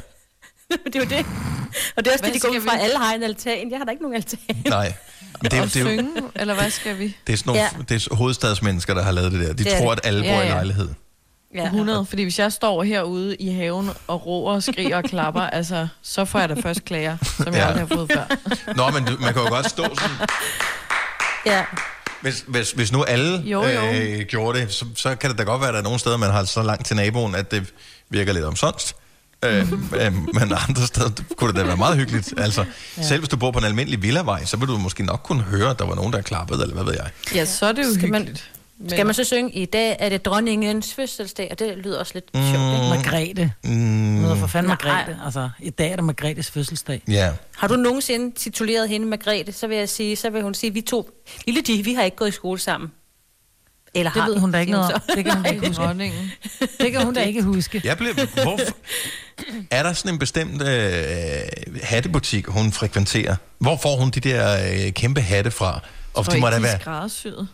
det 0.87 0.97
er 0.97 1.01
jo 1.01 1.05
det. 1.07 1.27
Og 1.97 2.05
det 2.05 2.07
er 2.07 2.13
også 2.13 2.25
Hvad 2.25 2.33
det, 2.33 2.43
de 2.43 2.49
går 2.49 2.49
ud 2.55 2.61
fra, 2.61 2.75
vi? 2.75 2.81
alle 2.83 2.99
har 2.99 3.15
en 3.15 3.23
altan. 3.23 3.71
Jeg 3.71 3.79
har 3.79 3.85
da 3.85 3.91
ikke 3.91 4.03
nogen 4.03 4.17
altan. 4.17 4.39
Nej. 4.69 4.93
Men 5.43 5.51
det, 5.51 5.59
er- 5.59 5.63
Og 5.63 5.67
det, 5.75 5.77
er 5.83 5.85
synge, 5.87 6.09
eller 6.35 6.55
hvad 6.55 6.71
skal 6.71 6.99
vi? 6.99 7.17
det 7.27 7.33
er 7.33 7.37
sådan 7.37 7.49
nogle, 7.49 7.61
Ja. 7.63 7.69
det 7.95 8.07
er 8.07 8.15
hovedstadsmennesker, 8.15 8.95
der 8.95 9.03
har 9.03 9.13
lavet 9.13 9.33
det 9.33 9.41
der. 9.41 9.53
De 9.53 9.65
Det 9.65 9.73
tror, 9.79 9.95
det. 9.95 10.01
at 10.01 10.07
alle 10.09 10.21
bor 10.23 10.29
Ja, 10.29 10.41
i 10.43 10.47
ja. 10.47 10.53
lejlighed. 10.53 10.89
Ja. 11.55 11.65
100, 11.65 12.07
fordi 12.07 12.23
hvis 12.23 12.39
jeg 12.39 12.53
står 12.53 12.83
herude 12.83 13.37
i 13.37 13.49
haven 13.53 13.91
og 14.07 14.27
råber 14.27 14.53
og 14.53 14.63
skriger 14.63 14.97
og 14.97 15.05
klapper, 15.05 15.41
altså, 15.59 15.89
så 16.03 16.25
får 16.25 16.39
jeg 16.39 16.49
da 16.49 16.55
først 16.55 16.85
klager, 16.85 17.17
som 17.37 17.47
jeg 17.47 17.55
Ja. 17.55 17.67
aldrig 17.67 17.81
har 17.89 17.97
fået 17.97 18.13
før. 18.13 18.25
Nå, 18.77 18.91
men 18.91 19.05
du, 19.05 19.17
man 19.21 19.33
kan 19.35 19.43
jo 19.43 19.49
godt 19.49 19.71
stå 19.71 19.83
sådan, 19.83 20.29
Ja. 21.47 21.65
Hvis, 22.23 22.45
hvis, 22.49 22.71
hvis 22.71 22.93
nu 22.93 23.03
alle 23.05 23.39
Jo, 23.39 23.65
jo. 23.65 23.81
Øh, 23.93 24.21
gjorde 24.29 24.61
det, 24.61 24.73
så, 24.73 24.85
så 24.95 25.15
kan 25.15 25.31
det 25.31 25.39
da 25.39 25.43
godt 25.43 25.61
være, 25.61 25.69
at 25.69 25.73
der 25.75 25.79
er 25.81 25.85
nogle 25.85 25.99
steder, 25.99 26.17
man 26.17 26.31
har 26.31 26.45
så 26.45 26.63
langt 26.63 26.87
til 26.87 26.97
naboen, 26.97 27.35
at 27.35 27.51
det 27.51 27.65
virker 28.11 28.33
lidt 28.33 28.45
omsonst. 28.45 28.97
Øh, 29.45 29.73
øh, 30.01 30.13
men 30.15 30.53
andre 30.69 30.87
steder 30.87 31.11
kunne 31.37 31.49
det 31.53 31.57
da 31.61 31.65
være 31.67 31.77
meget 31.77 31.97
hyggeligt. 31.97 32.35
Altså, 32.37 32.65
ja. 32.99 33.03
Selv 33.03 33.21
hvis 33.21 33.29
du 33.29 33.37
bor 33.37 33.51
på 33.51 33.59
en 33.59 33.65
almindelig 33.65 34.03
villavej, 34.03 34.45
så 34.45 34.57
vil 34.57 34.69
du 34.69 34.77
måske 34.79 35.03
nok 35.03 35.21
kunne 35.25 35.43
høre, 35.43 35.71
at 35.71 35.79
der 35.79 35.85
var 35.87 35.95
nogen, 35.95 36.13
der 36.13 36.21
klappede, 36.23 36.63
eller 36.63 36.75
hvad 36.75 36.85
ved 36.85 36.95
jeg. 36.95 37.11
Ja, 37.35 37.45
så 37.45 37.67
er 37.67 37.73
det 37.73 37.85
jo 37.87 37.95
Skal 37.95 38.11
man- 38.11 38.37
hyggeligt. 38.81 38.93
Skal 38.97 39.07
man 39.07 39.15
så 39.15 39.25
synge, 39.25 39.51
i 39.53 39.65
dag 39.65 39.97
er 39.99 40.09
det 40.09 40.25
dronningens 40.25 40.95
fødselsdag, 40.95 41.49
og 41.51 41.59
det 41.59 41.79
lyder 41.79 41.99
også 41.99 42.13
lidt 42.15 42.25
Mm. 42.35 42.41
sjovt, 42.41 42.55
ikke? 42.75 42.89
Margrethe. 42.89 43.53
Mm, 43.65 43.71
Noget 43.71 44.39
for 44.39 44.47
fanden. 44.47 44.69
Margrethe. 44.69 45.19
Altså, 45.25 45.51
i 45.61 45.71
dag 45.71 45.91
er 45.93 45.97
det 45.97 46.05
Margrethes 46.05 46.51
fødselsdag. 46.51 47.03
ja. 47.09 47.31
Har 47.57 47.69
du 47.69 47.77
nogensinde 47.77 48.35
tituleret 48.39 48.89
hende 48.89 49.07
Margrethe, 49.07 49.53
så 49.53 49.67
vil 49.67 49.77
jeg 49.77 49.89
sige, 49.89 50.17
så 50.17 50.31
vil 50.31 50.43
hun 50.43 50.55
sige, 50.55 50.75
vi 50.75 50.81
to, 50.81 51.11
lille 51.47 51.61
de, 51.63 51.85
vi 51.85 51.95
har 51.95 52.03
ikke 52.03 52.17
gået 52.17 52.29
i 52.29 52.33
skole 52.33 52.59
sammen. 52.59 52.91
Eller 53.95 54.13
Det 54.13 54.23
har 54.23 54.29
ved 54.29 54.39
hun 54.39 54.53
da 54.53 54.59
ikke 54.59 54.73
noget 54.73 54.93
om. 54.93 55.01
Det 55.17 55.25
kan 55.25 55.35
hun 55.35 55.43
da 55.45 55.51
ikke 55.51 55.67
huske. 55.69 55.83
Dronningen. 55.83 56.33
Det 56.81 56.93
kan 56.93 57.03
hun 57.05 57.15
da 57.15 57.21
ikke 57.23 57.43
huske. 57.43 57.81
Jeg 57.85 57.97
blev, 57.99 58.15
hvorfor, 58.15 58.75
er 59.71 59.83
der 59.83 59.93
sådan 59.93 60.15
en 60.15 60.19
bestemt 60.19 60.63
øh, 60.63 61.39
hattebutik, 61.83 62.47
hun 62.47 62.73
frekventerer? 62.73 63.37
Hvor 63.59 63.77
får 63.83 63.97
hun 63.97 64.11
de 64.11 64.21
der 64.21 64.71
øh, 64.87 64.93
kæmpe 64.93 65.21
hatte 65.21 65.51
fra? 65.51 65.81
Og 66.15 66.33
de 66.33 66.41
må 66.41 66.47
da 66.51 66.57
er 66.57 66.61
være... 66.61 66.81
skræddersyet. 66.81 67.49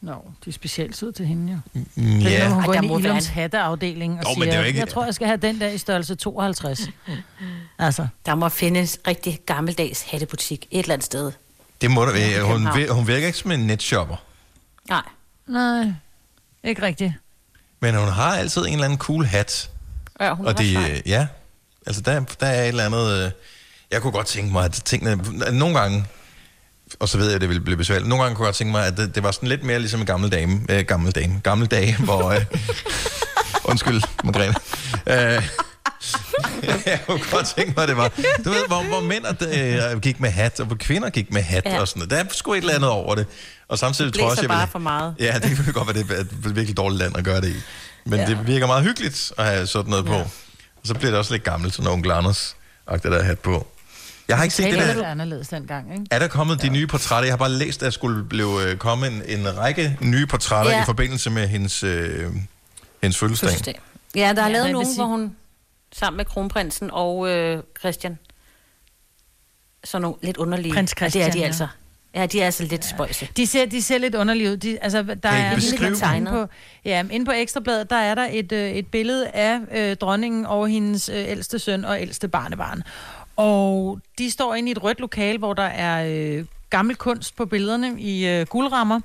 Nå, 0.00 0.12
de 0.44 0.50
er 0.50 0.54
specielt 0.54 0.96
søde 0.96 1.12
til 1.12 1.26
hende, 1.26 1.52
jo. 1.52 1.58
Mm, 1.72 1.86
Det 2.04 2.26
er, 2.26 2.30
Ja, 2.30 2.48
når 2.48 2.54
hun 2.54 2.60
Ej, 2.60 2.66
går 2.66 2.72
der 2.72 2.78
ind 2.80 2.84
i 2.84 2.88
må 2.88 2.98
være 2.98 3.08
Ilums 3.10 3.26
en- 3.26 3.32
hatteafdeling 3.34 4.18
og 4.18 4.24
Jo, 4.24 4.34
siger, 4.34 4.44
det 4.44 4.54
er 4.54 4.58
jo 4.60 4.64
ikke- 4.66 4.78
jeg 4.80 4.88
tror, 4.88 5.04
jeg 5.04 5.14
skal 5.14 5.26
have 5.26 5.36
den 5.36 5.60
der 5.60 5.68
i 5.68 5.78
størrelse 5.78 6.14
52. 6.14 6.80
altså, 7.78 8.06
Der 8.26 8.34
må 8.34 8.48
findes 8.48 8.94
en 8.94 9.00
rigtig 9.06 9.40
gammeldags 9.46 10.02
hattebutik 10.02 10.66
et 10.70 10.78
eller 10.78 10.92
andet 10.94 11.04
sted. 11.06 11.32
det 11.80 11.90
må 11.90 12.04
der 12.06 12.12
være. 12.12 12.42
Hun, 12.42 12.66
vir- 12.68 12.90
hun 12.92 13.06
virker 13.06 13.26
ikke 13.26 13.38
som 13.38 13.50
en 13.50 13.60
netshopper. 13.60 14.16
Nej. 14.88 15.02
nej, 15.46 15.92
ikke 16.64 16.82
rigtigt. 16.82 17.12
Men 17.80 17.94
hun 17.94 18.08
har 18.08 18.36
altid 18.36 18.62
en 18.66 18.72
eller 18.72 18.84
anden 18.84 18.98
cool 18.98 19.24
hat. 19.24 19.70
Ja, 20.20 20.34
hun 20.34 20.46
og 20.46 20.58
det, 20.58 20.72
sej. 20.72 21.02
ja, 21.06 21.26
altså 21.86 22.02
der, 22.02 22.20
der 22.40 22.46
er 22.46 22.62
et 22.62 22.68
eller 22.68 22.84
andet... 22.86 23.24
Øh, 23.24 23.30
jeg 23.90 24.02
kunne 24.02 24.12
godt 24.12 24.26
tænke 24.26 24.52
mig, 24.52 24.64
at 24.64 24.72
tingene... 24.72 25.16
Nogle 25.58 25.78
gange, 25.78 26.04
og 27.00 27.08
så 27.08 27.18
ved 27.18 27.26
jeg, 27.26 27.34
at 27.34 27.40
det 27.40 27.48
ville 27.48 27.60
blive 27.62 27.76
besværligt. 27.76 28.08
Nogle 28.08 28.22
gange 28.24 28.36
kunne 28.36 28.44
jeg 28.44 28.48
godt 28.48 28.56
tænke 28.56 28.72
mig, 28.72 28.86
at 28.86 28.96
det, 28.96 29.14
det 29.14 29.22
var 29.22 29.30
sådan 29.30 29.48
lidt 29.48 29.64
mere 29.64 29.78
ligesom 29.78 30.00
en 30.00 30.06
gammel 30.06 30.32
dame. 30.32 30.60
Øh, 30.68 30.84
gammel 30.84 31.12
dame. 31.12 31.40
Gamle 31.44 31.66
dage, 31.66 31.96
hvor... 31.98 32.30
Øh, 32.30 32.44
undskyld, 33.70 34.02
Margrethe. 34.24 34.54
Øh, 35.06 35.48
jeg 36.86 37.00
kunne 37.06 37.20
godt 37.30 37.46
tænke 37.56 37.72
mig, 37.76 37.82
at 37.82 37.88
det 37.88 37.96
var... 37.96 38.08
Du 38.44 38.50
ved, 38.50 38.66
hvor, 38.66 38.82
hvor 38.82 39.00
mænd 39.00 39.24
øh, 39.94 40.00
gik 40.00 40.20
med 40.20 40.30
hat, 40.30 40.60
og 40.60 40.66
hvor 40.66 40.76
kvinder 40.76 41.10
gik 41.10 41.32
med 41.32 41.42
hat 41.42 41.64
Ja. 41.66 41.80
og 41.80 41.88
sådan 41.88 42.00
noget. 42.00 42.10
Der 42.10 42.16
er 42.16 42.24
sgu 42.32 42.52
et 42.52 42.58
eller 42.58 42.74
andet 42.74 42.90
over 42.90 43.14
det. 43.14 43.26
Og 43.68 43.78
samtidig 43.78 44.12
Det 44.12 44.20
tror 44.20 44.26
jeg 44.26 44.30
også, 44.30 44.42
jeg 44.42 44.48
bare 44.48 44.58
ville... 44.58 44.70
for 44.72 44.78
meget. 44.78 45.14
Ja, 45.18 45.38
det 45.42 45.56
kan 45.64 45.72
godt 45.72 45.94
være, 45.94 46.02
det 46.04 46.10
er 46.16 46.20
et 46.20 46.56
virkelig 46.56 46.76
dårligt 46.76 46.98
land 46.98 47.16
at 47.16 47.24
gøre 47.24 47.40
det 47.40 47.48
i. 47.48 47.56
Men 48.06 48.20
ja. 48.20 48.24
Ja. 48.24 48.28
det 48.28 48.46
virker 48.46 48.66
meget 48.66 48.84
hyggeligt 48.84 49.32
at 49.38 49.44
have 49.44 49.66
sådan 49.66 49.90
noget 49.90 50.06
på. 50.06 50.14
Og 50.14 50.84
så 50.84 50.94
bliver 50.94 51.10
det 51.10 51.18
også 51.18 51.32
lidt 51.34 51.44
gammelt, 51.44 51.74
sådan 51.74 51.90
onkel 51.90 52.10
Anders 52.10 52.56
det 52.92 53.02
der 53.02 53.22
hat 53.22 53.38
på. 53.38 53.66
Jeg 54.28 54.36
har 54.36 54.44
ikke 54.44 54.54
set 54.54 54.64
det 54.64 54.72
Det 54.74 54.82
er 54.82 54.86
der. 54.86 54.94
lidt 54.94 55.06
anderledes 55.06 55.48
dengang, 55.48 55.92
ikke? 55.92 56.06
Er 56.10 56.18
der 56.18 56.28
kommet 56.28 56.62
de 56.62 56.68
nye 56.68 56.86
portrætter? 56.86 57.26
Jeg 57.26 57.32
har 57.32 57.36
bare 57.38 57.50
læst, 57.50 57.82
at 57.82 57.84
der 57.84 57.90
skulle 57.90 58.24
blive 58.24 58.70
øh, 58.70 58.76
komme 58.76 59.06
en, 59.06 59.22
en 59.26 59.58
række 59.58 59.98
nye 60.00 60.26
portrætter 60.26 60.72
Ja. 60.72 60.82
i 60.82 60.84
forbindelse 60.84 61.30
med 61.30 61.48
hendes, 61.48 61.82
øh, 61.82 62.26
hendes 63.02 63.18
fødselsdag. 63.18 63.48
Fødselsdag. 63.48 63.80
Ja, 64.14 64.20
der 64.20 64.26
er 64.26 64.32
Ja, 64.34 64.42
ja, 64.46 64.48
lavet 64.52 64.70
nogen, 64.72 64.86
sige- 64.86 64.96
hvor 64.96 65.04
hun 65.06 65.36
sammen 65.92 66.16
med 66.16 66.24
kronprinsen 66.24 66.90
og 66.92 67.28
øh, 67.30 67.62
Christian, 67.78 68.18
sådan 69.84 70.02
nogle 70.02 70.16
lidt 70.22 70.36
underlige. 70.36 70.74
Prins 70.74 70.94
Ja, 71.00 71.06
det 71.06 71.06
er 71.06 71.10
Christian, 71.10 71.32
de 71.32 71.38
ja. 71.38 71.46
altså. 71.46 71.66
Ja, 72.14 72.26
de 72.26 72.40
er 72.40 72.44
altså 72.44 72.64
lidt 72.64 72.84
spøjse. 72.84 73.28
De 73.36 73.46
ser, 73.46 73.66
de 73.66 73.82
ser 73.82 73.98
lidt 73.98 74.14
underlige 74.14 74.50
ud. 74.52 74.56
De, 74.56 74.78
altså, 74.82 75.02
der 75.02 75.32
I 75.36 75.40
er 75.40 75.54
beskrive 75.54 75.86
inde 75.90 76.00
dem? 76.06 76.14
inde 76.16 76.30
på, 76.30 76.46
ja, 76.84 77.04
inde 77.10 77.26
på 77.26 77.32
Ekstrabladet, 77.32 77.90
der 77.90 77.96
er 77.96 78.14
der 78.14 78.28
et, 78.30 78.52
øh, 78.52 78.70
et 78.70 78.86
billede 78.86 79.28
af 79.28 79.58
øh, 79.74 79.96
dronningen 79.96 80.46
og 80.46 80.68
hendes 80.68 81.08
øh, 81.08 81.16
ældste 81.28 81.58
søn 81.58 81.84
og 81.84 82.02
ældste 82.02 82.28
barnebarn. 82.28 82.82
Og 83.38 83.98
de 84.18 84.30
står 84.30 84.54
inde 84.54 84.68
i 84.68 84.72
et 84.72 84.82
rødt 84.82 85.00
lokal, 85.00 85.38
hvor 85.38 85.54
der 85.54 85.62
er 85.62 86.06
øh, 86.08 86.44
gammel 86.70 86.96
kunst 86.96 87.36
på 87.36 87.46
billederne 87.46 88.00
i 88.00 88.26
øh, 88.26 88.46
guldrammer. 88.46 89.00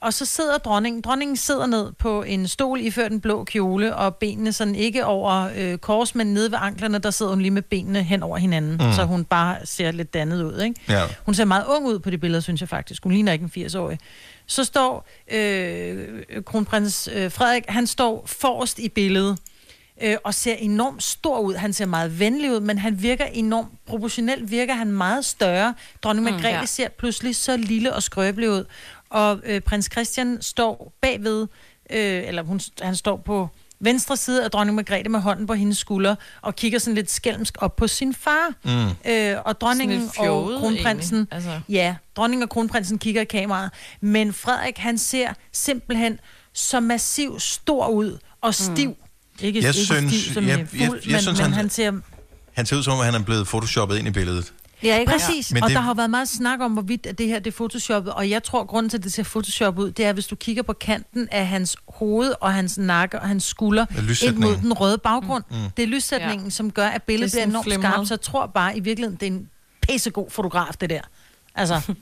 Og 0.00 0.14
så 0.14 0.24
sidder 0.24 0.58
dronningen, 0.58 1.00
dronningen 1.00 1.36
sidder 1.36 1.66
ned 1.66 1.92
på 1.92 2.22
en 2.22 2.48
stol 2.48 2.80
iført 2.80 3.12
en 3.12 3.20
blå 3.20 3.44
kjole, 3.44 3.96
og 3.96 4.14
benene 4.14 4.52
sådan 4.52 4.74
ikke 4.74 5.04
over 5.04 5.50
øh, 5.56 5.78
kors, 5.78 6.14
men 6.14 6.26
nede 6.26 6.50
ved 6.50 6.58
anklerne, 6.60 6.98
der 6.98 7.10
sidder 7.10 7.32
hun 7.32 7.40
lige 7.40 7.50
med 7.50 7.62
benene 7.62 8.02
hen 8.02 8.22
over 8.22 8.38
hinanden, 8.38 8.72
mm. 8.72 8.92
så 8.92 9.04
hun 9.04 9.24
bare 9.24 9.56
ser 9.64 9.90
lidt 9.90 10.14
dannet 10.14 10.42
ud, 10.42 10.60
ikke? 10.60 10.80
Ja. 10.88 11.02
Hun 11.26 11.34
ser 11.34 11.44
meget 11.44 11.64
ung 11.66 11.86
ud 11.86 11.98
på 11.98 12.10
det 12.10 12.20
billede, 12.20 12.42
synes 12.42 12.60
jeg 12.60 12.68
faktisk. 12.68 13.02
Hun 13.02 13.12
ligner 13.12 13.32
ikke 13.32 13.50
en 13.56 13.66
80-årig. 13.66 13.98
Så 14.46 14.64
står 14.64 15.08
øh, 15.32 16.22
kronprins 16.46 17.08
øh, 17.12 17.32
Frederik, 17.32 17.64
han 17.68 17.86
står 17.86 18.22
forrest 18.26 18.78
i 18.78 18.88
billedet, 18.88 19.38
øh, 20.02 20.16
og 20.24 20.34
ser 20.34 20.54
enormt 20.54 21.02
stor 21.02 21.38
ud. 21.40 21.54
Han 21.54 21.72
ser 21.72 21.86
meget 21.86 22.18
venlig 22.20 22.52
ud, 22.52 22.60
men 22.60 22.78
han 22.78 23.02
virker 23.02 23.24
enormt 23.24 23.68
proportionelt, 23.86 24.50
virker 24.50 24.74
han 24.74 24.92
meget 24.92 25.24
større. 25.24 25.74
Dronning 26.02 26.26
Mm, 26.26 26.32
Margrethe 26.32 26.58
ja. 26.58 26.66
ser 26.66 26.88
pludselig 26.88 27.36
så 27.36 27.56
lille 27.56 27.94
og 27.94 28.02
skrøbelig 28.02 28.50
ud. 28.50 28.64
Og 29.10 29.40
øh, 29.44 29.60
prins 29.60 29.88
Christian 29.92 30.38
står 30.40 30.92
bagved, 31.00 31.46
øh, 31.90 32.22
eller 32.28 32.42
hun, 32.42 32.60
han 32.82 32.96
står 32.96 33.16
på 33.16 33.48
venstre 33.80 34.16
side 34.16 34.44
af 34.44 34.50
dronning 34.50 34.74
Margrethe 34.74 35.08
med 35.08 35.20
hånden 35.20 35.46
på 35.46 35.54
hendes 35.54 35.78
skulder, 35.78 36.14
og 36.42 36.56
kigger 36.56 36.78
sådan 36.78 36.94
lidt 36.94 37.10
skælmsk 37.10 37.54
op 37.58 37.76
på 37.76 37.86
sin 37.86 38.14
far. 38.14 38.48
Mm. 38.64 39.10
Øh, 39.12 39.36
og 39.44 39.60
dronningen 39.60 40.10
og 40.18 40.60
kronprinsen, 40.60 41.16
egentlig. 41.16 41.34
Altså. 41.34 41.60
ja, 41.68 41.96
dronningen 42.16 42.42
og 42.42 42.48
kronprinsen 42.48 42.98
kigger 42.98 43.20
i 43.22 43.24
kameraet, 43.24 43.70
men 44.00 44.32
Frederik 44.32 44.78
han 44.78 44.98
ser 44.98 45.32
simpelthen 45.52 46.20
så 46.52 46.80
massiv 46.80 47.40
stor 47.40 47.88
ud 47.88 48.18
og 48.40 48.54
stiv. 48.54 48.88
Mm. 48.88 48.96
Ikke, 49.40 49.58
Jeg 49.60 49.68
ikke 49.68 49.84
synes- 49.86 50.12
stiv 50.14 50.34
som 50.34 50.42
jeg- 50.48 50.58
jeg, 50.58 50.58
jeg- 50.80 50.88
fuld, 50.88 51.00
jeg 51.04 51.12
men, 51.12 51.20
synes, 51.20 51.38
men 51.38 51.42
han- 51.44 51.52
han 51.52 51.70
ser 51.70 51.92
Han 52.52 52.66
ser 52.66 52.76
ud 52.76 52.82
som 52.82 52.92
om, 52.98 53.04
han 53.04 53.14
er 53.14 53.22
blevet 53.22 53.46
photoshoppet 53.46 53.96
ind 53.98 54.08
i 54.08 54.10
billedet. 54.10 54.52
Ja, 54.82 54.98
ikke? 54.98 55.12
Præcis, 55.12 55.52
Men 55.52 55.62
og 55.62 55.68
det- 55.68 55.76
der 55.76 55.82
har 55.82 55.94
været 55.94 56.10
meget 56.10 56.28
snak 56.28 56.60
om, 56.60 56.72
hvorvidt 56.72 57.06
at 57.06 57.18
det 57.18 57.26
her 57.28 57.38
det 57.38 57.46
er 57.52 57.54
photoshoppet, 57.56 58.12
og 58.12 58.30
jeg 58.30 58.42
tror, 58.42 58.60
at 58.60 58.66
grunden 58.68 58.90
til, 58.90 58.96
at 58.98 59.04
det 59.04 59.12
ser 59.12 59.22
photoshoppet 59.22 59.82
ud, 59.82 59.90
det 59.90 60.04
er, 60.04 60.12
hvis 60.12 60.26
du 60.26 60.36
kigger 60.36 60.62
på 60.62 60.72
kanten 60.72 61.28
af 61.30 61.46
hans 61.46 61.76
hoved 61.88 62.32
og 62.40 62.54
hans 62.54 62.78
nakke 62.78 63.20
og 63.20 63.28
hans 63.28 63.44
skulder 63.44 63.86
Ja, 64.22 64.26
ind 64.26 64.36
mod 64.36 64.56
den 64.56 64.72
røde 64.72 64.98
baggrund. 64.98 65.44
Mm. 65.50 65.56
Mm. 65.56 65.62
Det 65.76 65.82
er 65.82 65.86
lyssætningen, 65.86 66.44
ja. 66.46 66.50
som 66.50 66.70
gør, 66.70 66.86
at 66.88 67.02
billedet 67.02 67.32
Det 67.32 67.38
er 67.40 67.44
bliver 67.46 67.50
enormt 67.50 67.64
flimret. 67.64 67.92
skarpt, 67.92 68.08
så 68.08 68.14
jeg 68.14 68.20
tror 68.20 68.46
bare 68.46 68.76
i 68.76 68.80
virkeligheden, 68.80 69.16
det 69.20 69.26
er 69.26 69.30
en 69.40 69.48
pissegod 69.82 70.30
fotograf, 70.30 70.74
det 70.80 70.90
der. 70.90 71.00
Altså, 71.54 71.80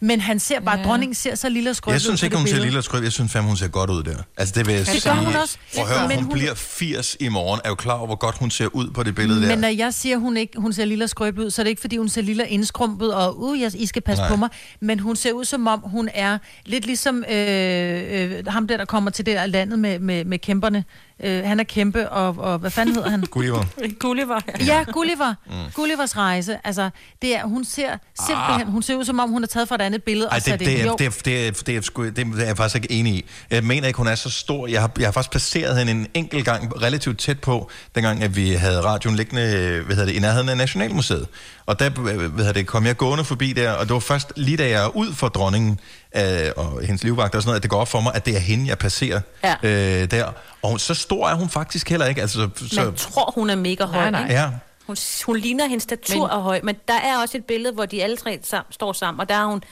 men 0.00 0.20
han 0.20 0.38
ser 0.38 0.60
bare, 0.60 0.78
Ja. 0.78 0.84
dronningen 0.84 1.14
ser 1.14 1.34
så 1.34 1.48
lille 1.48 1.70
og 1.70 1.76
skrøbelig 1.76 1.92
Jeg 1.94 2.00
synes 2.00 2.22
ikke, 2.22 2.36
hun 2.36 2.46
ser 2.46 2.60
lille 2.60 2.78
og 2.78 2.84
skrøb. 2.84 3.02
Jeg 3.02 3.12
synes 3.12 3.32
fandme, 3.32 3.48
hun 3.48 3.56
ser 3.56 3.68
godt 3.68 3.90
ud 3.90 4.02
der. 4.02 4.16
Altså, 4.36 4.54
det 4.58 4.66
vil 4.66 4.74
jeg 4.74 4.86
Det 4.86 4.88
sige. 5.02 5.10
gør 5.14 5.16
hun 5.20 5.36
også. 5.36 5.56
Prøv 5.74 5.84
at 5.84 5.90
høre, 5.98 6.08
Men 6.08 6.16
hun, 6.16 6.24
hun- 6.24 6.32
bliver 6.32 6.54
80 6.54 7.16
i 7.20 7.28
morgen. 7.28 7.60
Er 7.64 7.68
jo 7.68 7.74
klar 7.74 7.94
over, 7.94 8.06
hvor 8.06 8.16
godt 8.16 8.38
hun 8.38 8.50
ser 8.50 8.66
ud 8.66 8.90
på 8.90 9.02
det 9.02 9.14
billede 9.14 9.40
Men 9.40 9.48
der. 9.50 9.56
når 9.56 9.68
jeg 9.68 9.94
siger, 9.94 10.16
hun 10.16 10.36
ikke 10.36 10.60
hun 10.60 10.72
ser 10.72 10.84
lille 10.84 11.04
og 11.04 11.10
skrøbelig 11.10 11.46
ud, 11.46 11.50
så 11.50 11.62
er 11.62 11.64
det 11.64 11.70
ikke, 11.70 11.80
fordi 11.80 11.96
hun 11.96 12.08
ser 12.08 12.22
lille 12.22 12.42
og 12.42 12.48
indskrumpet, 12.48 13.14
og 13.14 13.42
uh, 13.42 13.60
jeg, 13.60 13.72
I 13.74 13.86
skal 13.86 14.02
passe 14.02 14.20
Nej. 14.22 14.28
Nej. 14.28 14.36
på 14.36 14.40
mig. 14.40 14.48
Men 14.80 14.98
hun 15.00 15.16
ser 15.16 15.32
ud, 15.32 15.44
som 15.44 15.66
om 15.66 15.80
hun 15.84 16.08
er 16.14 16.38
lidt 16.66 16.86
ligesom 16.86 17.24
øh, 17.30 18.22
øh, 18.22 18.46
ham 18.46 18.66
der, 18.68 18.76
der 18.76 18.84
kommer 18.84 19.10
til 19.10 19.26
det 19.26 19.36
der 19.36 19.46
landet 19.46 19.78
med, 19.78 19.98
med, 19.98 20.24
med 20.24 20.38
kæmperne. 20.38 20.84
Øh, 21.24 21.44
han 21.44 21.60
er 21.60 21.64
kæmpe, 21.64 22.08
og, 22.08 22.38
og 22.38 22.58
hvad 22.58 22.70
fanden 22.70 22.94
hedder 22.94 23.10
han? 23.10 23.20
Gulliver. 23.30 23.64
Gulliver. 23.98 24.40
Ja, 24.66 24.84
Gulliver. 24.92 25.34
Mm. 25.46 25.52
Gullivers 25.74 26.16
rejse. 26.16 26.58
Altså, 26.64 26.90
det 27.22 27.36
er, 27.36 27.44
hun 27.44 27.64
ser 27.64 27.96
simpelthen, 28.26 28.66
hun 28.66 28.82
ser 28.82 28.96
ud, 28.96 29.04
som 29.04 29.18
om 29.18 29.30
hun 29.30 29.42
er 29.42 29.46
taget 29.46 29.68
fra 29.68 29.74
et 29.74 29.80
andet 29.80 30.02
billede. 30.02 30.28
Ej, 30.28 30.36
og 30.36 30.42
sat 30.42 30.58
det, 30.58 30.66
det, 30.66 30.80
er, 30.80 30.96
det, 30.96 31.06
er, 31.06 31.10
det, 31.24 31.46
er, 31.48 31.52
det, 31.66 31.76
er, 31.76 32.10
det 32.10 32.40
er 32.40 32.46
jeg 32.46 32.56
faktisk 32.56 32.76
ikke 32.76 32.90
enig 32.90 33.14
i. 33.14 33.24
Jeg 33.50 33.64
mener 33.64 33.86
ikke, 33.86 33.96
hun 33.96 34.06
er 34.06 34.14
så 34.14 34.30
stor. 34.30 34.66
Jeg 34.66 34.80
har, 34.80 34.90
jeg 34.98 35.06
har 35.06 35.12
faktisk 35.12 35.30
placeret 35.30 35.78
hende 35.78 35.92
en 35.92 36.06
enkelt 36.14 36.44
gang 36.44 36.82
relativt 36.82 37.18
tæt 37.18 37.40
på, 37.40 37.70
dengang 37.94 38.22
at 38.22 38.36
vi 38.36 38.50
havde 38.50 38.80
radioen 38.80 39.16
liggende 39.16 39.42
hvad 39.86 39.96
hedder 39.96 40.04
det, 40.04 40.12
i 40.12 40.18
nærheden 40.18 40.48
af 40.48 40.56
Nationalmuseet. 40.56 41.26
Og 41.70 41.78
der 41.78 41.90
hvad 41.90 42.28
hedder 42.36 42.52
det, 42.52 42.66
kom 42.66 42.86
jeg 42.86 42.96
gående 42.96 43.24
forbi 43.24 43.52
der, 43.52 43.72
og 43.72 43.86
det 43.86 43.92
var 43.94 44.00
først 44.00 44.32
lige 44.36 44.56
da 44.56 44.68
jeg 44.68 44.84
er 44.84 44.96
ud 44.96 45.12
for 45.14 45.28
dronningen 45.28 45.80
øh, 46.16 46.22
og 46.56 46.80
hendes 46.82 47.04
livvagt 47.04 47.34
og 47.34 47.42
sådan 47.42 47.48
noget, 47.48 47.56
at 47.56 47.62
det 47.62 47.70
går 47.70 47.80
op 47.80 47.88
for 47.88 48.00
mig, 48.00 48.14
at 48.14 48.26
det 48.26 48.36
er 48.36 48.40
hende, 48.40 48.68
jeg 48.68 48.78
passerer 48.78 49.20
Ja. 49.44 49.54
øh, 49.62 50.10
der. 50.10 50.32
Og 50.62 50.80
så 50.80 50.94
stor 50.94 51.28
er 51.28 51.34
hun 51.34 51.48
faktisk 51.48 51.90
heller 51.90 52.06
ikke. 52.06 52.20
Altså, 52.20 52.48
så, 52.56 52.84
Man 52.84 52.94
tror, 52.94 53.32
hun 53.34 53.50
er 53.50 53.54
mega 53.54 53.84
høj. 53.84 54.00
Nej, 54.00 54.10
nej. 54.10 54.22
ikke? 54.22 54.34
ja. 54.34 54.50
Hun, 54.86 54.96
hun 55.26 55.36
ligner 55.36 55.66
hendes 55.66 55.82
statur 55.82 56.26
Men- 56.26 56.36
er 56.36 56.40
høj, 56.40 56.60
men 56.62 56.76
der 56.88 56.94
er 56.94 57.18
også 57.22 57.36
et 57.38 57.44
billede, 57.44 57.74
hvor 57.74 57.86
de 57.86 58.02
alle 58.02 58.16
tre 58.16 58.38
sam, 58.42 58.64
står 58.70 58.92
sammen, 58.92 59.20
og 59.20 59.28
der 59.28 59.34
har 59.34 59.46
hun, 59.46 59.62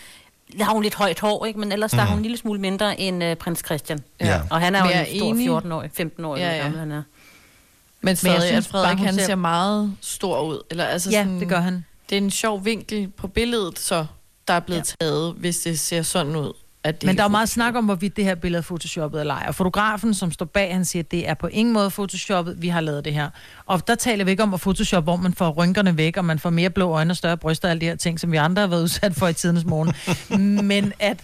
der 0.58 0.64
har 0.64 0.72
hun 0.72 0.82
lidt 0.82 0.94
højt 0.94 1.20
hår, 1.20 1.46
ikke? 1.46 1.58
men 1.60 1.72
ellers 1.72 1.92
mm. 1.92 1.96
der 1.96 2.04
er 2.04 2.08
hun 2.08 2.16
en 2.18 2.22
lille 2.22 2.36
smule 2.38 2.60
mindre 2.60 3.00
end 3.00 3.24
uh, 3.24 3.34
prins 3.34 3.62
Christian. 3.64 3.98
Ja. 4.20 4.40
Og 4.50 4.60
han 4.60 4.74
er 4.74 4.82
Men 4.82 4.90
jo 4.92 4.96
jeg 4.98 5.06
en 5.10 5.14
er 5.16 5.18
stor 5.18 5.58
enig. 5.60 5.72
14-årig, 5.72 5.90
15-årig, 6.00 6.40
Ja, 6.40 6.50
ja, 6.56 6.62
gammel 6.62 6.78
han 6.80 6.92
er. 6.92 7.02
Men 8.00 8.16
stadig, 8.16 8.42
synes 8.42 8.66
at 8.66 8.70
Frederik 8.70 8.96
bare, 8.96 9.06
han 9.06 9.14
ser- 9.14 9.26
ser 9.26 9.34
meget 9.34 9.92
stor 10.00 10.40
ud. 10.42 10.62
Eller, 10.70 10.84
altså 10.84 11.10
Ja, 11.10 11.22
sådan, 11.24 11.40
det 11.40 11.48
gør 11.48 11.60
han. 11.60 11.84
Det 12.08 12.18
er 12.18 12.22
en 12.22 12.30
sjov 12.30 12.64
vinkel 12.64 13.08
på 13.08 13.28
billedet, 13.28 13.78
så 13.78 14.06
der 14.48 14.54
er 14.54 14.60
blevet 14.60 14.94
ja. 15.00 15.06
taget, 15.06 15.34
hvis 15.34 15.58
det 15.58 15.80
ser 15.80 16.02
sådan 16.02 16.36
ud. 16.36 16.52
At 16.84 17.00
det 17.00 17.06
Men 17.06 17.16
der 17.16 17.22
er 17.22 17.24
jo 17.24 17.30
meget 17.30 17.48
snak 17.48 17.74
om, 17.74 17.84
hvorvidt 17.84 18.16
det 18.16 18.24
her 18.24 18.34
billede 18.34 18.58
er 18.58 18.62
photoshoppet 18.62 19.20
eller 19.20 19.34
ej. 19.34 19.44
Og 19.48 19.54
fotografen, 19.54 20.14
som 20.14 20.32
står 20.32 20.46
bag, 20.46 20.72
han 20.72 20.84
siger, 20.84 21.02
at 21.02 21.10
det 21.10 21.28
er 21.28 21.34
på 21.34 21.46
ingen 21.46 21.74
måde 21.74 21.90
photoshoppet, 21.90 22.62
vi 22.62 22.68
har 22.68 22.80
lavet 22.80 23.04
det 23.04 23.14
her. 23.14 23.30
Og 23.66 23.88
der 23.88 23.94
taler 23.94 24.24
vi 24.24 24.30
ikke 24.30 24.42
om 24.42 24.54
at 24.54 24.60
photoshop, 24.60 25.04
hvor 25.04 25.16
man 25.16 25.34
får 25.34 25.50
rynkerne 25.50 25.96
væk, 25.96 26.16
og 26.16 26.24
man 26.24 26.38
får 26.38 26.50
mere 26.50 26.70
blå 26.70 26.90
øjne 26.90 27.12
og 27.12 27.16
større 27.16 27.36
bryster 27.36 27.68
og 27.68 27.70
alle 27.70 27.80
de 27.80 27.86
her 27.86 27.96
ting, 27.96 28.20
som 28.20 28.32
vi 28.32 28.36
andre 28.36 28.60
har 28.60 28.66
været 28.66 28.82
udsat 28.88 29.14
for 29.14 29.28
i 29.28 29.32
tidens 29.32 29.64
morgen. 29.64 29.92
Men 30.66 30.92
at 30.98 31.20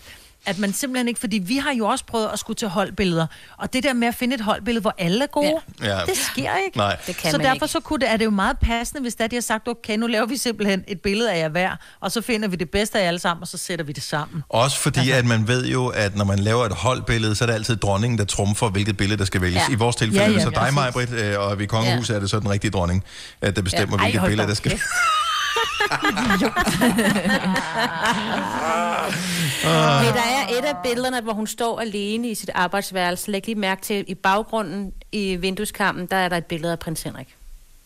at 0.47 0.59
man 0.59 0.73
simpelthen 0.73 1.09
ikke, 1.09 1.21
fordi 1.21 1.39
vi 1.39 1.57
har 1.57 1.73
jo 1.73 1.87
også 1.87 2.05
prøvet 2.05 2.29
at 2.33 2.39
skulle 2.39 2.57
til 2.57 2.69
holdbilleder, 2.69 3.27
og 3.59 3.73
det 3.73 3.83
der 3.85 3.93
med 3.93 4.09
at 4.09 4.15
finde 4.15 4.35
et 4.35 4.41
holdbillede, 4.41 4.81
hvor 4.81 4.95
alle 4.99 5.23
er 5.23 5.27
gode, 5.27 5.55
Ja. 5.83 5.99
det 6.07 6.17
sker 6.17 6.57
ikke. 6.67 6.77
Nej. 6.77 6.97
Det 7.07 7.17
kan 7.17 7.31
så 7.31 7.39
derfor 7.39 7.55
ikke. 7.55 7.69
så 7.69 7.81
kunne 7.81 7.99
det, 8.01 8.11
er 8.11 8.17
det 8.17 8.25
jo 8.25 8.31
meget 8.31 8.59
passende, 8.59 9.03
hvis 9.03 9.15
der 9.15 9.27
de 9.27 9.37
har 9.37 9.41
sagt, 9.41 9.69
okay, 9.69 9.97
nu 9.97 10.07
laver 10.07 10.27
vi 10.27 10.37
simpelthen 10.37 10.85
et 10.89 11.01
billede 11.01 11.33
af 11.33 11.39
jer 11.39 11.49
hver, 11.49 11.77
og 12.01 12.13
så 12.13 12.21
finder 12.21 12.49
vi 12.49 12.57
det 12.57 12.71
bedste 12.71 12.99
af 12.99 13.03
jer 13.03 13.09
alle 13.09 13.21
sammen, 13.21 13.43
og 13.43 13.49
så 13.49 13.59
sætter 13.59 13.85
vi 13.85 13.93
det 13.93 14.03
sammen. 14.03 14.43
Også 14.49 14.79
fordi, 14.79 15.01
altså, 15.01 15.15
at 15.15 15.25
man 15.25 15.49
ved 15.49 15.67
jo, 15.67 15.87
at 15.87 16.17
når 16.17 16.25
man 16.25 16.39
laver 16.39 16.65
et 16.67 16.73
holdbillede, 16.73 17.35
så 17.35 17.45
er 17.45 17.47
det 17.47 17.55
altid 17.55 17.77
dronningen, 17.77 18.19
der 18.19 18.25
trumfer, 18.25 18.69
hvilket 18.71 18.97
billede, 18.97 19.19
der 19.19 19.25
skal 19.25 19.41
vælges. 19.41 19.63
Ja. 19.69 19.73
I 19.73 19.77
vores 19.77 19.97
tilfælde 19.97 20.21
Ja, 20.25 20.31
ja, 20.31 20.33
ja, 20.33 20.39
ja, 20.39 20.45
så 20.45 20.51
dig. 20.51 20.75
Majbrit, 20.75 21.11
øh, 21.13 21.39
og 21.41 21.59
vi 21.59 21.65
i 21.65 21.67
kongehuset 21.67 22.11
ja. 22.11 22.17
er 22.17 22.21
det 22.21 22.31
så 22.31 22.41
den 22.41 22.51
rigtige 22.51 22.71
dronning, 22.71 23.05
at 23.41 23.57
der 23.57 23.63
bestemmer, 23.63 23.97
ja. 23.97 24.03
Ej, 24.05 24.11
hvilket 24.11 24.29
billede, 24.29 24.49
der 24.49 24.55
skal... 24.55 24.81
kæft. 26.39 26.55
Okay, 29.65 30.13
der 30.13 30.21
er 30.21 30.59
et 30.59 30.65
af 30.65 30.75
billederne, 30.85 31.21
hvor 31.21 31.33
hun 31.33 31.47
står 31.47 31.81
alene 31.81 32.29
i 32.31 32.35
sit 32.35 32.51
arbejdsværelse. 32.55 33.31
Læg 33.31 33.47
lige 33.47 33.59
mærke 33.59 33.83
til, 33.83 34.05
i 34.09 34.15
baggrunden 34.15 34.93
i 35.13 35.37
vindueskampen, 35.37 36.07
der 36.07 36.17
er 36.17 36.29
der 36.29 36.37
et 36.37 36.45
billede 36.45 36.73
af 36.73 36.79
prins 36.79 37.03
Henrik. 37.03 37.29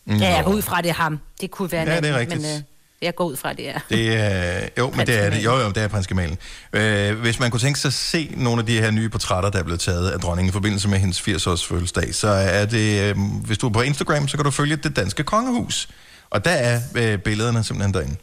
Mm. 0.05 0.17
Ja, 0.17 0.35
jeg 0.35 0.45
går 0.45 0.53
ud 0.53 0.63
fra, 0.63 0.81
det 0.81 0.89
er 0.89 0.95
ham. 0.95 1.19
Det 1.41 1.51
kunne 1.51 1.73
være 1.73 1.91
Ja, 1.91 2.01
det 2.01 2.11
er 2.11 2.19
rigtigt. 2.19 2.43
Men 2.43 2.51
øh, 2.57 2.63
jeg 3.03 3.15
går 3.15 3.25
ud 3.25 3.37
fra, 3.37 3.53
det 3.53 3.69
er. 3.69 3.79
Det 3.89 4.17
er, 4.17 4.69
jo, 4.79 4.91
men 4.97 5.07
det 5.07 5.25
er 5.25 5.31
det. 5.31 5.45
Jo, 5.45 5.57
jo, 5.57 5.69
det 5.69 5.77
er 5.83 5.89
prins 5.89 6.07
Gemalen. 6.07 6.39
Øh, 6.73 7.19
hvis 7.21 7.41
man 7.41 7.51
kunne 7.51 7.61
tænke 7.61 7.79
sig 7.79 7.89
at 7.89 7.93
se 7.95 8.33
nogle 8.37 8.61
af 8.61 8.67
de 8.67 8.81
her 8.81 8.91
nye 8.91 9.09
portrætter, 9.09 9.51
der 9.51 9.59
er 9.59 9.63
blevet 9.63 9.81
taget 9.81 10.11
af 10.11 10.21
dronningen 10.21 10.49
i 10.49 10.53
forbindelse 10.53 10.89
med 10.89 10.99
hendes 10.99 11.21
80-års 11.21 11.67
fødselsdag, 11.67 12.15
så 12.15 12.29
er 12.29 12.65
det, 12.67 13.03
øh, 13.03 13.17
hvis 13.45 13.59
du 13.59 13.67
er 13.69 13.73
på 13.73 13.81
Instagram, 13.83 14.29
så 14.29 14.37
kan 14.37 14.45
du 14.45 14.51
følge 14.51 14.77
det 14.77 14.97
danske 14.97 15.23
kongehus. 15.25 15.89
Og 16.31 16.45
der 16.45 16.51
er 16.51 16.81
øh, 16.95 17.19
billederne 17.19 17.65
simpelthen 17.65 17.95
derinde. 17.95 18.17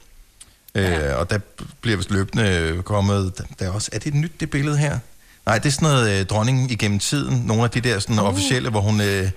Øh, 0.76 1.20
og 1.20 1.30
der 1.30 1.40
bliver 1.82 1.98
vist 1.98 2.12
løbende 2.12 2.82
kommet... 2.86 3.42
Der 3.60 3.66
er, 3.66 3.70
også, 3.70 3.90
er 3.94 4.00
det 4.00 4.08
et 4.08 4.14
nyt, 4.14 4.40
det 4.40 4.50
billede 4.50 4.78
her? 4.78 5.00
Nej, 5.46 5.58
det 5.58 5.66
er 5.66 5.72
sådan 5.72 5.90
noget 5.90 6.20
øh, 6.20 6.26
dronningen 6.26 6.70
igennem 6.70 7.00
tiden. 7.00 7.46
Nogle 7.46 7.64
af 7.64 7.70
de 7.70 7.82
der 7.82 8.00
sådan, 8.00 8.20
uh. 8.20 8.26
officielle, 8.26 8.70
hvor 8.70 8.82
hun... 8.82 9.02
Øh, 9.02 9.32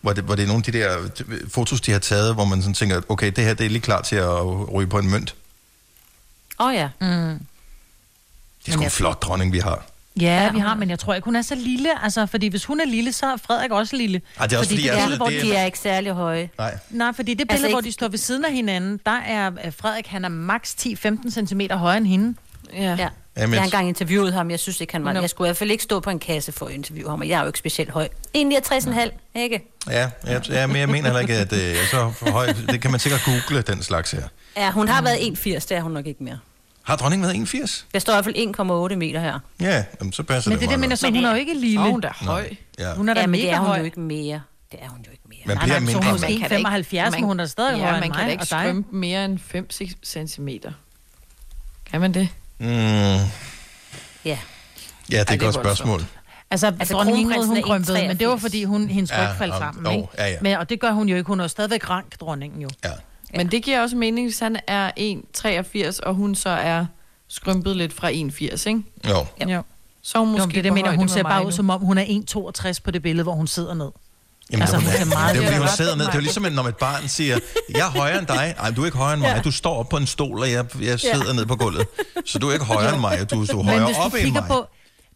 hvor 0.00 0.12
det, 0.12 0.24
hvor 0.24 0.34
det 0.34 0.42
er 0.42 0.46
nogle 0.46 0.64
af 0.66 0.72
de 0.72 0.78
der 0.78 0.98
øh, 1.28 1.50
fotos, 1.50 1.80
de 1.80 1.92
har 1.92 1.98
taget, 1.98 2.34
hvor 2.34 2.44
man 2.44 2.62
sådan 2.62 2.74
tænker, 2.74 3.00
okay, 3.08 3.32
det 3.36 3.44
her 3.44 3.54
det 3.54 3.66
er 3.66 3.70
lige 3.70 3.80
klar 3.80 4.02
til 4.02 4.16
at 4.16 4.72
ryge 4.72 4.88
på 4.88 4.98
en 4.98 5.10
mønt. 5.10 5.34
Åh 6.60 6.66
oh, 6.66 6.74
ja. 6.74 6.88
Mm. 7.00 7.46
Det 8.66 8.68
er 8.68 8.72
sgu 8.72 8.82
en 8.82 8.90
flot 8.90 9.22
dronning, 9.22 9.52
vi 9.52 9.58
har. 9.58 9.86
Ja, 10.20 10.50
vi 10.52 10.58
har, 10.58 10.74
men 10.74 10.90
jeg 10.90 10.98
tror 10.98 11.14
ikke, 11.14 11.24
hun 11.24 11.36
er 11.36 11.42
så 11.42 11.54
lille. 11.54 12.04
Altså, 12.04 12.26
fordi 12.26 12.46
hvis 12.48 12.64
hun 12.64 12.80
er 12.80 12.84
lille, 12.86 13.12
så 13.12 13.26
er 13.26 13.36
Frederik 13.36 13.70
også 13.70 13.96
lille. 13.96 14.20
Ej, 14.40 14.46
det 14.46 14.54
er 14.54 14.58
også 14.58 14.70
fordi, 14.70 14.82
det 14.82 14.88
jeg- 14.88 14.96
billede, 14.98 15.16
hvor 15.16 15.26
det 15.26 15.36
er- 15.36 15.40
De 15.42 15.54
er 15.54 15.64
ikke 15.64 15.78
særlig 15.78 16.12
høje. 16.12 16.50
Nej. 16.58 16.78
Nej, 16.90 17.12
fordi 17.12 17.34
det 17.34 17.38
billede, 17.38 17.52
Altså 17.52 17.64
altså, 17.66 17.68
hvor 17.74 17.78
ikke- 17.80 17.86
de 17.86 17.92
står 17.92 18.08
ved 18.08 18.18
siden 18.18 18.44
af 18.44 18.52
hinanden, 18.52 19.00
der 19.06 19.18
er 19.26 19.50
øh, 19.66 19.72
Frederik, 19.80 20.06
han 20.06 20.24
er 20.24 20.28
maks 20.28 20.74
10-15 20.74 21.30
cm 21.30 21.60
højere 21.70 21.98
end 21.98 22.06
hende. 22.06 22.34
Ja. 22.74 22.80
Ja. 22.98 23.08
Jamen, 23.36 23.52
jeg 23.54 23.60
har 23.60 23.64
engang 23.64 23.88
interviewet 23.88 24.32
ham. 24.32 24.50
Jeg 24.50 24.60
synes 24.60 24.80
ikke, 24.80 24.92
han 24.92 25.04
var... 25.04 25.12
Nå. 25.12 25.20
Jeg 25.20 25.30
skulle 25.30 25.46
i 25.46 25.48
hvert 25.48 25.56
fald 25.56 25.70
ikke 25.70 25.82
stå 25.84 26.00
på 26.00 26.10
en 26.10 26.18
kasse 26.18 26.52
for 26.52 26.66
at 26.66 26.72
interviewe 26.72 27.10
ham, 27.10 27.20
og 27.20 27.28
jeg 27.28 27.36
er 27.36 27.40
jo 27.40 27.46
ikke 27.46 27.58
specielt 27.58 27.90
høj. 27.90 28.08
1,69,5, 28.36 29.10
ikke? 29.34 29.72
Ja, 29.90 30.10
jeg, 30.26 30.42
jeg, 30.50 30.68
men 30.68 30.76
jeg 30.76 30.88
mener 30.88 31.02
heller 31.04 31.20
ikke, 31.20 31.34
at 31.34 31.52
øh, 31.52 31.58
jeg 31.58 31.70
er 31.70 31.86
så 31.90 32.30
høj. 32.30 32.46
Det 32.70 32.82
kan 32.82 32.90
man 32.90 33.00
sikkert 33.00 33.22
google, 33.24 33.62
den 33.62 33.82
slags 33.82 34.10
her. 34.10 34.22
Ja, 34.56 34.70
hun 34.70 34.88
har 34.88 35.02
været 35.02 35.16
1,80, 35.16 35.50
det 35.54 35.72
er 35.72 35.80
hun 35.80 35.92
nok 35.92 36.06
ikke 36.06 36.24
mere. 36.24 36.38
Har 36.84 36.96
dronningen 36.96 37.22
været 37.22 37.34
81? 37.34 37.86
Der 37.92 37.98
står 37.98 38.12
i 38.12 38.14
hvert 38.14 38.24
fald 38.24 38.90
1,8 38.92 38.96
meter 38.96 39.20
her. 39.20 39.38
Ja, 39.60 39.84
jamen, 40.00 40.12
så 40.12 40.22
passer 40.22 40.50
Men 40.50 40.58
det 40.58 40.64
er 40.64 40.68
det, 40.70 40.78
meget 40.78 40.80
men 40.80 40.88
godt. 40.90 40.98
så 40.98 41.06
hun 41.10 41.24
er 41.24 41.30
jo 41.30 41.36
ikke 41.36 41.54
lille. 41.54 41.80
Er 41.80 41.90
hun 41.90 42.00
da 42.00 42.08
høj. 42.14 42.50
Ja. 42.78 42.94
Hun 42.94 43.08
er 43.08 43.14
da 43.14 43.20
ja, 43.20 43.26
men 43.26 43.30
mega 43.32 43.42
det 43.42 43.52
er 43.52 43.58
hun 43.58 43.66
høj. 43.66 43.78
jo 43.78 43.84
ikke 43.84 44.00
mere. 44.00 44.40
Det 44.72 44.78
er 44.82 44.88
hun 44.88 44.98
jo 45.06 45.10
ikke 45.10 45.22
mere. 45.28 45.38
Man 45.46 45.56
Nej, 45.56 45.64
bliver 45.64 45.80
nej, 45.80 45.86
mindre. 45.86 46.02
hun 46.10 46.16
er 46.16 46.20
Man 46.20 46.30
ikke- 46.30 46.46
1,75, 47.06 47.10
men 47.10 47.24
hun 47.24 47.40
er 47.40 47.46
stadig 47.46 47.76
ja, 47.76 47.78
højere 47.78 47.94
man 48.00 48.02
end 48.04 48.12
kan 48.12 48.30
ikke 48.30 48.42
og 48.42 48.46
skrømpe 48.46 48.96
mere 48.96 49.24
end 49.24 49.38
5 49.38 49.70
cm. 50.04 50.48
Kan 51.90 52.00
man 52.00 52.14
det? 52.14 52.28
Mm, 52.58 52.66
Ja. 52.66 53.18
ja, 54.24 54.38
det 55.10 55.18
er 55.18 55.20
et 55.22 55.28
det 55.28 55.34
er 55.34 55.38
godt 55.38 55.54
spørgsmål. 55.54 56.04
Altså, 56.50 56.66
Altså, 56.78 56.94
dronning 56.94 57.18
Ingrid, 57.18 57.46
hun 57.46 57.56
er 57.56 57.62
krympede, 57.62 58.08
men 58.08 58.18
det 58.18 58.28
var 58.28 58.34
1,83. 58.36 58.40
fordi 58.40 58.64
hun, 58.64 58.88
hendes 58.88 59.12
ryg 59.12 59.16
Ja, 59.18 59.32
faldt 59.32 59.52
og- 59.52 59.58
sammen, 59.58 59.84
jo, 59.84 59.90
ikke? 60.00 60.08
ja, 60.18 60.28
ja. 60.28 60.36
Men, 60.40 60.56
og 60.56 60.70
det 60.70 60.80
gør 60.80 60.90
hun 60.90 61.08
jo 61.08 61.16
ikke. 61.16 61.26
Hun 61.26 61.40
er 61.40 61.44
jo 61.44 61.48
stadigvæk 61.48 61.90
rank, 61.90 62.20
dronningen 62.20 62.62
jo. 62.62 62.68
Ja. 62.84 62.90
Men 63.36 63.50
det 63.50 63.62
giver 63.62 63.80
også 63.82 63.96
mening, 63.96 64.26
hvis 64.26 64.38
han 64.38 64.56
er 64.66 64.90
1,83, 64.98 65.98
og 66.06 66.14
hun 66.14 66.34
så 66.34 66.48
er 66.48 66.86
skrympet 67.28 67.76
lidt 67.76 67.92
fra 67.92 68.10
1,80, 68.10 68.68
ikke? 68.68 68.82
Jo. 69.08 69.26
Jo. 69.54 69.62
Så 70.02 70.18
er 70.18 70.22
hun 70.22 70.32
Måske 70.32 70.44
jo, 70.44 70.48
det, 70.54 70.64
det 70.64 70.72
mener, 70.72 70.96
hun 70.96 71.08
ser 71.08 71.22
bare 71.22 71.40
ud, 71.40 71.44
nu. 71.50 71.50
som 71.56 71.70
om 71.70 71.80
hun 71.80 71.98
er 71.98 72.04
1,62 72.74 72.80
på 72.84 72.90
det 72.90 73.02
billede, 73.02 73.22
hvor 73.22 73.32
hun 73.32 73.46
sidder 73.46 73.74
ned. 73.74 73.88
Jamen, 74.50 74.62
Altså, 74.62 74.76
hun 74.76 74.84
det, 74.86 74.92
ser 74.94 75.04
meget- 75.04 75.34
det 75.34 75.40
er 75.40 75.44
jo 75.46 75.50
fordi, 75.52 75.58
hun 75.58 75.68
sidder 75.76 75.96
ned. 75.96 76.04
Det 76.04 76.10
er 76.12 76.14
jo 76.18 76.20
ligesom, 76.20 76.42
når 76.52 76.62
et 76.62 76.76
barn 76.76 77.08
siger, 77.08 77.38
jeg 77.70 77.78
er 77.80 77.90
højere 77.90 78.18
end 78.18 78.26
dig. 78.26 78.54
Nej, 78.58 78.70
du 78.70 78.82
er 78.82 78.86
ikke 78.86 78.98
højere 78.98 79.14
end 79.14 79.22
mig. 79.22 79.32
Ja. 79.36 79.42
Du 79.42 79.50
står 79.50 79.74
op 79.76 79.88
på 79.88 79.96
en 79.96 80.06
stol, 80.06 80.40
og 80.40 80.50
jeg, 80.52 80.64
jeg 80.82 81.00
sidder 81.00 81.32
ned 81.32 81.46
på 81.46 81.56
gulvet. 81.56 81.86
Så 82.26 82.38
du 82.38 82.48
er 82.48 82.52
ikke 82.52 82.64
højere 82.64 82.92
end 82.92 83.00
mig. 83.00 83.30
Du, 83.30 83.36
du 83.46 83.52
er 83.52 83.56
Men 83.56 83.64
højere 83.64 83.84
op 84.04 84.10
du 84.12 84.16
end 84.16 84.24
kigger 84.24 84.40
mig. 84.40 84.48
på, 84.48 84.66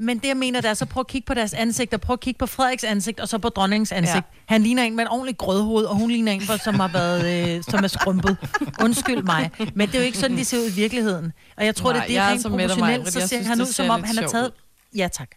Men 0.01 0.19
det, 0.19 0.29
jeg 0.29 0.37
mener, 0.37 0.61
det 0.61 0.71
er 0.71 0.75
så 0.75 0.87
prøv 0.87 1.01
at 1.01 1.07
kigge 1.07 1.27
på 1.27 1.35
deres 1.35 1.55
ansigt, 1.55 1.95
og 1.95 2.01
prøv 2.01 2.15
at 2.15 2.21
kigge 2.21 2.39
på 2.39 2.47
Frederiks 2.47 2.85
ansigt, 2.85 3.21
og 3.21 3.29
så 3.29 3.39
på 3.39 3.49
dronningens 3.49 3.93
ansigt. 3.93 4.17
Ja. 4.17 4.21
Han 4.47 4.63
ligner 4.63 4.83
en 4.83 4.97
med 4.97 5.05
en 5.05 5.09
ordentlig 5.11 5.39
grødhoved, 5.39 5.85
og 5.85 5.97
hun 5.97 6.11
ligner 6.11 6.33
en, 6.33 6.43
som 6.65 6.75
har 6.81 6.89
været, 6.89 7.57
øh, 7.57 7.63
som 7.69 7.85
er 7.85 7.89
skrumpet. 7.89 8.37
Undskyld 8.83 9.23
mig. 9.23 9.51
Men 9.75 9.89
det 9.89 9.95
er 9.95 9.99
jo 9.99 10.05
ikke 10.05 10.19
sådan, 10.19 10.37
de 10.37 10.45
ser 10.45 10.59
ud 10.59 10.69
i 10.69 10.73
virkeligheden. 10.73 11.33
Og 11.57 11.65
jeg 11.65 11.75
tror, 11.77 11.93
Nej, 11.93 12.01
det, 12.01 12.09
det 12.09 12.17
er 12.17 12.23
er 12.23 12.31
rent 12.31 12.43
proportionelt, 12.43 12.81
Maj-Brit. 12.81 13.13
så 13.13 13.21
ser 13.21 13.27
synes, 13.27 13.47
han 13.47 13.59
det 13.59 13.65
ud, 13.67 13.73
som 13.73 13.91
om 13.91 14.03
han 14.03 14.17
har 14.19 14.29
taget... 14.29 14.53
Ja, 14.97 15.09
tak. 15.13 15.29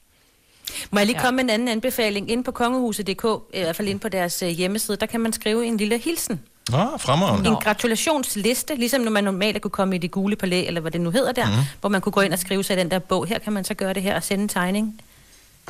Må 0.92 1.00
jeg 1.00 1.06
lige 1.06 1.18
Ja. 1.18 1.24
komme 1.26 1.36
med 1.36 1.44
en 1.44 1.50
anden 1.50 1.68
anbefaling? 1.68 2.32
Inde 2.32 2.44
på 2.44 2.52
kongehuset.dk, 2.52 3.26
i 3.54 3.60
hvert 3.60 3.76
fald 3.76 3.88
inde 3.88 4.00
på 4.00 4.10
deres 4.10 4.44
øh, 4.44 4.50
hjemmeside, 4.50 4.98
der 4.98 5.06
kan 5.06 5.20
man 5.20 5.34
skrive 5.34 5.66
en 5.66 5.78
lille 5.78 5.98
hilsen. 5.98 6.40
Nå, 6.70 6.98
fremragende. 6.98 7.50
En 7.50 7.56
gratulationsliste, 7.56 8.76
ligesom 8.76 9.02
når 9.02 9.12
man 9.12 9.24
normalt 9.24 9.62
kunne 9.62 9.72
komme 9.72 9.96
i 9.96 9.98
det 9.98 10.12
gule 10.12 10.36
palæ, 10.36 10.66
eller 10.68 10.82
hvad 10.82 10.92
det 10.92 11.02
nu 11.02 11.12
hedder 11.12 11.32
der, 11.32 11.46
mm. 11.46 11.64
hvor 11.80 11.90
man 11.90 12.02
kunne 12.02 12.14
gå 12.14 12.22
ind 12.22 12.34
og 12.34 12.40
skrive 12.40 12.64
sig 12.64 12.76
i 12.76 12.80
den 12.80 12.92
der 12.92 13.00
bog. 13.00 13.26
Her 13.26 13.40
kan 13.40 13.54
man 13.54 13.64
så 13.64 13.74
gøre 13.74 13.94
det 13.94 14.04
her 14.04 14.16
og 14.16 14.24
sende 14.24 14.42
en 14.42 14.50
tegning. 14.50 15.02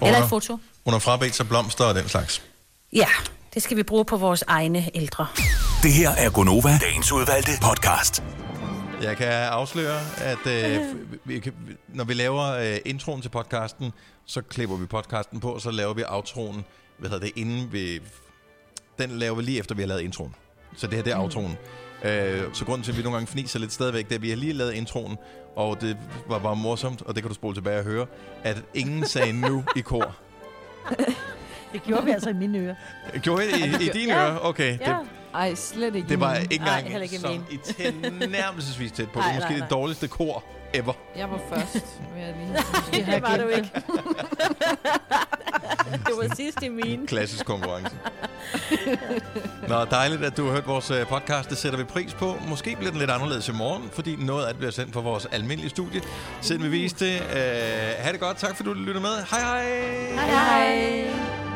Eller 0.01 0.23
et 0.23 0.29
foto. 0.29 0.59
Hun 0.83 0.93
har 0.93 0.99
frabedt 0.99 1.35
sig 1.35 1.47
blomster 1.47 1.85
og 1.85 1.95
den 1.95 2.09
slags. 2.09 2.41
Ja, 2.93 3.07
det 3.53 3.63
skal 3.63 3.77
vi 3.77 3.83
bruge 3.83 4.05
på 4.05 4.17
vores 4.17 4.43
egne 4.47 4.89
ældre. 4.93 5.27
Det 5.83 5.93
her 5.93 6.09
er 6.09 6.29
Gonova, 6.29 6.77
dagens 6.81 7.11
udvalgte 7.11 7.51
podcast. 7.61 8.23
Jeg 9.01 9.17
kan 9.17 9.27
afsløre, 9.27 9.99
at 10.17 10.47
øh, 10.47 10.85
vi 11.25 11.39
kan, 11.39 11.53
når 11.87 12.03
vi 12.03 12.13
laver 12.13 12.43
øh, 12.43 12.77
introen 12.85 13.21
til 13.21 13.29
podcasten, 13.29 13.91
så 14.25 14.41
klipper 14.41 14.75
vi 14.75 14.85
podcasten 14.85 15.39
på, 15.39 15.51
og 15.51 15.61
så 15.61 15.71
laver 15.71 15.93
vi 15.93 16.03
outroen, 16.07 16.65
hvad 16.97 17.09
hedder 17.09 17.25
det, 17.25 17.33
inden 17.35 17.73
vi... 17.73 17.99
Den 18.99 19.09
laver 19.11 19.35
vi 19.35 19.43
lige 19.43 19.59
efter, 19.59 19.75
vi 19.75 19.81
har 19.81 19.87
lavet 19.87 20.01
introen. 20.01 20.35
Så 20.77 20.87
det 20.87 20.95
her, 20.95 21.03
det 21.03 21.13
er 21.13 21.17
outroen. 21.17 21.57
Øh, 22.03 22.43
så 22.53 22.65
grunden 22.65 22.83
til, 22.83 22.91
at 22.91 22.97
vi 22.97 23.03
nogle 23.03 23.17
gange 23.17 23.31
fniser 23.31 23.59
lidt 23.59 23.73
stadigvæk, 23.73 24.05
det 24.05 24.11
er, 24.11 24.15
at 24.15 24.21
vi 24.21 24.29
har 24.29 24.35
lige 24.35 24.53
lavet 24.53 24.73
introen, 24.73 25.17
og 25.55 25.81
det 25.81 25.97
var 26.27 26.39
bare 26.39 26.55
morsomt, 26.55 27.01
og 27.01 27.15
det 27.15 27.23
kan 27.23 27.29
du 27.29 27.35
spole 27.35 27.55
tilbage 27.55 27.79
og 27.79 27.83
høre, 27.83 28.05
at 28.43 28.63
ingen 28.73 29.05
sagde 29.05 29.33
nu 29.33 29.63
i 29.75 29.81
kor. 29.81 30.15
Det 31.73 31.83
gjorde 31.83 32.05
vi 32.05 32.11
altså 32.11 32.29
i 32.29 32.33
mine 32.33 32.57
ører. 32.59 32.75
Gjorde 33.19 33.45
I 33.45 33.83
i, 33.83 33.85
i 33.85 33.89
dine 33.93 34.13
ører? 34.15 34.37
Okay. 34.37 34.79
Ja. 34.79 34.85
Det, 34.85 34.97
Ej, 35.33 35.55
slet 35.55 35.95
ikke 35.95 36.09
det 36.09 36.19
var 36.19 36.35
ikke 36.35 36.55
engang 36.55 37.09
som 37.09 37.45
i 37.51 37.57
tilnærmelsesvis 37.57 38.91
tæt 38.91 39.09
på. 39.09 39.19
Det 39.19 39.25
Ej, 39.25 39.31
er 39.31 39.35
måske 39.35 39.49
nej, 39.49 39.53
det 39.53 39.59
nej. 39.59 39.69
dårligste 39.69 40.07
kor 40.07 40.43
ever. 40.73 40.93
Jeg 41.17 41.29
var 41.31 41.39
først, 41.49 41.73
vil 42.15 42.23
jeg 42.23 42.33
lige 42.39 42.53
Det 42.93 43.05
sige. 43.05 43.21
var 43.21 43.37
du 43.37 43.47
ikke. 43.47 43.71
det 46.07 46.13
var 46.21 46.35
sidst 46.35 46.63
i 46.63 46.69
mine. 46.69 47.07
Klassisk 47.07 47.45
konkurrence. 47.45 47.95
Nå, 49.67 49.85
dejligt, 49.85 50.23
at 50.23 50.37
du 50.37 50.45
har 50.45 50.51
hørt 50.51 50.67
vores 50.67 50.91
øh, 50.91 51.07
podcast. 51.07 51.49
Det 51.49 51.57
sætter 51.57 51.79
vi 51.79 51.85
pris 51.85 52.13
på. 52.13 52.37
Måske 52.47 52.75
bliver 52.75 52.91
den 52.91 52.99
lidt 52.99 53.11
anderledes 53.11 53.49
i 53.49 53.51
morgen, 53.51 53.89
fordi 53.93 54.15
noget 54.15 54.43
af 54.45 54.49
det 54.49 54.57
bliver 54.57 54.71
sendt 54.71 54.93
på 54.93 55.01
vores 55.01 55.25
almindelige 55.25 55.69
studie. 55.69 56.01
Siden 56.41 56.63
vi 56.63 56.67
viste 56.69 57.05
det. 57.05 57.21
Øh, 57.21 57.31
ha' 57.97 58.11
det 58.11 58.19
godt. 58.19 58.37
Tak, 58.37 58.55
fordi 58.55 58.69
du 58.69 58.73
lyttede 58.73 58.99
med. 59.01 59.15
Hej 59.31 59.39
hej. 59.39 59.63
Hej 60.13 60.29
hej. 60.29 61.50